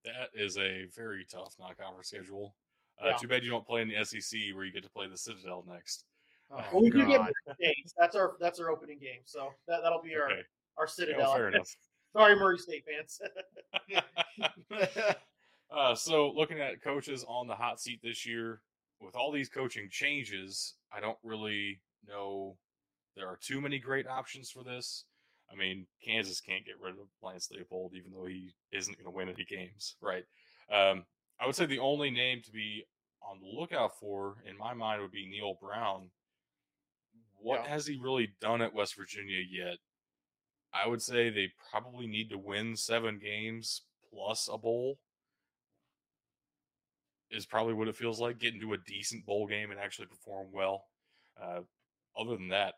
That 0.04 0.30
is 0.34 0.58
a 0.58 0.86
very 0.94 1.24
tough 1.30 1.54
non-conference 1.58 2.08
schedule. 2.08 2.54
Uh, 3.02 3.08
Yeah. 3.08 3.16
Too 3.16 3.28
bad 3.28 3.42
you 3.42 3.50
don't 3.50 3.66
play 3.66 3.82
in 3.82 3.88
the 3.88 4.04
SEC 4.04 4.38
where 4.54 4.64
you 4.64 4.72
get 4.72 4.84
to 4.84 4.90
play 4.90 5.06
the 5.06 5.18
Citadel 5.18 5.64
next. 5.68 6.04
Oh, 6.50 6.62
Well, 6.72 6.82
we 6.82 6.90
do 6.90 7.06
get 7.06 7.18
God. 7.18 7.32
That's 7.98 8.14
our 8.14 8.36
that's 8.38 8.60
our 8.60 8.70
opening 8.70 8.98
game, 8.98 9.20
so 9.24 9.52
that 9.66 9.80
that'll 9.82 10.02
be 10.02 10.14
our 10.14 10.30
Okay, 10.30 10.42
our 10.76 10.86
yeah, 10.86 10.92
Citadel. 10.92 11.34
fair 11.34 11.48
enough. 11.48 11.74
Sorry, 12.12 12.36
Murray 12.36 12.58
State 12.58 12.84
fans. 12.86 13.20
uh, 15.70 15.94
so, 15.96 16.30
looking 16.30 16.60
at 16.60 16.80
coaches 16.80 17.24
on 17.26 17.48
the 17.48 17.54
hot 17.56 17.80
seat 17.80 18.00
this 18.04 18.24
year, 18.24 18.60
with 19.00 19.16
all 19.16 19.32
these 19.32 19.48
coaching 19.48 19.88
changes, 19.90 20.74
I 20.92 21.00
don't 21.00 21.18
really 21.24 21.80
know 22.06 22.56
there 23.16 23.26
are 23.26 23.38
too 23.40 23.60
many 23.60 23.78
great 23.78 24.06
options 24.06 24.50
for 24.50 24.62
this. 24.62 25.04
I 25.52 25.56
mean, 25.56 25.86
Kansas 26.04 26.40
can't 26.40 26.64
get 26.64 26.80
rid 26.80 26.94
of 26.94 27.06
Lance 27.22 27.48
Leipold, 27.48 27.94
even 27.94 28.12
though 28.12 28.26
he 28.26 28.54
isn't 28.72 28.96
going 28.96 29.04
to 29.04 29.10
win 29.10 29.28
any 29.28 29.44
games, 29.44 29.96
right? 30.00 30.24
Um, 30.72 31.04
I 31.40 31.46
would 31.46 31.54
say 31.56 31.66
the 31.66 31.78
only 31.78 32.10
name 32.10 32.42
to 32.42 32.50
be 32.50 32.86
on 33.22 33.40
the 33.40 33.46
lookout 33.48 33.98
for, 33.98 34.36
in 34.46 34.56
my 34.56 34.74
mind, 34.74 35.02
would 35.02 35.10
be 35.10 35.26
Neal 35.26 35.54
Brown. 35.60 36.10
What 37.36 37.62
Yeah. 37.64 37.68
has 37.68 37.86
he 37.86 37.96
really 37.96 38.28
done 38.40 38.62
at 38.62 38.72
West 38.74 38.94
Virginia 38.96 39.40
yet? 39.40 39.78
I 40.72 40.86
would 40.86 41.02
say 41.02 41.30
they 41.30 41.48
probably 41.70 42.06
need 42.06 42.30
to 42.30 42.38
win 42.38 42.76
seven 42.76 43.18
games 43.18 43.82
plus 44.10 44.48
a 44.48 44.58
bowl. 44.58 44.98
Is 47.30 47.46
probably 47.46 47.74
what 47.74 47.88
it 47.88 47.96
feels 47.96 48.20
like. 48.20 48.38
Get 48.38 48.54
into 48.54 48.72
a 48.74 48.78
decent 48.78 49.26
bowl 49.26 49.46
game 49.46 49.70
and 49.70 49.80
actually 49.80 50.06
perform 50.06 50.52
well. 50.52 50.86
Uh, 51.40 51.62
other 52.16 52.36
than 52.36 52.48
that, 52.48 52.74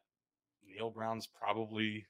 Neal 0.66 0.90
Brown's 0.90 1.26
probably 1.26 2.06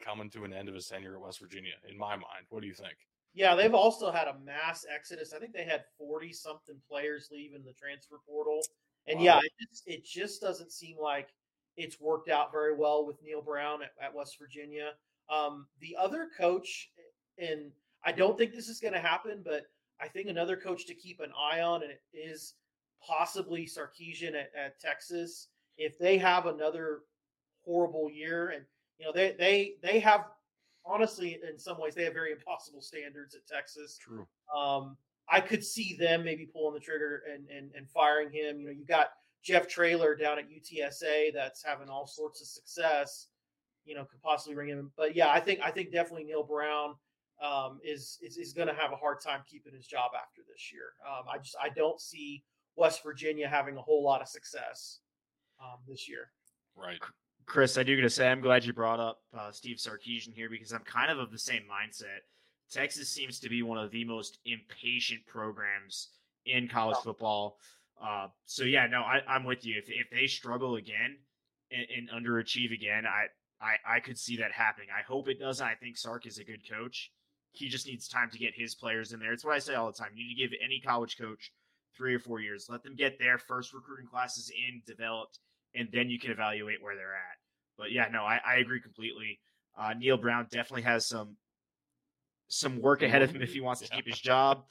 coming 0.00 0.30
to 0.30 0.44
an 0.44 0.52
end 0.52 0.68
of 0.68 0.74
his 0.74 0.86
tenure 0.86 1.14
at 1.14 1.20
West 1.20 1.40
Virginia, 1.40 1.74
in 1.86 1.98
my 1.98 2.16
mind. 2.16 2.46
What 2.48 2.62
do 2.62 2.66
you 2.68 2.74
think? 2.74 2.96
Yeah, 3.38 3.54
they've 3.54 3.72
also 3.74 4.10
had 4.10 4.26
a 4.26 4.36
mass 4.44 4.84
exodus. 4.92 5.32
I 5.32 5.38
think 5.38 5.52
they 5.52 5.62
had 5.62 5.84
forty 5.96 6.32
something 6.32 6.74
players 6.88 7.28
leaving 7.30 7.62
the 7.64 7.72
transfer 7.72 8.18
portal, 8.26 8.60
and 9.06 9.18
Wow. 9.18 9.24
yeah, 9.24 9.38
it 9.38 9.52
just, 9.70 9.82
it 9.86 10.04
just 10.04 10.40
doesn't 10.40 10.72
seem 10.72 10.96
like 10.98 11.28
it's 11.76 12.00
worked 12.00 12.28
out 12.28 12.50
very 12.50 12.74
well 12.74 13.06
with 13.06 13.22
Neal 13.22 13.40
Brown 13.40 13.80
at, 13.82 13.92
at 14.02 14.12
West 14.12 14.38
Virginia. 14.40 14.94
Um, 15.30 15.68
the 15.80 15.94
other 15.96 16.26
coach, 16.36 16.90
and 17.38 17.70
I 18.04 18.10
don't 18.10 18.36
think 18.36 18.52
this 18.52 18.68
is 18.68 18.80
going 18.80 18.94
to 18.94 18.98
happen, 18.98 19.42
but 19.44 19.66
I 20.00 20.08
think 20.08 20.28
another 20.28 20.56
coach 20.56 20.84
to 20.86 20.94
keep 20.94 21.20
an 21.20 21.30
eye 21.38 21.60
on 21.60 21.82
and 21.84 21.92
it 21.92 22.02
is 22.12 22.54
possibly 23.00 23.66
Sarkisian 23.66 24.34
at, 24.34 24.50
at 24.58 24.80
Texas. 24.80 25.46
If 25.76 25.96
they 25.96 26.18
have 26.18 26.46
another 26.46 27.02
horrible 27.64 28.10
year, 28.10 28.48
and 28.48 28.64
you 28.98 29.06
know 29.06 29.12
they 29.12 29.36
they 29.38 29.74
they 29.80 30.00
have 30.00 30.24
honestly 30.84 31.38
in 31.48 31.58
some 31.58 31.80
ways 31.80 31.94
they 31.94 32.04
have 32.04 32.14
very 32.14 32.32
impossible 32.32 32.80
standards 32.80 33.34
at 33.34 33.46
Texas. 33.46 33.98
True. 33.98 34.26
Um, 34.54 34.96
I 35.30 35.40
could 35.40 35.64
see 35.64 35.96
them 35.98 36.24
maybe 36.24 36.46
pulling 36.46 36.74
the 36.74 36.80
trigger 36.80 37.22
and, 37.32 37.48
and 37.48 37.70
and 37.76 37.88
firing 37.88 38.30
him. 38.32 38.60
You 38.60 38.66
know, 38.66 38.72
you 38.72 38.86
got 38.86 39.08
Jeff 39.42 39.68
Traylor 39.68 40.14
down 40.14 40.38
at 40.38 40.46
UTSA 40.48 41.32
that's 41.34 41.62
having 41.62 41.88
all 41.88 42.06
sorts 42.06 42.40
of 42.40 42.46
success. 42.46 43.28
You 43.84 43.94
know, 43.94 44.04
could 44.04 44.22
possibly 44.22 44.54
bring 44.54 44.68
him. 44.68 44.90
But 44.96 45.14
yeah, 45.14 45.30
I 45.30 45.40
think 45.40 45.60
I 45.62 45.70
think 45.70 45.92
definitely 45.92 46.24
Neal 46.24 46.44
Brown 46.44 46.94
um, 47.42 47.78
is 47.84 48.18
is, 48.22 48.36
is 48.36 48.52
going 48.52 48.68
to 48.68 48.74
have 48.74 48.92
a 48.92 48.96
hard 48.96 49.18
time 49.20 49.40
keeping 49.46 49.74
his 49.74 49.86
job 49.86 50.10
after 50.14 50.42
this 50.50 50.72
year. 50.72 50.92
Um, 51.06 51.24
I 51.32 51.38
just 51.38 51.56
I 51.62 51.68
don't 51.70 52.00
see 52.00 52.42
West 52.76 53.02
Virginia 53.02 53.48
having 53.48 53.76
a 53.76 53.82
whole 53.82 54.02
lot 54.02 54.22
of 54.22 54.28
success 54.28 55.00
um, 55.62 55.78
this 55.86 56.08
year. 56.08 56.30
Right. 56.76 57.00
Chris, 57.48 57.78
I 57.78 57.82
do 57.82 57.96
got 57.96 58.02
to 58.02 58.10
say, 58.10 58.28
I'm 58.28 58.42
glad 58.42 58.66
you 58.66 58.74
brought 58.74 59.00
up 59.00 59.20
uh, 59.36 59.50
Steve 59.50 59.78
Sarkisian 59.78 60.34
here 60.34 60.50
because 60.50 60.72
I'm 60.72 60.84
kind 60.84 61.10
of 61.10 61.18
of 61.18 61.32
the 61.32 61.38
same 61.38 61.62
mindset. 61.62 62.20
Texas 62.70 63.08
seems 63.08 63.40
to 63.40 63.48
be 63.48 63.62
one 63.62 63.78
of 63.78 63.90
the 63.90 64.04
most 64.04 64.38
impatient 64.44 65.24
programs 65.26 66.10
in 66.44 66.68
college 66.68 66.98
football. 67.02 67.56
Uh, 68.02 68.28
so 68.44 68.64
yeah, 68.64 68.86
no, 68.86 69.00
I, 69.00 69.22
am 69.28 69.44
with 69.44 69.64
you. 69.64 69.76
If 69.78 69.86
if 69.88 70.10
they 70.10 70.26
struggle 70.26 70.76
again 70.76 71.16
and, 71.72 71.86
and, 71.96 72.24
underachieve 72.24 72.72
again, 72.72 73.04
I, 73.06 73.26
I 73.64 73.96
I 73.96 74.00
could 74.00 74.18
see 74.18 74.36
that 74.36 74.52
happening. 74.52 74.88
I 74.96 75.02
hope 75.02 75.28
it 75.28 75.40
doesn't. 75.40 75.66
I 75.66 75.74
think 75.74 75.96
Sark 75.96 76.26
is 76.26 76.38
a 76.38 76.44
good 76.44 76.68
coach. 76.70 77.10
He 77.52 77.68
just 77.68 77.86
needs 77.86 78.06
time 78.06 78.28
to 78.30 78.38
get 78.38 78.52
his 78.54 78.74
players 78.74 79.12
in 79.12 79.20
there. 79.20 79.32
It's 79.32 79.44
what 79.44 79.54
I 79.54 79.58
say 79.58 79.74
all 79.74 79.90
the 79.90 79.98
time. 79.98 80.10
You 80.14 80.28
need 80.28 80.34
to 80.34 80.48
give 80.48 80.58
any 80.62 80.80
college 80.80 81.16
coach 81.18 81.50
three 81.96 82.14
or 82.14 82.20
four 82.20 82.40
years. 82.40 82.68
Let 82.68 82.82
them 82.82 82.94
get 82.94 83.18
their 83.18 83.38
first 83.38 83.72
recruiting 83.72 84.06
classes 84.06 84.50
in, 84.50 84.82
developed, 84.86 85.38
and 85.74 85.88
then 85.90 86.10
you 86.10 86.20
can 86.20 86.30
evaluate 86.30 86.82
where 86.82 86.94
they're 86.94 87.14
at. 87.14 87.37
But 87.78 87.92
yeah, 87.92 88.08
no, 88.12 88.24
I, 88.24 88.40
I 88.44 88.56
agree 88.56 88.80
completely. 88.80 89.38
Uh, 89.78 89.94
Neal 89.94 90.16
Brown 90.16 90.46
definitely 90.50 90.82
has 90.82 91.06
some 91.06 91.36
some 92.48 92.80
work 92.80 93.02
ahead 93.02 93.22
of 93.22 93.30
him 93.30 93.42
if 93.42 93.52
he 93.52 93.60
wants 93.60 93.82
to 93.82 93.88
keep 93.88 94.06
his 94.06 94.18
job. 94.18 94.64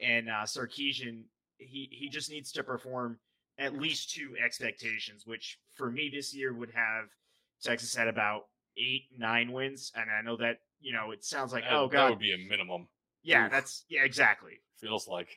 And 0.00 0.28
uh, 0.28 0.44
Sarkisian, 0.44 1.24
he 1.58 1.88
he 1.90 2.08
just 2.08 2.30
needs 2.30 2.52
to 2.52 2.62
perform 2.62 3.18
at 3.58 3.78
least 3.78 4.14
two 4.14 4.34
expectations, 4.42 5.26
which 5.26 5.58
for 5.74 5.90
me 5.90 6.10
this 6.12 6.34
year 6.34 6.54
would 6.54 6.70
have 6.70 7.06
Texas 7.62 7.96
at 7.98 8.08
about 8.08 8.42
eight, 8.76 9.04
nine 9.16 9.52
wins. 9.52 9.92
And 9.96 10.10
I 10.10 10.22
know 10.22 10.36
that 10.36 10.58
you 10.80 10.92
know 10.92 11.10
it 11.10 11.24
sounds 11.24 11.52
like 11.52 11.64
that, 11.64 11.72
oh 11.72 11.88
god, 11.88 12.04
that 12.04 12.10
would 12.10 12.18
be 12.18 12.32
a 12.32 12.48
minimum. 12.48 12.88
Yeah, 13.22 13.46
Oof. 13.46 13.52
that's 13.52 13.84
yeah, 13.88 14.04
exactly. 14.04 14.60
Feels 14.80 15.08
like 15.08 15.28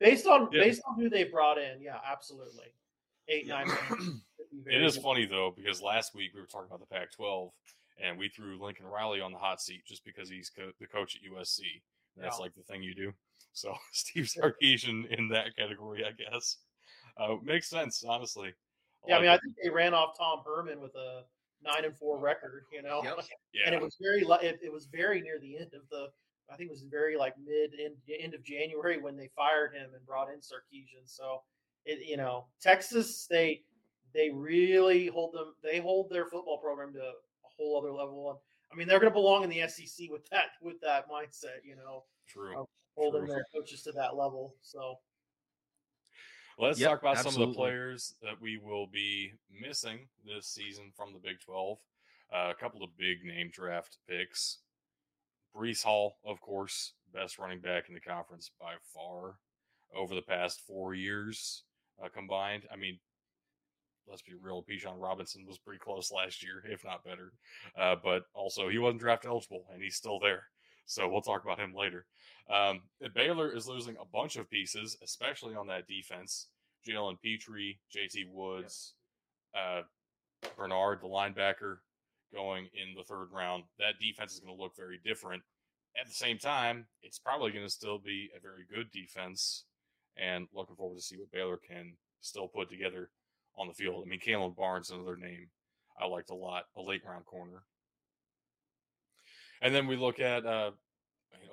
based 0.00 0.26
on 0.26 0.48
yeah. 0.52 0.62
based 0.62 0.82
on 0.88 0.98
who 0.98 1.08
they 1.08 1.24
brought 1.24 1.58
in. 1.58 1.80
Yeah, 1.82 1.98
absolutely, 2.10 2.66
eight, 3.28 3.46
nine. 3.46 3.68
it 4.66 4.82
is 4.82 4.96
funny 4.96 5.26
though 5.26 5.52
because 5.56 5.82
last 5.82 6.14
week 6.14 6.32
we 6.34 6.40
were 6.40 6.46
talking 6.46 6.66
about 6.68 6.80
the 6.80 6.94
Pac-12 6.94 7.50
and 8.02 8.18
we 8.18 8.28
threw 8.28 8.62
Lincoln 8.62 8.86
Riley 8.86 9.20
on 9.20 9.32
the 9.32 9.38
hot 9.38 9.60
seat 9.60 9.82
just 9.86 10.04
because 10.04 10.28
he's 10.28 10.50
co- 10.50 10.72
the 10.80 10.86
coach 10.86 11.16
at 11.16 11.30
USC. 11.30 11.60
That's 12.16 12.38
yeah. 12.38 12.42
like 12.42 12.54
the 12.54 12.62
thing 12.62 12.82
you 12.82 12.94
do. 12.94 13.12
So 13.52 13.74
Steve 13.92 14.24
Sarkisian 14.24 15.06
in 15.10 15.28
that 15.28 15.56
category, 15.56 16.04
I 16.04 16.12
guess, 16.12 16.58
uh, 17.16 17.36
makes 17.42 17.68
sense. 17.68 18.04
Honestly. 18.06 18.48
I 19.04 19.08
yeah, 19.08 19.14
like 19.14 19.18
I 19.18 19.22
mean, 19.22 19.30
it. 19.30 19.34
I 19.34 19.38
think 19.38 19.54
they 19.62 19.70
ran 19.70 19.94
off 19.94 20.16
Tom 20.18 20.40
Herman 20.44 20.80
with 20.80 20.94
a 20.94 21.22
nine 21.62 21.84
and 21.84 21.96
four 21.96 22.18
record. 22.18 22.64
You 22.72 22.82
know, 22.82 23.02
yep. 23.02 23.18
yeah. 23.52 23.62
and 23.66 23.74
it 23.74 23.80
was 23.80 23.96
very 24.00 24.22
it, 24.46 24.60
it 24.62 24.72
was 24.72 24.86
very 24.86 25.20
near 25.20 25.38
the 25.40 25.58
end 25.58 25.72
of 25.74 25.82
the. 25.90 26.08
I 26.52 26.56
think 26.56 26.68
it 26.68 26.72
was 26.72 26.84
very 26.90 27.16
like 27.16 27.34
mid 27.42 27.70
end, 27.82 27.94
end 28.20 28.34
of 28.34 28.44
January 28.44 29.00
when 29.00 29.16
they 29.16 29.30
fired 29.34 29.72
him 29.74 29.90
and 29.94 30.04
brought 30.04 30.28
in 30.28 30.40
Sarkisian. 30.40 31.06
So 31.06 31.42
it 31.84 32.06
you 32.06 32.16
know 32.16 32.46
Texas 32.60 33.26
they 33.30 33.62
they 34.14 34.30
really 34.30 35.06
hold 35.06 35.32
them 35.34 35.54
they 35.62 35.78
hold 35.78 36.10
their 36.10 36.26
football 36.26 36.58
program 36.58 36.92
to 36.94 37.00
a 37.00 37.12
whole 37.42 37.78
other 37.78 37.92
level. 37.92 38.30
And 38.30 38.38
I 38.72 38.76
mean, 38.76 38.88
they're 38.88 39.00
going 39.00 39.10
to 39.10 39.14
belong 39.14 39.44
in 39.44 39.50
the 39.50 39.68
SEC 39.68 40.08
with 40.10 40.28
that 40.30 40.50
with 40.62 40.80
that 40.80 41.08
mindset. 41.08 41.64
You 41.64 41.76
know, 41.76 42.04
true, 42.28 42.66
holding 42.96 43.26
true. 43.26 43.34
their 43.34 43.46
coaches 43.54 43.82
to 43.82 43.92
that 43.92 44.16
level. 44.16 44.54
So. 44.62 44.96
Let's 46.58 46.78
yep, 46.78 46.90
talk 46.90 47.00
about 47.00 47.16
absolutely. 47.16 47.32
some 47.32 47.42
of 47.42 47.48
the 47.48 47.58
players 47.58 48.14
that 48.22 48.40
we 48.40 48.58
will 48.58 48.86
be 48.86 49.32
missing 49.50 50.00
this 50.24 50.46
season 50.46 50.92
from 50.94 51.14
the 51.14 51.18
Big 51.18 51.40
12. 51.40 51.78
Uh, 52.30 52.50
a 52.50 52.54
couple 52.54 52.84
of 52.84 52.96
big 52.98 53.24
name 53.24 53.50
draft 53.50 53.96
picks. 54.06 54.58
Breece 55.56 55.82
Hall, 55.82 56.18
of 56.24 56.40
course, 56.42 56.92
best 57.12 57.38
running 57.38 57.60
back 57.60 57.88
in 57.88 57.94
the 57.94 58.00
conference 58.00 58.50
by 58.60 58.74
far 58.94 59.36
over 59.94 60.14
the 60.14 60.22
past 60.22 60.60
four 60.66 60.94
years 60.94 61.64
uh, 62.02 62.08
combined. 62.08 62.64
I 62.72 62.76
mean, 62.76 62.98
let's 64.08 64.22
be 64.22 64.34
real, 64.40 64.64
Bijan 64.68 65.00
Robinson 65.00 65.44
was 65.46 65.58
pretty 65.58 65.78
close 65.78 66.12
last 66.12 66.42
year, 66.42 66.62
if 66.68 66.84
not 66.84 67.04
better. 67.04 67.32
Uh, 67.78 67.96
but 68.02 68.24
also, 68.34 68.68
he 68.68 68.78
wasn't 68.78 69.00
draft 69.00 69.26
eligible, 69.26 69.64
and 69.72 69.82
he's 69.82 69.96
still 69.96 70.18
there. 70.18 70.44
So 70.86 71.08
we'll 71.08 71.22
talk 71.22 71.44
about 71.44 71.60
him 71.60 71.74
later. 71.74 72.06
Um, 72.52 72.82
Baylor 73.14 73.54
is 73.54 73.68
losing 73.68 73.96
a 73.96 74.04
bunch 74.04 74.36
of 74.36 74.50
pieces, 74.50 74.96
especially 75.02 75.54
on 75.54 75.68
that 75.68 75.86
defense. 75.86 76.48
Jalen 76.86 77.20
Pitre, 77.22 77.78
JT 77.94 78.28
Woods, 78.28 78.94
uh, 79.54 79.82
Bernard, 80.56 81.00
the 81.00 81.06
linebacker, 81.06 81.78
going 82.34 82.68
in 82.74 82.94
the 82.96 83.04
third 83.04 83.28
round. 83.32 83.64
That 83.78 84.00
defense 84.00 84.34
is 84.34 84.40
going 84.40 84.56
to 84.56 84.60
look 84.62 84.76
very 84.76 84.98
different. 85.04 85.42
At 85.98 86.08
the 86.08 86.14
same 86.14 86.38
time, 86.38 86.86
it's 87.02 87.18
probably 87.18 87.52
going 87.52 87.66
to 87.66 87.70
still 87.70 87.98
be 87.98 88.30
a 88.36 88.40
very 88.40 88.64
good 88.74 88.90
defense, 88.90 89.64
and 90.16 90.48
looking 90.52 90.76
forward 90.76 90.96
to 90.96 91.02
see 91.02 91.16
what 91.16 91.30
Baylor 91.30 91.58
can 91.58 91.94
still 92.20 92.48
put 92.48 92.70
together 92.70 93.10
on 93.56 93.68
the 93.68 93.74
field. 93.74 94.02
I 94.04 94.08
mean, 94.08 94.20
Kalon 94.20 94.54
Barnes, 94.56 94.90
another 94.90 95.16
name 95.16 95.48
I 96.00 96.06
liked 96.06 96.30
a 96.30 96.34
lot, 96.34 96.64
a 96.76 96.82
late 96.82 97.02
round 97.06 97.24
corner. 97.26 97.62
And 99.60 99.74
then 99.74 99.86
we 99.86 99.96
look 99.96 100.18
at 100.18 100.44
uh, 100.44 100.72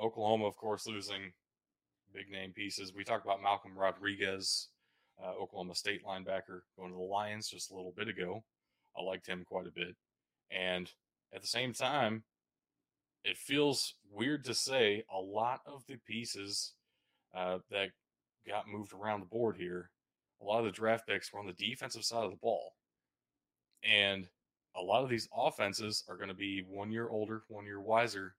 Oklahoma, 0.01 0.45
of 0.45 0.55
course, 0.55 0.87
losing 0.87 1.33
big 2.13 2.29
name 2.31 2.53
pieces. 2.53 2.93
We 2.93 3.03
talked 3.03 3.25
about 3.25 3.43
Malcolm 3.43 3.77
Rodriguez, 3.77 4.69
uh, 5.23 5.31
Oklahoma 5.39 5.75
State 5.75 6.03
linebacker, 6.03 6.61
going 6.77 6.91
to 6.91 6.97
the 6.97 7.03
Lions 7.03 7.49
just 7.49 7.71
a 7.71 7.75
little 7.75 7.93
bit 7.95 8.07
ago. 8.07 8.43
I 8.97 9.03
liked 9.03 9.27
him 9.27 9.43
quite 9.45 9.67
a 9.67 9.71
bit. 9.71 9.95
And 10.49 10.91
at 11.33 11.41
the 11.41 11.47
same 11.47 11.73
time, 11.73 12.23
it 13.23 13.37
feels 13.37 13.95
weird 14.11 14.45
to 14.45 14.55
say 14.55 15.03
a 15.13 15.19
lot 15.19 15.59
of 15.65 15.83
the 15.87 15.97
pieces 16.07 16.73
uh, 17.35 17.59
that 17.69 17.89
got 18.47 18.67
moved 18.67 18.93
around 18.93 19.19
the 19.19 19.25
board 19.27 19.57
here 19.57 19.91
a 20.41 20.45
lot 20.45 20.59
of 20.59 20.65
the 20.65 20.71
draft 20.71 21.07
picks 21.07 21.31
were 21.31 21.39
on 21.39 21.47
the 21.47 21.53
defensive 21.53 22.03
side 22.03 22.23
of 22.23 22.31
the 22.31 22.37
ball. 22.37 22.73
And 23.83 24.27
a 24.75 24.81
lot 24.81 25.03
of 25.03 25.09
these 25.09 25.27
offenses 25.35 26.03
are 26.07 26.15
going 26.15 26.29
to 26.29 26.35
be 26.35 26.63
one 26.67 26.91
year 26.91 27.09
older, 27.09 27.43
one 27.47 27.65
year 27.65 27.81
wiser. 27.81 28.35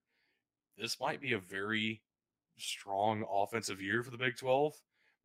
This 0.78 0.98
might 1.00 1.20
be 1.20 1.32
a 1.32 1.38
very 1.38 2.02
strong 2.56 3.24
offensive 3.30 3.80
year 3.80 4.02
for 4.02 4.10
the 4.10 4.18
Big 4.18 4.36
12. 4.36 4.74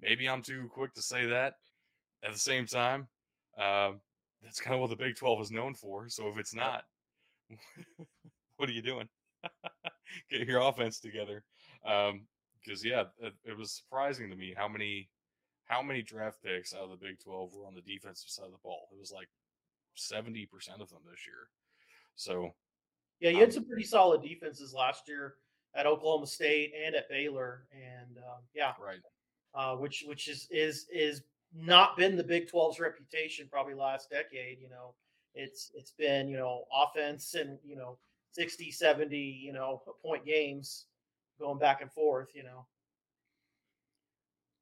Maybe 0.02 0.28
I'm 0.28 0.42
too 0.42 0.70
quick 0.74 0.94
to 0.96 1.02
say 1.02 1.26
that. 1.28 1.56
At 2.24 2.34
the 2.34 2.40
same 2.40 2.66
time, 2.66 3.08
uh, 3.58 3.92
that's 4.44 4.60
kind 4.60 4.74
of 4.74 4.82
what 4.82 4.90
the 4.90 4.96
Big 4.96 5.16
12 5.16 5.42
is 5.42 5.52
known 5.52 5.74
for. 5.74 6.10
So 6.10 6.28
if 6.30 6.38
it's 6.38 6.56
not, 6.56 6.84
what 8.58 8.70
are 8.70 8.74
you 8.74 8.82
doing? 8.82 9.08
Get 10.30 10.48
your 10.48 10.62
offense 10.62 11.00
together. 11.00 11.44
Because, 11.84 12.84
um, 12.84 12.90
yeah, 12.90 13.04
it, 13.20 13.34
it 13.44 13.58
was 13.58 13.72
surprising 13.72 14.30
to 14.30 14.36
me 14.36 14.54
how 14.58 14.68
many 14.68 15.10
how 15.66 15.82
many 15.82 16.02
draft 16.02 16.44
picks 16.44 16.74
out 16.74 16.84
of 16.84 16.92
the 16.92 16.96
Big 16.96 17.20
12 17.20 17.54
were 17.54 17.66
on 17.66 17.74
the 17.74 17.82
defensive 17.82 18.30
side 18.30 18.46
of 18.46 18.52
the 18.52 18.58
ball? 18.64 18.88
It 18.92 19.00
was 19.00 19.12
like 19.12 19.28
70% 19.98 20.48
of 20.82 20.90
them 20.90 21.02
this 21.10 21.26
year. 21.26 21.50
So, 22.16 22.52
yeah, 23.20 23.32
you 23.32 23.40
had 23.40 23.50
um, 23.50 23.54
some 23.54 23.66
pretty 23.66 23.84
solid 23.84 24.22
defenses 24.22 24.74
last 24.74 25.08
year 25.08 25.36
at 25.76 25.86
Oklahoma 25.86 26.28
State 26.28 26.74
and 26.86 26.96
at 26.96 27.10
Baylor, 27.10 27.66
and 27.74 28.18
um, 28.18 28.44
yeah, 28.54 28.74
right. 28.82 29.00
Uh, 29.54 29.76
which 29.76 30.04
which 30.08 30.28
is 30.28 30.48
is 30.52 30.86
is 30.94 31.24
not 31.54 31.98
been 31.98 32.16
the 32.16 32.24
Big 32.24 32.50
12's 32.50 32.80
reputation 32.80 33.48
probably 33.50 33.74
last 33.74 34.10
decade. 34.10 34.60
You 34.62 34.70
know, 34.70 34.94
it's 35.34 35.72
it's 35.74 35.92
been 35.92 36.28
you 36.28 36.38
know 36.38 36.66
offense 36.74 37.36
and 37.36 37.58
you 37.66 37.76
know 37.76 37.98
60, 38.32 38.72
70 38.72 39.18
you 39.18 39.54
know 39.54 39.82
point 40.04 40.26
games 40.26 40.86
going 41.40 41.60
back 41.60 41.82
and 41.82 41.92
forth. 41.92 42.30
You 42.34 42.44
know. 42.44 42.66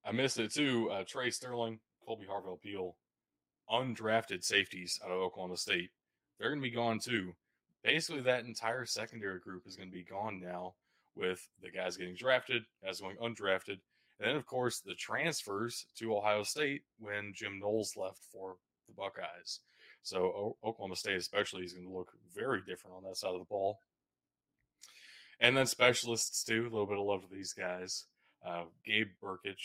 I 0.06 0.12
missed 0.12 0.40
it 0.40 0.54
too. 0.54 0.90
Uh, 0.92 1.04
Trey 1.06 1.30
Sterling, 1.30 1.80
Kolby 2.08 2.28
Harvell 2.28 2.62
Peel, 2.62 2.96
undrafted 3.70 4.44
safeties 4.44 5.00
out 5.04 5.12
of 5.12 5.22
Oklahoma 5.22 5.58
State. 5.58 5.92
They're 6.40 6.50
going 6.50 6.62
to 6.62 6.70
be 6.70 6.76
gone 6.76 7.00
too. 7.00 7.34
Basically, 7.84 8.22
that 8.22 8.46
entire 8.46 8.86
secondary 8.86 9.40
group 9.40 9.64
is 9.66 9.76
going 9.76 9.90
to 9.90 9.96
be 9.96 10.04
gone 10.04 10.40
now 10.42 10.74
with 11.16 11.50
the 11.62 11.70
guys 11.70 11.98
getting 11.98 12.16
drafted, 12.16 12.64
guys 12.84 13.02
going 13.02 13.18
undrafted, 13.18 13.80
and 14.20 14.30
then, 14.30 14.36
of 14.36 14.46
course, 14.46 14.80
the 14.80 14.96
transfers 14.96 15.86
to 15.98 16.16
Ohio 16.16 16.44
State 16.44 16.84
when 17.00 17.34
Jim 17.34 17.60
Knowles 17.60 17.98
left 17.98 18.20
for 18.32 18.56
the 18.88 18.94
Buckeyes. 18.94 19.60
So, 20.02 20.18
o- 20.26 20.58
Oklahoma 20.64 20.96
State, 20.96 21.18
especially, 21.18 21.64
is 21.64 21.74
going 21.74 21.88
to 21.88 21.94
look 21.94 22.12
very 22.34 22.62
different 22.62 22.96
on 22.98 23.04
that 23.04 23.18
side 23.18 23.34
of 23.34 23.40
the 23.40 23.46
ball. 23.46 23.80
And 25.40 25.58
then 25.58 25.66
specialists, 25.66 26.44
too. 26.44 26.62
A 26.62 26.72
little 26.72 26.86
bit 26.86 26.98
of 26.98 27.06
love 27.06 27.24
for 27.24 27.34
these 27.34 27.54
guys. 27.54 28.06
Uh, 28.46 28.64
Gabe 28.86 29.10
Brkic, 29.22 29.60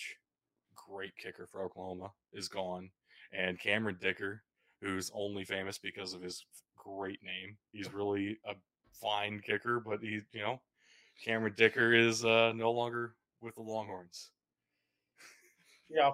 great 0.87 1.17
kicker 1.17 1.47
for 1.47 1.63
Oklahoma, 1.63 2.11
is 2.33 2.49
gone, 2.49 2.91
and 3.33 3.59
Cameron 3.59 3.99
Dicker, 4.01 4.43
who's 4.81 5.11
only 5.15 5.45
famous 5.45 5.79
because 5.79 6.15
of 6.15 6.23
his 6.23 6.45
great 6.77 7.21
name. 7.23 7.57
He's 7.73 7.93
really 7.93 8.39
a 8.47 8.55
fine 9.01 9.41
kicker, 9.45 9.81
but 9.81 10.01
he, 10.01 10.21
you 10.33 10.41
know, 10.41 10.61
Cameron 11.25 11.55
Dicker 11.57 11.93
is 11.93 12.25
uh, 12.25 12.53
no 12.55 12.71
longer 12.71 13.15
with 13.41 13.55
the 13.55 13.63
Longhorns. 13.63 14.31
Yeah. 15.89 16.13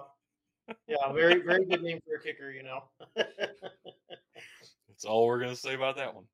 Yeah, 0.87 1.11
very 1.13 1.41
very 1.41 1.63
good 1.65 1.83
name 1.83 1.99
for 2.05 2.15
a 2.15 2.21
kicker, 2.21 2.49
you 2.51 2.63
know. 2.63 2.85
That's 3.15 5.05
all 5.05 5.27
we're 5.27 5.39
gonna 5.39 5.55
say 5.55 5.75
about 5.75 5.97
that 5.97 6.15
one. 6.15 6.25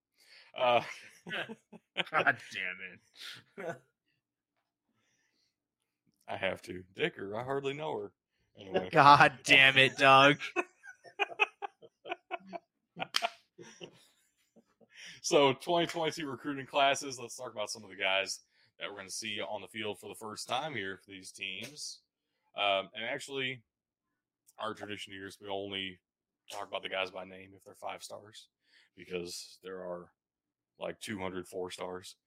Uh, 0.57 0.81
God 2.11 2.37
damn 2.53 3.67
it. 3.67 3.75
I 6.29 6.37
have 6.37 6.61
to. 6.63 6.83
Dicker, 6.95 7.35
I 7.35 7.43
hardly 7.43 7.73
know 7.73 7.97
her. 7.99 8.11
Anyway, 8.61 8.89
God 8.93 9.33
damn 9.43 9.77
it, 9.77 9.97
Doug. 9.97 10.37
so 15.21 15.53
2022 15.53 16.27
recruiting 16.27 16.65
classes. 16.65 17.19
Let's 17.19 17.35
talk 17.35 17.51
about 17.53 17.69
some 17.69 17.83
of 17.83 17.89
the 17.89 17.95
guys 17.95 18.39
that 18.79 18.89
we're 18.89 18.95
going 18.97 19.07
to 19.07 19.13
see 19.13 19.39
on 19.41 19.61
the 19.61 19.67
field 19.67 19.99
for 19.99 20.07
the 20.07 20.15
first 20.15 20.47
time 20.47 20.73
here 20.75 20.99
for 21.03 21.11
these 21.11 21.31
teams. 21.31 21.99
Um, 22.57 22.89
and 22.95 23.05
actually, 23.09 23.61
our 24.59 24.73
tradition 24.73 25.13
here 25.13 25.27
is 25.27 25.37
we 25.41 25.47
only 25.49 25.99
talk 26.51 26.67
about 26.67 26.83
the 26.83 26.89
guys 26.89 27.11
by 27.11 27.23
name 27.23 27.51
if 27.55 27.63
they're 27.63 27.75
five 27.75 28.03
stars, 28.03 28.47
because 28.97 29.57
there 29.63 29.77
are 29.77 30.09
like 30.79 30.99
200 30.99 31.47
four 31.47 31.71
stars. 31.71 32.15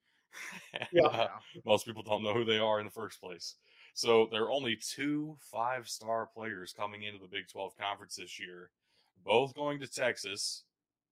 And, 0.73 0.89
Yeah. 0.93 1.07
uh, 1.07 1.29
most 1.65 1.87
people 1.87 2.03
don't 2.03 2.25
know 2.25 2.35
who 2.35 2.45
they 2.45 2.59
are 2.59 2.81
in 2.81 2.87
the 2.87 2.91
first 2.91 3.21
place. 3.21 3.55
So 3.95 4.29
there 4.31 4.43
are 4.43 4.51
only 4.51 4.77
two 4.77 5.37
five 5.53 5.89
star 5.89 6.27
players 6.27 6.75
coming 6.77 7.05
into 7.05 7.21
the 7.21 7.29
Big 7.29 7.49
12 7.49 7.77
conference 7.79 8.17
this 8.17 8.41
year, 8.41 8.71
both 9.25 9.55
going 9.55 9.79
to 9.81 9.87
Texas 9.87 10.65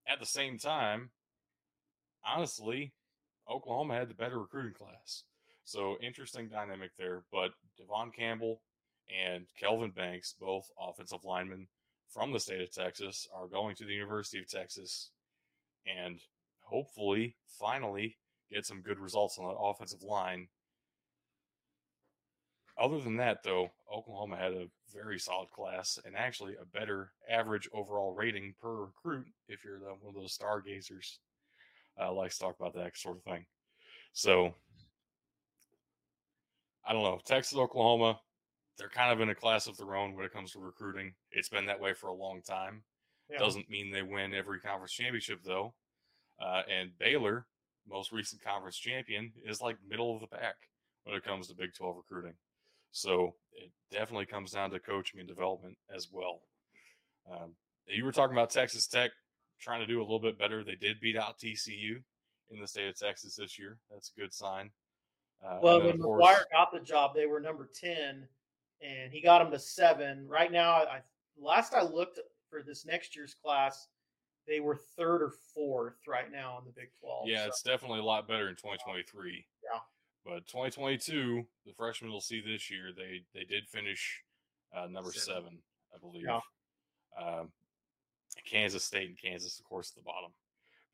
at 0.06 0.18
the 0.18 0.26
same 0.26 0.58
time. 0.58 1.10
Honestly, 2.26 2.92
Oklahoma 3.48 3.94
had 3.94 4.10
the 4.10 4.14
better 4.14 4.38
recruiting 4.38 4.74
class. 4.74 5.22
So 5.64 5.96
interesting 6.02 6.48
dynamic 6.48 6.90
there. 6.98 7.22
But 7.32 7.52
Devon 7.78 8.10
Campbell 8.10 8.62
and 9.08 9.46
Kelvin 9.58 9.92
Banks, 9.92 10.34
both 10.38 10.68
offensive 10.78 11.24
linemen 11.24 11.68
from 12.08 12.32
the 12.32 12.40
state 12.40 12.60
of 12.60 12.72
Texas, 12.72 13.28
are 13.32 13.46
going 13.46 13.76
to 13.76 13.84
the 13.84 13.94
University 13.94 14.40
of 14.40 14.48
Texas 14.48 15.10
and 15.86 16.20
hopefully 16.60 17.36
finally 17.60 18.16
get 18.50 18.66
some 18.66 18.82
good 18.82 18.98
results 18.98 19.38
on 19.38 19.46
that 19.46 19.60
offensive 19.60 20.02
line. 20.02 20.48
Other 22.78 23.00
than 23.00 23.16
that, 23.18 23.42
though, 23.42 23.70
Oklahoma 23.92 24.36
had 24.36 24.52
a 24.52 24.68
very 24.94 25.18
solid 25.18 25.50
class 25.50 25.98
and 26.04 26.16
actually 26.16 26.54
a 26.54 26.64
better 26.64 27.12
average 27.28 27.68
overall 27.72 28.14
rating 28.14 28.54
per 28.60 28.86
recruit 28.86 29.26
if 29.48 29.64
you're 29.64 29.78
the, 29.78 29.94
one 30.00 30.08
of 30.08 30.14
those 30.14 30.34
stargazers. 30.34 31.18
Uh, 32.00 32.10
likes 32.12 32.38
to 32.38 32.44
talk 32.44 32.56
about 32.58 32.74
that 32.74 32.96
sort 32.96 33.18
of 33.18 33.22
thing. 33.24 33.44
So, 34.14 34.54
I 36.86 36.94
don't 36.94 37.02
know. 37.02 37.20
Texas, 37.24 37.58
Oklahoma, 37.58 38.18
they're 38.78 38.88
kind 38.88 39.12
of 39.12 39.20
in 39.20 39.28
a 39.28 39.34
class 39.34 39.66
of 39.66 39.76
their 39.76 39.94
own 39.94 40.14
when 40.14 40.24
it 40.24 40.32
comes 40.32 40.52
to 40.52 40.58
recruiting. 40.58 41.12
It's 41.30 41.50
been 41.50 41.66
that 41.66 41.80
way 41.80 41.92
for 41.92 42.08
a 42.08 42.14
long 42.14 42.40
time. 42.40 42.82
Yeah. 43.30 43.38
Doesn't 43.38 43.68
mean 43.68 43.90
they 43.90 44.02
win 44.02 44.34
every 44.34 44.60
conference 44.60 44.92
championship, 44.92 45.40
though. 45.44 45.74
Uh, 46.40 46.62
and 46.70 46.90
Baylor, 46.98 47.46
most 47.88 48.10
recent 48.10 48.42
conference 48.42 48.78
champion, 48.78 49.32
is 49.44 49.60
like 49.60 49.76
middle 49.86 50.14
of 50.14 50.20
the 50.20 50.26
pack 50.26 50.56
when 51.04 51.14
it 51.14 51.24
comes 51.24 51.48
to 51.48 51.54
Big 51.54 51.74
12 51.74 51.96
recruiting. 51.96 52.34
So 52.92 53.34
it 53.52 53.70
definitely 53.90 54.26
comes 54.26 54.52
down 54.52 54.70
to 54.70 54.78
coaching 54.78 55.18
and 55.18 55.28
development 55.28 55.76
as 55.94 56.08
well. 56.12 56.42
Um, 57.30 57.54
you 57.86 58.04
were 58.04 58.12
talking 58.12 58.36
about 58.36 58.50
Texas 58.50 58.86
Tech 58.86 59.10
trying 59.60 59.80
to 59.80 59.86
do 59.86 60.00
a 60.00 60.02
little 60.02 60.20
bit 60.20 60.38
better. 60.38 60.62
They 60.62 60.74
did 60.76 61.00
beat 61.00 61.16
out 61.16 61.38
TCU 61.38 62.02
in 62.50 62.60
the 62.60 62.66
state 62.66 62.88
of 62.88 62.98
Texas 62.98 63.36
this 63.36 63.58
year. 63.58 63.78
That's 63.90 64.12
a 64.16 64.20
good 64.20 64.32
sign. 64.32 64.70
Uh, 65.44 65.58
Well, 65.62 65.82
when 65.82 66.00
course- 66.00 66.22
McGuire 66.24 66.50
got 66.52 66.72
the 66.72 66.80
job, 66.80 67.14
they 67.14 67.26
were 67.26 67.40
number 67.40 67.66
ten, 67.74 68.28
and 68.80 69.12
he 69.12 69.20
got 69.20 69.38
them 69.42 69.50
to 69.50 69.58
seven. 69.58 70.28
Right 70.28 70.52
now, 70.52 70.72
I 70.72 71.00
last 71.38 71.74
I 71.74 71.82
looked 71.82 72.20
for 72.50 72.62
this 72.62 72.84
next 72.84 73.16
year's 73.16 73.34
class, 73.34 73.88
they 74.46 74.60
were 74.60 74.76
third 74.76 75.22
or 75.22 75.30
fourth 75.54 76.06
right 76.06 76.30
now 76.30 76.58
in 76.58 76.64
the 76.66 76.72
Big 76.72 76.90
Twelve. 77.00 77.26
Yeah, 77.28 77.44
so- 77.44 77.48
it's 77.48 77.62
definitely 77.62 78.00
a 78.00 78.04
lot 78.04 78.28
better 78.28 78.48
in 78.48 78.56
2023. 78.56 79.46
Yeah. 79.64 79.80
But 80.24 80.46
2022, 80.46 81.44
the 81.66 81.72
freshmen 81.72 82.10
will 82.12 82.20
see 82.20 82.40
this 82.40 82.70
year. 82.70 82.90
They 82.96 83.22
they 83.34 83.44
did 83.44 83.66
finish 83.68 84.22
uh, 84.76 84.86
number 84.86 85.10
Seven. 85.12 85.42
seven, 85.44 85.58
I 85.94 85.98
believe. 85.98 86.24
Yeah. 86.26 86.40
Um, 87.20 87.50
Kansas 88.50 88.84
State 88.84 89.08
and 89.08 89.18
Kansas, 89.20 89.58
of 89.58 89.64
course, 89.64 89.90
at 89.90 89.96
the 89.96 90.06
bottom, 90.06 90.30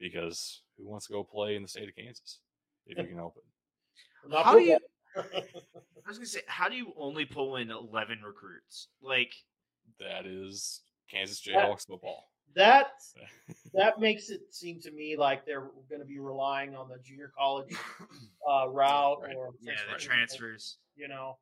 because 0.01 0.63
who 0.77 0.89
wants 0.89 1.07
to 1.07 1.13
go 1.13 1.23
play 1.23 1.55
in 1.57 1.63
the 1.63 1.69
state 1.69 1.89
of 1.89 1.95
Kansas 1.95 2.41
if 2.87 2.99
you 2.99 3.05
can 3.05 3.17
help 3.17 3.37
it? 3.37 4.33
How 4.35 4.55
do 4.55 4.61
you- 4.61 4.79
I 5.17 6.09
was 6.09 6.17
gonna 6.19 6.27
say, 6.27 6.41
how 6.49 6.69
do 6.69 6.75
you 6.77 6.93
only 6.97 7.25
pull 7.25 7.57
in 7.57 7.71
eleven 7.71 8.23
recruits? 8.23 8.89
Like, 9.03 9.35
That 10.01 10.27
is 10.27 10.81
Kansas 11.11 11.41
That- 11.43 11.55
Jayhawks 11.55 11.87
football. 11.87 12.31
That 12.55 12.93
that 13.75 14.01
makes 14.01 14.31
it 14.31 14.53
seem 14.55 14.81
to 14.81 14.91
me 14.91 15.16
like 15.16 15.45
they're 15.45 15.70
going 15.89 16.01
to 16.01 16.07
be 16.07 16.19
relying 16.19 16.75
on 16.75 16.89
the 16.89 16.99
junior 17.05 17.33
college 17.37 17.75
uh, 18.51 18.69
route 18.69 19.20
Right. 19.23 19.37
or 19.37 19.51
yeah, 19.61 19.73
the 19.93 19.99
transfers. 19.99 20.79
You 20.97 21.09
know, 21.09 21.39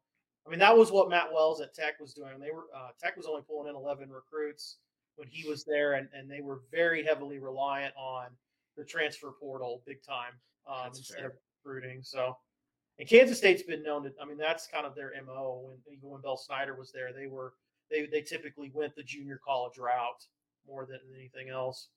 I 0.47 0.51
mean 0.51 0.59
that 0.59 0.77
was 0.77 0.91
what 0.93 1.09
Matt 1.09 1.33
Wells 1.33 1.61
at 1.61 1.75
Tech 1.75 2.01
was 2.01 2.13
doing. 2.13 2.39
They 2.41 2.51
were 2.51 2.65
uh, 2.77 2.89
Tech 3.01 3.17
was 3.17 3.27
only 3.27 3.43
pulling 3.43 3.69
in 3.69 3.77
eleven 3.77 4.11
recruits 4.11 4.79
when 5.17 5.29
he 5.29 5.49
was 5.49 5.65
there, 5.65 5.95
and, 5.95 6.09
and 6.13 6.31
they 6.31 6.43
were 6.43 6.61
very 6.71 7.03
heavily 7.03 7.39
reliant 7.39 7.95
on 7.97 8.27
the 8.77 8.85
transfer 8.85 9.33
portal 9.41 9.83
big 9.87 10.03
time 10.03 10.35
um, 10.69 10.89
instead 10.89 11.17
fair. 11.19 11.27
of 11.29 11.33
recruiting. 11.65 12.03
So, 12.03 12.37
and 12.99 13.09
Kansas 13.09 13.39
State's 13.39 13.63
been 13.63 13.83
known 13.83 14.03
to. 14.05 14.13
I 14.21 14.27
mean, 14.27 14.37
that's 14.37 14.67
kind 14.67 14.85
of 14.85 14.95
their 14.95 15.13
mo. 15.27 15.63
When 15.65 15.79
even 15.97 16.11
when 16.11 16.21
Bill 16.21 16.37
Snyder 16.37 16.75
was 16.75 16.93
there, 16.93 17.13
they 17.15 17.29
were 17.29 17.55
they 17.91 18.07
they 18.07 18.21
typically 18.21 18.71
went 18.75 18.95
the 18.95 19.03
junior 19.03 19.41
college 19.43 19.79
route 19.79 20.27
more 20.67 20.87
than 20.87 20.99
anything 21.15 21.49
else. 21.51 21.89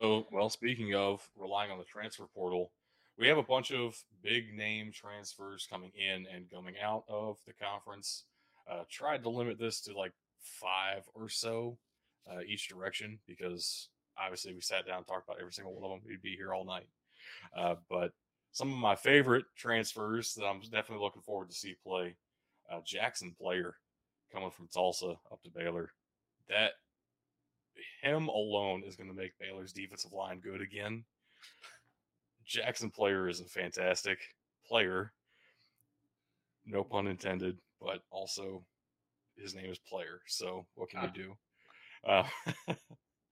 Oh, 0.00 0.26
well, 0.32 0.50
speaking 0.50 0.94
of 0.94 1.28
relying 1.36 1.70
on 1.70 1.78
the 1.78 1.84
transfer 1.84 2.24
portal, 2.34 2.72
we 3.18 3.28
have 3.28 3.38
a 3.38 3.42
bunch 3.42 3.70
of 3.70 3.96
big 4.22 4.52
name 4.52 4.90
transfers 4.92 5.68
coming 5.70 5.92
in 5.96 6.26
and 6.34 6.50
coming 6.50 6.74
out 6.82 7.04
of 7.08 7.38
the 7.46 7.52
conference. 7.52 8.24
Uh, 8.70 8.82
tried 8.90 9.22
to 9.22 9.28
limit 9.28 9.58
this 9.58 9.80
to 9.82 9.96
like 9.96 10.12
five 10.40 11.04
or 11.14 11.28
so 11.28 11.78
uh, 12.30 12.40
each 12.46 12.68
direction 12.68 13.18
because 13.26 13.88
obviously 14.20 14.52
we 14.52 14.60
sat 14.60 14.86
down 14.86 14.98
and 14.98 15.06
talked 15.06 15.28
about 15.28 15.40
every 15.40 15.52
single 15.52 15.74
one 15.74 15.84
of 15.84 15.90
them. 15.90 16.00
We'd 16.06 16.22
be 16.22 16.36
here 16.36 16.52
all 16.52 16.64
night. 16.64 16.88
Uh, 17.56 17.76
but 17.88 18.12
some 18.52 18.72
of 18.72 18.78
my 18.78 18.96
favorite 18.96 19.44
transfers 19.56 20.34
that 20.34 20.44
I'm 20.44 20.60
definitely 20.60 21.04
looking 21.04 21.22
forward 21.22 21.50
to 21.50 21.56
see 21.56 21.76
play 21.84 22.16
uh, 22.70 22.80
Jaxon 22.80 23.36
Player 23.36 23.74
coming 24.32 24.50
from 24.50 24.68
Tulsa 24.68 25.14
up 25.30 25.42
to 25.42 25.50
Baylor. 25.50 25.90
That 26.48 26.72
him 28.02 28.28
alone 28.28 28.82
is 28.86 28.96
going 28.96 29.08
to 29.08 29.16
make 29.16 29.38
Baylor's 29.38 29.72
defensive 29.72 30.12
line 30.12 30.40
good 30.40 30.60
again. 30.60 31.04
Jaxon 32.48 32.92
Player 32.92 33.28
is 33.28 33.40
a 33.40 33.44
fantastic 33.44 34.18
player. 34.66 35.12
No 36.66 36.84
pun 36.84 37.06
intended, 37.06 37.58
but 37.80 38.02
also 38.10 38.64
his 39.36 39.54
name 39.54 39.70
is 39.70 39.78
Player. 39.78 40.20
So 40.26 40.66
what 40.74 40.90
can 40.90 41.02
you 41.02 41.24
do? 41.24 41.36
Uh, 42.06 42.24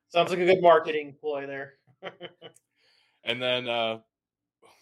Sounds 0.09 0.31
like 0.31 0.41
a 0.41 0.45
good 0.45 0.63
marketing 0.63 1.17
ploy 1.21 1.47
there. 1.47 1.75
and 3.25 3.41
then 3.41 3.69
uh, 3.69 3.99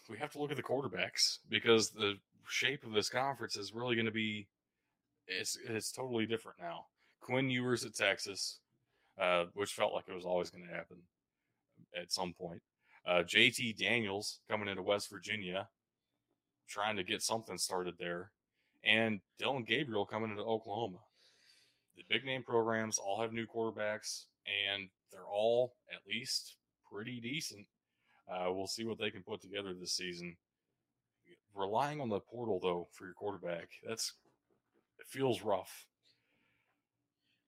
we 0.09 0.17
have 0.17 0.31
to 0.31 0.39
look 0.39 0.51
at 0.51 0.57
the 0.57 0.63
quarterbacks 0.63 1.39
because 1.49 1.91
the 1.91 2.15
shape 2.47 2.83
of 2.83 2.93
this 2.93 3.09
conference 3.09 3.55
is 3.55 3.73
really 3.73 3.95
going 3.95 4.05
to 4.05 4.11
be 4.11 4.47
it's 5.29 5.57
it's 5.67 5.91
totally 5.91 6.25
different 6.25 6.57
now. 6.59 6.85
Quinn 7.21 7.49
Ewers 7.49 7.85
at 7.85 7.95
Texas, 7.95 8.59
uh, 9.19 9.45
which 9.53 9.73
felt 9.73 9.93
like 9.93 10.05
it 10.07 10.15
was 10.15 10.25
always 10.25 10.49
going 10.49 10.65
to 10.65 10.73
happen 10.73 10.97
at 11.99 12.11
some 12.11 12.33
point. 12.33 12.61
Uh, 13.07 13.23
JT 13.23 13.77
Daniels 13.77 14.39
coming 14.49 14.67
into 14.67 14.83
West 14.83 15.09
Virginia, 15.11 15.67
trying 16.67 16.97
to 16.97 17.03
get 17.03 17.21
something 17.21 17.57
started 17.57 17.95
there, 17.99 18.31
and 18.83 19.19
Dillon 19.37 19.63
Gabriel 19.63 20.05
coming 20.05 20.31
into 20.31 20.43
Oklahoma. 20.43 20.99
The 21.95 22.03
big 22.09 22.25
name 22.25 22.43
programs 22.43 22.97
all 22.97 23.21
have 23.21 23.33
new 23.33 23.45
quarterbacks, 23.45 24.25
and 24.73 24.89
they're 25.11 25.25
all 25.25 25.73
at 25.93 26.01
least 26.07 26.55
pretty 26.91 27.19
decent. 27.19 27.65
Uh, 28.31 28.51
we'll 28.53 28.67
see 28.67 28.85
what 28.85 28.99
they 28.99 29.09
can 29.09 29.23
put 29.23 29.41
together 29.41 29.73
this 29.73 29.93
season. 29.93 30.35
Relying 31.55 31.99
on 31.99 32.09
the 32.09 32.19
portal 32.19 32.59
though 32.61 32.87
for 32.93 33.05
your 33.05 33.13
quarterback, 33.13 33.69
that's 33.87 34.13
it 34.99 35.07
feels 35.07 35.41
rough. 35.41 35.85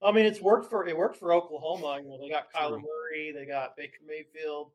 I 0.03 0.11
mean, 0.11 0.25
it's 0.25 0.41
worked 0.41 0.69
for 0.69 0.87
it 0.87 0.97
worked 0.97 1.17
for 1.17 1.31
Oklahoma. 1.33 1.99
You 2.03 2.09
know, 2.09 2.17
they 2.19 2.29
got 2.29 2.51
Kyler 2.51 2.79
True. 2.79 2.81
Murray, 2.81 3.31
they 3.31 3.45
got 3.45 3.77
Baker 3.77 3.99
Mayfield, 4.05 4.71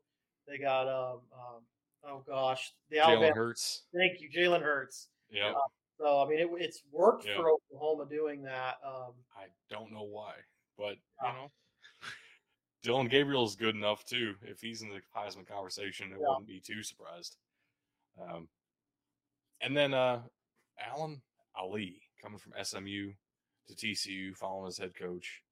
they 0.47 0.57
got 0.57 0.87
um, 0.87 1.19
um 1.33 1.61
oh 2.05 2.23
gosh, 2.25 2.71
the 2.89 2.97
Jalen 2.97 3.03
Alabama. 3.03 3.35
Hurts. 3.35 3.83
Thank 3.93 4.21
you, 4.21 4.29
Jalen 4.29 4.61
Hurts. 4.61 5.09
Yep. 5.29 5.55
So 5.99 6.23
I 6.23 6.29
mean, 6.29 6.39
it, 6.39 6.49
it's 6.59 6.83
worked 6.91 7.25
Yeah. 7.25 7.35
for 7.35 7.51
Oklahoma 7.51 8.05
doing 8.09 8.41
that. 8.43 8.75
Um, 8.85 9.13
I 9.35 9.47
don't 9.69 9.91
know 9.91 10.03
why, 10.03 10.33
but 10.77 10.97
Yeah. 11.21 11.31
you 11.31 11.37
know, 11.37 11.51
Dillon 12.83 13.07
Gabriel 13.07 13.45
is 13.45 13.55
good 13.55 13.75
enough 13.75 14.05
too. 14.05 14.35
If 14.43 14.61
he's 14.61 14.81
in 14.81 14.89
the 14.89 15.01
Heisman 15.15 15.45
conversation, 15.47 16.13
I 16.13 16.17
Yeah. 16.19 16.27
wouldn't 16.29 16.47
be 16.47 16.61
too 16.61 16.83
surprised. 16.83 17.35
Um, 18.21 18.47
and 19.61 19.75
then 19.75 19.93
uh, 19.93 20.21
Alan 20.79 21.21
Ali 21.55 22.01
coming 22.21 22.39
from 22.39 22.53
SMU 22.61 23.11
to 23.67 23.73
TCU, 23.75 24.35
following 24.35 24.65
his 24.67 24.77
head 24.77 24.95
coach. 24.95 25.43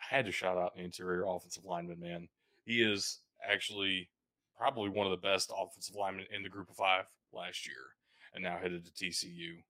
I 0.00 0.14
had 0.14 0.26
to 0.26 0.32
shout 0.32 0.58
out 0.58 0.74
the 0.74 0.82
interior 0.82 1.24
offensive 1.26 1.64
lineman. 1.64 2.00
Man, 2.00 2.28
he 2.64 2.82
is 2.82 3.20
actually 3.48 4.10
probably 4.56 4.88
one 4.88 5.06
of 5.06 5.10
the 5.10 5.28
best 5.28 5.52
offensive 5.56 5.96
linemen 5.96 6.26
in 6.34 6.42
the 6.42 6.48
group 6.48 6.70
of 6.70 6.76
five 6.76 7.04
last 7.32 7.66
year, 7.66 7.76
and 8.34 8.42
now 8.42 8.58
headed 8.60 8.84
to 8.84 8.92
TCU 8.92 9.62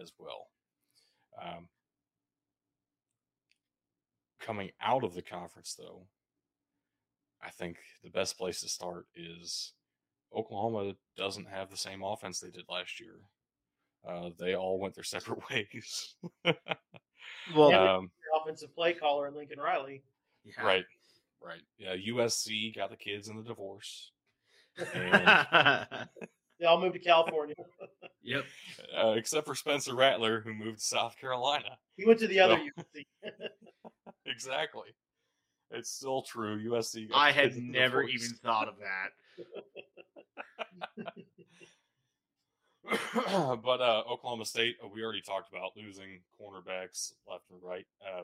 as 0.00 0.12
well. 0.18 0.48
Um, 1.40 1.68
coming 4.40 4.70
out 4.80 5.04
of 5.04 5.14
the 5.14 5.22
conference, 5.22 5.74
though, 5.78 6.06
I 7.42 7.50
think 7.50 7.78
the 8.02 8.10
best 8.10 8.38
place 8.38 8.60
to 8.60 8.68
start 8.68 9.06
is 9.14 9.72
Oklahoma 10.34 10.94
doesn't 11.16 11.48
have 11.48 11.70
the 11.70 11.76
same 11.76 12.02
offense 12.02 12.40
they 12.40 12.50
did 12.50 12.64
last 12.68 13.00
year. 13.00 13.20
Uh, 14.08 14.30
they 14.38 14.54
all 14.54 14.78
went 14.78 14.94
their 14.94 15.04
separate 15.04 15.40
ways. 15.50 16.14
Well, 17.54 17.70
Yeah. 17.70 17.94
um, 17.96 18.10
your 18.24 18.40
offensive 18.42 18.74
play 18.74 18.94
caller 18.94 19.28
in 19.28 19.34
Lincoln 19.34 19.58
Riley. 19.60 20.02
yeah. 20.44 20.62
Right, 20.64 20.84
right. 21.42 21.60
Yeah, 21.78 21.94
USC 21.96 22.74
got 22.74 22.90
the 22.90 22.96
kids 22.96 23.28
in 23.28 23.36
the 23.36 23.42
divorce, 23.42 24.12
They 26.60 26.66
all 26.68 26.80
moved 26.80 26.94
to 26.94 27.00
California. 27.00 27.56
yep. 28.22 28.44
uh, 28.96 29.10
except 29.16 29.46
for 29.46 29.54
Spencer 29.56 29.96
Rattler, 29.96 30.40
who 30.42 30.54
moved 30.54 30.78
to 30.78 30.84
South 30.84 31.16
Carolina. 31.20 31.76
he 31.96 32.06
went 32.06 32.20
to 32.20 32.28
the 32.28 32.38
other 32.40 32.54
Well- 32.54 32.70
USC. 32.94 33.04
Exactly. 34.26 34.90
It's 35.72 35.90
still 35.90 36.22
true. 36.22 36.56
USC. 36.70 37.08
got 37.08 37.18
I 37.18 37.32
had 37.32 37.44
kids 37.46 37.56
in 37.56 37.72
the 37.72 37.78
never 37.78 38.04
even 38.04 38.28
thought 38.44 38.68
of 38.68 38.74
that. 38.78 39.10
but 43.14 43.80
uh, 43.80 44.02
Oklahoma 44.10 44.44
State, 44.44 44.76
uh, 44.82 44.88
we 44.88 45.02
already 45.02 45.20
talked 45.20 45.52
about 45.52 45.76
losing 45.76 46.20
cornerbacks 46.40 47.12
left 47.28 47.44
and 47.50 47.60
right, 47.62 47.86
uh, 48.04 48.22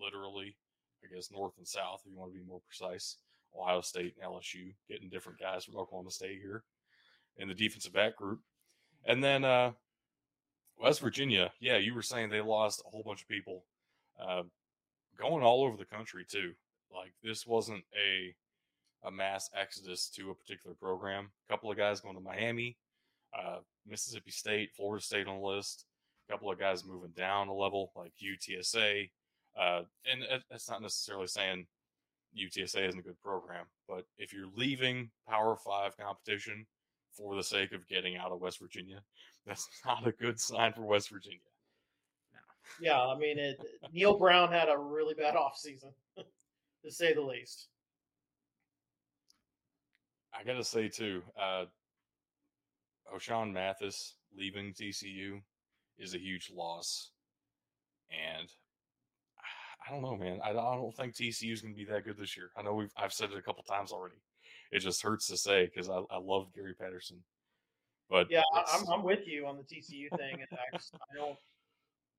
literally, 0.00 0.56
I 1.04 1.14
guess 1.14 1.30
north 1.30 1.54
and 1.58 1.66
south, 1.66 2.02
if 2.04 2.12
you 2.12 2.18
want 2.18 2.32
to 2.32 2.38
be 2.38 2.46
more 2.46 2.60
precise. 2.66 3.16
Ohio 3.58 3.80
State 3.80 4.14
and 4.20 4.30
LSU 4.30 4.74
getting 4.88 5.08
different 5.08 5.38
guys 5.38 5.64
from 5.64 5.76
Oklahoma 5.76 6.10
State 6.10 6.38
here 6.42 6.64
in 7.38 7.48
the 7.48 7.54
defensive 7.54 7.92
back 7.92 8.16
group. 8.16 8.40
And 9.06 9.24
then 9.24 9.44
uh, 9.44 9.72
West 10.80 11.00
Virginia, 11.00 11.50
yeah, 11.60 11.78
you 11.78 11.94
were 11.94 12.02
saying 12.02 12.28
they 12.28 12.40
lost 12.40 12.82
a 12.86 12.90
whole 12.90 13.02
bunch 13.02 13.22
of 13.22 13.28
people 13.28 13.64
uh, 14.20 14.42
going 15.18 15.42
all 15.42 15.64
over 15.64 15.76
the 15.76 15.84
country, 15.84 16.24
too. 16.28 16.52
Like, 16.94 17.12
this 17.22 17.46
wasn't 17.46 17.84
a 17.94 18.34
a 19.04 19.10
mass 19.10 19.48
exodus 19.54 20.08
to 20.08 20.30
a 20.30 20.34
particular 20.34 20.74
program. 20.74 21.30
A 21.48 21.52
couple 21.52 21.70
of 21.70 21.76
guys 21.76 22.00
going 22.00 22.16
to 22.16 22.20
Miami, 22.20 22.76
uh, 23.36 23.58
Mississippi 23.86 24.30
State, 24.30 24.70
Florida 24.76 25.02
State 25.04 25.26
on 25.26 25.40
the 25.40 25.46
list. 25.46 25.86
A 26.28 26.32
couple 26.32 26.50
of 26.50 26.58
guys 26.58 26.84
moving 26.84 27.12
down 27.16 27.48
a 27.48 27.54
level, 27.54 27.92
like 27.96 28.12
UTSA. 28.22 29.10
Uh, 29.58 29.82
and 30.04 30.22
that- 30.22 30.44
that's 30.50 30.68
not 30.68 30.82
necessarily 30.82 31.26
saying 31.26 31.66
UTSA 32.36 32.86
isn't 32.88 33.00
a 33.00 33.02
good 33.02 33.20
program, 33.20 33.66
but 33.88 34.04
if 34.18 34.32
you're 34.32 34.50
leaving 34.54 35.10
Power 35.26 35.56
Five 35.56 35.96
competition 35.96 36.66
for 37.16 37.34
the 37.34 37.42
sake 37.42 37.72
of 37.72 37.88
getting 37.88 38.16
out 38.16 38.30
of 38.30 38.40
West 38.40 38.60
Virginia, 38.60 39.02
that's 39.46 39.66
not 39.84 40.06
a 40.06 40.12
good 40.12 40.38
sign 40.38 40.72
for 40.74 40.82
West 40.82 41.08
Virginia. 41.10 41.38
yeah, 42.80 43.00
I 43.02 43.16
mean, 43.18 43.38
it, 43.38 43.58
Neal 43.92 44.18
Brown 44.18 44.52
had 44.52 44.68
a 44.68 44.78
really 44.78 45.14
bad 45.14 45.34
offseason, 45.34 45.92
to 46.84 46.90
say 46.90 47.14
the 47.14 47.22
least. 47.22 47.68
I 50.34 50.44
gotta 50.44 50.62
say 50.62 50.88
too, 50.88 51.22
uh, 51.40 51.64
Ochaun 53.14 53.52
Mathis 53.52 54.14
leaving 54.36 54.72
TCU 54.72 55.40
is 55.98 56.14
a 56.14 56.18
huge 56.18 56.50
loss, 56.54 57.10
and 58.10 58.48
I 59.86 59.90
don't 59.92 60.02
know, 60.02 60.16
man. 60.16 60.40
I, 60.44 60.50
I 60.50 60.52
don't 60.76 60.94
think 60.94 61.14
TCU 61.14 61.52
is 61.52 61.60
gonna 61.62 61.74
be 61.74 61.84
that 61.86 62.04
good 62.04 62.16
this 62.18 62.36
year. 62.36 62.50
I 62.56 62.62
know 62.62 62.74
we've 62.74 62.92
I've 62.96 63.12
said 63.12 63.30
it 63.32 63.38
a 63.38 63.42
couple 63.42 63.62
times 63.64 63.92
already. 63.92 64.16
It 64.70 64.80
just 64.80 65.02
hurts 65.02 65.26
to 65.28 65.36
say 65.36 65.64
because 65.66 65.88
I, 65.88 66.00
I 66.10 66.18
love 66.18 66.52
Gary 66.54 66.74
Patterson, 66.74 67.22
but 68.10 68.30
Yeah, 68.30 68.42
I'm, 68.74 68.86
I'm 68.90 69.02
with 69.02 69.26
you 69.26 69.46
on 69.46 69.56
the 69.56 69.62
TCU 69.62 70.08
thing. 70.18 70.34
And 70.34 70.46
I, 70.52 70.76
just- 70.76 70.94
I 70.94 71.16
don't. 71.16 71.36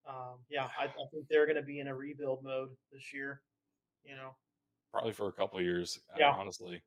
Um, 0.07 0.39
yeah, 0.49 0.67
I, 0.79 0.85
I 0.85 1.05
think 1.11 1.25
they're 1.29 1.45
going 1.45 1.57
to 1.57 1.61
be 1.61 1.79
in 1.79 1.87
a 1.87 1.93
rebuild 1.93 2.43
mode 2.43 2.69
this 2.91 3.13
year. 3.13 3.41
You 4.03 4.15
know, 4.15 4.35
probably 4.91 5.11
for 5.13 5.27
a 5.27 5.31
couple 5.31 5.59
of 5.59 5.65
years. 5.65 5.99
uh, 6.11 6.15
Yeah. 6.17 6.31
honestly, 6.31 6.81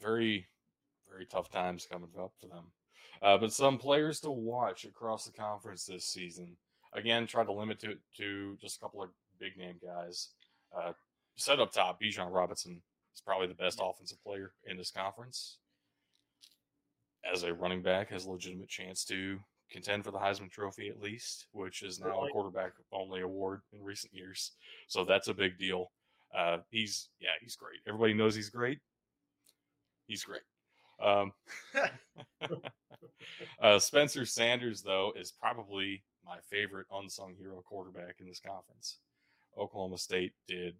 very, 0.00 0.48
very 1.10 1.26
tough 1.26 1.50
times 1.50 1.86
coming 1.90 2.10
up 2.18 2.32
for 2.40 2.46
them. 2.46 2.64
Uh, 3.22 3.36
but 3.36 3.52
some 3.52 3.78
players 3.78 4.20
to 4.20 4.30
watch 4.30 4.84
across 4.84 5.24
the 5.24 5.32
conference 5.32 5.84
this 5.84 6.06
season. 6.06 6.56
Again, 6.92 7.26
try 7.26 7.44
to 7.44 7.52
limit 7.52 7.84
it 7.84 7.98
to 8.16 8.56
just 8.60 8.76
a 8.76 8.80
couple 8.80 9.02
of 9.02 9.10
big 9.38 9.56
name 9.56 9.76
guys. 9.82 10.28
Uh, 10.76 10.92
set 11.36 11.60
up 11.60 11.72
top, 11.72 12.00
Bijan 12.00 12.32
Robinson 12.32 12.80
is 13.14 13.20
probably 13.20 13.46
the 13.46 13.54
best 13.54 13.80
offensive 13.82 14.22
player 14.22 14.52
in 14.64 14.76
this 14.76 14.90
conference. 14.90 15.58
As 17.30 17.42
a 17.42 17.52
running 17.52 17.82
back, 17.82 18.10
has 18.10 18.24
a 18.24 18.30
legitimate 18.30 18.68
chance 18.68 19.04
to 19.06 19.38
contend 19.70 20.04
for 20.04 20.10
the 20.10 20.18
Heisman 20.18 20.50
Trophy 20.50 20.88
at 20.88 21.00
least, 21.00 21.46
which 21.52 21.82
is 21.82 22.00
now 22.00 22.24
a 22.24 22.30
quarterback 22.30 22.72
only 22.92 23.20
award 23.20 23.60
in 23.72 23.82
recent 23.82 24.12
years. 24.14 24.52
So 24.88 25.04
that's 25.04 25.28
a 25.28 25.34
big 25.34 25.58
deal. 25.58 25.92
Uh, 26.36 26.58
he's 26.70 27.08
yeah, 27.20 27.30
he's 27.40 27.56
great. 27.56 27.78
Everybody 27.86 28.14
knows 28.14 28.34
he's 28.34 28.50
great. 28.50 28.78
He's 30.06 30.24
great. 30.24 30.42
Um, 31.02 31.32
uh, 33.62 33.78
Spencer 33.78 34.26
Sanders, 34.26 34.82
though, 34.82 35.12
is 35.16 35.32
probably 35.32 36.02
my 36.24 36.36
favorite 36.50 36.86
unsung 36.92 37.34
hero 37.34 37.62
quarterback 37.66 38.16
in 38.20 38.28
this 38.28 38.40
conference. 38.40 38.98
Oklahoma 39.58 39.98
State 39.98 40.32
did 40.46 40.76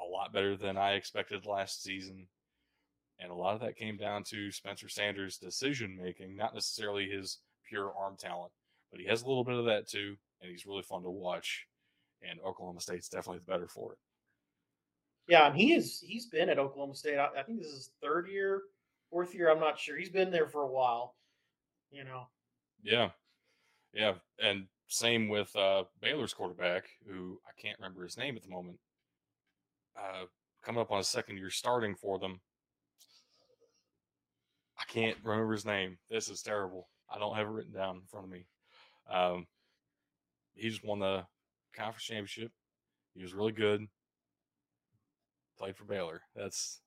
a 0.00 0.04
lot 0.04 0.32
better 0.32 0.56
than 0.56 0.76
I 0.76 0.92
expected 0.92 1.46
last 1.46 1.82
season. 1.82 2.26
And 3.18 3.30
a 3.30 3.34
lot 3.34 3.54
of 3.54 3.60
that 3.60 3.76
came 3.76 3.96
down 3.96 4.24
to 4.24 4.50
Spencer 4.50 4.88
Sanders' 4.88 5.38
decision 5.38 5.96
making, 5.96 6.36
not 6.36 6.54
necessarily 6.54 7.08
his 7.08 7.38
pure 7.68 7.92
arm 7.96 8.16
talent, 8.18 8.52
but 8.90 9.00
he 9.00 9.06
has 9.06 9.22
a 9.22 9.26
little 9.26 9.44
bit 9.44 9.56
of 9.56 9.64
that 9.66 9.88
too, 9.88 10.16
and 10.40 10.50
he's 10.50 10.66
really 10.66 10.82
fun 10.82 11.02
to 11.02 11.10
watch. 11.10 11.66
And 12.28 12.40
Oklahoma 12.40 12.80
State's 12.80 13.08
definitely 13.08 13.38
the 13.38 13.52
better 13.52 13.68
for 13.68 13.92
it. 13.92 13.98
yeah, 15.28 15.46
and 15.46 15.56
he 15.56 15.74
is. 15.74 16.00
He's 16.00 16.26
been 16.26 16.48
at 16.48 16.58
Oklahoma 16.58 16.94
State. 16.94 17.18
I, 17.18 17.28
I 17.38 17.42
think 17.42 17.58
this 17.60 17.68
is 17.68 17.74
his 17.76 17.90
third 18.02 18.28
year, 18.28 18.62
fourth 19.14 19.32
year. 19.32 19.48
I'm 19.48 19.60
not 19.60 19.78
sure. 19.78 19.96
He's 19.96 20.10
been 20.10 20.32
there 20.32 20.48
for 20.48 20.62
a 20.62 20.72
while. 20.72 21.14
You 21.92 22.02
know, 22.02 22.26
Yeah. 22.82 23.10
Yeah. 23.92 24.14
And 24.42 24.64
same 24.88 25.28
with 25.28 25.54
uh, 25.54 25.84
Baylor's 26.02 26.34
quarterback, 26.34 26.86
who 27.08 27.38
I 27.46 27.52
can't 27.60 27.78
remember 27.78 28.02
his 28.02 28.18
name 28.18 28.34
at 28.36 28.42
the 28.42 28.48
moment, 28.48 28.78
uh, 29.96 30.24
coming 30.64 30.80
up 30.80 30.90
on 30.90 30.98
his 30.98 31.06
second 31.06 31.38
year 31.38 31.50
starting 31.50 31.94
for 31.94 32.18
them. 32.18 32.40
I 34.80 34.82
can't 34.92 35.16
remember 35.22 35.52
his 35.52 35.64
name. 35.64 35.96
This 36.10 36.28
is 36.28 36.42
terrible. 36.42 36.88
I 37.08 37.20
don't 37.20 37.36
have 37.36 37.46
it 37.46 37.50
written 37.50 37.72
down 37.72 37.96
in 37.96 38.02
front 38.10 38.26
of 38.26 38.32
me. 38.32 38.46
Um, 39.08 39.46
he 40.56 40.68
just 40.68 40.84
won 40.84 40.98
the 40.98 41.24
conference 41.76 42.02
championship. 42.02 42.50
He 43.14 43.22
was 43.22 43.32
really 43.32 43.52
good. 43.52 43.86
Played 45.56 45.76
for 45.76 45.84
Baylor. 45.84 46.22
That's 46.34 46.80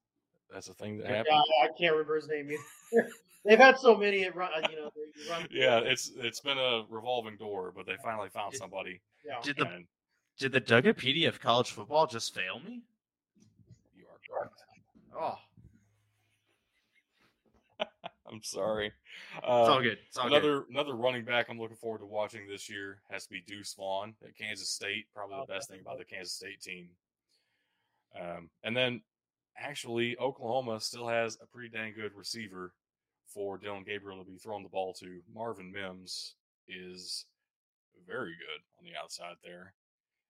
that's 0.53 0.69
a 0.69 0.73
thing 0.73 0.97
that 0.99 1.07
yeah, 1.09 1.15
happened. 1.17 1.41
I 1.63 1.67
can't 1.77 1.93
remember 1.93 2.15
his 2.15 2.27
name 2.27 2.49
either. 2.51 3.07
They've 3.45 3.57
had 3.59 3.77
so 3.77 3.95
many. 3.95 4.23
It 4.23 4.35
run, 4.35 4.49
you 4.69 4.75
know, 4.77 4.91
run. 5.29 5.47
Yeah, 5.51 5.79
it's 5.79 6.11
it's 6.17 6.39
been 6.41 6.57
a 6.57 6.83
revolving 6.89 7.37
door, 7.37 7.71
but 7.75 7.85
they 7.85 7.95
finally 8.03 8.29
found 8.29 8.51
Did- 8.51 8.57
somebody. 8.59 8.99
yeah. 9.25 9.39
Did 9.41 9.57
the 9.57 9.65
and 9.67 9.85
did 10.39 10.51
the 10.51 10.61
Dugopedia 10.61 11.27
of 11.29 11.39
college 11.39 11.71
football 11.71 12.07
just 12.07 12.33
fail 12.35 12.59
me? 12.59 12.81
you 13.95 14.05
are 14.05 14.19
correct. 14.39 14.61
Oh, 15.19 15.37
I'm 18.29 18.41
sorry. 18.43 18.87
it's 19.37 19.45
all 19.45 19.71
Uh, 19.77 19.81
good. 19.81 19.97
It's 20.07 20.17
all 20.17 20.29
good. 20.29 20.43
another 20.43 20.65
another 20.69 20.93
running 20.95 21.23
back 21.23 21.47
I'm 21.49 21.59
looking 21.59 21.77
forward 21.77 21.99
to 21.99 22.05
watching 22.05 22.47
this 22.47 22.69
year 22.69 22.99
has 23.09 23.23
to 23.25 23.29
be 23.31 23.41
Deuce 23.41 23.73
Vaughn 23.73 24.13
at 24.25 24.35
Kansas 24.37 24.69
State. 24.69 25.05
Probably 25.15 25.37
the 25.47 25.53
best 25.53 25.69
thing 25.69 25.79
about 25.81 25.97
the 25.99 26.05
Kansas 26.05 26.33
State 26.33 26.61
team. 26.61 26.89
Um, 28.19 28.49
and 28.63 28.75
then 28.75 29.01
actually 29.57 30.17
Oklahoma 30.19 30.79
still 30.79 31.07
has 31.07 31.37
a 31.41 31.45
pretty 31.45 31.69
dang 31.69 31.93
good 31.95 32.13
receiver 32.15 32.73
for 33.27 33.57
Dillon 33.57 33.83
Gabriel 33.85 34.23
to 34.23 34.29
be 34.29 34.37
throwing 34.37 34.63
the 34.63 34.69
ball 34.69 34.93
to. 34.93 35.19
Marvin 35.33 35.71
Mims 35.71 36.35
is 36.67 37.25
very 38.07 38.31
good 38.31 38.61
on 38.79 38.85
the 38.85 38.97
outside 39.01 39.35
there, 39.43 39.73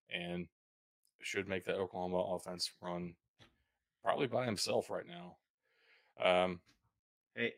and 0.09 0.47
should 1.21 1.47
make 1.47 1.65
that 1.65 1.75
Oklahoma 1.75 2.35
offense 2.35 2.71
run 2.81 3.15
probably 4.03 4.27
by 4.27 4.45
himself 4.45 4.89
right 4.89 5.05
now. 5.07 5.37
Um, 6.23 6.61
Hey, 7.35 7.53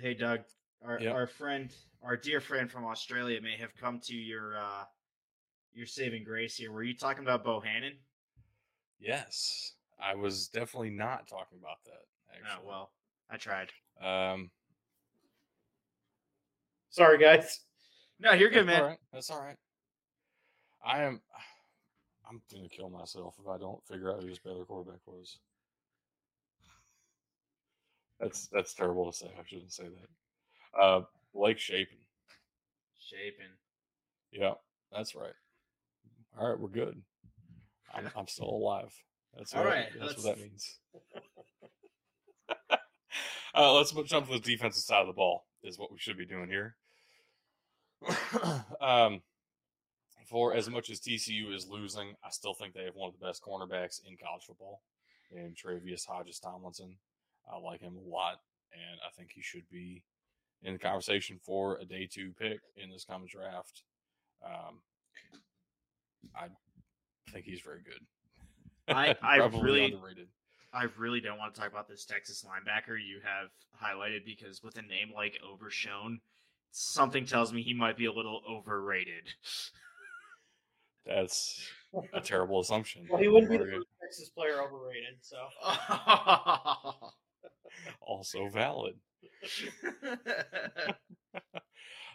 hey, 0.00 0.14
Doug. 0.14 0.40
our 0.82 0.98
Yep. 1.00 1.14
our 1.14 1.26
friend, 1.26 1.74
our 2.02 2.16
dear 2.16 2.40
friend 2.40 2.70
from 2.70 2.84
Australia, 2.86 3.40
may 3.42 3.56
have 3.56 3.74
come 3.74 4.00
to 4.00 4.14
your 4.14 4.56
uh 4.56 4.84
your 5.74 5.86
saving 5.86 6.24
grace 6.24 6.56
here. 6.56 6.72
Were 6.72 6.82
you 6.82 6.96
talking 6.96 7.22
about 7.22 7.44
Bohanon? 7.44 7.98
Yes, 8.98 9.74
I 10.02 10.14
was 10.14 10.48
definitely 10.48 10.90
not 10.90 11.28
talking 11.28 11.58
about 11.60 11.78
that. 11.84 12.02
Oh 12.50 12.66
well, 12.66 12.90
I 13.30 13.36
tried. 13.36 13.68
um, 14.02 14.50
Sorry, 16.90 17.18
guys. 17.18 17.60
No, 18.20 18.32
you're 18.32 18.50
good, 18.50 18.66
that's 18.66 18.74
man. 18.74 18.82
all 18.82 18.88
right. 18.88 18.98
That's 19.12 19.30
all 19.30 19.40
right. 19.42 19.56
I 20.84 21.02
am. 21.02 21.20
I'm 22.28 22.40
gonna 22.52 22.68
kill 22.68 22.88
myself 22.88 23.34
if 23.40 23.46
I 23.48 23.58
don't 23.58 23.84
figure 23.86 24.10
out 24.10 24.22
who 24.22 24.28
this 24.28 24.38
Baylor 24.38 24.64
quarterback 24.64 25.00
was. 25.06 25.38
That's 28.20 28.46
that's 28.52 28.72
terrible 28.74 29.10
to 29.10 29.16
say. 29.16 29.26
I 29.38 29.42
shouldn't 29.46 29.72
say 29.72 29.84
that. 29.84 30.80
Uh, 30.80 31.02
Blake 31.34 31.58
Shapen. 31.58 31.98
Shaping. 32.98 33.52
Yeah, 34.30 34.54
that's 34.92 35.14
right. 35.14 35.34
All 36.38 36.48
right, 36.48 36.58
we're 36.58 36.68
good. 36.68 37.02
I'm, 37.92 38.08
I'm 38.16 38.28
still 38.28 38.48
alive. 38.48 38.94
That's 39.36 39.54
All 39.54 39.64
what, 39.64 39.70
right, 39.70 39.86
That's 39.98 40.16
what 40.16 40.36
that 40.36 40.38
means. 40.38 40.78
uh, 43.54 43.72
let's 43.72 43.92
jump 44.06 44.26
to 44.26 44.34
the 44.34 44.40
defensive 44.40 44.82
side 44.82 45.00
of 45.00 45.06
the 45.06 45.12
ball. 45.12 45.46
Is 45.62 45.78
what 45.78 45.92
we 45.92 45.98
should 45.98 46.18
be 46.18 46.26
doing 46.26 46.48
here. 46.48 46.76
um, 48.80 49.22
for 50.28 50.54
as 50.54 50.68
much 50.68 50.90
as 50.90 51.00
TCU 51.00 51.54
is 51.54 51.68
losing, 51.68 52.14
I 52.24 52.30
still 52.30 52.54
think 52.54 52.74
they 52.74 52.84
have 52.84 52.96
one 52.96 53.08
of 53.08 53.18
the 53.18 53.24
best 53.24 53.42
cornerbacks 53.42 54.00
in 54.06 54.16
college 54.16 54.44
football, 54.46 54.82
in 55.30 55.54
Tre'Vius 55.54 56.06
Hodges 56.06 56.40
Tomlinson. 56.40 56.96
I 57.50 57.58
like 57.58 57.80
him 57.80 57.96
a 57.96 58.08
lot, 58.08 58.38
and 58.72 59.00
I 59.06 59.10
think 59.16 59.30
he 59.32 59.42
should 59.42 59.68
be 59.70 60.02
in 60.62 60.72
the 60.72 60.78
conversation 60.78 61.38
for 61.44 61.76
a 61.76 61.84
day 61.84 62.08
two 62.10 62.32
pick 62.38 62.60
in 62.76 62.90
this 62.90 63.04
coming 63.04 63.28
draft. 63.30 63.82
Um, 64.44 64.80
I 66.34 66.46
think 67.30 67.44
he's 67.44 67.60
very 67.60 67.82
good. 67.82 68.00
I- 68.96 69.16
I 69.22 69.36
really- 69.36 69.92
underrated. 69.94 70.28
I 70.74 70.84
really 70.96 71.20
don't 71.20 71.36
want 71.38 71.54
to 71.54 71.60
talk 71.60 71.70
about 71.70 71.86
this 71.86 72.06
Texas 72.06 72.46
linebacker 72.48 72.96
you 72.96 73.20
have 73.22 73.50
highlighted 73.78 74.24
because 74.24 74.62
with 74.62 74.78
a 74.78 74.82
name 74.82 75.12
like 75.14 75.38
Overshown, 75.46 76.18
something 76.70 77.26
tells 77.26 77.52
me 77.52 77.62
he 77.62 77.74
might 77.74 77.98
be 77.98 78.06
a 78.06 78.12
little 78.12 78.40
overrated. 78.50 79.24
That's 81.06 81.60
a 82.14 82.20
terrible 82.22 82.60
assumption. 82.60 83.06
Well, 83.10 83.20
he 83.20 83.28
wouldn't 83.28 83.50
be 83.50 83.58
the 83.58 83.64
first 83.64 83.88
Texas 84.00 84.28
player 84.30 84.62
overrated. 84.62 85.16
So 85.20 85.36
also 88.00 88.48
valid. 88.48 88.94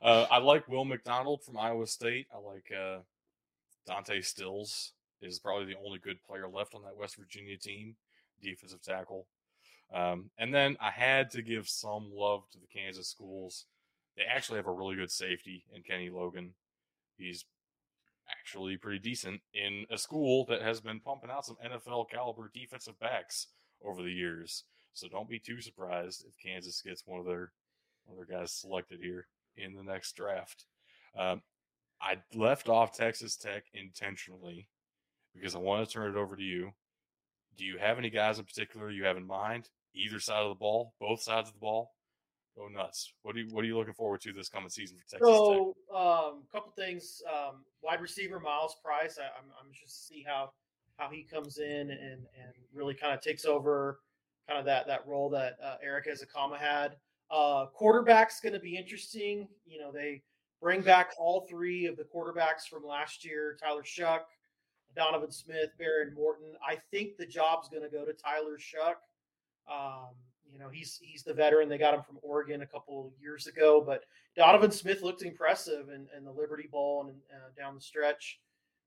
Uh, 0.01 0.25
I 0.31 0.37
like 0.37 0.67
Will 0.67 0.85
McDonald 0.85 1.43
from 1.43 1.57
Iowa 1.57 1.85
State. 1.85 2.27
I 2.33 2.37
like 2.37 2.71
uh, 2.71 2.99
Dante 3.85 4.21
Stills 4.21 4.93
is 5.21 5.39
probably 5.39 5.65
the 5.65 5.79
only 5.85 5.99
good 5.99 6.21
player 6.23 6.47
left 6.47 6.75
on 6.75 6.83
that 6.83 6.97
West 6.97 7.17
Virginia 7.17 7.57
team, 7.57 7.95
defensive 8.41 8.81
tackle. 8.81 9.27
Um, 9.93 10.29
and 10.37 10.53
then 10.53 10.77
I 10.81 10.91
had 10.91 11.31
to 11.31 11.41
give 11.41 11.67
some 11.67 12.11
love 12.13 12.43
to 12.51 12.59
the 12.59 12.67
Kansas 12.67 13.07
schools. 13.07 13.65
They 14.15 14.23
actually 14.23 14.57
have 14.57 14.67
a 14.67 14.71
really 14.71 14.95
good 14.95 15.11
safety 15.11 15.63
in 15.73 15.83
Kenny 15.83 16.09
Logan. 16.09 16.53
He's 17.17 17.45
actually 18.29 18.77
pretty 18.77 18.99
decent 18.99 19.41
in 19.53 19.85
a 19.89 19.97
school 19.97 20.45
that 20.45 20.61
has 20.61 20.81
been 20.81 20.99
pumping 20.99 21.29
out 21.29 21.45
some 21.45 21.57
NFL 21.65 22.09
caliber 22.09 22.51
defensive 22.53 22.99
backs 22.99 23.47
over 23.83 24.01
the 24.01 24.11
years. 24.11 24.63
So 24.93 25.07
don't 25.07 25.29
be 25.29 25.39
too 25.39 25.61
surprised 25.61 26.25
if 26.27 26.33
Kansas 26.43 26.81
gets 26.81 27.03
one 27.05 27.19
of 27.19 27.25
their 27.25 27.51
one 28.05 28.17
of 28.17 28.27
their 28.27 28.39
guys 28.39 28.51
selected 28.51 28.99
here 29.01 29.27
in 29.55 29.75
the 29.75 29.83
next 29.83 30.15
draft. 30.15 30.65
Um, 31.17 31.41
I 32.01 32.17
left 32.33 32.69
off 32.69 32.95
Texas 32.95 33.35
Tech 33.35 33.65
intentionally 33.73 34.67
because 35.39 35.55
I 35.55 35.59
want 35.59 35.87
to 35.87 35.93
turn 35.93 36.09
it 36.09 36.17
over 36.17 36.35
to 36.35 36.43
you. 36.43 36.71
Do 37.57 37.65
you 37.65 37.77
have 37.77 37.97
any 37.97 38.09
guys 38.09 38.39
in 38.39 38.45
particular 38.45 38.89
you 38.89 39.05
have 39.05 39.17
in 39.17 39.25
mind? 39.25 39.69
Either 39.95 40.19
side 40.19 40.43
of 40.43 40.49
the 40.49 40.55
ball, 40.55 40.93
both 40.99 41.21
sides 41.21 41.49
of 41.49 41.53
the 41.53 41.59
ball? 41.59 41.91
Go 42.55 42.67
nuts. 42.67 43.13
What 43.21 43.35
are 43.35 43.39
you 43.39 43.47
What 43.51 43.63
are 43.63 43.67
you 43.67 43.77
looking 43.77 43.93
forward 43.93 44.21
to 44.21 44.33
this 44.33 44.49
coming 44.49 44.69
season 44.69 44.97
for 44.97 45.03
Texas? 45.03 45.27
So, 45.27 45.75
um, 45.93 46.43
a 46.43 46.51
couple 46.51 46.71
things. 46.75 47.21
Um, 47.31 47.63
wide 47.83 48.01
receiver 48.01 48.39
Myles 48.39 48.75
Price. 48.83 49.19
I, 49.19 49.25
I'm, 49.25 49.49
I'm 49.59 49.71
just 49.71 49.95
to 49.95 50.03
see 50.13 50.25
how 50.27 50.51
how 50.97 51.09
he 51.09 51.23
comes 51.23 51.59
in 51.59 51.91
and 51.91 52.01
and 52.01 52.53
really 52.73 52.95
kind 52.95 53.13
of 53.13 53.21
takes 53.21 53.45
over 53.45 53.99
kind 54.47 54.59
of 54.59 54.65
that 54.65 54.87
that 54.87 55.05
role 55.05 55.29
that 55.29 55.57
uh, 55.63 55.75
Erik 55.83 56.07
Ezukanma 56.07 56.57
had. 56.57 56.95
Uh, 57.29 57.65
quarterback's 57.67 58.39
going 58.39 58.53
to 58.53 58.59
be 58.59 58.75
interesting. 58.75 59.47
You 59.65 59.79
know, 59.79 59.91
they 59.91 60.23
bring 60.61 60.81
back 60.81 61.11
all 61.19 61.45
three 61.47 61.85
of 61.85 61.97
the 61.97 62.05
quarterbacks 62.05 62.67
from 62.69 62.83
last 62.83 63.23
year: 63.23 63.57
Tyler 63.61 63.83
Shough, 63.83 64.21
Donovan 64.95 65.31
Smith, 65.31 65.69
Behren 65.79 66.13
Morton. 66.15 66.53
I 66.67 66.77
think 66.91 67.17
the 67.17 67.25
job's 67.25 67.69
going 67.69 67.83
to 67.83 67.89
go 67.89 68.05
to 68.05 68.13
Tyler 68.13 68.57
Shough. 68.57 68.95
Um, 69.71 70.15
you 70.51 70.59
know, 70.59 70.69
he's 70.69 70.99
he's 71.01 71.23
the 71.23 71.33
veteran. 71.33 71.69
They 71.69 71.77
got 71.77 71.93
him 71.93 72.03
from 72.03 72.19
Oregon 72.21 72.61
a 72.61 72.67
couple 72.67 73.13
years 73.21 73.47
ago, 73.47 73.83
but 73.85 74.03
Donovan 74.35 74.71
Smith 74.71 75.01
looked 75.01 75.21
impressive 75.21 75.89
in, 75.89 76.07
in 76.15 76.23
the 76.23 76.31
Liberty 76.31 76.69
Bowl 76.71 77.07
and 77.07 77.17
uh, 77.33 77.49
down 77.57 77.75
the 77.75 77.81
stretch. 77.81 78.39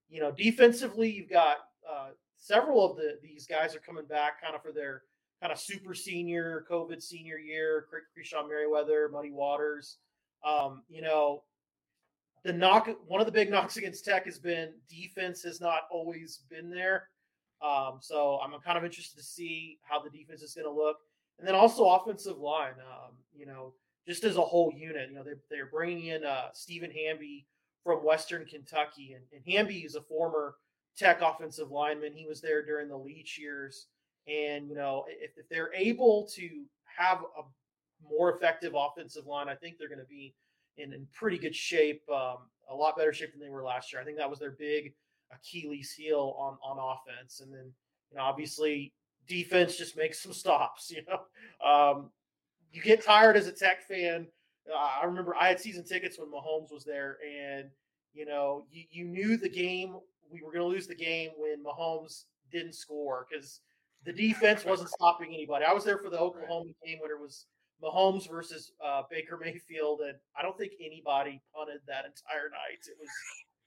You 0.09 0.21
know, 0.21 0.33
defensively, 0.33 1.11
you've 1.11 1.31
got 1.31 1.59
uh, 1.89 2.09
several 2.37 2.91
of 2.91 2.97
the 2.97 3.19
these 3.23 3.47
guys 3.47 3.77
are 3.77 3.81
coming 3.81 4.07
back 4.07 4.41
kind 4.43 4.55
of 4.55 4.63
for 4.63 4.73
their 4.73 5.03
kind 5.41 5.53
of 5.53 5.59
super 5.59 5.95
senior 5.95 6.65
COVID 6.71 7.03
senior 7.03 7.39
year. 7.39 7.87
Krishon 8.17 8.49
Merriweather, 8.49 9.09
Muddy 9.13 9.31
Waters. 9.31 9.99
Um, 10.45 10.83
you 10.89 11.03
know, 11.03 11.43
the 12.45 12.53
knock 12.53 12.89
one 13.07 13.21
of 13.21 13.27
the 13.27 13.33
big 13.33 13.51
knocks 13.51 13.77
against 13.77 14.05
Tech 14.05 14.25
has 14.25 14.39
been 14.39 14.73
defense 14.89 15.43
has 15.43 15.61
not 15.61 15.83
always 15.91 16.41
been 16.49 16.71
there. 16.71 17.09
Um, 17.63 17.99
so 18.01 18.39
I'm 18.43 18.59
kind 18.61 18.79
of 18.79 18.85
interested 18.85 19.19
to 19.19 19.23
see 19.23 19.79
how 19.83 20.01
the 20.01 20.11
defense 20.11 20.43
is 20.43 20.55
going 20.55 20.67
to 20.67 20.73
look, 20.73 20.97
and 21.39 21.47
then 21.47 21.55
also 21.55 21.85
offensive 21.85 22.39
line. 22.39 22.75
Um, 22.81 23.17
you 23.37 23.47
know, 23.47 23.75
just 24.07 24.25
as 24.25 24.37
a 24.37 24.43
whole 24.43 24.73
unit, 24.75 25.11
you 25.11 25.17
know, 25.17 25.23
they're 25.23 25.41
they're 25.51 25.67
bringing 25.67 26.07
in 26.07 26.25
uh, 26.25 26.49
Stephen 26.55 26.91
Hamby 26.91 27.47
from 27.85 28.05
Western 28.05 28.47
Kentucky, 28.47 29.15
and, 29.15 29.25
and 29.33 29.55
Hamby 29.55 29.81
is 29.81 29.95
a 29.95 30.03
former 30.03 30.55
Tech 30.97 31.21
offensive 31.23 31.71
lineman. 31.71 32.15
He 32.15 32.27
was 32.27 32.41
there 32.41 32.65
during 32.65 32.89
the 32.89 32.97
Leach 32.97 33.39
years, 33.39 33.87
and 34.27 34.69
you 34.69 34.75
know, 34.75 35.05
if, 35.09 35.33
if 35.37 35.49
they're 35.49 35.73
able 35.75 36.27
to 36.35 36.65
have 36.85 37.19
a 37.39 37.43
more 38.09 38.35
effective 38.35 38.73
offensive 38.75 39.27
line, 39.27 39.49
I 39.49 39.55
think 39.55 39.77
they're 39.79 39.89
going 39.89 39.99
to 39.99 40.05
be 40.07 40.35
in, 40.81 40.93
in 40.93 41.07
pretty 41.13 41.39
good 41.39 41.55
shape, 41.55 42.03
um, 42.11 42.39
a 42.71 42.75
lot 42.75 42.97
better 42.97 43.13
shape 43.13 43.33
than 43.33 43.41
they 43.41 43.51
were 43.51 43.65
last 43.65 43.93
year. 43.93 44.01
I 44.01 44.05
think 44.05 44.17
that 44.19 44.31
was 44.31 44.39
their 44.39 44.53
big 44.53 44.95
Achilles 45.33 45.93
heel 45.93 46.35
on 46.39 46.59
on 46.63 46.79
offense, 46.79 47.41
and 47.41 47.53
then 47.53 47.73
you 48.11 48.17
know 48.17 48.23
obviously 48.23 48.93
defense 49.29 49.77
just 49.77 49.97
makes 49.97 50.23
some 50.23 50.33
stops. 50.33 50.93
You 50.97 51.03
know, 51.09 51.69
um, 51.69 52.11
you 52.73 52.83
get 52.83 53.05
tired 53.05 53.37
as 53.37 53.47
a 53.47 53.53
Tech 53.53 53.87
fan. 53.87 54.27
Uh, 54.71 55.01
I 55.03 55.05
remember 55.05 55.35
I 55.35 55.49
had 55.49 55.61
season 55.61 55.85
tickets 55.85 56.19
when 56.19 56.29
Mahomes 56.29 56.73
was 56.73 56.85
there, 56.85 57.19
and 57.25 57.71
you 58.13 58.27
know 58.27 58.65
you, 58.71 58.85
you 58.91 59.05
knew 59.05 59.37
the 59.37 59.49
game 59.49 59.97
we 60.31 60.43
were 60.43 60.53
going 60.53 60.63
to 60.63 60.69
lose 60.69 60.87
the 60.87 60.95
game 60.95 61.31
when 61.37 61.63
Mahomes 61.65 62.25
didn't 62.53 62.75
score 62.75 63.27
because 63.29 63.61
the 64.05 64.13
defense 64.13 64.65
wasn't 64.65 64.91
stopping 64.91 65.29
anybody. 65.35 65.65
I 65.65 65.73
was 65.73 65.85
there 65.85 65.99
for 65.99 66.09
the 66.09 66.19
Oklahoma 66.19 66.71
game 66.85 66.99
when 67.01 67.11
it 67.11 67.21
was 67.21 67.47
Mahomes 67.83 68.29
versus 68.29 68.73
uh, 68.85 69.03
Baker 69.11 69.39
Mayfield, 69.43 70.01
and 70.01 70.15
I 70.39 70.43
don't 70.43 70.57
think 70.59 70.73
anybody 70.85 71.41
punted 71.55 71.81
that 71.87 72.05
entire 72.05 72.51
night. 72.51 72.87
It 72.87 72.97
was 72.99 73.09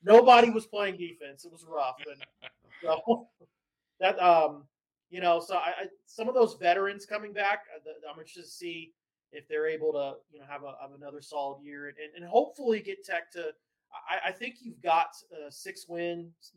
nobody 0.04 0.50
was 0.50 0.66
playing 0.68 0.98
defense. 0.98 1.46
It 1.46 1.52
was 1.52 1.66
rough, 1.68 1.98
and 2.08 2.52
so 2.82 3.28
that 4.00 4.22
um, 4.22 4.64
you 5.10 5.22
know, 5.22 5.40
so 5.40 5.56
I, 5.56 5.70
I 5.82 5.86
some 6.06 6.28
of 6.28 6.36
those 6.36 6.56
veterans 6.56 7.06
coming 7.06 7.34
back, 7.34 7.62
uh, 7.76 7.90
I'm 8.12 8.20
interested 8.20 8.44
to 8.44 8.50
see 8.50 8.94
if 9.32 9.48
they're 9.48 9.68
able 9.68 9.92
to 9.94 10.16
you 10.32 10.40
know 10.40 10.46
have 10.48 10.64
a 10.64 10.76
have 10.82 10.92
another 10.96 11.22
solid 11.22 11.64
year 11.64 11.88
and, 11.88 11.98
and 12.16 12.26
hopefully 12.26 12.80
get 12.82 13.04
Tech 13.04 13.32
to. 13.34 13.52
I, 14.10 14.30
I 14.30 14.32
think 14.32 14.56
you've 14.62 14.82
got 14.82 15.10
uh, 15.32 15.52
six 15.52 15.86
wins, 15.88 16.52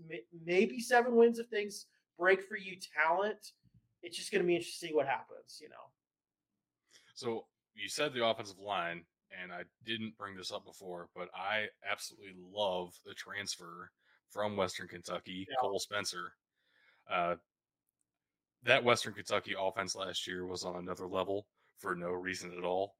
maybe 0.44 0.80
seven 0.80 1.14
wins 1.16 1.38
if 1.38 1.48
things 1.48 1.86
break 2.18 2.42
for 2.42 2.56
you. 2.56 2.76
Talent. 2.96 3.52
It's 4.02 4.16
just 4.16 4.30
going 4.30 4.42
to 4.42 4.46
be 4.46 4.56
interesting 4.56 4.94
what 4.94 5.06
happens. 5.06 5.58
You 5.60 5.68
know. 5.68 5.90
So 7.16 7.46
you 7.74 7.88
said 7.88 8.12
the 8.12 8.24
offensive 8.24 8.58
line, 8.58 9.02
and 9.42 9.52
I 9.52 9.62
didn't 9.84 10.16
bring 10.16 10.36
this 10.36 10.52
up 10.52 10.64
before, 10.64 11.08
but 11.16 11.28
I 11.34 11.66
absolutely 11.90 12.34
love 12.52 12.92
the 13.04 13.14
transfer 13.14 13.90
from 14.30 14.56
Western 14.56 14.86
Kentucky, 14.86 15.46
Yeah. 15.48 15.56
Cole 15.60 15.78
Spencer. 15.80 16.32
Uh, 17.10 17.36
that 18.62 18.84
Western 18.84 19.14
Kentucky 19.14 19.54
offense 19.58 19.94
last 19.96 20.26
year 20.26 20.46
was 20.46 20.64
on 20.64 20.76
another 20.76 21.06
level 21.06 21.46
for 21.78 21.94
no 21.94 22.10
reason 22.10 22.52
at 22.56 22.64
all. 22.64 22.94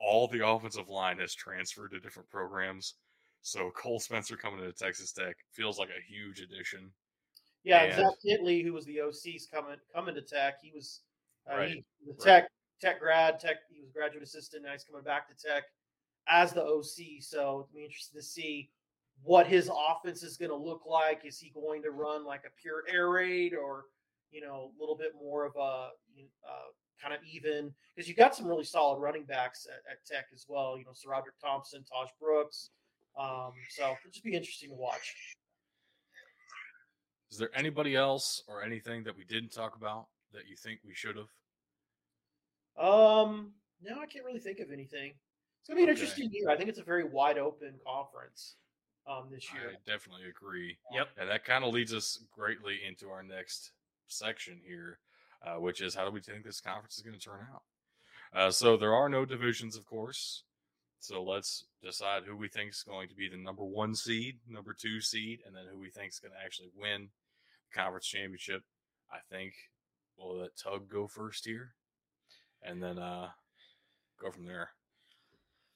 All 0.00 0.26
the 0.28 0.46
offensive 0.46 0.88
line 0.88 1.18
has 1.18 1.34
transferred 1.34 1.90
to 1.92 2.00
different 2.00 2.28
programs. 2.30 2.94
So 3.42 3.70
Cole 3.70 4.00
Spencer 4.00 4.36
coming 4.36 4.60
into 4.60 4.72
Texas 4.72 5.12
Tech 5.12 5.36
feels 5.52 5.78
like 5.78 5.90
a 5.90 6.12
huge 6.12 6.40
addition. 6.40 6.92
Yeah, 7.62 7.82
and 7.82 7.92
And- 7.92 8.02
Zach 8.02 8.18
Kitley, 8.24 8.62
who 8.64 8.72
was 8.72 8.84
the 8.86 9.00
OC's 9.00 9.46
coming 9.46 9.76
coming 9.94 10.14
to 10.14 10.22
Tech, 10.22 10.54
he 10.62 10.72
was 10.74 11.02
uh, 11.50 11.56
Right, 11.56 11.68
he, 11.70 11.84
the 12.06 12.12
right. 12.12 12.20
Tech 12.20 12.50
Tech 12.80 13.00
grad, 13.00 13.38
Tech 13.38 13.56
he 13.70 13.80
was 13.80 13.90
graduate 13.90 14.22
assistant. 14.22 14.64
Now 14.64 14.72
he's 14.72 14.84
coming 14.84 15.02
back 15.02 15.28
to 15.28 15.34
Tech. 15.34 15.64
as 16.28 16.52
the 16.52 16.62
OC. 16.62 17.22
So 17.22 17.38
it'll 17.38 17.68
be 17.74 17.84
interesting 17.84 18.20
to 18.20 18.26
see 18.26 18.70
what 19.22 19.46
his 19.46 19.70
offense 19.90 20.22
is 20.22 20.36
going 20.36 20.50
to 20.50 20.56
look 20.56 20.82
like. 20.86 21.24
Is 21.24 21.38
he 21.38 21.50
going 21.50 21.82
to 21.82 21.90
run 21.90 22.24
like 22.24 22.42
a 22.46 22.60
pure 22.60 22.84
air 22.88 23.10
raid 23.10 23.54
or, 23.54 23.84
you 24.30 24.40
know, 24.40 24.70
a 24.76 24.80
little 24.80 24.96
bit 24.96 25.12
more 25.20 25.44
of 25.44 25.54
a 25.56 25.60
uh, 25.60 26.70
kind 27.02 27.14
of 27.14 27.20
even? 27.30 27.72
Because 27.94 28.08
you've 28.08 28.16
got 28.16 28.34
some 28.34 28.46
really 28.46 28.64
solid 28.64 28.98
running 28.98 29.24
backs 29.24 29.66
at, 29.66 29.90
at 29.90 30.04
Tech 30.06 30.26
as 30.32 30.46
well. 30.48 30.78
You 30.78 30.84
know, 30.84 30.92
SaRodorick 30.92 31.40
Thompson, 31.42 31.84
Taj 31.84 32.08
Brooks. 32.20 32.70
Um, 33.18 33.52
so 33.70 33.82
it'll 33.82 34.10
just 34.12 34.24
be 34.24 34.34
interesting 34.34 34.70
to 34.70 34.76
watch. 34.76 35.14
Is 37.30 37.38
there 37.38 37.50
anybody 37.54 37.94
else 37.94 38.42
or 38.48 38.62
anything 38.62 39.04
that 39.04 39.16
we 39.16 39.24
didn't 39.24 39.52
talk 39.52 39.76
about 39.76 40.06
that 40.32 40.48
you 40.48 40.56
think 40.56 40.80
we 40.84 40.94
should 40.94 41.16
have? 41.16 41.28
Um, 42.76 43.52
no, 43.82 43.98
I 44.00 44.06
can't 44.06 44.24
really 44.24 44.40
think 44.40 44.60
of 44.60 44.70
anything. 44.70 45.12
It's 45.60 45.68
gonna 45.68 45.76
be 45.78 45.84
an 45.84 45.90
Okay. 45.90 46.00
interesting 46.00 46.30
year. 46.32 46.50
I 46.50 46.56
think 46.56 46.68
it's 46.68 46.78
a 46.78 46.84
very 46.84 47.04
wide 47.04 47.38
open 47.38 47.78
conference 47.86 48.56
um, 49.06 49.28
this 49.30 49.52
year. 49.52 49.70
I 49.70 49.90
definitely 49.90 50.28
agree. 50.28 50.78
Yep. 50.92 51.08
And 51.18 51.28
that 51.28 51.44
kind 51.44 51.64
of 51.64 51.72
leads 51.74 51.92
us 51.92 52.22
greatly 52.30 52.80
into 52.86 53.10
our 53.10 53.22
next 53.22 53.72
section 54.08 54.60
here, 54.66 54.98
uh, 55.42 55.56
which 55.56 55.80
is 55.80 55.94
how 55.94 56.04
do 56.04 56.10
we 56.10 56.20
think 56.20 56.44
this 56.44 56.60
conference 56.60 56.96
is 56.96 57.02
going 57.02 57.18
to 57.18 57.24
turn 57.24 57.46
out? 57.52 57.62
Uh, 58.32 58.50
so 58.50 58.76
there 58.76 58.94
are 58.94 59.08
no 59.08 59.24
divisions, 59.24 59.76
of 59.76 59.84
course. 59.86 60.44
So 61.00 61.22
let's 61.22 61.64
decide 61.82 62.24
who 62.24 62.36
we 62.36 62.48
think 62.48 62.70
is 62.70 62.82
going 62.82 63.08
to 63.08 63.14
be 63.14 63.28
the 63.28 63.36
number 63.36 63.64
one 63.64 63.94
seed, 63.94 64.38
number 64.46 64.74
two 64.74 65.00
seed, 65.00 65.40
and 65.46 65.56
then 65.56 65.64
who 65.70 65.78
we 65.78 65.90
think 65.90 66.12
is 66.12 66.20
going 66.20 66.32
to 66.32 66.44
actually 66.44 66.70
win 66.76 67.08
the 67.72 67.80
conference 67.80 68.06
championship. 68.06 68.62
I 69.10 69.18
think 69.30 69.54
we'll 70.16 70.38
that 70.40 70.56
Tug 70.56 70.88
go 70.88 71.06
first 71.08 71.46
here, 71.46 71.74
and 72.62 72.82
then 72.82 72.98
uh, 72.98 73.28
go 74.20 74.30
from 74.30 74.46
there. 74.46 74.70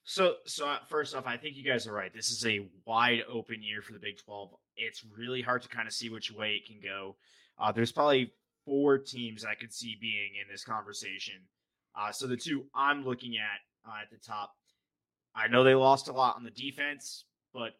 So, 0.03 0.35
so 0.45 0.67
uh, 0.67 0.77
first 0.87 1.15
off, 1.15 1.25
I 1.25 1.37
think 1.37 1.55
you 1.55 1.63
guys 1.63 1.87
are 1.87 1.93
right. 1.93 2.13
This 2.13 2.29
is 2.29 2.45
a 2.45 2.67
wide 2.85 3.23
open 3.27 3.63
year 3.63 3.81
for 3.81 3.93
the 3.93 3.99
Big 3.99 4.19
12. 4.19 4.51
It's 4.77 5.03
really 5.17 5.41
hard 5.41 5.63
to 5.63 5.67
kind 5.67 5.87
of 5.87 5.93
see 5.93 6.09
which 6.09 6.31
way 6.31 6.53
it 6.53 6.67
can 6.67 6.79
go. 6.79 7.15
Uh, 7.57 7.71
there's 7.71 7.91
probably 7.91 8.31
four 8.65 8.99
teams 8.99 9.43
I 9.43 9.55
could 9.55 9.73
see 9.73 9.97
being 9.99 10.33
in 10.41 10.51
this 10.51 10.63
conversation. 10.63 11.35
Uh, 11.99 12.11
so 12.11 12.27
the 12.27 12.37
two 12.37 12.65
I'm 12.75 13.03
looking 13.03 13.37
at 13.37 13.89
uh, 13.89 14.01
at 14.01 14.11
the 14.11 14.17
top, 14.17 14.53
I 15.35 15.47
know 15.47 15.63
they 15.63 15.75
lost 15.75 16.07
a 16.07 16.13
lot 16.13 16.35
on 16.35 16.43
the 16.43 16.51
defense, 16.51 17.25
but 17.53 17.73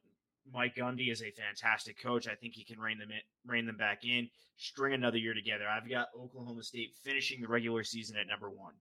Mike 0.52 0.76
Gundy 0.76 1.11
is 1.11 1.22
a 1.22 1.32
fantastic 1.32 2.02
coach. 2.02 2.27
I 2.27 2.36
think 2.36 2.53
he 2.53 2.64
can 2.64 2.80
rein 2.80 2.98
them 2.98 3.11
in, 3.11 3.19
rein 3.45 3.65
them 3.65 3.77
back 3.77 4.03
in, 4.03 4.30
string 4.57 4.94
another 4.94 5.18
year 5.18 5.34
together. 5.34 5.65
I've 5.68 5.90
got 5.90 6.07
Oklahoma 6.19 6.64
State 6.64 6.94
finishing 7.03 7.41
the 7.41 7.48
regular 7.48 7.84
season 7.84 8.18
at 8.18 8.27
number 8.27 8.49
one. 8.49 8.73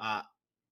Uh, 0.00 0.22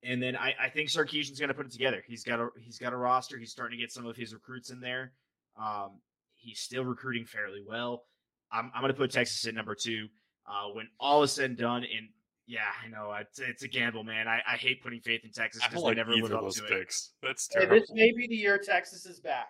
and 0.03 0.23
then 0.23 0.37
I, 0.37 0.55
I 0.61 0.69
think 0.71 0.89
Sarkisian's 0.89 1.39
going 1.39 1.49
to 1.49 1.55
put 1.55 1.67
it 1.67 1.73
together. 1.73 2.03
He's 2.07 2.25
got 2.25 2.41
a 2.41 2.49
he's 2.61 2.79
got 2.79 2.93
a 2.93 2.97
roster. 2.97 3.39
He's 3.39 3.51
starting 3.53 3.79
to 3.79 3.83
get 3.83 3.93
some 3.93 4.07
of 4.07 4.17
his 4.17 4.33
recruits 4.33 4.71
in 4.71 4.81
there. 4.81 5.13
Um, 5.61 6.01
he's 6.37 6.61
still 6.61 6.85
recruiting 6.85 7.27
fairly 7.27 7.63
well. 7.67 8.05
I'm, 8.53 8.71
I'm 8.75 8.81
going 8.81 8.93
to 8.93 8.99
put 8.99 9.11
Texas 9.11 9.47
at 9.47 9.55
number 9.55 9.75
two. 9.75 10.09
Uh, 10.49 10.69
when 10.73 10.89
all 10.99 11.23
is 11.23 11.33
said 11.33 11.51
and 11.51 11.59
done, 11.59 11.83
and 11.85 12.09
yeah, 12.47 12.63
I 12.85 12.89
know 12.89 13.13
it's, 13.21 13.39
it's 13.39 13.63
a 13.63 13.69
gamble, 13.69 14.03
man. 14.03 14.27
I, 14.27 14.41
I 14.47 14.57
hate 14.57 14.83
putting 14.83 15.01
faith 15.01 15.21
in 15.23 15.31
Texas 15.31 15.63
I 15.63 15.69
because 15.69 15.83
don't 15.83 15.95
they 15.95 16.01
like 16.01 16.09
never 16.09 16.11
live 16.17 16.25
either 16.25 16.35
of 16.35 16.39
up 16.39 16.45
those 16.47 16.57
to 16.57 16.65
it. 16.65 16.71
picks. 16.81 17.13
That's 17.23 17.49
Hey, 17.53 17.61
terrible. 17.61 17.81
this 17.81 17.91
may 17.93 18.11
be 18.17 18.27
the 18.27 18.35
year 18.35 18.59
Texas 18.59 19.07
is 19.07 19.21
back. 19.21 19.49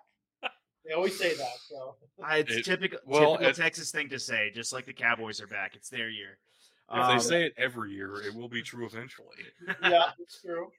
They 0.85 0.93
always 0.95 1.17
say 1.17 1.35
that. 1.35 1.57
So 1.69 1.97
Uh, 2.23 2.35
It's 2.37 2.57
It- 2.57 2.65
typical, 2.65 2.99
well, 3.07 3.33
typical 3.33 3.51
it- 3.51 3.57
Texas 3.57 3.91
thing 3.93 4.09
to 4.11 4.19
say, 4.19 4.51
just 4.55 4.73
like 4.73 4.85
the 4.85 4.93
Cowboys 4.93 5.41
are 5.41 5.47
back. 5.47 5.77
It's 5.77 5.89
their 5.89 6.11
year. 6.11 6.39
If 6.91 6.97
Um, 6.97 7.17
they 7.17 7.23
say 7.23 7.45
it 7.45 7.55
every 7.57 7.93
year, 7.93 8.21
it 8.23 8.35
will 8.35 8.49
be 8.49 8.63
true 8.63 8.85
eventually. 8.87 9.37
yeah, 9.83 10.11
it's 10.19 10.41
true. 10.41 10.73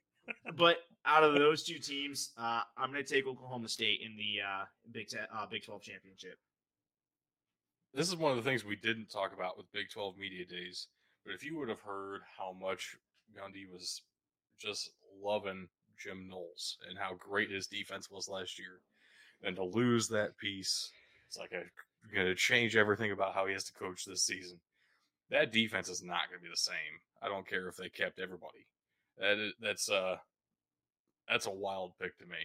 but 0.55 0.77
out 1.05 1.23
of 1.23 1.33
those 1.35 1.63
two 1.63 1.79
teams, 1.79 2.31
uh, 2.37 2.61
I'm 2.77 2.91
going 2.91 3.03
to 3.03 3.13
take 3.13 3.25
Oklahoma 3.25 3.67
State 3.69 4.01
in 4.01 4.15
the 4.17 4.41
uh, 4.41 4.65
Big 4.91 5.07
Te- 5.07 5.17
uh, 5.33 5.45
Big 5.47 5.63
12 5.63 5.81
championship. 5.81 6.37
This 7.93 8.07
is 8.07 8.15
one 8.15 8.31
of 8.31 8.37
the 8.37 8.49
things 8.49 8.63
we 8.63 8.75
didn't 8.75 9.09
talk 9.09 9.33
about 9.33 9.57
with 9.57 9.71
Big 9.73 9.89
12 9.89 10.17
Media 10.17 10.45
Days. 10.45 10.87
But 11.25 11.33
if 11.33 11.43
you 11.43 11.57
would 11.57 11.69
have 11.69 11.81
heard 11.81 12.21
how 12.37 12.53
much 12.59 12.95
Gundy 13.37 13.69
was 13.71 14.01
just 14.59 14.91
loving 15.21 15.67
Jim 15.97 16.27
Knowles 16.29 16.77
and 16.89 16.97
how 16.97 17.13
great 17.15 17.51
his 17.51 17.67
defense 17.67 18.09
was 18.09 18.27
last 18.29 18.57
year, 18.59 18.79
and 19.43 19.55
to 19.55 19.63
lose 19.63 20.07
that 20.09 20.37
piece, 20.37 20.91
it's 21.27 21.37
like 21.37 21.51
a 21.51 21.63
going 22.13 22.27
to 22.27 22.35
change 22.35 22.75
everything 22.75 23.11
about 23.11 23.33
how 23.33 23.45
he 23.45 23.53
has 23.53 23.63
to 23.65 23.73
coach 23.73 24.05
this 24.05 24.23
season. 24.23 24.59
That 25.31 25.51
defense 25.51 25.89
is 25.89 26.03
not 26.03 26.29
going 26.29 26.39
to 26.39 26.43
be 26.43 26.49
the 26.49 26.57
same. 26.57 26.99
I 27.21 27.27
don't 27.27 27.47
care 27.47 27.67
if 27.67 27.77
they 27.77 27.89
kept 27.89 28.19
everybody. 28.19 28.67
That 29.17 29.37
is, 29.37 29.53
that's 29.61 29.89
uh 29.89 30.17
that's 31.27 31.45
a 31.45 31.51
wild 31.51 31.93
pick 31.99 32.17
to 32.19 32.25
me. 32.25 32.37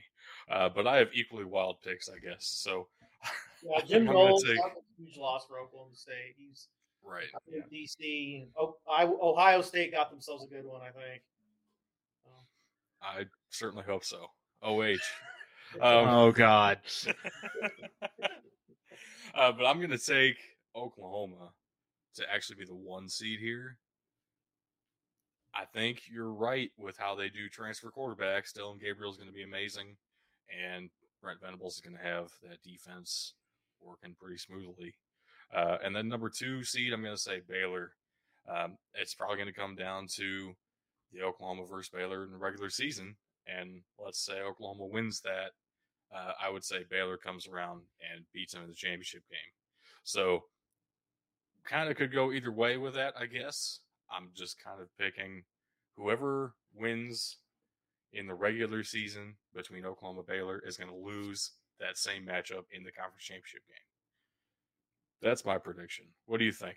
Uh, 0.51 0.69
but 0.69 0.87
I 0.87 0.99
have 0.99 1.09
equally 1.13 1.45
wild 1.45 1.83
picks, 1.83 2.09
I 2.09 2.19
guess. 2.19 2.47
So 2.47 2.89
Yeah, 3.63 3.81
Jim 3.87 4.05
Knowles, 4.05 4.45
take- 4.45 4.59
a 4.59 4.71
huge 4.99 5.17
loss 5.17 5.47
for 5.47 5.59
Oklahoma 5.59 5.95
State. 5.95 6.35
He's 6.37 6.69
right. 7.05 7.27
I 7.35 7.39
think 7.51 7.65
DC 7.73 8.47
oh, 8.59 8.77
I, 8.91 9.05
Ohio 9.05 9.63
State 9.63 9.93
got 9.93 10.11
themselves 10.11 10.45
a 10.45 10.49
good 10.49 10.65
one, 10.65 10.81
I 10.83 10.91
think. 10.91 11.23
Um, 12.27 12.33
I 13.03 13.25
certainly 13.51 13.85
hope 13.85 14.05
so. 14.05 14.27
OH. 14.63 14.97
Um, 15.81 16.09
oh 16.09 16.33
God! 16.33 16.79
uh, 19.35 19.53
but 19.53 19.67
I'm 19.67 19.79
going 19.79 19.91
to 19.91 19.99
take 19.99 20.37
Oklahoma 20.77 21.51
to 22.17 22.25
actually 22.33 22.57
be 22.57 22.65
the 22.65 22.75
one 22.75 23.09
seed 23.09 23.41
here. 23.41 23.79
I 25.55 25.65
think 25.65 26.03
you're 26.13 26.33
right 26.33 26.71
with 26.77 26.99
how 26.99 27.15
they 27.15 27.29
do 27.29 27.49
transfer 27.49 27.91
quarterbacks. 27.91 28.53
Dillon 28.53 28.79
Gabriel 28.79 29.11
is 29.11 29.17
going 29.17 29.31
to 29.31 29.35
be 29.35 29.43
amazing, 29.43 29.97
and 30.51 30.91
Brent 31.23 31.41
Venables 31.41 31.77
is 31.77 31.81
going 31.81 31.97
to 31.97 32.03
have 32.03 32.31
that 32.43 32.63
defense 32.63 33.35
working 33.81 34.15
pretty 34.21 34.37
smoothly. 34.37 34.95
Uh, 35.55 35.79
and 35.83 35.95
then 35.95 36.09
number 36.09 36.29
two 36.29 36.63
seed, 36.63 36.93
I'm 36.93 37.03
going 37.03 37.15
to 37.15 37.21
say 37.21 37.41
Baylor. 37.49 37.93
Um, 38.49 38.77
it's 38.95 39.15
probably 39.15 39.37
going 39.37 39.53
to 39.53 39.59
come 39.59 39.75
down 39.77 40.07
to 40.17 40.55
the 41.13 41.23
Oklahoma 41.23 41.65
versus 41.69 41.91
Baylor 41.91 42.25
in 42.25 42.31
the 42.31 42.37
regular 42.37 42.71
season. 42.71 43.17
And 43.47 43.83
let's 43.99 44.25
say 44.25 44.41
Oklahoma 44.41 44.87
wins 44.87 45.21
that. 45.21 45.53
Uh, 46.15 46.33
I 46.41 46.51
would 46.51 46.65
say 46.65 46.85
Baylor 46.89 47.17
comes 47.17 47.49
around 47.49 47.83
and 48.13 48.25
beats 48.33 48.53
them 48.53 48.63
in 48.63 48.69
the 48.69 48.75
championship 48.75 49.23
game. 49.29 49.39
So, 50.05 50.45
kind 51.67 51.91
of 51.91 51.97
could 51.97 52.13
go 52.13 52.33
either 52.33 52.53
way 52.53 52.77
with 52.77 52.95
that, 52.95 53.15
I 53.19 53.27
guess. 53.27 53.81
I'm 54.11 54.31
just 54.35 54.63
kind 54.63 54.81
of 54.81 54.89
picking 54.99 55.43
whoever 55.97 56.55
wins 56.75 57.39
in 58.13 58.27
the 58.27 58.35
regular 58.35 58.83
season 58.85 59.35
between 59.55 59.85
Oklahoma 59.85 60.23
Baylor 60.27 60.63
is 60.67 60.77
going 60.77 60.91
to 60.91 60.97
lose 60.97 61.53
that 61.81 61.99
same 61.99 62.25
matchup 62.25 62.65
in 62.73 62.83
the 62.85 62.93
conference 62.93 63.25
championship 63.25 63.63
game. 63.69 63.77
That's 65.23 65.45
my 65.45 65.59
prediction. 65.59 66.07
What 66.27 66.39
do 66.39 66.45
you 66.45 66.53
think? 66.53 66.77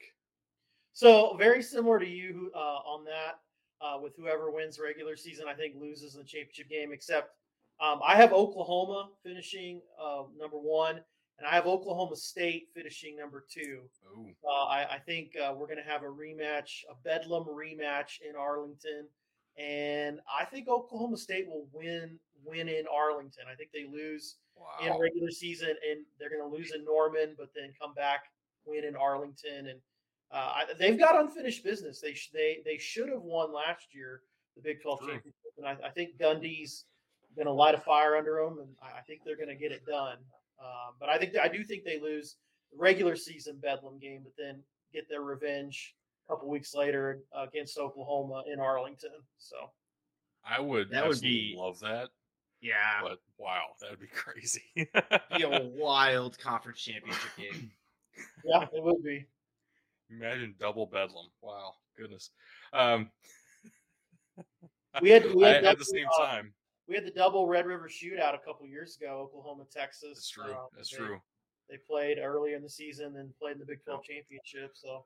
So 0.94 1.36
very 1.38 1.62
similar 1.62 2.00
to 2.00 2.08
you 2.08 2.52
uh, 2.56 2.58
on 2.58 3.06
that. 3.06 3.40
Uh, 3.82 3.98
with 4.02 4.14
whoever 4.18 4.52
wins 4.52 4.78
regular 4.78 5.16
season, 5.16 5.46
I 5.48 5.54
think 5.54 5.76
loses 5.80 6.16
in 6.16 6.22
the 6.22 6.28
championship 6.28 6.70
game. 6.70 6.92
Except 6.92 7.30
um, 7.80 8.02
I 8.06 8.18
have 8.18 8.34
Oklahoma 8.34 9.08
finishing 9.24 9.80
uh, 10.02 10.24
number 10.38 10.58
one, 10.58 11.00
and 11.40 11.48
I 11.48 11.56
have 11.56 11.66
Oklahoma 11.66 12.18
State 12.18 12.68
finishing 12.76 13.16
number 13.18 13.46
two. 13.50 13.82
Uh, 14.46 14.66
I, 14.66 14.96
I 14.96 15.00
think 15.00 15.32
uh, 15.38 15.54
we're 15.56 15.68
going 15.68 15.78
to 15.84 15.90
have 15.90 16.04
a 16.04 16.08
rematch, 16.08 16.84
a 16.92 16.96
Bedlam 17.04 17.46
rematch 17.46 18.20
in 18.28 18.36
Arlington, 18.36 19.08
and 19.58 20.20
I 20.30 20.46
think 20.46 20.68
Oklahoma 20.68 21.18
State 21.18 21.48
will 21.48 21.68
win 21.72 22.20
win 22.44 22.68
in 22.68 22.86
Arlington. 22.94 23.46
I 23.52 23.56
think 23.56 23.72
they 23.74 23.86
lose 23.92 24.36
in 24.82 24.98
regular 25.00 25.32
season, 25.32 25.70
and 25.90 26.06
they're 26.20 26.30
going 26.30 26.42
to 26.42 26.56
lose 26.56 26.74
in 26.74 26.84
Norman, 26.84 27.36
but 27.38 27.50
then 27.56 27.72
come 27.80 27.94
back 27.94 28.26
win 28.66 28.84
in 28.84 28.96
Arlington, 28.96 29.68
and 29.68 29.80
uh, 30.32 30.36
I, 30.56 30.66
they've 30.78 31.00
got 31.00 31.20
unfinished 31.20 31.64
business. 31.64 32.02
They 32.02 32.14
sh- 32.14 32.32
they 32.34 32.60
they 32.66 32.78
should 32.78 33.10
have 33.10 33.22
won 33.22 33.54
last 33.54 33.94
year 33.94 34.22
the 34.56 34.62
Big 34.62 34.82
Twelve 34.82 35.00
True. 35.00 35.14
championship, 35.14 35.54
and 35.58 35.68
I, 35.68 35.78
I 35.88 35.90
think 35.90 36.18
Gundy's 36.20 36.86
going 37.36 37.48
to 37.48 37.54
light 37.54 37.76
a 37.76 37.80
fire 37.80 38.18
under 38.18 38.44
them, 38.44 38.60
and 38.60 38.70
I, 38.82 39.00
I 39.00 39.02
think 39.02 39.22
they're 39.24 39.38
going 39.38 39.50
to 39.50 39.56
get 39.56 39.72
it 39.72 39.86
done. 39.86 40.18
Um, 40.60 40.96
but 41.00 41.10
I 41.10 41.18
think 41.18 41.34
I 41.42 41.48
do 41.48 41.64
think 41.64 41.84
they 41.84 42.00
lose 42.00 42.36
the 42.72 42.78
regular 42.78 43.16
season 43.16 43.58
Bedlam 43.62 44.00
game, 44.00 44.22
but 44.24 44.34
then 44.38 44.62
get 44.94 45.08
their 45.10 45.22
revenge 45.22 45.96
a 46.28 46.34
couple 46.34 46.50
weeks 46.50 46.74
later 46.76 47.20
uh, 47.38 47.44
against 47.48 47.78
Oklahoma 47.78 48.44
in 48.52 48.60
Arlington. 48.60 49.12
So 49.38 49.56
I 50.46 50.60
would 50.60 50.90
That 50.92 51.08
would 51.08 51.22
be- 51.22 51.56
love 51.58 51.80
that, 51.80 52.10
Yeah, 52.62 53.02
but 53.02 53.20
wow, 53.38 53.64
that 53.82 53.90
would 53.92 54.00
be 54.00 54.08
crazy. 54.08 54.64
be 54.76 55.44
a 55.44 55.70
wild 55.76 56.38
conference 56.40 56.82
championship 56.82 57.32
game. 57.38 57.72
yeah, 58.44 58.64
it 58.74 58.84
would 58.84 59.04
be. 59.04 59.26
Imagine 60.12 60.56
double 60.60 60.88
bedlam. 60.88 61.28
Wow, 61.42 61.76
goodness. 61.98 62.32
Um, 62.74 63.12
We 65.02 65.10
had- 65.10 65.34
we 65.34 65.46
I- 65.46 65.54
had 65.54 65.66
at 65.66 65.78
the 65.80 65.86
same 65.86 66.08
uh, 66.20 66.26
time. 66.26 66.54
We 66.90 66.96
had 66.96 67.06
the 67.06 67.12
double 67.12 67.48
Red 67.48 67.68
River 67.68 67.88
shootout 67.88 68.34
a 68.34 68.40
couple 68.44 68.66
years 68.66 68.98
ago, 68.98 69.30
Oklahoma, 69.30 69.66
Texas. 69.72 70.16
That's 70.16 70.30
true. 70.30 70.52
Um, 70.52 70.68
That's 70.76 70.90
they- 70.90 70.98
true. 70.98 71.22
They 71.70 71.78
played 71.78 72.18
earlier 72.18 72.56
in 72.56 72.64
the 72.64 72.70
season, 72.70 73.16
and 73.18 73.30
played 73.38 73.54
in 73.54 73.60
the 73.60 73.66
Big 73.66 73.84
12 73.84 74.04
championship. 74.04 74.72
So 74.74 75.06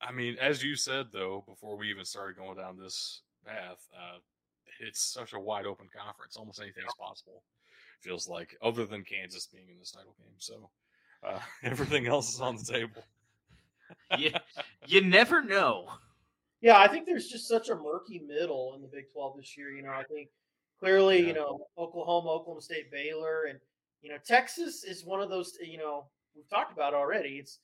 I 0.00 0.10
mean, 0.10 0.36
as 0.40 0.62
you 0.62 0.74
said 0.74 1.06
though, 1.12 1.44
before 1.46 1.76
we 1.76 1.88
even 1.90 2.04
started 2.04 2.36
going 2.36 2.56
down 2.56 2.76
this 2.76 3.22
path, 3.46 3.86
uh, 3.96 4.18
it's 4.80 5.00
such 5.00 5.32
a 5.32 5.40
wide 5.40 5.64
open 5.64 5.88
conference. 5.96 6.36
Almost 6.36 6.60
anything 6.60 6.84
is 6.86 6.94
possible. 6.98 7.42
Feels 8.00 8.28
like, 8.28 8.56
other 8.62 8.84
than 8.84 9.04
Kansas 9.04 9.46
being 9.46 9.68
in 9.70 9.78
this 9.78 9.92
title 9.92 10.14
game. 10.18 10.34
So 10.38 10.68
uh, 11.24 11.38
everything 11.62 12.06
else 12.06 12.34
is 12.34 12.40
on 12.40 12.56
the 12.56 12.64
table. 12.64 13.04
you, 14.18 14.32
you 14.86 15.02
never 15.02 15.42
know. 15.42 15.86
Yeah, 16.60 16.78
I 16.78 16.88
think 16.88 17.06
there's 17.06 17.28
just 17.28 17.46
such 17.48 17.68
a 17.68 17.76
murky 17.76 18.18
middle 18.26 18.74
in 18.74 18.82
the 18.82 18.88
Big 18.88 19.12
12 19.12 19.36
this 19.36 19.56
year. 19.56 19.70
You 19.70 19.82
know, 19.82 19.90
I 19.90 20.02
think 20.02 20.28
clearly, 20.78 21.20
Yeah. 21.20 21.26
you 21.28 21.32
know, 21.34 21.66
Oklahoma, 21.78 22.30
Oklahoma 22.30 22.60
State, 22.62 22.90
Baylor, 22.90 23.44
and 23.44 23.58
you 24.02 24.10
know, 24.10 24.18
Texas 24.24 24.84
is 24.84 25.04
one 25.04 25.20
of 25.20 25.28
those. 25.30 25.56
You 25.60 25.78
know, 25.78 26.08
we've 26.34 26.48
talked 26.48 26.72
about 26.72 26.94
already. 26.94 27.38
It's 27.38 27.60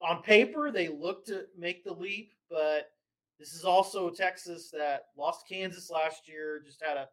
on 0.00 0.22
paper 0.22 0.70
they 0.70 0.88
look 0.88 1.24
to 1.26 1.46
make 1.56 1.82
the 1.84 1.92
leap, 1.92 2.32
but 2.48 2.92
this 3.38 3.52
is 3.54 3.64
also 3.64 4.10
Texas 4.10 4.70
that 4.70 5.06
lost 5.16 5.48
Kansas 5.48 5.90
last 5.90 6.28
year. 6.28 6.60
Just 6.64 6.82
had 6.82 6.96
a 6.96 7.08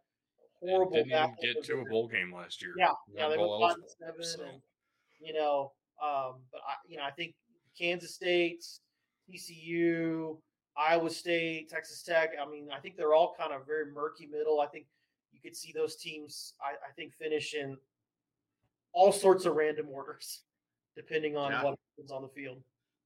And 0.61 0.69
horrible 0.71 0.93
didn't 0.93 1.11
even 1.11 1.35
get 1.41 1.63
to 1.65 1.79
a 1.79 1.85
bowl 1.85 2.07
game 2.07 2.33
last 2.33 2.61
year. 2.61 2.73
Yeah, 2.77 2.91
yeah, 3.13 3.29
they 3.29 3.37
went 3.37 3.61
five 3.61 3.75
and 3.77 3.89
seven, 3.89 4.23
so- 4.23 4.43
and 4.43 4.61
you 5.19 5.33
know, 5.33 5.73
um, 6.03 6.43
but 6.51 6.61
I, 6.67 6.75
you 6.87 6.97
know, 6.97 7.03
I 7.03 7.11
think 7.11 7.35
Kansas 7.77 8.13
State, 8.13 8.63
TCU, 9.29 10.39
Iowa 10.77 11.09
State, 11.09 11.69
Texas 11.69 12.03
Tech. 12.03 12.31
I 12.39 12.45
mean, 12.49 12.69
I 12.71 12.79
think 12.79 12.95
they're 12.97 13.13
all 13.13 13.33
kind 13.37 13.53
of 13.53 13.65
very 13.65 13.91
murky 13.91 14.27
middle. 14.27 14.59
I 14.59 14.67
think 14.67 14.85
could 15.45 15.55
see 15.55 15.71
those 15.73 15.95
teams. 15.95 16.53
I, 16.59 16.71
I 16.71 16.91
think 16.95 17.13
finish 17.13 17.53
in 17.53 17.77
all 18.93 19.11
sorts 19.11 19.45
of 19.45 19.55
random 19.55 19.87
orders, 19.91 20.41
depending 20.95 21.37
on 21.37 21.51
Yeah. 21.51 21.63
what 21.63 21.79
happens 21.95 22.11
on 22.11 22.23
the 22.23 22.29
field. 22.29 22.61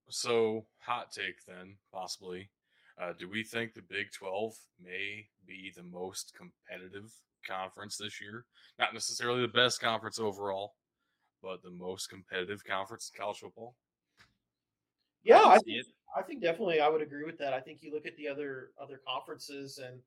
So, 0.10 0.66
hot 0.80 1.12
take 1.12 1.44
then, 1.46 1.76
possibly. 1.94 2.50
Uh, 3.00 3.14
do 3.18 3.30
we 3.30 3.44
think 3.44 3.74
the 3.74 3.82
Big 3.82 4.12
12 4.12 4.56
may 4.82 5.28
be 5.46 5.72
the 5.76 5.84
most 5.84 6.34
competitive 6.36 7.12
conference 7.46 7.98
this 7.98 8.20
year? 8.20 8.46
Not 8.80 8.94
necessarily 8.94 9.42
the 9.42 9.48
best 9.48 9.80
conference 9.80 10.20
overall, 10.20 10.76
but 11.44 11.62
the 11.62 11.70
most 11.70 12.10
competitive 12.10 12.64
conference 12.66 13.12
in 13.14 13.22
college 13.22 13.38
football? 13.38 13.76
Yeah, 15.24 15.44
I 15.44 15.58
see 15.60 15.74
think. 15.74 15.86
I 16.18 16.22
think 16.24 16.42
definitely 16.42 16.80
I 16.80 16.90
would 16.90 17.02
agree 17.02 17.24
with 17.24 17.38
that. 17.38 17.54
I 17.54 17.60
think 17.60 17.80
you 17.82 17.94
look 17.94 18.08
at 18.08 18.18
the 18.18 18.28
other 18.28 18.72
other 18.82 19.00
conferences 19.08 19.78
and 19.78 20.02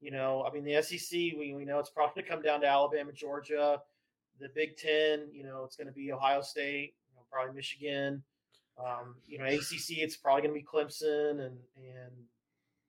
you 0.00 0.10
know, 0.10 0.44
I 0.48 0.52
mean 0.52 0.64
the 0.64 0.82
SEC 0.82 1.12
we, 1.12 1.54
we 1.54 1.64
know 1.64 1.78
it's 1.78 1.90
probably 1.90 2.22
going 2.22 2.24
to 2.24 2.30
come 2.30 2.42
down 2.42 2.60
to 2.60 2.66
Alabama, 2.66 3.12
Georgia. 3.12 3.80
The 4.40 4.48
Big 4.52 4.76
10, 4.76 5.28
you 5.32 5.44
know, 5.44 5.62
it's 5.64 5.76
going 5.76 5.86
to 5.86 5.92
be 5.92 6.12
Ohio 6.12 6.40
State, 6.42 6.94
you 7.08 7.14
know, 7.14 7.22
probably 7.30 7.54
Michigan. 7.54 8.22
Um, 8.76 9.14
you 9.26 9.38
know, 9.38 9.44
ACC 9.44 9.98
it's 9.98 10.16
probably 10.16 10.42
going 10.42 10.54
to 10.54 10.60
be 10.60 10.66
Clemson 10.66 11.46
and 11.46 11.56
and 11.76 12.12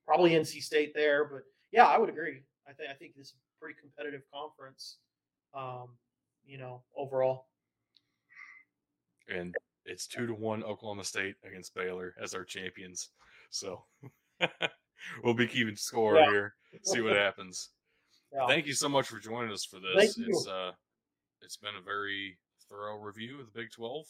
probably 0.04 0.32
NC 0.32 0.62
State 0.62 0.92
there, 0.94 1.24
but 1.24 1.42
yeah, 1.72 1.86
I 1.86 1.98
would 1.98 2.08
agree. 2.08 2.42
I 2.68 2.72
think 2.72 2.90
I 2.90 2.94
think 2.94 3.14
this 3.16 3.28
is 3.28 3.34
a 3.34 3.60
pretty 3.60 3.78
competitive 3.80 4.22
conference. 4.32 4.96
Um, 5.54 5.90
you 6.46 6.58
know, 6.58 6.82
overall. 6.96 7.46
And 9.28 9.54
it's 9.84 10.06
two 10.06 10.26
to 10.26 10.34
one 10.34 10.62
Oklahoma 10.62 11.04
State 11.04 11.36
against 11.44 11.74
Baylor 11.74 12.14
as 12.22 12.34
our 12.34 12.44
champions. 12.44 13.10
So, 13.50 13.84
we'll 15.24 15.34
be 15.34 15.46
keeping 15.46 15.76
score 15.76 16.16
Yeah. 16.16 16.30
here, 16.30 16.54
see 16.82 17.00
what 17.00 17.16
happens. 17.16 17.70
Yeah. 18.32 18.46
Thank 18.48 18.66
you 18.66 18.74
so 18.74 18.88
much 18.88 19.06
for 19.06 19.18
joining 19.20 19.52
us 19.52 19.64
for 19.64 19.78
this. 19.78 20.18
It's 20.18 20.46
uh 20.48 20.72
it's 21.40 21.56
been 21.56 21.76
a 21.78 21.80
very 21.80 22.36
thorough 22.68 22.98
review 22.98 23.38
of 23.40 23.46
the 23.46 23.52
Big 23.58 23.70
12 23.70 24.04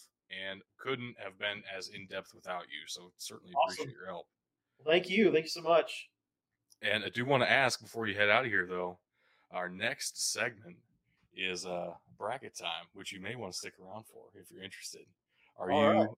and 0.48 0.62
couldn't 0.78 1.14
have 1.22 1.38
been 1.38 1.62
as 1.76 1.88
in 1.90 2.06
depth 2.06 2.32
without 2.34 2.62
you. 2.62 2.86
So 2.88 3.12
certainly 3.18 3.52
Awesome. 3.54 3.74
appreciate 3.82 3.94
your 3.94 4.06
help. 4.06 4.26
Thank 4.86 5.10
you. 5.10 5.30
Thank 5.30 5.44
you 5.44 5.50
so 5.50 5.60
much. 5.60 6.08
And 6.82 7.04
I 7.04 7.10
do 7.10 7.24
want 7.26 7.42
to 7.42 7.50
ask 7.50 7.80
before 7.80 8.06
you 8.08 8.14
head 8.16 8.30
out 8.30 8.46
of 8.46 8.50
here 8.50 8.66
though, 8.66 8.98
our 9.52 9.68
next 9.68 10.32
segment 10.32 10.76
is 11.36 11.66
uh 11.66 11.92
bracket 12.18 12.56
time, 12.56 12.86
which 12.94 13.12
you 13.12 13.20
may 13.20 13.36
want 13.36 13.52
to 13.52 13.58
stick 13.58 13.74
around 13.78 14.06
for 14.06 14.24
if 14.34 14.50
you're 14.50 14.62
interested. 14.64 15.02
Are 15.58 15.70
All 15.70 15.82
you 15.94 16.00
right. 16.00 16.08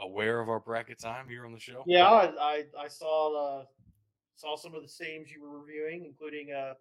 aware 0.00 0.40
of 0.40 0.48
our 0.50 0.60
bracket 0.60 0.98
time 0.98 1.28
here 1.28 1.46
on 1.46 1.52
the 1.52 1.60
show? 1.60 1.84
Yeah, 1.86 2.10
I, 2.10 2.26
I, 2.38 2.64
I 2.78 2.88
saw 2.88 3.30
the 3.30 3.66
saw 4.36 4.56
some 4.56 4.74
of 4.74 4.82
the 4.82 4.88
stadiums 4.88 5.30
you 5.34 5.42
were 5.42 5.58
reviewing, 5.60 6.04
including 6.04 6.52
uh 6.52 6.74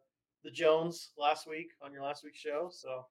the 0.43 0.51
Jones 0.51 1.11
last 1.17 1.47
week 1.47 1.69
on 1.81 1.93
your 1.93 2.03
last 2.03 2.23
week's 2.23 2.39
show. 2.39 2.69
So, 2.71 3.05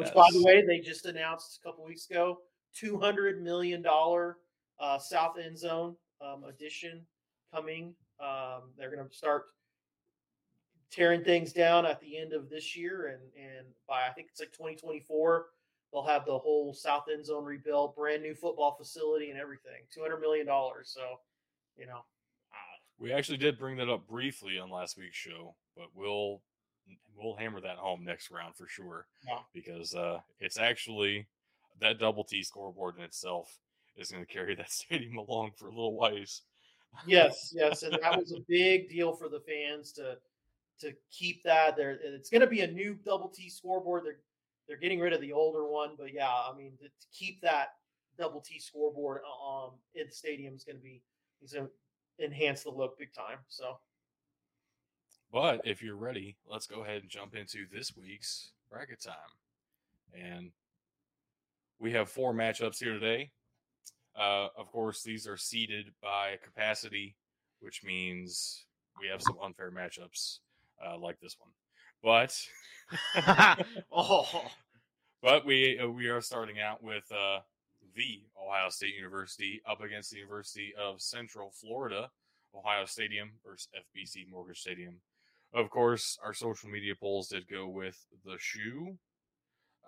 which 0.00 0.12
by 0.12 0.28
the 0.32 0.42
way, 0.42 0.64
they 0.66 0.80
just 0.80 1.06
announced 1.06 1.60
a 1.60 1.66
couple 1.66 1.84
weeks 1.84 2.10
ago, 2.10 2.38
two 2.74 2.98
hundred 2.98 3.42
million 3.42 3.80
dollar 3.80 4.38
uh, 4.80 4.98
South 4.98 5.36
End 5.38 5.56
Zone 5.56 5.94
um, 6.20 6.44
addition 6.44 7.06
coming. 7.54 7.94
Um, 8.18 8.72
they're 8.76 8.94
going 8.94 9.08
to 9.08 9.14
start 9.14 9.44
tearing 10.90 11.22
things 11.22 11.52
down 11.52 11.86
at 11.86 12.00
the 12.00 12.18
end 12.18 12.32
of 12.32 12.50
this 12.50 12.76
year, 12.76 13.06
and 13.06 13.22
and 13.40 13.66
by 13.86 14.08
I 14.08 14.12
think 14.12 14.28
it's 14.30 14.40
like 14.40 14.52
twenty 14.52 14.74
twenty 14.74 15.00
four. 15.00 15.46
They'll 15.92 16.02
have 16.02 16.26
the 16.26 16.36
whole 16.36 16.74
South 16.74 17.04
End 17.12 17.24
Zone 17.24 17.44
rebuilt, 17.44 17.94
brand 17.94 18.20
new 18.20 18.34
football 18.34 18.74
facility, 18.76 19.30
and 19.30 19.38
everything. 19.38 19.82
Two 19.92 20.00
hundred 20.00 20.20
million 20.20 20.44
dollars. 20.44 20.90
So, 20.92 21.20
you 21.76 21.86
know, 21.86 22.04
We 23.04 23.12
actually 23.12 23.36
did 23.36 23.58
bring 23.58 23.76
that 23.76 23.90
up 23.90 24.08
briefly 24.08 24.58
on 24.58 24.70
last 24.70 24.96
week's 24.96 25.18
show, 25.18 25.54
but 25.76 25.88
we'll 25.94 26.40
we'll 27.14 27.36
hammer 27.36 27.60
that 27.60 27.76
home 27.76 28.02
next 28.02 28.30
round 28.30 28.56
for 28.56 28.66
sure. 28.66 29.04
Yeah. 29.28 29.40
Because 29.52 29.94
uh, 29.94 30.20
it's 30.40 30.58
actually 30.58 31.26
that 31.82 31.98
double 31.98 32.24
T 32.24 32.42
scoreboard 32.42 32.96
in 32.96 33.02
itself 33.02 33.58
is 33.98 34.10
going 34.10 34.24
to 34.24 34.32
carry 34.32 34.54
that 34.54 34.70
stadium 34.72 35.18
along 35.18 35.50
for 35.54 35.66
a 35.66 35.70
little 35.70 35.98
ways. 35.98 36.40
Yes, 37.06 37.52
yes, 37.54 37.82
and 37.82 37.92
that 37.92 38.18
was 38.18 38.32
a 38.32 38.40
big 38.48 38.88
deal 38.88 39.12
for 39.12 39.28
the 39.28 39.40
fans 39.40 39.92
to 39.92 40.16
to 40.80 40.94
keep 41.12 41.42
that. 41.42 41.76
There, 41.76 41.98
it's 42.02 42.30
going 42.30 42.40
to 42.40 42.46
be 42.46 42.62
a 42.62 42.72
new 42.72 42.96
double 43.04 43.28
T 43.28 43.50
scoreboard. 43.50 44.06
They're 44.06 44.20
they're 44.66 44.78
getting 44.78 45.00
rid 45.00 45.12
of 45.12 45.20
the 45.20 45.34
older 45.34 45.68
one, 45.68 45.90
but 45.98 46.14
yeah, 46.14 46.30
I 46.30 46.56
mean 46.56 46.72
to, 46.78 46.84
to 46.84 47.06
keep 47.12 47.42
that 47.42 47.74
double 48.16 48.40
T 48.40 48.58
scoreboard 48.58 49.20
um 49.46 49.72
in 49.94 50.06
the 50.06 50.14
stadium 50.14 50.54
is 50.54 50.64
going 50.64 50.76
to 50.76 50.82
be 50.82 51.02
is 51.42 51.52
going 51.52 51.66
to 51.66 51.72
enhance 52.22 52.62
the 52.62 52.70
look 52.70 52.98
big 52.98 53.12
time. 53.12 53.38
So 53.48 53.78
But 55.32 55.62
if 55.64 55.82
you're 55.82 55.96
ready, 55.96 56.36
let's 56.46 56.66
go 56.66 56.82
ahead 56.82 57.02
and 57.02 57.10
jump 57.10 57.34
into 57.34 57.66
this 57.72 57.96
week's 57.96 58.52
bracket 58.70 59.02
time. 59.02 59.14
And 60.12 60.50
we 61.78 61.92
have 61.92 62.08
four 62.08 62.32
matchups 62.32 62.78
here 62.78 62.92
today. 62.92 63.30
Uh, 64.16 64.48
of 64.56 64.70
course, 64.70 65.02
these 65.02 65.26
are 65.26 65.36
seeded 65.36 65.86
by 66.00 66.36
capacity, 66.42 67.16
which 67.60 67.82
means 67.84 68.64
we 69.00 69.08
have 69.08 69.20
some 69.20 69.36
unfair 69.42 69.72
matchups 69.72 70.38
uh, 70.84 70.96
like 70.98 71.18
this 71.20 71.36
one. 71.38 71.50
But 72.02 72.38
oh, 73.92 74.46
but 75.22 75.44
we 75.44 75.78
uh, 75.78 75.88
we 75.88 76.06
are 76.08 76.20
starting 76.20 76.60
out 76.60 76.82
with 76.82 77.10
uh, 77.10 77.40
the 77.94 78.22
Ohio 78.42 78.68
State 78.68 78.94
University 78.94 79.62
up 79.68 79.80
against 79.80 80.10
the 80.10 80.18
University 80.18 80.72
of 80.80 81.00
Central 81.00 81.50
Florida, 81.50 82.10
Ohio 82.54 82.84
Stadium 82.84 83.32
versus 83.46 83.68
FBC 83.74 84.28
Mortgage 84.30 84.60
Stadium. 84.60 85.00
Of 85.52 85.70
course, 85.70 86.18
our 86.24 86.34
social 86.34 86.68
media 86.68 86.94
polls 86.98 87.28
did 87.28 87.48
go 87.48 87.68
with 87.68 88.04
the 88.24 88.36
shoe. 88.38 88.98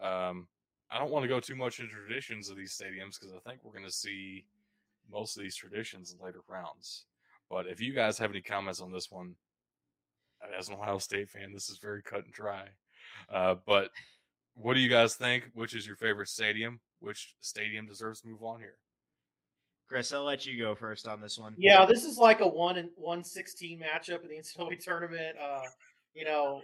Um, 0.01 0.47
I 0.91 0.99
don't 0.99 1.11
want 1.11 1.25
to 1.25 1.29
go 1.29 1.41
too 1.41 1.57
much 1.57 1.81
into 1.81 1.93
traditions 1.93 2.49
of 2.49 2.57
these 2.57 2.73
stadiums 2.73 3.19
because 3.19 3.35
I 3.35 3.49
think 3.49 3.61
we're 3.65 3.73
going 3.73 3.85
to 3.85 3.91
see 3.91 4.45
most 5.11 5.37
of 5.37 5.43
these 5.43 5.57
traditions 5.57 6.13
in 6.13 6.25
later 6.25 6.43
rounds. 6.49 7.07
But 7.51 7.67
if 7.67 7.81
you 7.81 7.93
guys 7.93 8.19
have 8.19 8.31
any 8.31 8.41
comments 8.41 8.81
on 8.81 8.93
this 8.93 9.11
one, 9.11 9.35
as 10.57 10.69
an 10.69 10.75
Ohio 10.75 10.99
State 10.99 11.29
fan, 11.29 11.53
this 11.53 11.69
is 11.69 11.79
very 11.79 12.03
cut 12.03 12.25
and 12.25 12.33
dry. 12.33 12.69
Uh, 13.33 13.57
but 13.67 13.91
what 14.57 14.75
do 14.75 14.81
you 14.81 14.89
guys 14.89 15.15
think? 15.15 15.45
Which 15.55 15.75
is 15.75 15.87
your 15.87 15.97
favorite 15.97 16.29
stadium? 16.29 16.81
Which 17.01 17.35
stadium 17.41 17.87
deserves 17.87 18.23
to 18.23 18.29
move 18.29 18.43
on 18.43 18.59
here? 18.59 18.75
Chris, 19.89 20.13
I'll 20.13 20.25
let 20.25 20.47
you 20.47 20.59
go 20.59 20.75
first 20.75 21.07
on 21.07 21.21
this 21.21 21.39
one. 21.39 21.55
yeah, 21.57 21.85
this 21.87 22.05
is 22.05 22.19
like 22.19 22.41
a 22.41 22.47
one 22.47 22.77
and 22.77 22.89
one 22.97 23.23
sixteen 23.23 23.81
matchup 23.81 24.23
in 24.23 24.29
the 24.29 24.37
NCAA 24.39 24.83
tournament. 24.83 25.37
Uh, 25.41 25.63
you 26.15 26.25
know, 26.25 26.63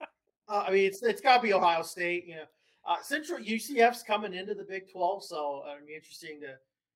uh, 0.00 0.64
I 0.66 0.70
mean 0.70 0.86
it's 0.86 1.02
it's 1.02 1.20
got 1.20 1.36
to 1.36 1.42
be 1.42 1.52
Ohio 1.52 1.82
State. 1.82 2.26
You 2.26 2.36
know, 2.36 2.44
uh, 2.88 2.96
Central 3.02 3.40
UCF's 3.40 4.02
coming 4.02 4.32
into 4.32 4.54
the 4.54 4.64
Big 4.64 4.90
Twelve, 4.90 5.22
so 5.22 5.62
uh, 5.66 5.74
it'll 5.74 5.86
be 5.86 5.94
interesting 5.94 6.40
to 6.40 6.54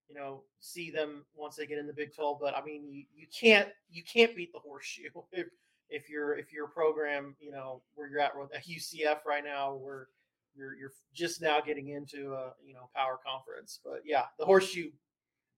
you 0.09 0.15
know 0.15 0.45
see 0.61 0.91
them 0.91 1.25
once 1.35 1.57
they 1.57 1.67
get 1.67 1.79
in 1.79 1.87
the 1.87 1.93
Big 1.93 2.15
Twelve. 2.15 2.39
But 2.41 2.57
I 2.57 2.65
mean, 2.65 2.89
you, 2.89 3.05
you 3.15 3.27
can't 3.39 3.69
you 3.91 4.03
can't 4.03 4.35
beat 4.35 4.53
the 4.53 4.61
horseshoe 4.61 5.03
if 5.33 5.49
if 5.91 6.09
you're 6.09 6.39
if 6.39 6.53
you're 6.53 6.67
a 6.67 6.71
program 6.71 7.37
you 7.39 7.51
know 7.51 7.83
where 7.95 8.09
you're 8.09 8.21
at 8.21 8.37
with 8.37 8.53
at 8.55 8.67
UCF 8.67 9.25
right 9.27 9.45
now 9.45 9.75
where 9.75 10.09
you're 10.57 10.75
you're 10.77 10.93
just 11.15 11.41
now 11.41 11.61
getting 11.61 11.89
into 11.89 12.33
a 12.33 12.53
you 12.65 12.75
know 12.75 12.89
power 12.95 13.19
conference. 13.27 13.81
But 13.85 14.01
yeah, 14.05 14.25
the 14.39 14.45
horseshoe, 14.45 14.91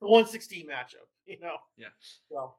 the 0.01 0.09
one 0.09 0.27
sixteen 0.27 0.67
matchup. 0.67 1.07
You 1.27 1.39
know. 1.43 1.57
Yeah. 1.77 1.89
So 2.31 2.55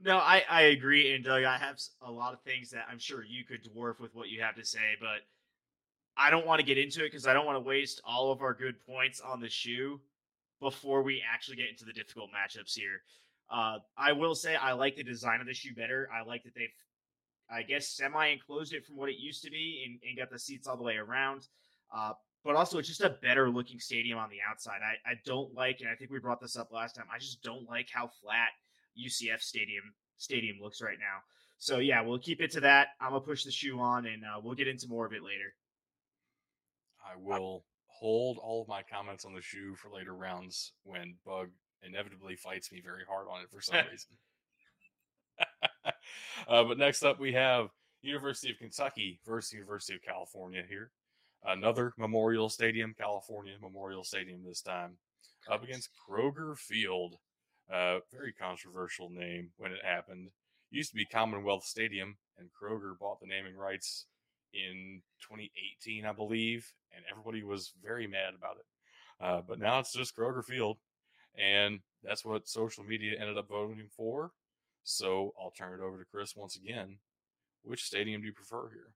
No, 0.00 0.18
I, 0.18 0.44
I 0.48 0.62
agree. 0.62 1.12
And 1.12 1.24
Doug, 1.24 1.42
I 1.42 1.58
have 1.58 1.80
a 2.02 2.08
lot 2.08 2.34
of 2.34 2.40
things 2.42 2.70
that 2.70 2.86
I'm 2.88 3.00
sure 3.00 3.24
you 3.24 3.44
could 3.44 3.64
dwarf 3.64 3.98
with 3.98 4.14
what 4.14 4.28
you 4.28 4.40
have 4.42 4.54
to 4.54 4.64
say, 4.64 4.94
but 5.00 5.22
I 6.16 6.30
don't 6.30 6.46
want 6.46 6.60
to 6.60 6.64
get 6.64 6.78
into 6.78 7.00
it 7.00 7.10
because 7.10 7.26
I 7.26 7.34
don't 7.34 7.46
want 7.46 7.56
to 7.56 7.68
waste 7.68 8.00
all 8.04 8.30
of 8.30 8.42
our 8.42 8.54
good 8.54 8.76
points 8.86 9.20
on 9.20 9.40
the 9.40 9.48
shoe 9.48 10.00
before 10.60 11.02
we 11.02 11.20
actually 11.28 11.56
get 11.56 11.68
into 11.68 11.84
the 11.84 11.92
difficult 11.92 12.30
matchups 12.30 12.74
here. 12.74 13.02
Uh, 13.50 13.78
I 13.98 14.12
will 14.12 14.36
say 14.36 14.54
I 14.54 14.72
like 14.72 14.94
the 14.94 15.02
design 15.02 15.40
of 15.40 15.48
the 15.48 15.54
shoe 15.54 15.74
better. 15.74 16.08
I 16.14 16.24
like 16.24 16.44
that 16.44 16.54
they've 16.54 16.70
I 17.50 17.62
guess 17.62 17.88
semi 17.88 18.26
enclosed 18.26 18.72
it 18.72 18.84
from 18.84 18.96
what 18.96 19.08
it 19.08 19.18
used 19.18 19.42
to 19.44 19.50
be 19.50 19.84
and, 19.86 20.00
and 20.08 20.18
got 20.18 20.30
the 20.30 20.38
seats 20.38 20.66
all 20.66 20.76
the 20.76 20.82
way 20.82 20.96
around. 20.96 21.46
Uh, 21.94 22.12
but 22.44 22.54
also, 22.54 22.78
it's 22.78 22.88
just 22.88 23.00
a 23.00 23.16
better 23.22 23.50
looking 23.50 23.80
stadium 23.80 24.18
on 24.18 24.30
the 24.30 24.38
outside. 24.48 24.78
I, 24.82 25.10
I 25.10 25.14
don't 25.24 25.52
like, 25.54 25.80
and 25.80 25.88
I 25.88 25.94
think 25.94 26.10
we 26.10 26.20
brought 26.20 26.40
this 26.40 26.56
up 26.56 26.70
last 26.70 26.94
time. 26.94 27.06
I 27.12 27.18
just 27.18 27.42
don't 27.42 27.68
like 27.68 27.88
how 27.92 28.08
flat 28.22 28.50
UCF 28.96 29.40
Stadium 29.40 29.82
Stadium 30.16 30.58
looks 30.62 30.80
right 30.80 30.98
now. 30.98 31.18
So 31.58 31.78
yeah, 31.78 32.00
we'll 32.02 32.18
keep 32.18 32.40
it 32.40 32.50
to 32.52 32.60
that. 32.60 32.88
I'm 33.00 33.10
gonna 33.10 33.20
push 33.20 33.44
the 33.44 33.50
shoe 33.50 33.78
on, 33.80 34.06
and 34.06 34.22
uh, 34.24 34.40
we'll 34.42 34.54
get 34.54 34.68
into 34.68 34.86
more 34.88 35.06
of 35.06 35.12
it 35.12 35.22
later. 35.22 35.54
I 37.04 37.16
will 37.18 37.64
hold 37.86 38.38
all 38.38 38.62
of 38.62 38.68
my 38.68 38.82
comments 38.82 39.24
on 39.24 39.34
the 39.34 39.40
shoe 39.40 39.74
for 39.74 39.90
later 39.90 40.14
rounds 40.14 40.72
when 40.84 41.14
Bug 41.24 41.48
inevitably 41.82 42.36
fights 42.36 42.70
me 42.70 42.80
very 42.84 43.02
hard 43.08 43.26
on 43.30 43.42
it 43.42 43.50
for 43.50 43.60
some 43.60 43.76
reason. 43.90 44.10
uh, 46.48 46.64
but 46.64 46.78
next 46.78 47.02
up, 47.02 47.18
we 47.18 47.32
have 47.32 47.68
University 48.02 48.50
of 48.52 48.58
Kentucky 48.58 49.20
versus 49.26 49.52
University 49.52 49.94
of 49.94 50.02
California 50.02 50.62
here. 50.68 50.90
Another 51.46 51.92
Memorial 51.96 52.48
Stadium, 52.48 52.92
California 52.98 53.54
Memorial 53.62 54.02
Stadium 54.02 54.42
this 54.44 54.62
time, 54.62 54.96
up 55.50 55.62
against 55.62 55.90
Kroger 56.08 56.58
Field. 56.58 57.16
Uh, 57.72 57.98
very 58.12 58.32
controversial 58.32 59.10
name 59.10 59.50
when 59.56 59.70
it 59.70 59.84
happened. 59.84 60.30
Used 60.70 60.90
to 60.90 60.96
be 60.96 61.04
Commonwealth 61.04 61.64
Stadium, 61.64 62.16
and 62.36 62.48
Kroger 62.50 62.98
bought 62.98 63.20
the 63.20 63.28
naming 63.28 63.56
rights 63.56 64.06
in 64.52 65.02
2018, 65.22 66.04
I 66.04 66.12
believe, 66.12 66.72
and 66.94 67.04
everybody 67.10 67.44
was 67.44 67.72
very 67.80 68.08
mad 68.08 68.34
about 68.36 68.56
it. 68.56 69.24
Uh, 69.24 69.40
but 69.46 69.60
now 69.60 69.78
it's 69.78 69.92
just 69.92 70.16
Kroger 70.16 70.44
Field, 70.44 70.78
and 71.38 71.78
that's 72.02 72.24
what 72.24 72.48
social 72.48 72.82
media 72.82 73.20
ended 73.20 73.38
up 73.38 73.48
voting 73.48 73.88
for. 73.96 74.32
So 74.82 75.32
I'll 75.40 75.52
turn 75.52 75.74
it 75.74 75.82
over 75.82 75.98
to 75.98 76.10
Chris 76.10 76.34
once 76.34 76.56
again. 76.56 76.98
Which 77.62 77.84
stadium 77.84 78.20
do 78.20 78.26
you 78.26 78.32
prefer 78.32 78.68
here? 78.70 78.90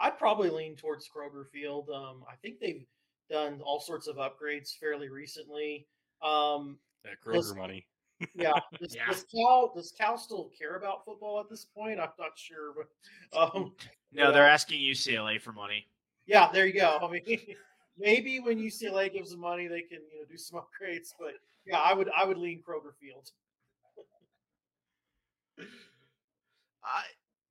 I'd 0.00 0.18
probably 0.18 0.50
lean 0.50 0.76
towards 0.76 1.08
Kroger 1.08 1.48
Field. 1.52 1.90
Um, 1.94 2.24
I 2.30 2.34
think 2.42 2.60
they've 2.60 2.86
done 3.30 3.60
all 3.64 3.80
sorts 3.80 4.06
of 4.06 4.16
upgrades 4.16 4.76
fairly 4.78 5.08
recently. 5.08 5.86
Um, 6.22 6.78
that 7.04 7.20
Kroger 7.24 7.34
does, 7.34 7.54
money. 7.54 7.86
yeah. 8.34 8.52
Does, 8.80 8.94
yeah. 8.94 9.06
Does 9.08 9.24
Cal 9.24 9.72
does 9.74 9.92
Cal 9.96 10.18
still 10.18 10.50
care 10.58 10.76
about 10.76 11.04
football 11.04 11.38
at 11.38 11.48
this 11.48 11.64
point? 11.64 12.00
I'm 12.00 12.08
not 12.18 12.36
sure, 12.36 12.74
but 12.76 13.38
um, 13.54 13.72
no, 14.12 14.32
they're 14.32 14.48
asking 14.48 14.80
UCLA 14.80 15.40
for 15.40 15.52
money. 15.52 15.86
Yeah, 16.26 16.50
there 16.52 16.66
you 16.66 16.72
go. 16.74 16.98
I 17.00 17.10
mean, 17.10 17.22
maybe 17.98 18.40
when 18.40 18.58
UCLA 18.58 19.12
gives 19.12 19.30
them 19.30 19.40
money, 19.40 19.68
they 19.68 19.82
can 19.82 20.00
you 20.12 20.20
know 20.20 20.26
do 20.28 20.36
some 20.36 20.60
upgrades. 20.60 21.14
But 21.18 21.34
yeah, 21.64 21.78
I 21.78 21.94
would 21.94 22.10
I 22.16 22.24
would 22.24 22.38
lean 22.38 22.62
Kroger 22.66 22.94
Field. 23.00 23.30
I 26.82 27.02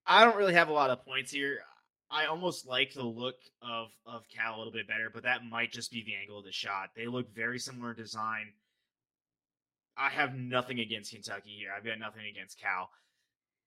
I 0.05 0.25
don't 0.25 0.35
really 0.35 0.53
have 0.53 0.69
a 0.69 0.73
lot 0.73 0.89
of 0.89 1.03
points 1.05 1.31
here. 1.31 1.59
I 2.09 2.25
almost 2.25 2.65
like 2.65 2.93
the 2.93 3.03
look 3.03 3.35
of 3.61 3.89
of 4.05 4.27
Cal 4.29 4.55
a 4.55 4.57
little 4.57 4.71
bit 4.71 4.87
better, 4.87 5.09
but 5.13 5.23
that 5.23 5.43
might 5.43 5.71
just 5.71 5.91
be 5.91 6.03
the 6.03 6.15
angle 6.15 6.39
of 6.39 6.45
the 6.45 6.51
shot. 6.51 6.91
They 6.95 7.07
look 7.07 7.33
very 7.33 7.59
similar 7.59 7.91
in 7.91 7.97
design. 7.97 8.53
I 9.97 10.09
have 10.09 10.35
nothing 10.35 10.79
against 10.79 11.11
Kentucky 11.11 11.55
here. 11.57 11.69
I've 11.75 11.83
got 11.83 11.99
nothing 11.99 12.25
against 12.29 12.59
Cal. 12.59 12.89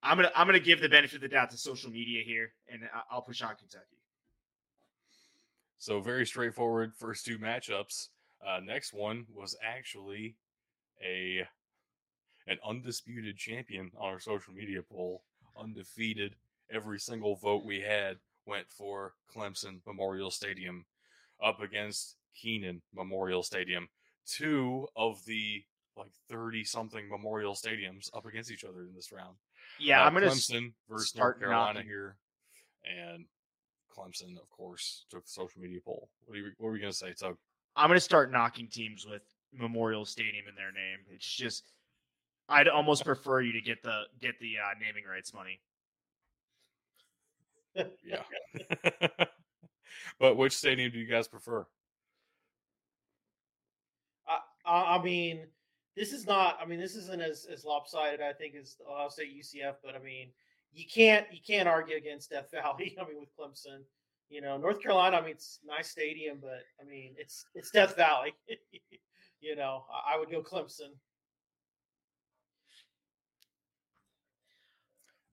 I'm 0.02 0.16
gonna 0.16 0.32
I'm 0.34 0.46
gonna 0.46 0.60
give 0.60 0.80
the 0.80 0.88
benefit 0.88 1.16
of 1.16 1.22
the 1.22 1.28
doubt 1.28 1.50
to 1.50 1.58
social 1.58 1.90
media 1.90 2.22
here, 2.24 2.52
and 2.72 2.82
I'll 3.10 3.22
push 3.22 3.42
on 3.42 3.56
Kentucky. 3.56 3.98
So 5.78 6.00
very 6.00 6.26
straightforward 6.26 6.94
first 6.94 7.26
two 7.26 7.38
matchups. 7.38 8.08
Uh, 8.46 8.60
next 8.64 8.94
one 8.94 9.26
was 9.34 9.56
actually 9.62 10.36
a 11.04 11.46
an 12.46 12.58
undisputed 12.66 13.36
champion 13.36 13.90
on 13.98 14.12
our 14.12 14.20
social 14.20 14.54
media 14.54 14.80
poll, 14.82 15.24
undefeated. 15.58 16.36
Every 16.70 17.00
single 17.00 17.34
vote 17.34 17.64
we 17.64 17.80
had 17.80 18.18
went 18.46 18.68
for 18.70 19.14
Clemson 19.34 19.80
Memorial 19.86 20.30
Stadium 20.30 20.84
up 21.42 21.60
against 21.60 22.16
Kenan 22.40 22.82
Memorial 22.94 23.42
Stadium. 23.42 23.88
Two 24.26 24.86
of 24.96 25.24
the 25.24 25.64
like 25.96 26.12
30 26.30 26.64
something 26.64 27.08
Memorial 27.08 27.54
Stadiums 27.54 28.08
up 28.14 28.26
against 28.26 28.50
each 28.50 28.64
other 28.64 28.82
in 28.82 28.94
this 28.94 29.12
round. 29.12 29.36
Yeah, 29.78 30.02
uh, 30.02 30.06
I'm 30.06 30.14
going 30.14 30.24
to 30.24 30.30
Clemson 30.30 30.72
versus 30.88 31.14
North 31.16 31.38
Carolina 31.38 31.74
knocking. 31.74 31.88
here. 31.88 32.16
And 32.84 33.24
Clemson, 33.94 34.36
of 34.40 34.48
course, 34.50 35.04
took 35.10 35.24
the 35.24 35.30
social 35.30 35.60
media 35.60 35.80
poll. 35.84 36.08
What 36.24 36.36
are, 36.36 36.38
you, 36.38 36.52
what 36.58 36.68
are 36.68 36.72
we 36.72 36.80
going 36.80 36.92
to 36.92 36.96
say, 36.96 37.12
Tug? 37.12 37.36
I'm 37.76 37.88
going 37.88 37.96
to 37.96 38.00
start 38.00 38.32
knocking 38.32 38.68
teams 38.68 39.06
with 39.06 39.22
Memorial 39.52 40.04
Stadium 40.04 40.46
in 40.48 40.54
their 40.54 40.72
name. 40.72 40.98
It's 41.10 41.26
just, 41.26 41.72
I'd 42.48 42.68
almost 42.68 43.04
prefer 43.04 43.40
you 43.40 43.52
to 43.52 43.60
get 43.60 43.82
the 43.82 44.02
get 44.20 44.38
the 44.40 44.54
uh, 44.58 44.74
naming 44.80 45.04
rights 45.04 45.34
money. 45.34 45.60
Yeah. 47.74 48.22
but 50.20 50.36
which 50.36 50.56
stadium 50.56 50.92
do 50.92 50.98
you 50.98 51.06
guys 51.06 51.28
prefer? 51.28 51.66
I, 54.70 54.96
I 54.96 55.02
mean, 55.02 55.40
this 55.96 56.12
is 56.12 56.26
not. 56.26 56.58
I 56.62 56.66
mean, 56.66 56.80
this 56.80 56.94
isn't 56.94 57.20
as, 57.20 57.46
as 57.52 57.64
lopsided. 57.64 58.20
I 58.20 58.32
think 58.32 58.54
as 58.54 58.76
Ohio 58.88 59.08
State 59.08 59.36
UCF, 59.36 59.74
but 59.84 59.94
I 59.94 59.98
mean, 59.98 60.28
you 60.72 60.84
can't 60.92 61.26
you 61.32 61.40
can't 61.44 61.68
argue 61.68 61.96
against 61.96 62.30
Death 62.30 62.50
Valley. 62.52 62.96
I 63.00 63.08
mean, 63.08 63.18
with 63.18 63.36
Clemson, 63.36 63.80
you 64.28 64.40
know, 64.40 64.56
North 64.56 64.80
Carolina. 64.80 65.16
I 65.16 65.20
mean, 65.22 65.32
it's 65.32 65.58
nice 65.66 65.90
stadium, 65.90 66.38
but 66.40 66.62
I 66.80 66.88
mean, 66.88 67.14
it's 67.18 67.44
it's 67.54 67.70
Death 67.70 67.96
Valley. 67.96 68.32
you 69.40 69.56
know, 69.56 69.84
I, 69.92 70.14
I 70.14 70.18
would 70.18 70.30
go 70.30 70.42
Clemson. 70.42 70.92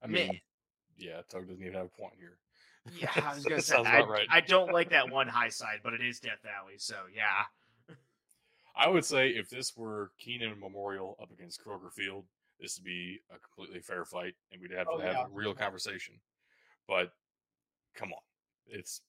I 0.02 0.06
mean. 0.06 0.40
Yeah, 0.98 1.20
Tug 1.30 1.48
doesn't 1.48 1.62
even 1.62 1.74
have 1.74 1.86
a 1.86 2.00
point 2.00 2.14
here. 2.18 2.38
Yeah, 3.00 3.10
I 3.24 3.34
was 3.34 3.44
gonna 3.48 3.62
say 3.62 3.76
I, 3.76 4.02
right. 4.02 4.26
I 4.30 4.40
don't 4.40 4.72
like 4.72 4.90
that 4.90 5.10
one 5.10 5.28
high 5.28 5.48
side, 5.48 5.80
but 5.82 5.94
it 5.94 6.02
is 6.02 6.20
Death 6.20 6.42
Valley, 6.42 6.74
so 6.78 6.96
yeah. 7.14 7.44
I 8.76 8.88
would 8.88 9.04
say 9.04 9.30
if 9.30 9.48
this 9.50 9.76
were 9.76 10.12
Kenan 10.18 10.58
Memorial 10.60 11.16
up 11.20 11.32
against 11.32 11.64
Kroger 11.64 11.92
Field, 11.92 12.24
this 12.60 12.78
would 12.78 12.84
be 12.84 13.18
a 13.30 13.38
completely 13.38 13.80
fair 13.80 14.04
fight, 14.04 14.34
and 14.52 14.60
we'd 14.60 14.70
have 14.72 14.86
oh, 14.90 14.98
to 14.98 15.04
have 15.04 15.14
yeah. 15.14 15.24
a 15.24 15.28
real 15.32 15.54
conversation. 15.54 16.14
But 16.86 17.12
come 17.94 18.12
on, 18.12 18.20
it's 18.66 19.02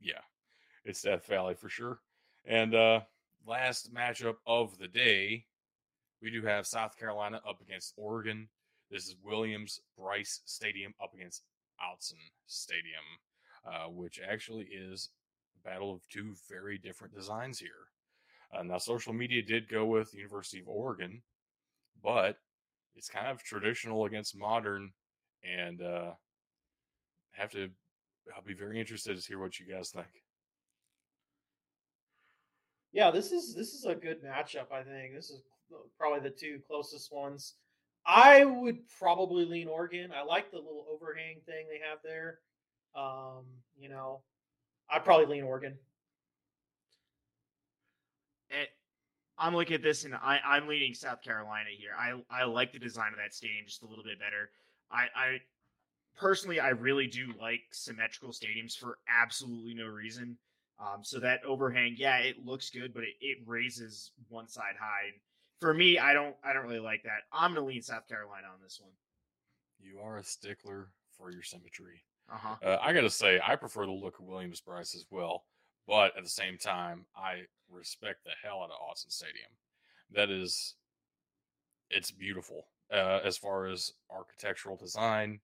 yeah, 0.00 0.20
it's 0.84 1.02
Death 1.02 1.26
Valley 1.26 1.54
for 1.54 1.68
sure. 1.68 2.00
And 2.46 2.74
uh 2.74 3.00
last 3.46 3.92
matchup 3.92 4.36
of 4.46 4.78
the 4.78 4.88
day, 4.88 5.44
we 6.22 6.30
do 6.30 6.42
have 6.42 6.66
South 6.66 6.96
Carolina 6.96 7.40
up 7.48 7.60
against 7.60 7.94
Oregon. 7.96 8.48
This 8.90 9.04
is 9.04 9.16
Williams 9.22 9.80
Brice 9.98 10.40
Stadium 10.46 10.94
up 11.02 11.12
against 11.14 11.42
Autzen 11.78 12.14
Stadium, 12.46 13.04
uh, 13.66 13.90
which 13.90 14.18
actually 14.26 14.64
is 14.64 15.10
a 15.54 15.68
battle 15.68 15.92
of 15.92 16.00
two 16.10 16.34
very 16.48 16.78
different 16.78 17.14
designs 17.14 17.58
here. 17.58 17.90
Uh, 18.52 18.62
now, 18.62 18.78
social 18.78 19.12
media 19.12 19.42
did 19.42 19.68
go 19.68 19.84
with 19.84 20.14
University 20.14 20.60
of 20.60 20.68
Oregon, 20.68 21.20
but 22.02 22.38
it's 22.96 23.10
kind 23.10 23.26
of 23.26 23.42
traditional 23.42 24.06
against 24.06 24.36
modern, 24.36 24.92
and 25.44 25.82
uh, 25.82 26.12
have 27.32 27.50
to. 27.52 27.68
I'll 28.34 28.42
be 28.42 28.54
very 28.54 28.80
interested 28.80 29.20
to 29.20 29.26
hear 29.26 29.38
what 29.38 29.58
you 29.60 29.66
guys 29.66 29.90
think. 29.90 30.06
Yeah, 32.92 33.10
this 33.10 33.32
is 33.32 33.54
this 33.54 33.74
is 33.74 33.84
a 33.84 33.94
good 33.94 34.22
matchup. 34.24 34.72
I 34.72 34.82
think 34.82 35.14
this 35.14 35.28
is 35.28 35.42
probably 35.98 36.20
the 36.20 36.34
two 36.34 36.60
closest 36.66 37.12
ones. 37.12 37.54
I 38.08 38.44
would 38.46 38.78
probably 38.98 39.44
lean 39.44 39.68
Oregon. 39.68 40.10
I 40.16 40.24
like 40.24 40.50
the 40.50 40.56
little 40.56 40.86
overhang 40.90 41.36
thing 41.44 41.66
they 41.68 41.80
have 41.86 41.98
there. 42.02 42.38
Um, 42.96 43.44
you 43.78 43.90
know, 43.90 44.22
I'd 44.90 45.04
probably 45.04 45.26
lean 45.26 45.44
Oregon. 45.44 45.76
I'm 49.38 49.54
looking 49.54 49.74
at 49.74 49.82
this 49.82 50.04
and 50.04 50.14
I, 50.14 50.40
I'm 50.44 50.66
leaning 50.66 50.94
South 50.94 51.22
Carolina 51.22 51.68
here. 51.76 51.90
I, 51.96 52.14
I 52.30 52.44
like 52.44 52.72
the 52.72 52.78
design 52.78 53.12
of 53.12 53.18
that 53.18 53.34
stadium 53.34 53.66
just 53.66 53.82
a 53.82 53.86
little 53.86 54.02
bit 54.02 54.18
better. 54.18 54.50
I, 54.90 55.06
I 55.14 55.38
personally, 56.16 56.58
I 56.58 56.70
really 56.70 57.06
do 57.06 57.32
like 57.40 57.60
symmetrical 57.70 58.30
stadiums 58.30 58.76
for 58.76 58.98
absolutely 59.08 59.74
no 59.74 59.86
reason. 59.86 60.36
Um, 60.80 61.02
so 61.02 61.20
that 61.20 61.44
overhang, 61.44 61.94
yeah, 61.96 62.18
it 62.18 62.44
looks 62.44 62.70
good, 62.70 62.92
but 62.92 63.04
it, 63.04 63.14
it 63.20 63.38
raises 63.46 64.10
one 64.28 64.48
side 64.48 64.74
high. 64.80 65.10
For 65.60 65.74
me, 65.74 65.98
I 65.98 66.12
don't, 66.12 66.36
I 66.44 66.52
don't 66.52 66.64
really 66.64 66.78
like 66.78 67.02
that. 67.04 67.22
I'm 67.32 67.54
gonna 67.54 67.66
lean 67.66 67.82
South 67.82 68.06
Carolina 68.08 68.46
on 68.52 68.60
this 68.62 68.80
one. 68.80 68.92
You 69.80 70.00
are 70.00 70.18
a 70.18 70.24
stickler 70.24 70.88
for 71.16 71.30
your 71.30 71.42
symmetry. 71.42 72.04
Uh-huh. 72.32 72.56
Uh, 72.62 72.78
I 72.80 72.92
gotta 72.92 73.10
say, 73.10 73.40
I 73.44 73.56
prefer 73.56 73.86
the 73.86 73.92
look 73.92 74.18
of 74.18 74.26
Williams 74.26 74.60
Brice 74.60 74.94
as 74.94 75.06
well. 75.10 75.44
But 75.86 76.16
at 76.16 76.22
the 76.22 76.28
same 76.28 76.58
time, 76.58 77.06
I 77.16 77.44
respect 77.70 78.24
the 78.24 78.32
hell 78.42 78.60
out 78.62 78.70
of 78.70 78.76
Autzen 78.76 79.10
Stadium. 79.10 79.50
That 80.12 80.30
is, 80.30 80.74
it's 81.90 82.10
beautiful 82.10 82.66
uh, 82.92 83.20
as 83.24 83.38
far 83.38 83.66
as 83.66 83.92
architectural 84.10 84.76
design, 84.76 85.40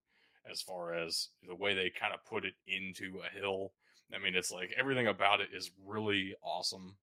as 0.51 0.61
far 0.61 0.93
as 0.95 1.31
the 1.49 1.55
way 1.55 1.74
they 1.74 1.91
kind 1.91 2.12
of 2.12 2.24
put 2.27 2.45
it 2.45 2.55
into 2.66 3.20
a 3.20 3.39
hill. 3.39 3.73
I 4.15 4.19
mean, 4.19 4.35
it's 4.35 4.53
like 4.53 4.74
everything 4.77 5.07
about 5.07 5.41
it 5.41 5.49
is 5.55 5.70
really 5.85 6.35
awesome. 6.43 6.97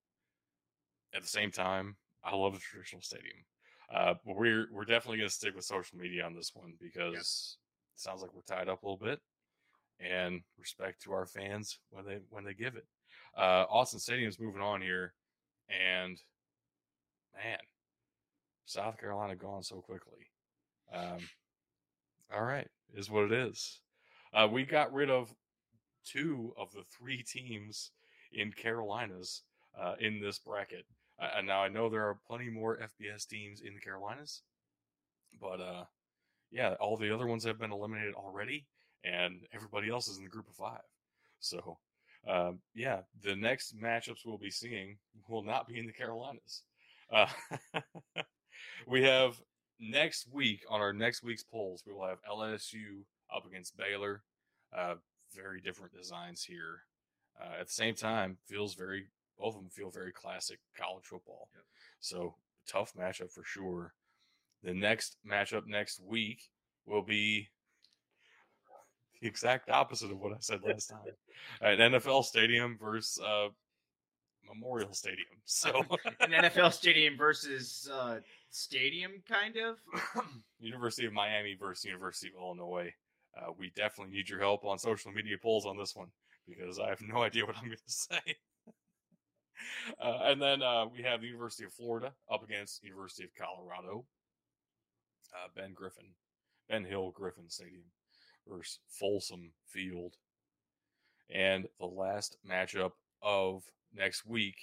At 1.13 1.23
the 1.23 1.27
same 1.27 1.51
time, 1.51 1.97
I 2.23 2.35
love 2.35 2.53
the 2.53 2.59
traditional 2.59 3.01
stadium. 3.01 3.37
Uh, 3.93 4.13
but 4.25 4.35
we're 4.35 4.67
we're 4.71 4.85
definitely 4.85 5.17
going 5.17 5.29
to 5.29 5.35
stick 5.35 5.55
with 5.55 5.65
social 5.65 5.97
media 5.97 6.25
on 6.25 6.33
this 6.33 6.51
one 6.53 6.73
because 6.79 7.57
it 7.95 8.01
sounds 8.01 8.21
like 8.21 8.33
we're 8.33 8.41
tied 8.41 8.69
up 8.69 8.83
a 8.83 8.85
little 8.85 9.05
bit. 9.05 9.19
And 9.99 10.41
respect 10.57 11.03
to 11.03 11.11
our 11.11 11.27
fans 11.27 11.77
when 11.91 12.05
they 12.05 12.19
when 12.29 12.43
they 12.43 12.53
give 12.53 12.75
it. 12.75 12.85
Uh, 13.37 13.65
Autzen 13.67 13.99
Stadium's 13.99 14.39
moving 14.39 14.61
on 14.61 14.81
here, 14.81 15.13
and 15.69 16.17
man, 17.35 17.59
South 18.65 18.97
Carolina 18.97 19.35
gone 19.35 19.61
so 19.61 19.75
quickly. 19.75 20.31
Um, 20.91 21.19
all 22.33 22.43
right, 22.43 22.67
is 22.95 23.11
what 23.11 23.25
it 23.25 23.31
is. 23.31 23.81
Uh, 24.33 24.47
we 24.51 24.63
got 24.65 24.93
rid 24.93 25.09
of 25.09 25.33
two 26.05 26.53
of 26.57 26.71
the 26.71 26.83
three 26.97 27.23
teams 27.23 27.91
in 28.31 28.51
Carolinas 28.51 29.43
uh, 29.79 29.95
in 29.99 30.19
this 30.19 30.39
bracket. 30.39 30.85
And 31.37 31.45
now 31.47 31.61
I 31.61 31.69
know 31.69 31.89
there 31.89 32.07
are 32.07 32.17
plenty 32.27 32.49
more 32.49 32.77
FBS 32.77 33.27
teams 33.27 33.61
in 33.61 33.75
the 33.75 33.79
Carolinas, 33.79 34.41
but 35.39 35.61
uh, 35.61 35.83
yeah, 36.51 36.75
all 36.79 36.97
the 36.97 37.13
other 37.13 37.27
ones 37.27 37.45
have 37.45 37.59
been 37.59 37.71
eliminated 37.71 38.15
already, 38.15 38.65
and 39.03 39.41
everybody 39.53 39.89
else 39.89 40.07
is 40.07 40.17
in 40.17 40.23
the 40.23 40.29
group 40.29 40.49
of 40.49 40.55
five. 40.55 40.81
So, 41.39 41.77
um, 42.27 42.59
yeah, 42.73 43.01
the 43.23 43.35
next 43.35 43.75
matchups 43.77 44.25
we'll 44.25 44.37
be 44.37 44.51
seeing 44.51 44.97
will 45.27 45.43
not 45.43 45.67
be 45.67 45.79
in 45.79 45.85
the 45.85 45.93
Carolinas. 45.93 46.63
Uh, 47.11 47.27
we 48.87 49.03
have 49.03 49.41
next 49.79 50.27
week 50.31 50.63
on 50.69 50.81
our 50.81 50.93
next 50.93 51.23
week's 51.23 51.43
polls, 51.43 51.83
we 51.85 51.93
will 51.93 52.07
have 52.07 52.19
LSU 52.29 53.03
up 53.35 53.45
against 53.45 53.77
Baylor. 53.77 54.23
Uh, 54.75 54.95
very 55.35 55.61
different 55.61 55.93
designs 55.93 56.43
here. 56.43 56.83
Uh, 57.39 57.59
at 57.61 57.67
the 57.67 57.73
same 57.73 57.95
time, 57.95 58.37
feels 58.47 58.75
very 58.75 59.07
both 59.41 59.55
of 59.55 59.61
them 59.61 59.69
feel 59.69 59.89
very 59.89 60.11
classic 60.11 60.59
college 60.77 61.05
football. 61.05 61.49
Yep. 61.55 61.63
So 61.99 62.35
tough 62.67 62.93
matchup 62.93 63.31
for 63.31 63.43
sure. 63.43 63.93
The 64.63 64.73
next 64.73 65.17
matchup 65.27 65.65
next 65.67 65.99
week 65.99 66.49
will 66.85 67.01
be 67.01 67.49
the 69.19 69.27
exact 69.27 69.69
opposite 69.69 70.11
of 70.11 70.19
what 70.19 70.33
I 70.33 70.37
said 70.39 70.59
last 70.63 70.87
time. 70.87 70.99
An 71.61 71.93
NFL 71.93 72.23
stadium 72.23 72.77
versus 72.79 73.19
uh, 73.23 73.47
Memorial 74.47 74.93
Stadium. 74.93 75.27
So 75.45 75.83
An 76.19 76.31
NFL 76.31 76.71
stadium 76.71 77.17
versus 77.17 77.89
uh, 77.91 78.19
stadium, 78.51 79.23
kind 79.27 79.57
of. 79.57 79.77
University 80.59 81.07
of 81.07 81.13
Miami 81.13 81.55
versus 81.59 81.83
University 81.83 82.29
of 82.29 82.41
Illinois. 82.41 82.93
Uh, 83.37 83.51
we 83.57 83.71
definitely 83.75 84.13
need 84.13 84.29
your 84.29 84.39
help 84.39 84.63
on 84.63 84.77
social 84.77 85.11
media 85.11 85.37
polls 85.41 85.65
on 85.65 85.77
this 85.77 85.95
one 85.95 86.07
because 86.47 86.79
I 86.79 86.89
have 86.89 87.01
no 87.01 87.21
idea 87.23 87.45
what 87.45 87.57
I'm 87.57 87.65
going 87.65 87.77
to 87.85 87.91
say. 87.91 88.35
uh, 90.01 90.19
and 90.23 90.41
then 90.41 90.61
uh, 90.61 90.85
we 90.85 91.03
have 91.03 91.21
the 91.21 91.27
University 91.27 91.63
of 91.63 91.73
Florida 91.73 92.13
up 92.31 92.43
against 92.43 92.83
University 92.83 93.23
of 93.23 93.29
Colorado. 93.35 94.05
Uh, 95.33 95.47
ben 95.55 95.73
Griffin, 95.73 96.07
Ben 96.69 96.83
Hill 96.83 97.11
Griffin 97.11 97.49
Stadium 97.49 97.83
versus 98.47 98.79
Folsom 98.89 99.51
Field. 99.65 100.15
And 101.33 101.67
the 101.79 101.85
last 101.85 102.37
matchup 102.47 102.91
of 103.21 103.63
next 103.93 104.25
week 104.25 104.55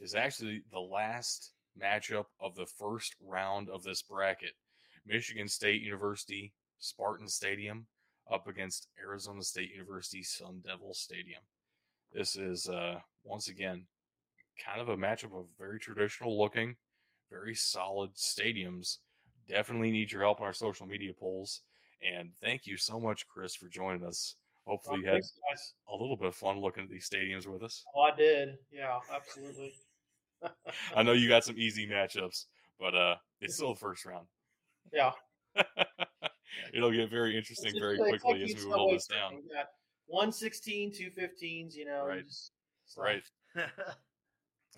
is 0.00 0.14
actually 0.14 0.62
the 0.72 0.80
last 0.80 1.52
matchup 1.80 2.26
of 2.40 2.56
the 2.56 2.66
first 2.66 3.14
round 3.22 3.68
of 3.68 3.84
this 3.84 4.02
bracket. 4.02 4.54
Michigan 5.06 5.48
State 5.48 5.82
University 5.82 6.52
Spartan 6.78 7.28
Stadium 7.28 7.86
up 8.30 8.48
against 8.48 8.88
Arizona 9.00 9.42
State 9.42 9.70
University 9.72 10.22
Sun 10.22 10.62
Devil 10.66 10.94
Stadium. 10.94 11.42
This 12.12 12.36
is 12.36 12.68
uh, 12.68 13.00
once 13.24 13.48
again 13.48 13.86
kind 14.64 14.80
of 14.80 14.88
a 14.88 14.96
matchup 14.96 15.38
of 15.38 15.46
very 15.58 15.78
traditional 15.78 16.38
looking, 16.38 16.76
very 17.30 17.54
solid 17.54 18.14
stadiums. 18.14 18.98
Definitely 19.48 19.90
need 19.90 20.12
your 20.12 20.22
help 20.22 20.40
on 20.40 20.46
our 20.46 20.52
social 20.52 20.86
media 20.86 21.12
polls. 21.18 21.62
And 22.02 22.30
thank 22.40 22.66
you 22.66 22.76
so 22.76 22.98
much, 22.98 23.26
Chris, 23.28 23.54
for 23.54 23.68
joining 23.68 24.04
us. 24.04 24.36
Hopefully, 24.66 25.00
you 25.00 25.06
had 25.06 25.14
Thanks, 25.14 25.74
a 25.88 25.96
little 25.96 26.16
bit 26.16 26.28
of 26.28 26.34
fun 26.34 26.60
looking 26.60 26.84
at 26.84 26.90
these 26.90 27.08
stadiums 27.08 27.46
with 27.46 27.62
us. 27.62 27.84
Oh, 27.94 28.02
I 28.02 28.14
did. 28.14 28.56
Yeah, 28.70 28.98
absolutely. 29.12 29.74
I 30.96 31.02
know 31.02 31.12
you 31.12 31.28
got 31.28 31.44
some 31.44 31.58
easy 31.58 31.88
matchups, 31.88 32.44
but 32.78 32.94
uh, 32.94 33.16
it's 33.40 33.56
still 33.56 33.74
the 33.74 33.80
first 33.80 34.04
round. 34.04 34.26
Yeah. 34.92 35.12
It'll 36.74 36.90
get 36.90 37.10
very 37.10 37.36
interesting 37.36 37.74
very 37.78 37.96
quickly 37.98 38.42
as 38.42 38.54
we 38.56 38.70
roll 38.70 38.92
this 38.92 39.06
down. 39.06 39.36
We 39.36 39.54
got 39.54 39.66
116, 40.06 40.92
215s, 40.92 41.76
you 41.76 41.84
know. 41.84 42.04
Right. 42.04 42.26
Just, 42.26 42.52
Right. 42.96 43.22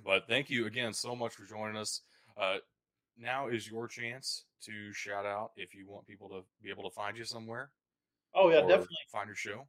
But 0.04 0.26
thank 0.26 0.50
you 0.50 0.66
again 0.66 0.92
so 0.92 1.14
much 1.14 1.34
for 1.34 1.44
joining 1.44 1.76
us. 1.76 2.00
Uh, 2.40 2.56
now 3.18 3.48
is 3.48 3.70
your 3.70 3.86
chance 3.86 4.44
to 4.62 4.92
shout 4.92 5.26
out 5.26 5.52
if 5.56 5.74
you 5.74 5.88
want 5.88 6.06
people 6.06 6.28
to 6.30 6.42
be 6.62 6.70
able 6.70 6.84
to 6.84 6.94
find 6.94 7.16
you 7.16 7.24
somewhere. 7.24 7.70
Oh, 8.34 8.50
yeah, 8.50 8.60
definitely. 8.60 8.96
Find 9.10 9.26
your 9.26 9.36
show. 9.36 9.66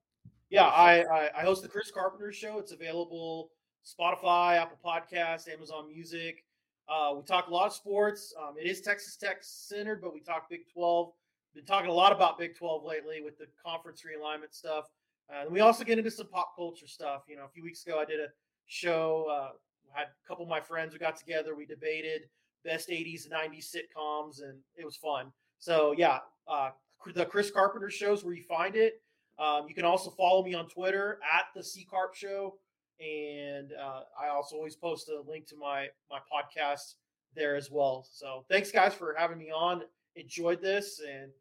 Yeah, 0.50 0.68
I, 0.68 1.04
I 1.04 1.30
I 1.40 1.42
host 1.42 1.64
the 1.64 1.68
Chris 1.68 1.92
Carpenter 1.92 2.32
Show. 2.32 2.60
It's 2.60 2.72
available 2.72 3.50
Spotify, 3.84 4.58
Apple 4.58 4.78
Podcasts, 4.86 5.52
Amazon 5.52 5.88
Music. 5.88 6.46
Uh, 6.88 7.14
we 7.16 7.24
talk 7.24 7.48
a 7.48 7.52
lot 7.52 7.68
of 7.68 7.74
sports. 7.74 8.34
Um, 8.40 8.56
it 8.60 8.68
is 8.68 8.82
Texas 8.82 9.16
Tech 9.16 9.38
centered, 9.42 10.02
but 10.02 10.14
we 10.14 10.20
talk 10.20 10.50
Big 10.50 10.62
Twelve. 10.72 11.12
Been 11.56 11.66
talking 11.66 11.90
a 11.90 11.94
lot 11.94 12.12
about 12.12 12.38
Big 12.38 12.56
Twelve 12.56 12.86
lately 12.86 13.22
with 13.22 13.38
the 13.38 13.46
conference 13.66 14.04
realignment 14.04 14.54
stuff. 14.54 14.86
Uh, 15.30 15.44
and 15.44 15.52
we 15.52 15.60
also 15.60 15.84
get 15.84 15.98
into 15.98 16.12
some 16.12 16.28
pop 16.28 16.56
culture 16.56 16.88
stuff. 16.88 17.24
You 17.28 17.36
know, 17.36 17.46
a 17.46 17.50
few 17.50 17.64
weeks 17.64 17.86
ago 17.86 18.00
I 18.00 18.06
did 18.06 18.20
a 18.20 18.28
show. 18.68 19.26
Uh, 19.32 19.50
had 19.94 20.08
a 20.08 20.28
couple 20.28 20.44
of 20.44 20.50
my 20.50 20.60
friends. 20.62 20.94
We 20.94 21.00
got 21.00 21.18
together. 21.18 21.56
We 21.56 21.66
debated 21.66 22.24
best 22.64 22.90
'80s 22.90 23.26
and 23.26 23.34
'90s 23.34 23.76
sitcoms, 23.76 24.42
and 24.42 24.60
it 24.76 24.86
was 24.86 24.96
fun. 24.96 25.32
So 25.60 25.94
yeah, 25.98 26.20
uh, 26.48 26.72
the 27.14 27.26
Chris 27.26 27.52
Carpenter 27.52 27.90
shows 27.90 28.24
where 28.24 28.34
you 28.34 28.44
find 28.44 28.76
it. 28.76 29.02
Um, 29.40 29.66
you 29.68 29.76
can 29.76 29.86
also 29.86 30.12
follow 30.12 30.44
me 30.44 30.54
on 30.54 30.68
Twitter 30.68 31.20
at 31.24 31.46
the 31.56 31.64
C 31.64 31.86
Carp 31.86 32.14
Show, 32.16 32.56
and 33.00 33.72
uh, 33.74 34.02
I 34.22 34.30
also 34.30 34.56
always 34.56 34.76
post 34.76 35.10
a 35.10 35.22
link 35.30 35.48
to 35.48 35.56
my 35.56 35.88
my 36.12 36.20
podcast 36.20 36.96
there 37.36 37.56
as 37.56 37.72
well. 37.72 38.06
So 38.12 38.46
thanks 38.50 38.72
guys 38.72 38.94
for 38.94 39.16
having 39.18 39.38
me 39.38 39.52
on. 39.52 39.84
Enjoyed 40.16 40.62
this, 40.62 41.02
and 41.02 41.32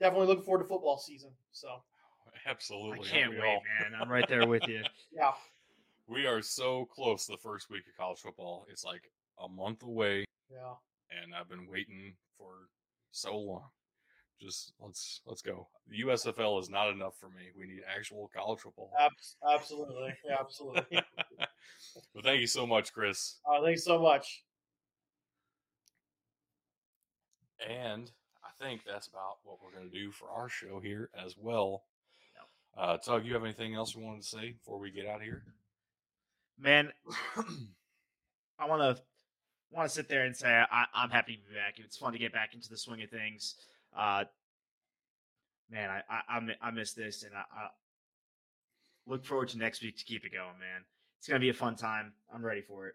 definitely 0.00 0.26
looking 0.26 0.44
forward 0.44 0.62
to 0.62 0.68
football 0.68 0.98
season. 0.98 1.30
So 1.52 1.68
Absolutely. 2.46 2.98
aren't 2.98 3.04
can't 3.06 3.32
wait, 3.32 3.40
all? 3.40 3.62
man. 3.80 4.00
I'm 4.00 4.10
right 4.10 4.28
there 4.28 4.46
with 4.46 4.66
you. 4.68 4.82
yeah, 5.12 5.32
We 6.08 6.26
are 6.26 6.40
so 6.40 6.86
close 6.86 7.26
to 7.26 7.32
the 7.32 7.38
first 7.38 7.68
week 7.68 7.82
of 7.86 7.94
college 7.96 8.20
football. 8.20 8.66
It's 8.70 8.82
like 8.82 9.10
a 9.38 9.46
month 9.46 9.82
away, 9.82 10.24
yeah, 10.50 10.72
and 11.10 11.34
I've 11.34 11.50
been 11.50 11.68
waiting 11.70 12.14
for 12.38 12.54
so 13.12 13.36
long. 13.36 13.64
Just 14.40 14.72
let's 14.80 15.20
let's 15.26 15.42
go. 15.42 15.68
The 15.86 16.00
USFL 16.06 16.60
is 16.62 16.70
not 16.70 16.88
enough 16.88 17.14
for 17.20 17.28
me. 17.28 17.50
We 17.54 17.66
need 17.66 17.82
actual 17.94 18.30
college 18.34 18.60
football. 18.60 18.90
abs- 18.98 19.36
absolutely, 19.52 20.14
yeah, 20.26 20.36
absolutely. 20.40 20.84
but 22.14 22.24
thank 22.24 22.40
you 22.40 22.46
so 22.46 22.66
much, 22.66 22.94
Chris. 22.94 23.36
Uh, 23.46 23.62
thanks 23.62 23.84
so 23.84 24.00
much. 24.00 24.44
And 27.68 28.10
I 28.42 28.64
think 28.64 28.82
that's 28.86 29.08
about 29.08 29.38
what 29.44 29.58
we're 29.62 29.78
going 29.78 29.90
to 29.90 29.98
do 29.98 30.10
for 30.10 30.30
our 30.30 30.48
show 30.48 30.80
here 30.80 31.10
as 31.22 31.36
well. 31.36 31.82
Uh, 32.78 32.96
Tug, 32.96 33.26
you 33.26 33.34
have 33.34 33.42
anything 33.42 33.74
else 33.74 33.96
you 33.96 34.00
wanted 34.00 34.22
to 34.22 34.28
say 34.28 34.52
before 34.52 34.78
we 34.78 34.92
get 34.92 35.04
out 35.04 35.16
of 35.16 35.22
here? 35.22 35.42
Man, 36.60 36.92
I 38.58 38.66
want 38.66 38.82
to 38.82 39.02
want 39.70 39.88
to 39.88 39.94
sit 39.94 40.08
there 40.08 40.24
and 40.24 40.34
say 40.34 40.48
I, 40.48 40.84
I'm 40.94 41.10
happy 41.10 41.36
to 41.36 41.48
be 41.48 41.54
back. 41.54 41.74
It's 41.78 41.96
fun 41.96 42.12
to 42.12 42.18
get 42.18 42.32
back 42.32 42.54
into 42.54 42.68
the 42.68 42.76
swing 42.76 43.02
of 43.02 43.10
things. 43.10 43.54
Uh, 43.96 44.24
man, 45.70 45.90
I 45.90 46.02
I, 46.10 46.38
I 46.38 46.68
I 46.68 46.70
miss 46.70 46.92
this, 46.94 47.22
and 47.22 47.32
I, 47.34 47.40
I 47.40 47.68
look 49.06 49.24
forward 49.24 49.48
to 49.50 49.58
next 49.58 49.82
week 49.82 49.98
to 49.98 50.04
keep 50.04 50.24
it 50.24 50.32
going. 50.32 50.58
Man, 50.58 50.82
it's 51.18 51.28
gonna 51.28 51.40
be 51.40 51.50
a 51.50 51.54
fun 51.54 51.76
time. 51.76 52.12
I'm 52.34 52.44
ready 52.44 52.62
for 52.62 52.88
it. 52.88 52.94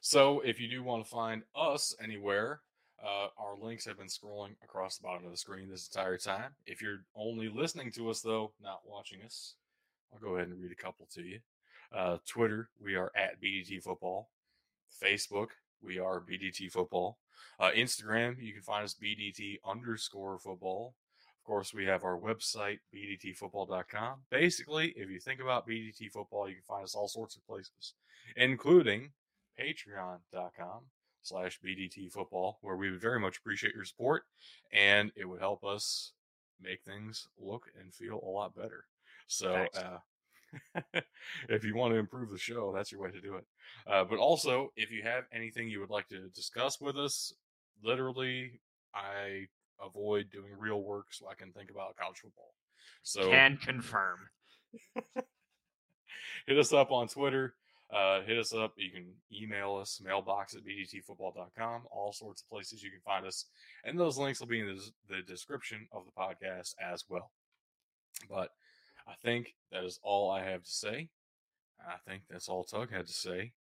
So, 0.00 0.40
if 0.40 0.60
you 0.60 0.68
do 0.68 0.82
want 0.82 1.04
to 1.04 1.10
find 1.10 1.42
us 1.54 1.94
anywhere, 2.02 2.60
uh, 3.04 3.28
our 3.38 3.56
links 3.60 3.84
have 3.86 3.98
been 3.98 4.06
scrolling 4.06 4.54
across 4.62 4.96
the 4.96 5.02
bottom 5.02 5.24
of 5.24 5.32
the 5.32 5.36
screen 5.36 5.68
this 5.68 5.88
entire 5.92 6.16
time. 6.16 6.52
If 6.64 6.80
you're 6.80 7.04
only 7.14 7.48
listening 7.48 7.90
to 7.92 8.08
us, 8.10 8.20
though, 8.20 8.52
not 8.62 8.82
watching 8.86 9.22
us, 9.22 9.54
I'll 10.12 10.20
go 10.20 10.36
ahead 10.36 10.48
and 10.48 10.60
read 10.60 10.72
a 10.72 10.76
couple 10.76 11.08
to 11.14 11.22
you. 11.22 11.40
Uh, 11.94 12.18
Twitter, 12.26 12.68
we 12.82 12.94
are 12.94 13.12
at 13.16 13.40
BDT 13.40 13.82
Football. 13.82 14.30
Facebook, 15.02 15.48
we 15.82 15.98
are 15.98 16.20
BDT 16.20 16.70
Football. 16.70 17.18
Uh, 17.58 17.70
Instagram, 17.74 18.40
you 18.40 18.52
can 18.52 18.62
find 18.62 18.84
us 18.84 18.94
BDT 18.94 19.58
underscore 19.64 20.38
football. 20.38 20.94
Of 21.40 21.44
course, 21.46 21.72
we 21.72 21.86
have 21.86 22.02
our 22.02 22.18
website, 22.18 22.80
BDTfootball.com. 22.94 24.22
Basically, 24.30 24.88
if 24.96 25.08
you 25.08 25.20
think 25.20 25.40
about 25.40 25.66
BDT 25.66 26.10
Football, 26.10 26.48
you 26.48 26.56
can 26.56 26.64
find 26.66 26.84
us 26.84 26.94
all 26.94 27.08
sorts 27.08 27.36
of 27.36 27.46
places, 27.46 27.94
including 28.36 29.12
patreon.com 29.58 30.80
slash 31.22 31.58
BDT 31.64 32.10
football, 32.12 32.58
where 32.62 32.76
we 32.76 32.90
would 32.90 33.00
very 33.00 33.18
much 33.18 33.38
appreciate 33.38 33.74
your 33.74 33.84
support 33.84 34.24
and 34.72 35.12
it 35.16 35.24
would 35.24 35.40
help 35.40 35.64
us 35.64 36.12
make 36.60 36.82
things 36.82 37.28
look 37.38 37.64
and 37.80 37.92
feel 37.92 38.20
a 38.24 38.28
lot 38.28 38.54
better. 38.54 38.84
So, 39.26 39.66
uh, 39.76 39.98
if 41.48 41.64
you 41.64 41.74
want 41.76 41.92
to 41.92 41.98
improve 41.98 42.30
the 42.30 42.38
show, 42.38 42.72
that's 42.74 42.92
your 42.92 43.00
way 43.00 43.10
to 43.10 43.20
do 43.20 43.36
it. 43.36 43.44
Uh, 43.86 44.04
but 44.04 44.18
also, 44.18 44.72
if 44.76 44.90
you 44.90 45.02
have 45.02 45.24
anything 45.32 45.68
you 45.68 45.80
would 45.80 45.90
like 45.90 46.08
to 46.08 46.28
discuss 46.28 46.80
with 46.80 46.96
us, 46.96 47.32
literally, 47.82 48.60
I 48.94 49.46
avoid 49.84 50.30
doing 50.30 50.52
real 50.58 50.82
work 50.82 51.06
so 51.10 51.28
I 51.28 51.34
can 51.34 51.52
think 51.52 51.70
about 51.70 51.96
college 51.96 52.18
football. 52.18 52.54
So 53.02 53.30
Can 53.30 53.56
confirm. 53.58 54.18
hit 56.46 56.58
us 56.58 56.72
up 56.72 56.90
on 56.90 57.08
Twitter. 57.08 57.54
Uh, 57.92 58.22
hit 58.22 58.38
us 58.38 58.52
up. 58.52 58.72
You 58.76 58.90
can 58.90 59.06
email 59.32 59.76
us, 59.76 60.00
mailbox 60.04 60.54
at 60.54 60.62
bdtfootball.com, 60.64 61.82
all 61.92 62.12
sorts 62.12 62.42
of 62.42 62.48
places 62.48 62.82
you 62.82 62.90
can 62.90 63.00
find 63.04 63.24
us. 63.24 63.46
And 63.84 63.98
those 63.98 64.18
links 64.18 64.40
will 64.40 64.48
be 64.48 64.60
in 64.60 64.66
the, 64.66 64.90
the 65.08 65.22
description 65.22 65.86
of 65.92 66.02
the 66.04 66.10
podcast 66.20 66.74
as 66.82 67.04
well. 67.08 67.30
But 68.28 68.50
I 69.06 69.14
think 69.22 69.54
that 69.70 69.84
is 69.84 69.98
all 70.02 70.30
I 70.30 70.42
have 70.44 70.64
to 70.64 70.70
say. 70.70 71.08
I 71.80 71.96
think 72.08 72.22
that's 72.28 72.48
all 72.48 72.64
Tug 72.64 72.90
had 72.90 73.06
to 73.06 73.12
say. 73.12 73.52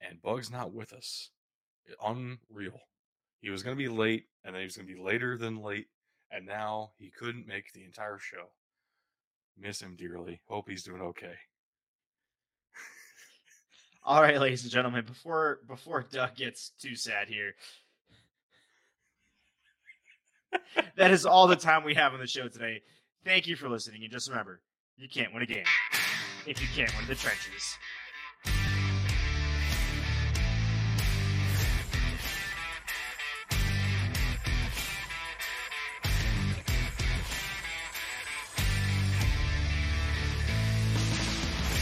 And 0.00 0.22
Bug's 0.22 0.50
not 0.50 0.72
with 0.72 0.92
us. 0.92 1.30
Unreal. 2.04 2.80
He 3.40 3.50
was 3.50 3.62
going 3.62 3.76
to 3.76 3.82
be 3.82 3.88
late, 3.88 4.26
and 4.44 4.54
then 4.54 4.60
he 4.60 4.66
was 4.66 4.76
going 4.76 4.88
to 4.88 4.94
be 4.94 5.00
later 5.00 5.36
than 5.36 5.62
late, 5.62 5.88
and 6.30 6.46
now 6.46 6.90
he 6.98 7.10
couldn't 7.10 7.46
make 7.46 7.72
the 7.72 7.84
entire 7.84 8.18
show. 8.18 8.50
Miss 9.58 9.80
him 9.80 9.96
dearly. 9.96 10.40
Hope 10.48 10.68
he's 10.68 10.84
doing 10.84 11.00
okay. 11.00 11.34
All 14.04 14.22
right, 14.22 14.40
ladies 14.40 14.62
and 14.62 14.72
gentlemen, 14.72 15.04
before 15.04 15.60
before 15.66 16.06
Doug 16.10 16.36
gets 16.36 16.70
too 16.80 16.94
sad 16.94 17.28
here, 17.28 17.54
that 20.96 21.10
is 21.10 21.26
all 21.26 21.46
the 21.46 21.56
time 21.56 21.84
we 21.84 21.94
have 21.94 22.14
on 22.14 22.20
the 22.20 22.26
show 22.26 22.48
today. 22.48 22.82
Thank 23.24 23.46
you 23.46 23.56
for 23.56 23.68
listening, 23.68 24.02
and 24.02 24.12
just 24.12 24.28
remember, 24.28 24.60
you 24.96 25.08
can't 25.08 25.32
win 25.34 25.42
a 25.42 25.46
game 25.46 25.64
if 26.46 26.60
you 26.60 26.68
can't 26.74 26.94
win 26.96 27.06
the 27.06 27.14
trenches. 27.14 27.76